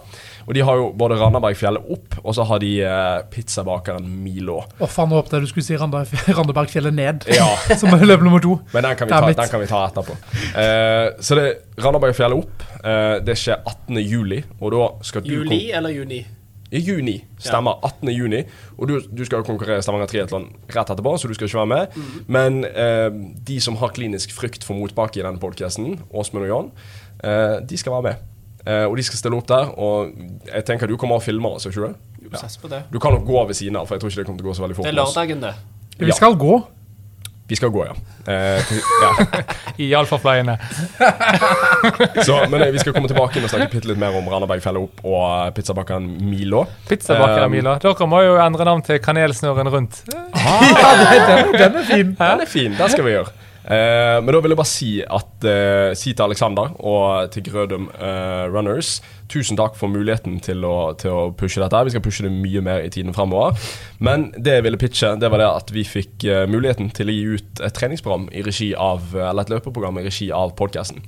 Og 0.48 0.56
de 0.58 0.64
har 0.66 0.80
jo 0.80 0.88
både 0.98 1.20
Randabergfjellet 1.20 1.90
opp, 1.94 2.16
og 2.24 2.34
så 2.36 2.44
har 2.50 2.60
de 2.64 2.72
eh, 2.82 3.20
pizzabakeren 3.32 4.08
Milo. 4.24 4.60
Å, 4.82 4.88
faen, 4.90 5.12
nå 5.12 5.20
håpet 5.20 5.36
jeg 5.38 5.46
du 5.46 5.52
skulle 5.52 5.68
si 5.68 5.78
Randa, 5.78 6.02
Randabergfjellet 6.40 6.96
ned, 6.98 7.28
Ja, 7.36 7.46
som 7.82 7.94
er 7.94 8.06
løp 8.10 8.26
nummer 8.26 8.42
to. 8.44 8.58
men 8.74 8.88
den 8.88 8.98
kan 9.00 9.10
vi 9.10 9.14
ta, 9.14 9.32
den 9.44 9.52
kan 9.54 9.62
vi 9.64 9.70
ta 9.70 9.84
etterpå. 9.92 10.18
Eh, 10.58 11.08
så 11.22 11.38
det 11.38 11.46
er 11.48 11.86
Randabergfjellet 11.86 12.42
opp. 12.42 12.68
Eh, 12.82 13.16
det 13.26 13.38
skjer 13.38 13.62
18. 13.70 14.02
juli, 14.02 14.42
og 14.60 14.74
da 14.76 14.88
skal 15.06 15.26
du 15.26 15.34
Juli 15.36 15.68
eller 15.78 15.94
juni? 15.94 16.24
I 16.72 16.80
juni, 16.80 17.18
stemmer. 17.44 17.82
18. 17.84 18.08
juni. 18.16 18.46
Og 18.80 18.88
du, 18.88 18.94
du 19.12 19.26
skal 19.28 19.42
jo 19.42 19.48
konkurrere 19.50 19.82
i 19.82 19.84
Stavanger 19.84 20.08
Triatlon 20.08 20.46
rett 20.72 20.94
etterpå, 20.94 21.12
så 21.20 21.28
du 21.28 21.34
skal 21.36 21.50
ikke 21.50 21.60
være 21.66 21.72
med. 21.74 21.98
Men 22.32 22.62
eh, 22.70 23.10
de 23.44 23.58
som 23.60 23.76
har 23.82 23.92
klinisk 23.92 24.32
frykt 24.32 24.64
for 24.64 24.80
motbakke 24.80 25.20
i 25.20 25.26
denne 25.26 25.42
podkasten, 25.42 25.98
Åsmund 26.16 26.48
og 26.48 26.54
Jan, 26.54 26.70
de 27.22 27.78
skal 27.78 27.94
være 27.98 28.08
med. 28.10 28.28
Eh, 28.66 28.86
og 28.86 28.98
de 28.98 29.06
skal 29.06 29.22
stille 29.22 29.38
opp 29.38 29.48
der. 29.50 29.72
Og 29.82 30.12
jeg 30.52 30.66
tenker 30.68 30.90
du 30.90 30.98
kommer 31.02 31.22
og 31.22 31.26
filmer 31.26 31.58
oss, 31.58 31.66
ikke 31.70 31.88
du? 31.88 31.96
På 32.62 32.70
det. 32.72 32.84
Du 32.94 33.00
kan 33.02 33.16
nok 33.18 33.26
gå 33.28 33.48
ved 33.50 33.58
siden 33.58 33.80
av, 33.80 33.88
for 33.88 33.98
jeg 33.98 34.04
tror 34.04 34.12
ikke 34.14 34.22
det 34.22 34.28
kommer 34.30 34.44
til 34.44 34.48
å 34.48 34.52
gå 34.52 34.60
så 34.60 34.68
veldig 34.68 34.78
fort. 34.78 34.88
Det 34.88 34.94
er 34.94 35.00
lørdagen, 35.02 35.42
det. 35.44 35.56
Vi 36.02 36.14
skal 36.16 36.38
gå. 36.40 36.62
Vi 37.52 37.58
skal 37.60 37.72
gå, 37.74 37.82
ja. 37.84 37.96
Eh, 38.32 38.70
ja. 39.04 39.42
I 39.84 39.90
alfaflyene. 40.00 40.54
Så, 42.28 42.38
men 42.48 42.62
eh, 42.62 42.70
vi 42.72 42.80
skal 42.80 42.94
komme 42.96 43.10
tilbake 43.12 43.42
og 43.44 43.52
snakke 43.52 43.82
litt 43.90 44.00
mer 44.00 44.16
om 44.16 44.30
Randaberg 44.32 44.64
feller 44.64 44.86
opp 44.86 45.02
og 45.04 45.26
eh, 45.26 45.50
pizzabakeren 45.58 46.06
Milo. 46.30 46.64
Pizzabakeren 46.88 47.50
Um, 47.50 47.56
Milo. 47.58 47.74
Dere 47.84 48.08
må 48.08 48.22
jo 48.24 48.38
endre 48.40 48.70
navn 48.70 48.86
til 48.88 49.02
Kanelsnurren 49.04 49.72
rundt. 49.74 50.04
Ja, 50.42 50.92
den, 50.96 51.52
den 51.58 51.76
er 51.82 51.84
fin. 51.86 52.14
Den 52.18 52.42
er 52.46 52.50
fin, 52.50 52.74
det 52.78 52.88
skal 52.94 53.06
vi 53.06 53.18
gjøre. 53.18 53.34
Eh, 53.62 54.18
men 54.24 54.34
da 54.34 54.42
vil 54.42 54.56
jeg 54.56 54.60
bare 54.60 54.70
si 54.70 54.92
at 55.06 55.46
eh, 55.46 55.92
si 55.98 56.16
til 56.16 56.26
Alexander 56.26 56.72
og 56.82 57.30
til 57.34 57.46
Grødum 57.46 57.92
eh, 57.94 58.46
Runners 58.50 58.96
Tusen 59.32 59.56
takk 59.56 59.78
for 59.80 59.88
muligheten 59.88 60.40
til 60.44 60.66
å, 60.68 60.92
til 61.00 61.14
å 61.16 61.20
pushe 61.38 61.62
dette. 61.62 61.84
Vi 61.88 61.94
skal 61.94 62.04
pushe 62.04 62.26
det 62.26 62.34
mye 62.34 62.64
mer 62.66 62.82
i 62.84 62.90
tiden 62.92 63.16
fremover. 63.16 63.56
Men 64.04 64.28
det 64.36 64.58
jeg 64.58 64.66
ville 64.66 64.80
pitche, 64.82 65.14
det 65.22 65.30
var 65.32 65.40
det 65.40 65.52
at 65.62 65.72
vi 65.72 65.86
fikk 65.88 66.26
eh, 66.28 66.48
muligheten 66.52 66.90
til 66.96 67.08
å 67.08 67.16
gi 67.16 67.38
ut 67.38 67.62
et 67.64 67.78
treningsprogram 67.78 68.28
i 68.36 68.44
regi 68.44 68.74
av 68.76 69.14
Eller 69.16 69.46
et 69.46 69.54
løpeprogram 69.54 70.02
i 70.02 70.08
regi 70.10 70.28
av 70.36 70.52
podkasten. 70.60 71.06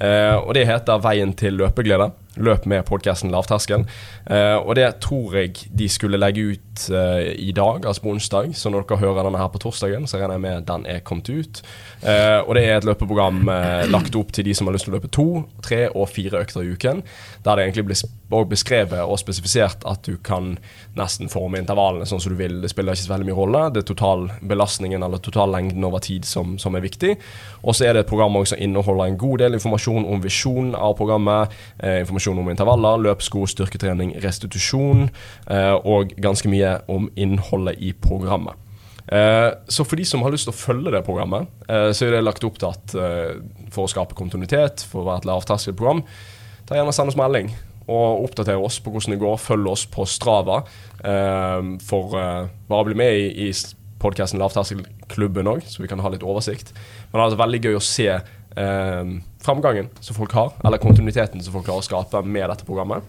Eh, 0.00 0.34
og 0.34 0.54
det 0.56 0.66
heter 0.66 1.02
Veien 1.04 1.36
til 1.36 1.60
løpeglede. 1.60 2.10
Løp 2.38 2.66
med 2.70 2.84
podkasten 2.86 3.32
Lavtersken. 3.34 3.88
Eh, 4.30 4.54
og 4.54 4.76
det 4.78 4.86
tror 5.02 5.34
jeg 5.34 5.64
de 5.74 5.88
skulle 5.90 6.20
legge 6.20 6.44
ut 6.52 6.84
eh, 6.94 7.32
i 7.34 7.50
dag, 7.50 7.82
altså 7.82 8.04
på 8.04 8.12
onsdag. 8.14 8.52
Så 8.54 8.70
når 8.70 8.86
dere 8.86 9.00
hører 9.00 9.26
denne 9.26 9.40
her 9.40 9.50
på 9.50 9.58
torsdagen, 9.64 10.06
så 10.06 10.20
regner 10.20 10.38
jeg 10.38 10.44
med 10.44 10.68
den 10.68 10.86
er 10.86 11.02
kommet 11.02 11.26
ut. 11.26 11.62
Eh, 12.06 12.38
og 12.44 12.54
det 12.54 12.62
er 12.68 12.78
et 12.78 12.86
løpeprogram 12.86 13.42
eh, 13.50 13.88
lagt 13.90 14.14
opp 14.14 14.30
til 14.36 14.46
de 14.46 14.54
som 14.54 14.70
har 14.70 14.76
lyst 14.76 14.86
til 14.86 14.94
å 14.94 15.00
løpe 15.00 15.10
to, 15.10 15.26
tre 15.66 15.88
og 15.90 16.06
fire 16.12 16.44
økter 16.44 16.62
i 16.62 16.70
uken. 16.70 17.02
Der 17.42 17.58
det 17.58 17.66
egentlig 17.66 17.88
blir 17.90 18.46
beskrevet 18.46 19.02
og 19.02 19.18
spesifisert 19.18 19.82
at 19.90 20.06
du 20.06 20.14
kan 20.22 20.52
nesten 20.94 21.30
forme 21.32 21.58
intervallene 21.58 22.06
sånn 22.06 22.22
som 22.22 22.30
du 22.30 22.38
vil. 22.38 22.60
Det 22.62 22.70
spiller 22.70 22.94
ikke 22.94 23.08
så 23.08 23.14
veldig 23.16 23.28
mye 23.32 23.38
rolle. 23.40 23.64
Det 23.74 23.82
er 23.82 23.90
totalbelastningen 23.90 25.02
eller 25.02 25.18
totallengden 25.18 25.88
over 25.88 26.02
tid 26.04 26.28
som, 26.28 26.54
som 26.62 26.78
er 26.78 26.86
viktig. 26.86 27.16
Og 27.64 27.74
så 27.74 27.88
er 27.88 27.98
det 27.98 28.04
et 28.04 28.12
program 28.12 28.38
som 28.46 28.60
inneholder 28.62 29.10
en 29.10 29.18
god 29.18 29.42
del 29.42 29.58
informasjon 29.58 30.06
om 30.06 30.22
visjonen 30.22 30.76
av 30.78 30.94
programmet. 31.00 31.58
Eh, 31.82 31.98
om 32.28 32.50
intervaller, 32.52 33.00
løpssko, 33.06 33.46
styrketrening, 33.48 34.14
restitusjon. 34.22 35.08
Eh, 35.50 35.76
og 35.84 36.12
ganske 36.20 36.50
mye 36.50 36.76
om 36.90 37.08
innholdet 37.16 37.80
i 37.80 37.92
programmet. 37.92 38.58
Eh, 39.10 39.48
så 39.66 39.86
for 39.86 39.96
de 39.96 40.04
som 40.06 40.22
har 40.22 40.34
lyst 40.34 40.46
til 40.48 40.54
å 40.54 40.58
følge 40.58 40.92
det 40.94 41.04
programmet, 41.06 41.48
eh, 41.68 41.90
så 41.96 42.06
er 42.06 42.16
det 42.16 42.24
lagt 42.26 42.44
opp 42.44 42.60
til 42.60 42.70
at 42.70 42.94
for 43.70 43.86
å 43.86 43.90
skape 43.90 44.14
kontinuitet, 44.18 44.84
for 44.90 45.02
å 45.02 45.08
være 45.08 45.24
et 45.24 45.30
lavterskelprogram, 45.30 46.04
ta 46.66 46.78
gjerne 46.78 46.94
send 46.94 47.12
oss 47.12 47.18
melding 47.18 47.52
og 47.90 48.28
oppdatere 48.28 48.60
oss 48.62 48.78
på 48.78 48.92
hvordan 48.92 49.16
det 49.16 49.22
går. 49.22 49.38
Følg 49.40 49.66
oss 49.66 49.86
på 49.90 50.06
Strava. 50.06 50.62
for 51.02 52.10
bare 52.12 52.82
å 52.82 52.84
bli 52.84 52.94
med 52.94 53.16
i, 53.34 53.50
podkasten 54.00 54.40
Lavterskelklubben 54.40 55.48
òg, 55.50 55.64
så 55.68 55.82
vi 55.82 55.88
kan 55.90 56.00
ha 56.00 56.08
litt 56.12 56.24
oversikt. 56.24 56.72
Men 57.10 57.18
det 57.18 57.24
er 57.24 57.32
vært 57.34 57.42
veldig 57.44 57.60
gøy 57.66 57.78
å 57.78 57.84
se 57.84 58.08
eh, 58.56 59.14
framgangen 59.44 59.90
som 60.00 60.16
folk 60.16 60.32
har, 60.32 60.52
eller 60.64 60.82
kontinuiteten 60.82 61.42
som 61.42 61.54
folk 61.54 61.68
klarer 61.68 61.84
å 61.84 61.88
skape 61.88 62.22
med 62.26 62.48
dette 62.50 62.66
programmet. 62.68 63.02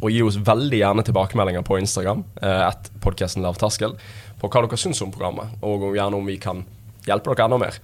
Og 0.00 0.12
gi 0.14 0.20
oss 0.22 0.38
veldig 0.46 0.78
gjerne 0.78 1.04
tilbakemeldinger 1.06 1.64
på 1.66 1.80
Instagram, 1.80 2.24
eh, 2.42 2.66
at 2.68 2.90
podkasten 3.02 3.42
Lavterskel, 3.42 3.96
på 4.40 4.48
hva 4.48 4.62
dere 4.64 4.78
syns 4.80 5.02
om 5.02 5.10
programmet, 5.12 5.56
og 5.62 5.90
gjerne 5.96 6.16
om 6.20 6.26
vi 6.26 6.38
kan 6.40 6.64
hjelpe 7.06 7.34
dere 7.34 7.48
enda 7.48 7.58
mer. 7.60 7.80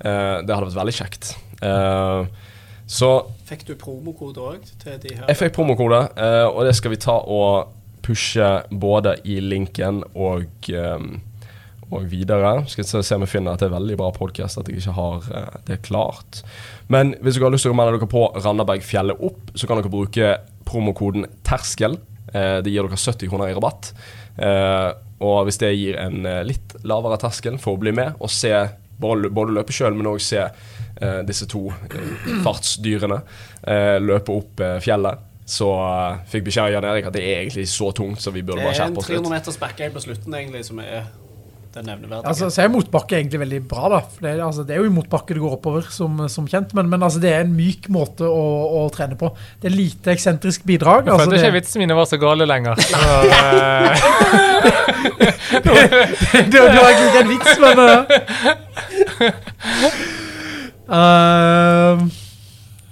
Eh, 0.00 0.36
det 0.46 0.54
hadde 0.54 0.70
vært 0.70 0.80
veldig 0.82 0.96
kjekt. 1.00 1.34
Eh, 1.62 2.46
så 2.88 3.10
Fikk 3.48 3.66
du 3.68 3.74
promokode 3.76 4.40
òg 4.40 4.64
jeg 4.86 5.36
fikk 5.36 5.52
promokode, 5.56 5.98
eh, 6.16 6.46
og 6.48 6.64
det 6.64 6.74
skal 6.78 6.94
vi 6.94 7.00
ta 7.00 7.18
og 7.20 7.74
pushe 8.04 8.46
både 8.70 9.18
i 9.28 9.38
linken 9.44 10.02
og, 10.14 10.46
eh, 10.72 10.98
og 11.94 12.04
videre. 12.10 12.52
Skal 12.68 12.86
se 12.86 13.02
se 13.06 13.16
om 13.16 13.24
jeg 13.24 13.32
finner 13.32 13.56
at 13.56 13.62
det 13.62 13.68
er 13.70 13.76
veldig 13.76 13.96
bra 14.00 14.10
podkast, 14.14 14.60
at 14.60 14.68
jeg 14.68 14.82
ikke 14.82 14.96
har 14.98 15.28
eh, 15.34 15.58
det 15.70 15.80
klart. 15.86 16.42
Men 16.92 17.14
hvis 17.22 17.38
dere 17.38 17.48
har 17.48 17.54
lyst 17.54 17.66
til 17.68 17.74
å 17.74 17.78
melde 17.78 17.96
dere 17.96 18.10
på 18.10 18.24
Randabergfjellet 18.36 19.24
opp, 19.28 19.52
så 19.54 19.68
kan 19.68 19.80
dere 19.80 19.92
bruke 19.92 20.32
promokoden 20.68 21.28
TERSKEL. 21.48 21.98
Eh, 22.32 22.58
det 22.64 22.72
gir 22.74 22.88
dere 22.88 23.00
70 23.00 23.30
kroner 23.32 23.52
i 23.52 23.56
rabatt. 23.56 23.92
Eh, 24.36 24.90
og 25.24 25.38
hvis 25.48 25.58
det 25.58 25.72
gir 25.74 25.96
en 25.98 26.22
litt 26.46 26.76
lavere 26.86 27.18
terskel 27.18 27.56
for 27.58 27.74
å 27.74 27.80
bli 27.82 27.90
med 27.96 28.20
og 28.22 28.30
se 28.30 28.52
både, 29.02 29.30
løpe 29.50 29.74
sjøl, 29.74 29.96
men 29.98 30.06
òg 30.12 30.20
se 30.22 30.44
disse 31.26 31.46
to 31.46 31.60
fartsdyrene 32.42 33.20
løpe 34.02 34.34
opp 34.34 34.62
fjellet. 34.82 35.20
Så 35.48 35.68
fikk 36.28 36.48
beskjed 36.48 36.68
av 36.68 36.72
Jan 36.74 36.86
Erik 36.90 37.06
at 37.08 37.14
det 37.14 37.22
er 37.24 37.40
egentlig 37.40 37.68
så 37.70 37.90
tungt, 37.96 38.20
så 38.22 38.30
vi 38.34 38.42
burde 38.42 38.66
Det 38.66 38.74
er 38.74 38.84
en 38.88 38.98
300 38.98 39.14
litt. 39.22 39.30
meters 39.32 39.58
bakke 39.58 39.90
på 39.94 40.02
slutten 40.04 40.34
egentlig 40.38 40.64
som 40.66 40.82
er 40.82 41.06
den 41.78 41.86
nevneverdige. 41.88 42.28
Altså, 42.28 42.48
så 42.52 42.58
er 42.64 42.68
motbakke 42.74 43.16
egentlig 43.18 43.40
veldig 43.42 43.60
bra, 43.70 43.88
da. 43.94 44.00
For 44.04 44.20
det, 44.26 44.30
er- 44.36 44.44
altså, 44.46 44.62
det 44.68 44.74
er 44.76 44.80
jo 44.82 44.88
i 44.90 44.94
motbakke 44.98 45.34
det 45.38 45.42
går 45.44 45.54
oppover, 45.58 45.82
som, 45.94 46.20
som 46.28 46.44
kjent. 46.50 46.74
Men, 46.78 46.90
men 46.92 47.00
altså, 47.06 47.22
det 47.22 47.30
er 47.32 47.40
en 47.46 47.54
myk 47.56 47.88
måte 47.94 48.26
å, 48.28 48.44
å 48.82 48.88
trene 48.94 49.16
på. 49.20 49.30
Det 49.62 49.70
er 49.70 49.76
lite 49.78 50.12
eksentrisk 50.14 50.66
bidrag. 50.68 51.06
Jeg 51.08 51.14
Altså, 51.14 51.24
følte 51.30 51.40
ikke 51.40 51.52
det, 51.52 51.58
vitsene 51.62 51.82
mine 51.86 51.96
var 51.98 52.06
så 52.10 52.18
gale 52.22 52.44
lenger. 52.48 52.74
Så, 52.88 52.96
eh, 53.32 53.94
det, 55.64 56.52
det 56.52 56.60
var 56.60 56.88
egentlig 56.88 57.08
ikke 57.08 57.22
en 57.22 57.32
vits, 57.32 57.52
men 57.62 57.76
uh, 60.88 62.00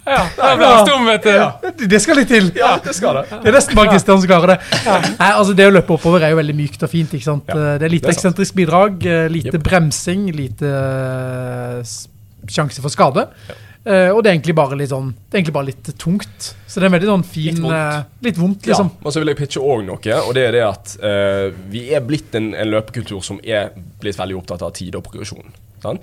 ja, 0.06 0.22
det 0.38 0.52
ble 0.60 0.70
stum, 0.86 1.04
vet 1.10 1.26
du. 1.26 1.30
ja, 1.34 1.48
Det 1.94 2.00
skal 2.02 2.20
litt 2.20 2.30
til. 2.30 2.48
Ja, 2.56 2.76
det 2.84 2.94
skal 2.94 3.18
det. 3.20 3.24
Det 3.42 3.50
er 3.50 3.56
nesten 3.58 3.78
bare 3.78 3.90
Kristian 3.92 4.20
som 4.22 4.30
klarer 4.30 4.54
det. 4.54 4.58
Nei, 5.18 5.30
altså 5.32 5.54
Det 5.58 5.66
å 5.66 5.74
løpe 5.74 5.96
oppover 5.98 6.22
er 6.26 6.34
jo 6.34 6.40
veldig 6.40 6.56
mykt 6.56 6.86
og 6.86 6.92
fint. 6.92 7.14
ikke 7.18 7.26
sant? 7.26 7.50
Ja, 7.50 7.76
det 7.80 7.88
er 7.88 7.94
lite 7.96 8.06
det 8.06 8.14
er 8.14 8.18
eksentrisk 8.20 8.56
bidrag, 8.58 8.98
eh, 9.06 9.26
lite 9.32 9.56
yep. 9.58 9.62
bremsing, 9.66 10.28
lite 10.36 10.70
eh, 10.70 11.94
sjanse 12.50 12.82
for 12.84 12.92
skade. 12.94 13.26
Eh, 13.86 14.10
og 14.10 14.22
det 14.24 14.30
er 14.32 14.34
egentlig 14.34 14.54
bare 14.58 14.74
litt 14.74 14.90
sånn 14.90 15.12
Det 15.14 15.36
er 15.36 15.38
egentlig 15.44 15.54
bare 15.54 15.68
litt 15.68 15.90
tungt. 16.02 16.48
Så 16.66 16.80
det 16.80 16.86
er 16.86 16.88
en 16.88 16.96
veldig 16.96 17.10
sånn 17.12 17.24
fin 17.26 17.54
Litt 17.54 17.62
vondt. 17.62 17.76
eh, 17.76 18.00
Litt 18.26 18.38
vondt, 18.40 18.66
Ja, 18.66 18.72
liksom. 18.72 18.90
og 19.02 19.12
så 19.14 19.22
vil 19.22 19.30
jeg 19.30 19.38
pitche 19.38 19.62
òg 19.62 19.84
noe, 19.86 20.16
og 20.26 20.32
det 20.34 20.42
er 20.48 20.56
det 20.56 20.62
at 20.66 20.94
uh, 21.02 21.44
vi 21.70 21.84
er 21.94 22.02
blitt 22.02 22.34
en, 22.34 22.48
en 22.58 22.72
løpekultur 22.72 23.22
som 23.22 23.38
er 23.46 23.70
blitt 24.02 24.18
veldig 24.18 24.38
opptatt 24.40 24.64
av 24.66 24.72
tid 24.74 24.98
og 24.98 25.04
progresjon. 25.06 25.54
sant? 25.84 26.02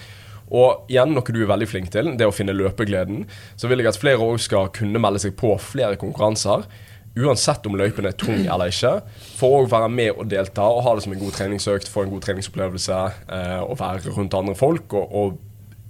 Og 0.51 0.89
igjen, 0.91 1.13
noe 1.15 1.33
du 1.33 1.41
er 1.43 1.49
veldig 1.53 1.67
flink 1.69 1.91
til, 1.93 2.11
det 2.17 2.27
å 2.27 2.33
finne 2.35 2.53
løpegleden. 2.57 3.23
Så 3.55 3.69
vil 3.71 3.79
jeg 3.83 3.87
at 3.93 3.99
flere 4.01 4.19
òg 4.25 4.41
skal 4.43 4.67
kunne 4.75 4.99
melde 5.01 5.19
seg 5.23 5.35
på 5.39 5.53
flere 5.61 5.95
konkurranser. 6.01 6.65
Uansett 7.13 7.65
om 7.69 7.75
løypen 7.77 8.07
er 8.09 8.15
tung 8.17 8.41
eller 8.49 8.71
ikke. 8.73 8.95
For 9.37 9.61
å 9.61 9.69
være 9.69 9.89
med 9.93 10.15
og 10.17 10.27
delta 10.31 10.65
og 10.65 10.81
ha 10.87 10.95
det 10.97 11.03
som 11.05 11.13
en 11.13 11.21
god 11.21 11.35
treningsøkt, 11.37 11.89
få 11.93 12.07
en 12.07 12.13
god 12.15 12.23
treningsopplevelse 12.25 12.99
eh, 13.29 13.59
og 13.61 13.77
være 13.79 14.13
rundt 14.17 14.33
andre 14.39 14.55
folk. 14.57 14.93
og, 14.97 15.13
og 15.13 15.41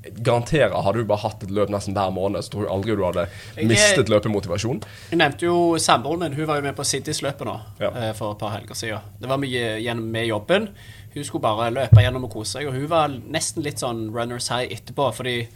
Garanterer, 0.04 0.74
hadde 0.84 1.00
du 1.00 1.08
bare 1.08 1.22
hatt 1.24 1.46
et 1.46 1.52
løp 1.56 1.70
nesten 1.72 1.96
hver 1.96 2.10
måned, 2.12 2.44
så 2.44 2.52
tror 2.52 2.66
jeg 2.66 2.74
aldri 2.74 2.96
du 3.00 3.04
hadde 3.06 3.24
mistet 3.70 4.10
løpemotivasjon. 4.12 4.82
Jeg 5.14 5.20
nevnte 5.22 5.48
jo 5.48 5.78
samboeren 5.80 6.26
min. 6.26 6.36
Hun 6.36 6.50
var 6.50 6.60
jo 6.60 6.66
med 6.66 6.76
på 6.76 6.84
Cities-løpet 6.84 7.48
nå 7.48 7.54
Ja. 7.80 7.88
eh, 7.96 8.12
for 8.18 8.34
et 8.36 8.42
par 8.44 8.52
helger 8.52 8.76
siden. 8.76 9.00
Det 9.22 9.30
var 9.32 9.40
mye 9.40 9.64
gjennom 9.80 10.12
med 10.12 10.28
jobben. 10.28 10.68
Hun 11.14 11.26
skulle 11.28 11.44
bare 11.46 11.70
løpe 11.74 12.02
gjennom 12.02 12.26
og 12.28 12.34
kose 12.34 12.58
seg, 12.58 12.70
og 12.70 12.78
hun 12.78 12.88
var 12.90 13.14
nesten 13.34 13.66
litt 13.66 13.84
sånn 13.84 14.08
runners 14.14 14.50
high 14.54 14.72
etterpå. 14.74 15.12
for 15.14 15.30
de 15.30 15.48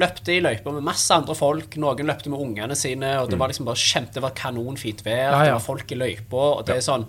løpte 0.00 0.32
i 0.32 0.40
løyper 0.40 0.72
med 0.72 0.86
masse 0.86 1.12
andre 1.12 1.34
folk. 1.36 1.76
Noen 1.76 2.08
løpte 2.08 2.32
med 2.32 2.40
ungene 2.40 2.76
sine, 2.78 3.18
og 3.20 3.28
det 3.30 3.38
var 3.40 3.52
liksom 3.52 3.68
bare 3.68 3.76
kjempe, 3.76 4.14
det 4.16 4.24
var 4.24 4.32
kanonfint 4.38 5.04
vær. 5.04 5.18
Ja, 5.18 5.38
ja. 5.38 5.44
Det 5.50 5.58
var 5.58 5.66
folk 5.66 5.92
i 5.92 6.00
løypa, 6.00 6.46
og 6.56 6.64
det 6.68 6.78
er 6.78 6.86
sånn 6.86 7.04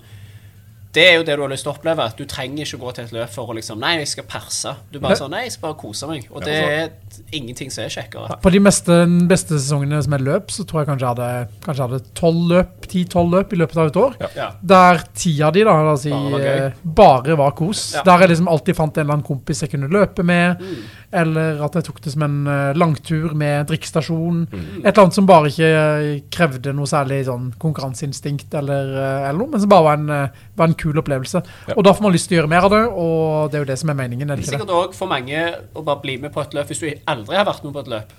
det 0.93 1.03
er 1.09 1.15
jo 1.17 1.23
det 1.25 1.35
du 1.39 1.41
har 1.41 1.49
lyst 1.51 1.65
til 1.65 1.71
å 1.71 1.75
oppleve. 1.75 2.05
At 2.05 2.17
du 2.19 2.25
trenger 2.29 2.67
ikke 2.67 2.77
gå 2.81 2.91
til 2.93 3.07
et 3.07 3.13
løp 3.15 3.31
for 3.33 3.49
å 3.49 3.55
liksom 3.57 3.79
Nei, 3.81 3.95
jeg 4.03 4.11
skal 4.11 4.27
perse. 4.29 4.75
Du 4.93 4.99
bare 5.01 5.17
sånn 5.17 5.31
Nei, 5.33 5.45
jeg 5.47 5.55
skal 5.55 5.67
bare 5.71 5.77
kose 5.81 6.09
meg. 6.09 6.27
Og 6.29 6.45
det 6.45 6.53
er 6.59 6.91
ingenting 7.33 7.71
som 7.73 7.83
er 7.85 7.93
kjekkere. 7.93 8.37
På 8.43 8.51
de 8.53 8.61
meste, 8.61 8.97
beste 9.29 9.57
sesongene 9.57 10.01
som 10.05 10.13
er 10.17 10.25
løp, 10.27 10.53
så 10.53 10.65
tror 10.69 10.83
jeg 10.83 10.91
kanskje 10.91 11.07
jeg 11.07 11.15
hadde 11.15 11.59
kanskje 11.65 11.81
jeg 11.83 11.89
hadde 11.93 12.13
12 12.21 12.43
løp, 12.53 12.87
10-12 12.89 13.33
løp 13.33 13.53
i 13.57 13.61
løpet 13.63 13.81
av 13.83 13.91
et 13.91 13.99
år. 14.03 14.17
Ja. 14.37 14.49
Der 14.73 15.03
ti 15.17 15.33
av 15.45 15.53
de 15.57 15.65
da, 15.65 15.77
la 15.87 15.95
oss 15.95 16.05
si, 16.05 16.13
Bare 16.13 16.31
var 16.37 16.47
eh, 16.67 16.81
bare 17.01 17.39
var 17.41 17.55
kos. 17.57 17.83
Ja. 17.97 18.05
Der 18.07 18.25
jeg 18.25 18.33
liksom 18.35 18.51
alltid 18.53 18.77
fant 18.77 18.97
en 18.97 19.05
eller 19.07 19.17
annen 19.17 19.27
kompis 19.27 19.63
jeg 19.65 19.73
kunne 19.73 19.89
løpe 19.91 20.23
med, 20.25 20.61
Mm. 20.63 20.83
Eller 21.13 21.61
at 21.63 21.77
jeg 21.77 21.85
tok 21.87 21.99
det 22.03 22.13
som 22.15 22.25
en 22.25 22.37
eh, 22.49 22.73
langtur 22.77 23.35
med 23.37 23.67
drikkestasjon. 23.69 24.43
Mm. 24.49 24.63
Et 24.81 24.89
eller 24.89 25.03
annet 25.03 25.17
som 25.17 25.29
bare 25.29 25.51
ikke 25.51 25.69
eh, 25.69 26.09
krevde 26.33 26.73
noe 26.75 26.89
særlig 26.89 27.21
sånn 27.29 27.51
konkurranseinstinkt 27.61 28.55
eller, 28.59 28.91
eh, 28.97 29.29
eller 29.29 29.39
noe, 29.43 29.51
men 29.53 29.63
som 29.63 29.71
bare 29.71 29.87
var 29.87 30.01
en, 30.01 30.33
var 30.57 30.71
en 30.71 30.77
kul 30.83 30.99
opplevelse. 31.03 31.43
Ja. 31.69 31.77
Og 31.77 31.85
da 31.85 31.93
får 31.95 32.07
man 32.07 32.15
lyst 32.15 32.31
til 32.31 32.37
å 32.37 32.41
gjøre 32.41 32.53
mer 32.55 32.67
av 32.67 32.73
det, 32.73 32.83
og 32.89 33.53
det 33.53 33.59
er 33.59 33.65
jo 33.65 33.71
det 33.71 33.79
som 33.83 33.93
er 33.93 33.99
meningen, 34.03 34.29
er 34.29 34.41
det 34.41 34.47
det 34.47 34.51
er 34.51 34.57
Sikkert 34.57 34.75
òg 34.75 34.97
for 34.97 35.11
mange 35.11 35.43
å 35.73 35.85
bare 35.85 36.03
bli 36.03 36.17
med 36.21 36.33
på 36.33 36.43
et 36.43 36.55
løp. 36.57 36.71
Hvis 36.71 36.83
du 36.83 36.89
aldri 37.13 37.39
har 37.39 37.49
vært 37.49 37.67
med 37.67 37.75
på 37.75 37.83
et 37.85 37.91
løp, 37.93 38.15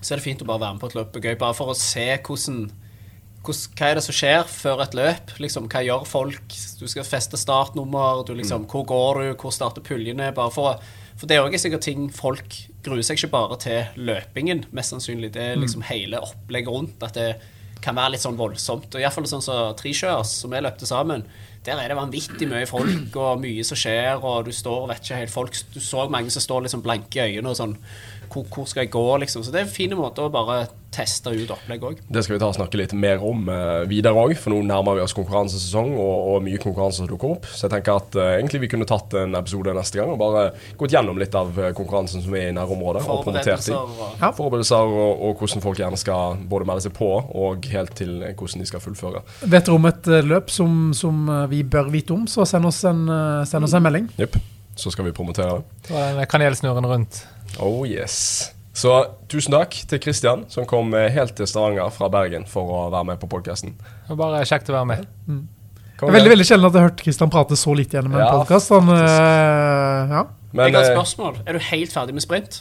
så 0.00 0.12
er 0.12 0.20
det 0.20 0.26
fint 0.26 0.42
å 0.44 0.48
bare 0.48 0.62
være 0.62 0.76
med 0.76 0.84
på 0.84 0.90
et 0.90 0.98
løp. 0.98 1.16
Gøy, 1.22 1.38
bare 1.40 1.56
for 1.56 1.72
å 1.72 1.78
se 1.78 2.04
hvordan, 2.26 2.66
hvordan 3.46 3.78
Hva 3.78 3.88
er 3.88 3.98
det 3.98 4.04
som 4.04 4.16
skjer 4.16 4.44
før 4.50 4.84
et 4.84 4.94
løp? 4.98 5.32
Liksom, 5.42 5.66
hva 5.72 5.82
gjør 5.86 6.06
folk? 6.08 6.56
Du 6.80 6.86
skal 6.90 7.06
feste 7.06 7.38
startnummer. 7.40 8.24
Du 8.26 8.34
liksom, 8.34 8.66
Hvor 8.70 8.84
går 8.86 9.22
du? 9.22 9.34
Hvor 9.40 9.54
starter 9.54 9.84
puljene? 9.86 10.32
Bare 10.34 10.52
for, 10.54 10.74
å- 10.74 11.05
for 11.16 11.28
det 11.28 11.36
er 11.36 11.46
òg 11.46 11.54
sikkert 11.58 11.86
ting 11.86 12.08
folk 12.12 12.56
gruer 12.84 13.04
seg 13.06 13.18
ikke 13.18 13.32
bare 13.32 13.56
til 13.62 14.00
løpingen, 14.08 14.66
mest 14.76 14.92
sannsynlig. 14.92 15.32
Det 15.34 15.42
er 15.42 15.60
liksom 15.60 15.84
hele 15.88 16.20
opplegget 16.22 16.72
rundt. 16.72 17.02
At 17.02 17.16
det 17.16 17.30
kan 17.84 17.96
være 17.96 18.14
litt 18.14 18.24
sånn 18.24 18.38
voldsomt. 18.38 18.92
Og 18.94 19.02
iallfall 19.02 19.28
sånn 19.30 19.44
som 19.44 19.76
Tresjøers, 19.78 20.32
som 20.42 20.52
vi 20.52 20.62
løpte 20.64 20.88
sammen. 20.88 21.24
der 21.66 21.80
er 21.82 21.88
det 21.88 21.96
vanvittig 21.96 22.46
mye 22.46 22.66
folk 22.66 23.16
og 23.16 23.40
mye 23.42 23.64
som 23.66 23.76
skjer, 23.76 24.22
og 24.22 24.44
du 24.46 24.52
står 24.52 24.84
og 24.84 24.88
vet 24.92 25.02
ikke 25.02 25.16
helt 25.18 25.32
folk, 25.32 25.56
Du 25.74 25.80
så 25.80 26.08
mange 26.08 26.30
som 26.30 26.42
står 26.42 26.62
liksom 26.62 26.82
blanke 26.82 27.18
i 27.18 27.32
øynene 27.32 27.50
og 27.50 27.56
sånn 27.56 27.76
hvor, 28.32 28.46
hvor 28.52 28.66
skal 28.70 28.84
jeg 28.86 28.92
gå, 28.94 29.06
liksom? 29.22 29.44
Så 29.46 29.54
det 29.54 29.62
er 29.62 29.68
en 29.68 29.72
fin 29.72 29.94
måte 29.96 30.24
å 30.24 30.32
bare 30.32 30.66
teste 30.96 31.28
ut 31.34 31.50
opplegg 31.52 31.82
òg. 31.84 31.98
Det 32.08 32.22
skal 32.24 32.36
vi 32.36 32.40
ta 32.40 32.48
og 32.48 32.56
snakke 32.56 32.78
litt 32.80 32.94
mer 32.96 33.20
om 33.26 33.48
eh, 33.52 33.82
videre 33.90 34.16
òg, 34.16 34.32
for 34.40 34.54
nå 34.54 34.62
nærmer 34.64 34.96
vi 34.96 35.02
oss 35.04 35.14
konkurransesesong 35.16 35.90
og, 35.92 36.14
og 36.30 36.46
mye 36.46 36.60
konkurranser 36.62 37.02
som 37.02 37.10
dukker 37.10 37.34
opp. 37.34 37.48
Så 37.50 37.66
jeg 37.66 37.74
tenker 37.74 38.00
at 38.00 38.16
eh, 38.16 38.30
egentlig 38.38 38.62
vi 38.64 38.70
kunne 38.72 38.88
tatt 38.88 39.12
en 39.20 39.36
episode 39.36 39.74
neste 39.76 40.00
gang 40.00 40.14
og 40.14 40.20
bare 40.22 40.46
gått 40.80 40.96
gjennom 40.96 41.20
litt 41.20 41.36
av 41.36 41.52
eh, 41.60 41.74
konkurransen 41.76 42.24
som 42.24 42.38
er 42.38 42.48
i 42.48 42.56
nærområdet, 42.56 43.04
og. 43.04 43.26
Forberedelser 43.26 43.76
og 43.76 44.02
Ja. 44.22 44.32
Forberedelser 44.36 44.96
og, 44.96 45.22
og 45.28 45.42
hvordan 45.42 45.64
folk 45.66 45.82
gjerne 45.82 46.00
skal 46.00 46.40
både 46.48 46.70
melde 46.70 46.86
seg 46.86 46.96
på 46.96 47.12
og 47.20 47.70
helt 47.74 47.96
til 47.98 48.18
eh, 48.22 48.32
hvordan 48.32 48.64
de 48.64 48.72
skal 48.72 48.84
fullføre. 48.84 49.24
Vet 49.44 49.68
dere 49.68 49.76
om 49.76 49.92
et 49.92 50.12
eh, 50.12 50.24
løp 50.24 50.52
som, 50.54 50.92
som 50.96 51.24
vi 51.50 51.60
bør 51.66 51.92
vite 51.92 52.16
om, 52.16 52.24
så 52.30 52.46
send 52.48 52.68
oss 52.72 52.84
en, 52.88 53.04
send 53.48 53.66
oss 53.68 53.76
en 53.76 53.84
melding. 53.84 54.08
Jepp. 54.20 54.40
Så 54.76 54.92
skal 54.92 55.08
vi 55.08 55.14
promotere 55.16 55.62
det. 55.62 55.88
Den 55.88 56.26
kanelsnurren 56.28 56.86
rundt. 56.86 57.22
Oh 57.62 57.86
yes. 57.88 58.52
Så 58.76 58.92
tusen 59.32 59.54
takk 59.56 59.72
til 59.88 60.00
Kristian, 60.04 60.42
som 60.52 60.66
kom 60.68 60.92
eh, 60.98 61.08
helt 61.14 61.32
til 61.38 61.48
Stavanger 61.48 61.88
fra 61.94 62.10
Bergen 62.12 62.44
for 62.50 62.68
å 62.68 62.80
være 62.92 63.08
med 63.14 63.20
på 63.22 63.28
podkasten. 63.32 63.72
Bare 64.12 64.42
kjekt 64.44 64.68
å 64.68 64.76
være 64.76 64.90
med. 64.90 65.06
Det 65.96 66.04
er 66.04 66.12
veldig 66.12 66.32
veldig 66.34 66.44
sjelden 66.44 66.68
at 66.68 66.74
jeg 66.76 66.82
har 66.82 66.90
hørt 66.90 67.00
Kristian 67.00 67.32
prate 67.32 67.56
så 67.56 67.72
litt 67.78 67.94
gjennom 67.96 68.12
en 68.18 68.20
Ja, 68.20 68.28
podcast. 68.36 68.68
Han, 68.76 68.90
eh, 68.92 70.12
ja. 70.12 70.26
Jeg 70.52 70.60
har 70.60 70.68
et 70.68 70.90
eh, 70.90 70.92
spørsmål. 70.92 71.38
Er 71.46 71.56
du 71.56 71.64
helt 71.70 71.94
ferdig 71.96 72.18
med 72.18 72.24
sprint? 72.26 72.60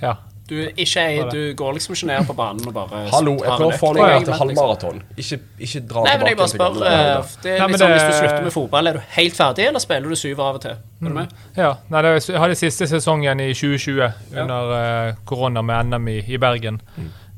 Ja. 0.00 0.14
Du, 0.50 0.56
ikke 0.82 1.02
du 1.30 1.54
går 1.54 1.76
liksom 1.76 1.94
ikke 1.94 2.06
ned 2.08 2.26
på 2.26 2.34
banen 2.34 2.66
og 2.66 2.74
bare 2.74 3.04
Hallo, 3.12 3.36
jeg 3.38 3.52
prøver 3.54 3.74
å 3.76 3.78
få 3.78 3.90
deg 3.94 4.00
til 4.08 4.16
liksom- 4.18 4.38
halvmaraton. 4.40 5.02
Ikke, 5.16 5.38
ikke 5.62 5.82
dra 5.92 6.02
Nei, 6.02 6.14
men 6.18 6.26
jeg 6.26 6.38
bare 6.40 6.48
spør 6.48 6.80
eh. 6.90 7.28
Det 7.44 7.52
er 7.54 7.76
sånn 7.78 7.94
Hvis 7.94 8.06
du 8.08 8.16
slutter 8.18 8.42
med 8.42 8.52
fotball, 8.52 8.86
er 8.90 8.98
du 8.98 9.02
helt 9.14 9.36
ferdig, 9.38 9.66
eller 9.68 9.84
spiller 9.84 10.08
du 10.10 10.18
syv 10.18 10.40
av 10.40 10.58
og 10.58 10.64
til? 10.64 10.76
Mm. 11.00 11.20
ja. 11.56 11.70
Nei, 11.88 12.02
det, 12.02 12.10
jeg 12.26 12.42
hadde 12.42 12.58
siste 12.58 12.90
sesongen 12.90 13.40
i 13.40 13.52
2020 13.54 14.12
under 14.42 14.74
uh, 14.74 15.14
korona 15.24 15.62
med 15.62 15.94
NM 15.94 16.08
i, 16.08 16.18
i 16.34 16.36
Bergen. 16.42 16.80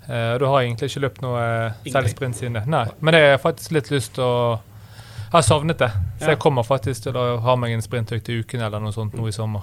Eh, 0.09 0.39
da 0.39 0.47
har 0.49 0.61
jeg 0.61 0.73
egentlig 0.73 0.89
ikke 0.91 1.05
løpt 1.05 1.23
noe 1.23 1.39
uh, 1.69 1.87
selvsprint 1.93 2.37
siden 2.41 2.57
det. 2.59 2.67
Nei, 2.67 2.87
men 3.01 3.15
det 3.15 3.23
har 3.29 3.39
faktisk 3.45 3.77
litt 3.77 3.93
lyst 3.93 4.17
til 4.17 4.25
å 4.25 4.35
Jeg 4.57 5.37
har 5.37 5.43
savnet 5.47 5.79
det. 5.79 5.89
Så 6.19 6.25
Ja. 6.25 6.29
jeg 6.33 6.39
kommer 6.39 6.63
faktisk 6.63 7.03
til 7.03 7.13
å 7.17 7.41
ha 7.41 7.57
meg 7.57 7.73
en 7.73 7.81
sprintøkt 7.85 8.29
i 8.29 8.41
uken 8.41 8.61
eller 8.61 8.81
noe 8.81 8.93
sånt 8.93 9.15
nå 9.15 9.29
i 9.29 9.33
sommer. 9.33 9.63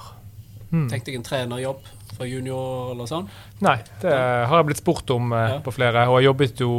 Mm. 0.71 0.87
Tenk 0.89 1.05
deg 1.05 1.15
en 1.15 1.23
trenerjobb 1.23 1.81
for 2.19 2.27
junior 2.29 2.91
eller 2.93 3.07
sånn. 3.09 3.25
Nei, 3.65 3.77
det 4.03 4.11
har 4.13 4.57
jeg 4.59 4.67
blitt 4.69 4.81
spurt 4.83 5.09
om 5.15 5.31
eh, 5.33 5.45
Ja. 5.55 5.59
på 5.63 5.71
flere. 5.73 6.05
Og 6.11 6.19
jeg 6.19 6.27
jobbet 6.29 6.59
jo 6.65 6.73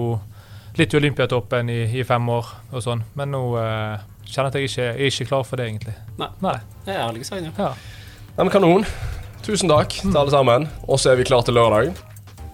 litt 0.79 0.93
i 0.95 0.99
Olympiatoppen 1.01 1.71
i, 1.73 1.81
i 2.01 2.05
fem 2.07 2.29
år 2.31 2.47
og 2.73 2.85
sånn. 2.85 3.03
Men 3.19 3.33
nå 3.35 3.41
eh, 3.59 4.03
kjenner 4.29 4.51
jeg 4.51 4.53
at 4.53 4.61
jeg 4.61 4.69
ikke 4.71 4.85
jeg 4.85 5.01
er 5.01 5.15
ikke 5.15 5.29
klar 5.33 5.45
for 5.49 5.57
det, 5.57 5.67
egentlig. 5.73 5.95
Nei. 6.21 6.29
Nei. 6.45 6.59
Det 6.85 6.95
er 6.95 7.01
ærlige 7.09 7.25
saker. 7.31 7.51
Ja. 7.59 7.73
Nei, 8.37 8.45
men 8.45 8.53
kanon. 8.55 8.85
Tusen 9.43 9.69
takk 9.73 9.97
til 10.03 10.17
alle 10.17 10.31
sammen. 10.31 10.69
Og 10.87 11.01
så 11.01 11.11
er 11.15 11.17
vi 11.19 11.25
klar 11.25 11.43
til 11.43 11.57
lørdag. 11.57 11.95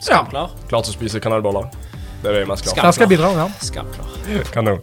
Skamklar. 0.01 0.55
Klar 0.71 0.83
til 0.87 0.95
å 0.95 0.97
spise 0.97 1.21
kanelboller. 1.21 1.67
Det 2.23 2.31
er 2.33 2.39
vi 2.41 2.47
mest 2.49 2.65
klar 2.65 2.87
Der 2.89 2.95
skal 2.97 3.11
bidra. 3.11 3.33
ja. 3.37 3.49
Skamklar. 3.61 4.07
Kanon. 4.55 4.81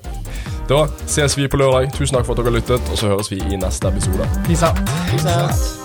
Da 0.69 0.85
ses 1.11 1.35
vi 1.37 1.47
på 1.51 1.57
lørdag. 1.59 1.89
Tusen 1.97 2.15
takk 2.15 2.25
for 2.27 2.35
at 2.37 2.43
dere 2.43 2.51
har 2.53 2.59
lyttet, 2.59 2.91
og 2.93 2.99
så 2.99 3.09
høres 3.11 3.31
vi 3.33 3.41
i 3.43 3.57
neste 3.59 3.89
episode. 3.91 4.27
Peace 4.47 4.63
out. 4.63 4.79
Peace 5.11 5.27
out. 5.27 5.82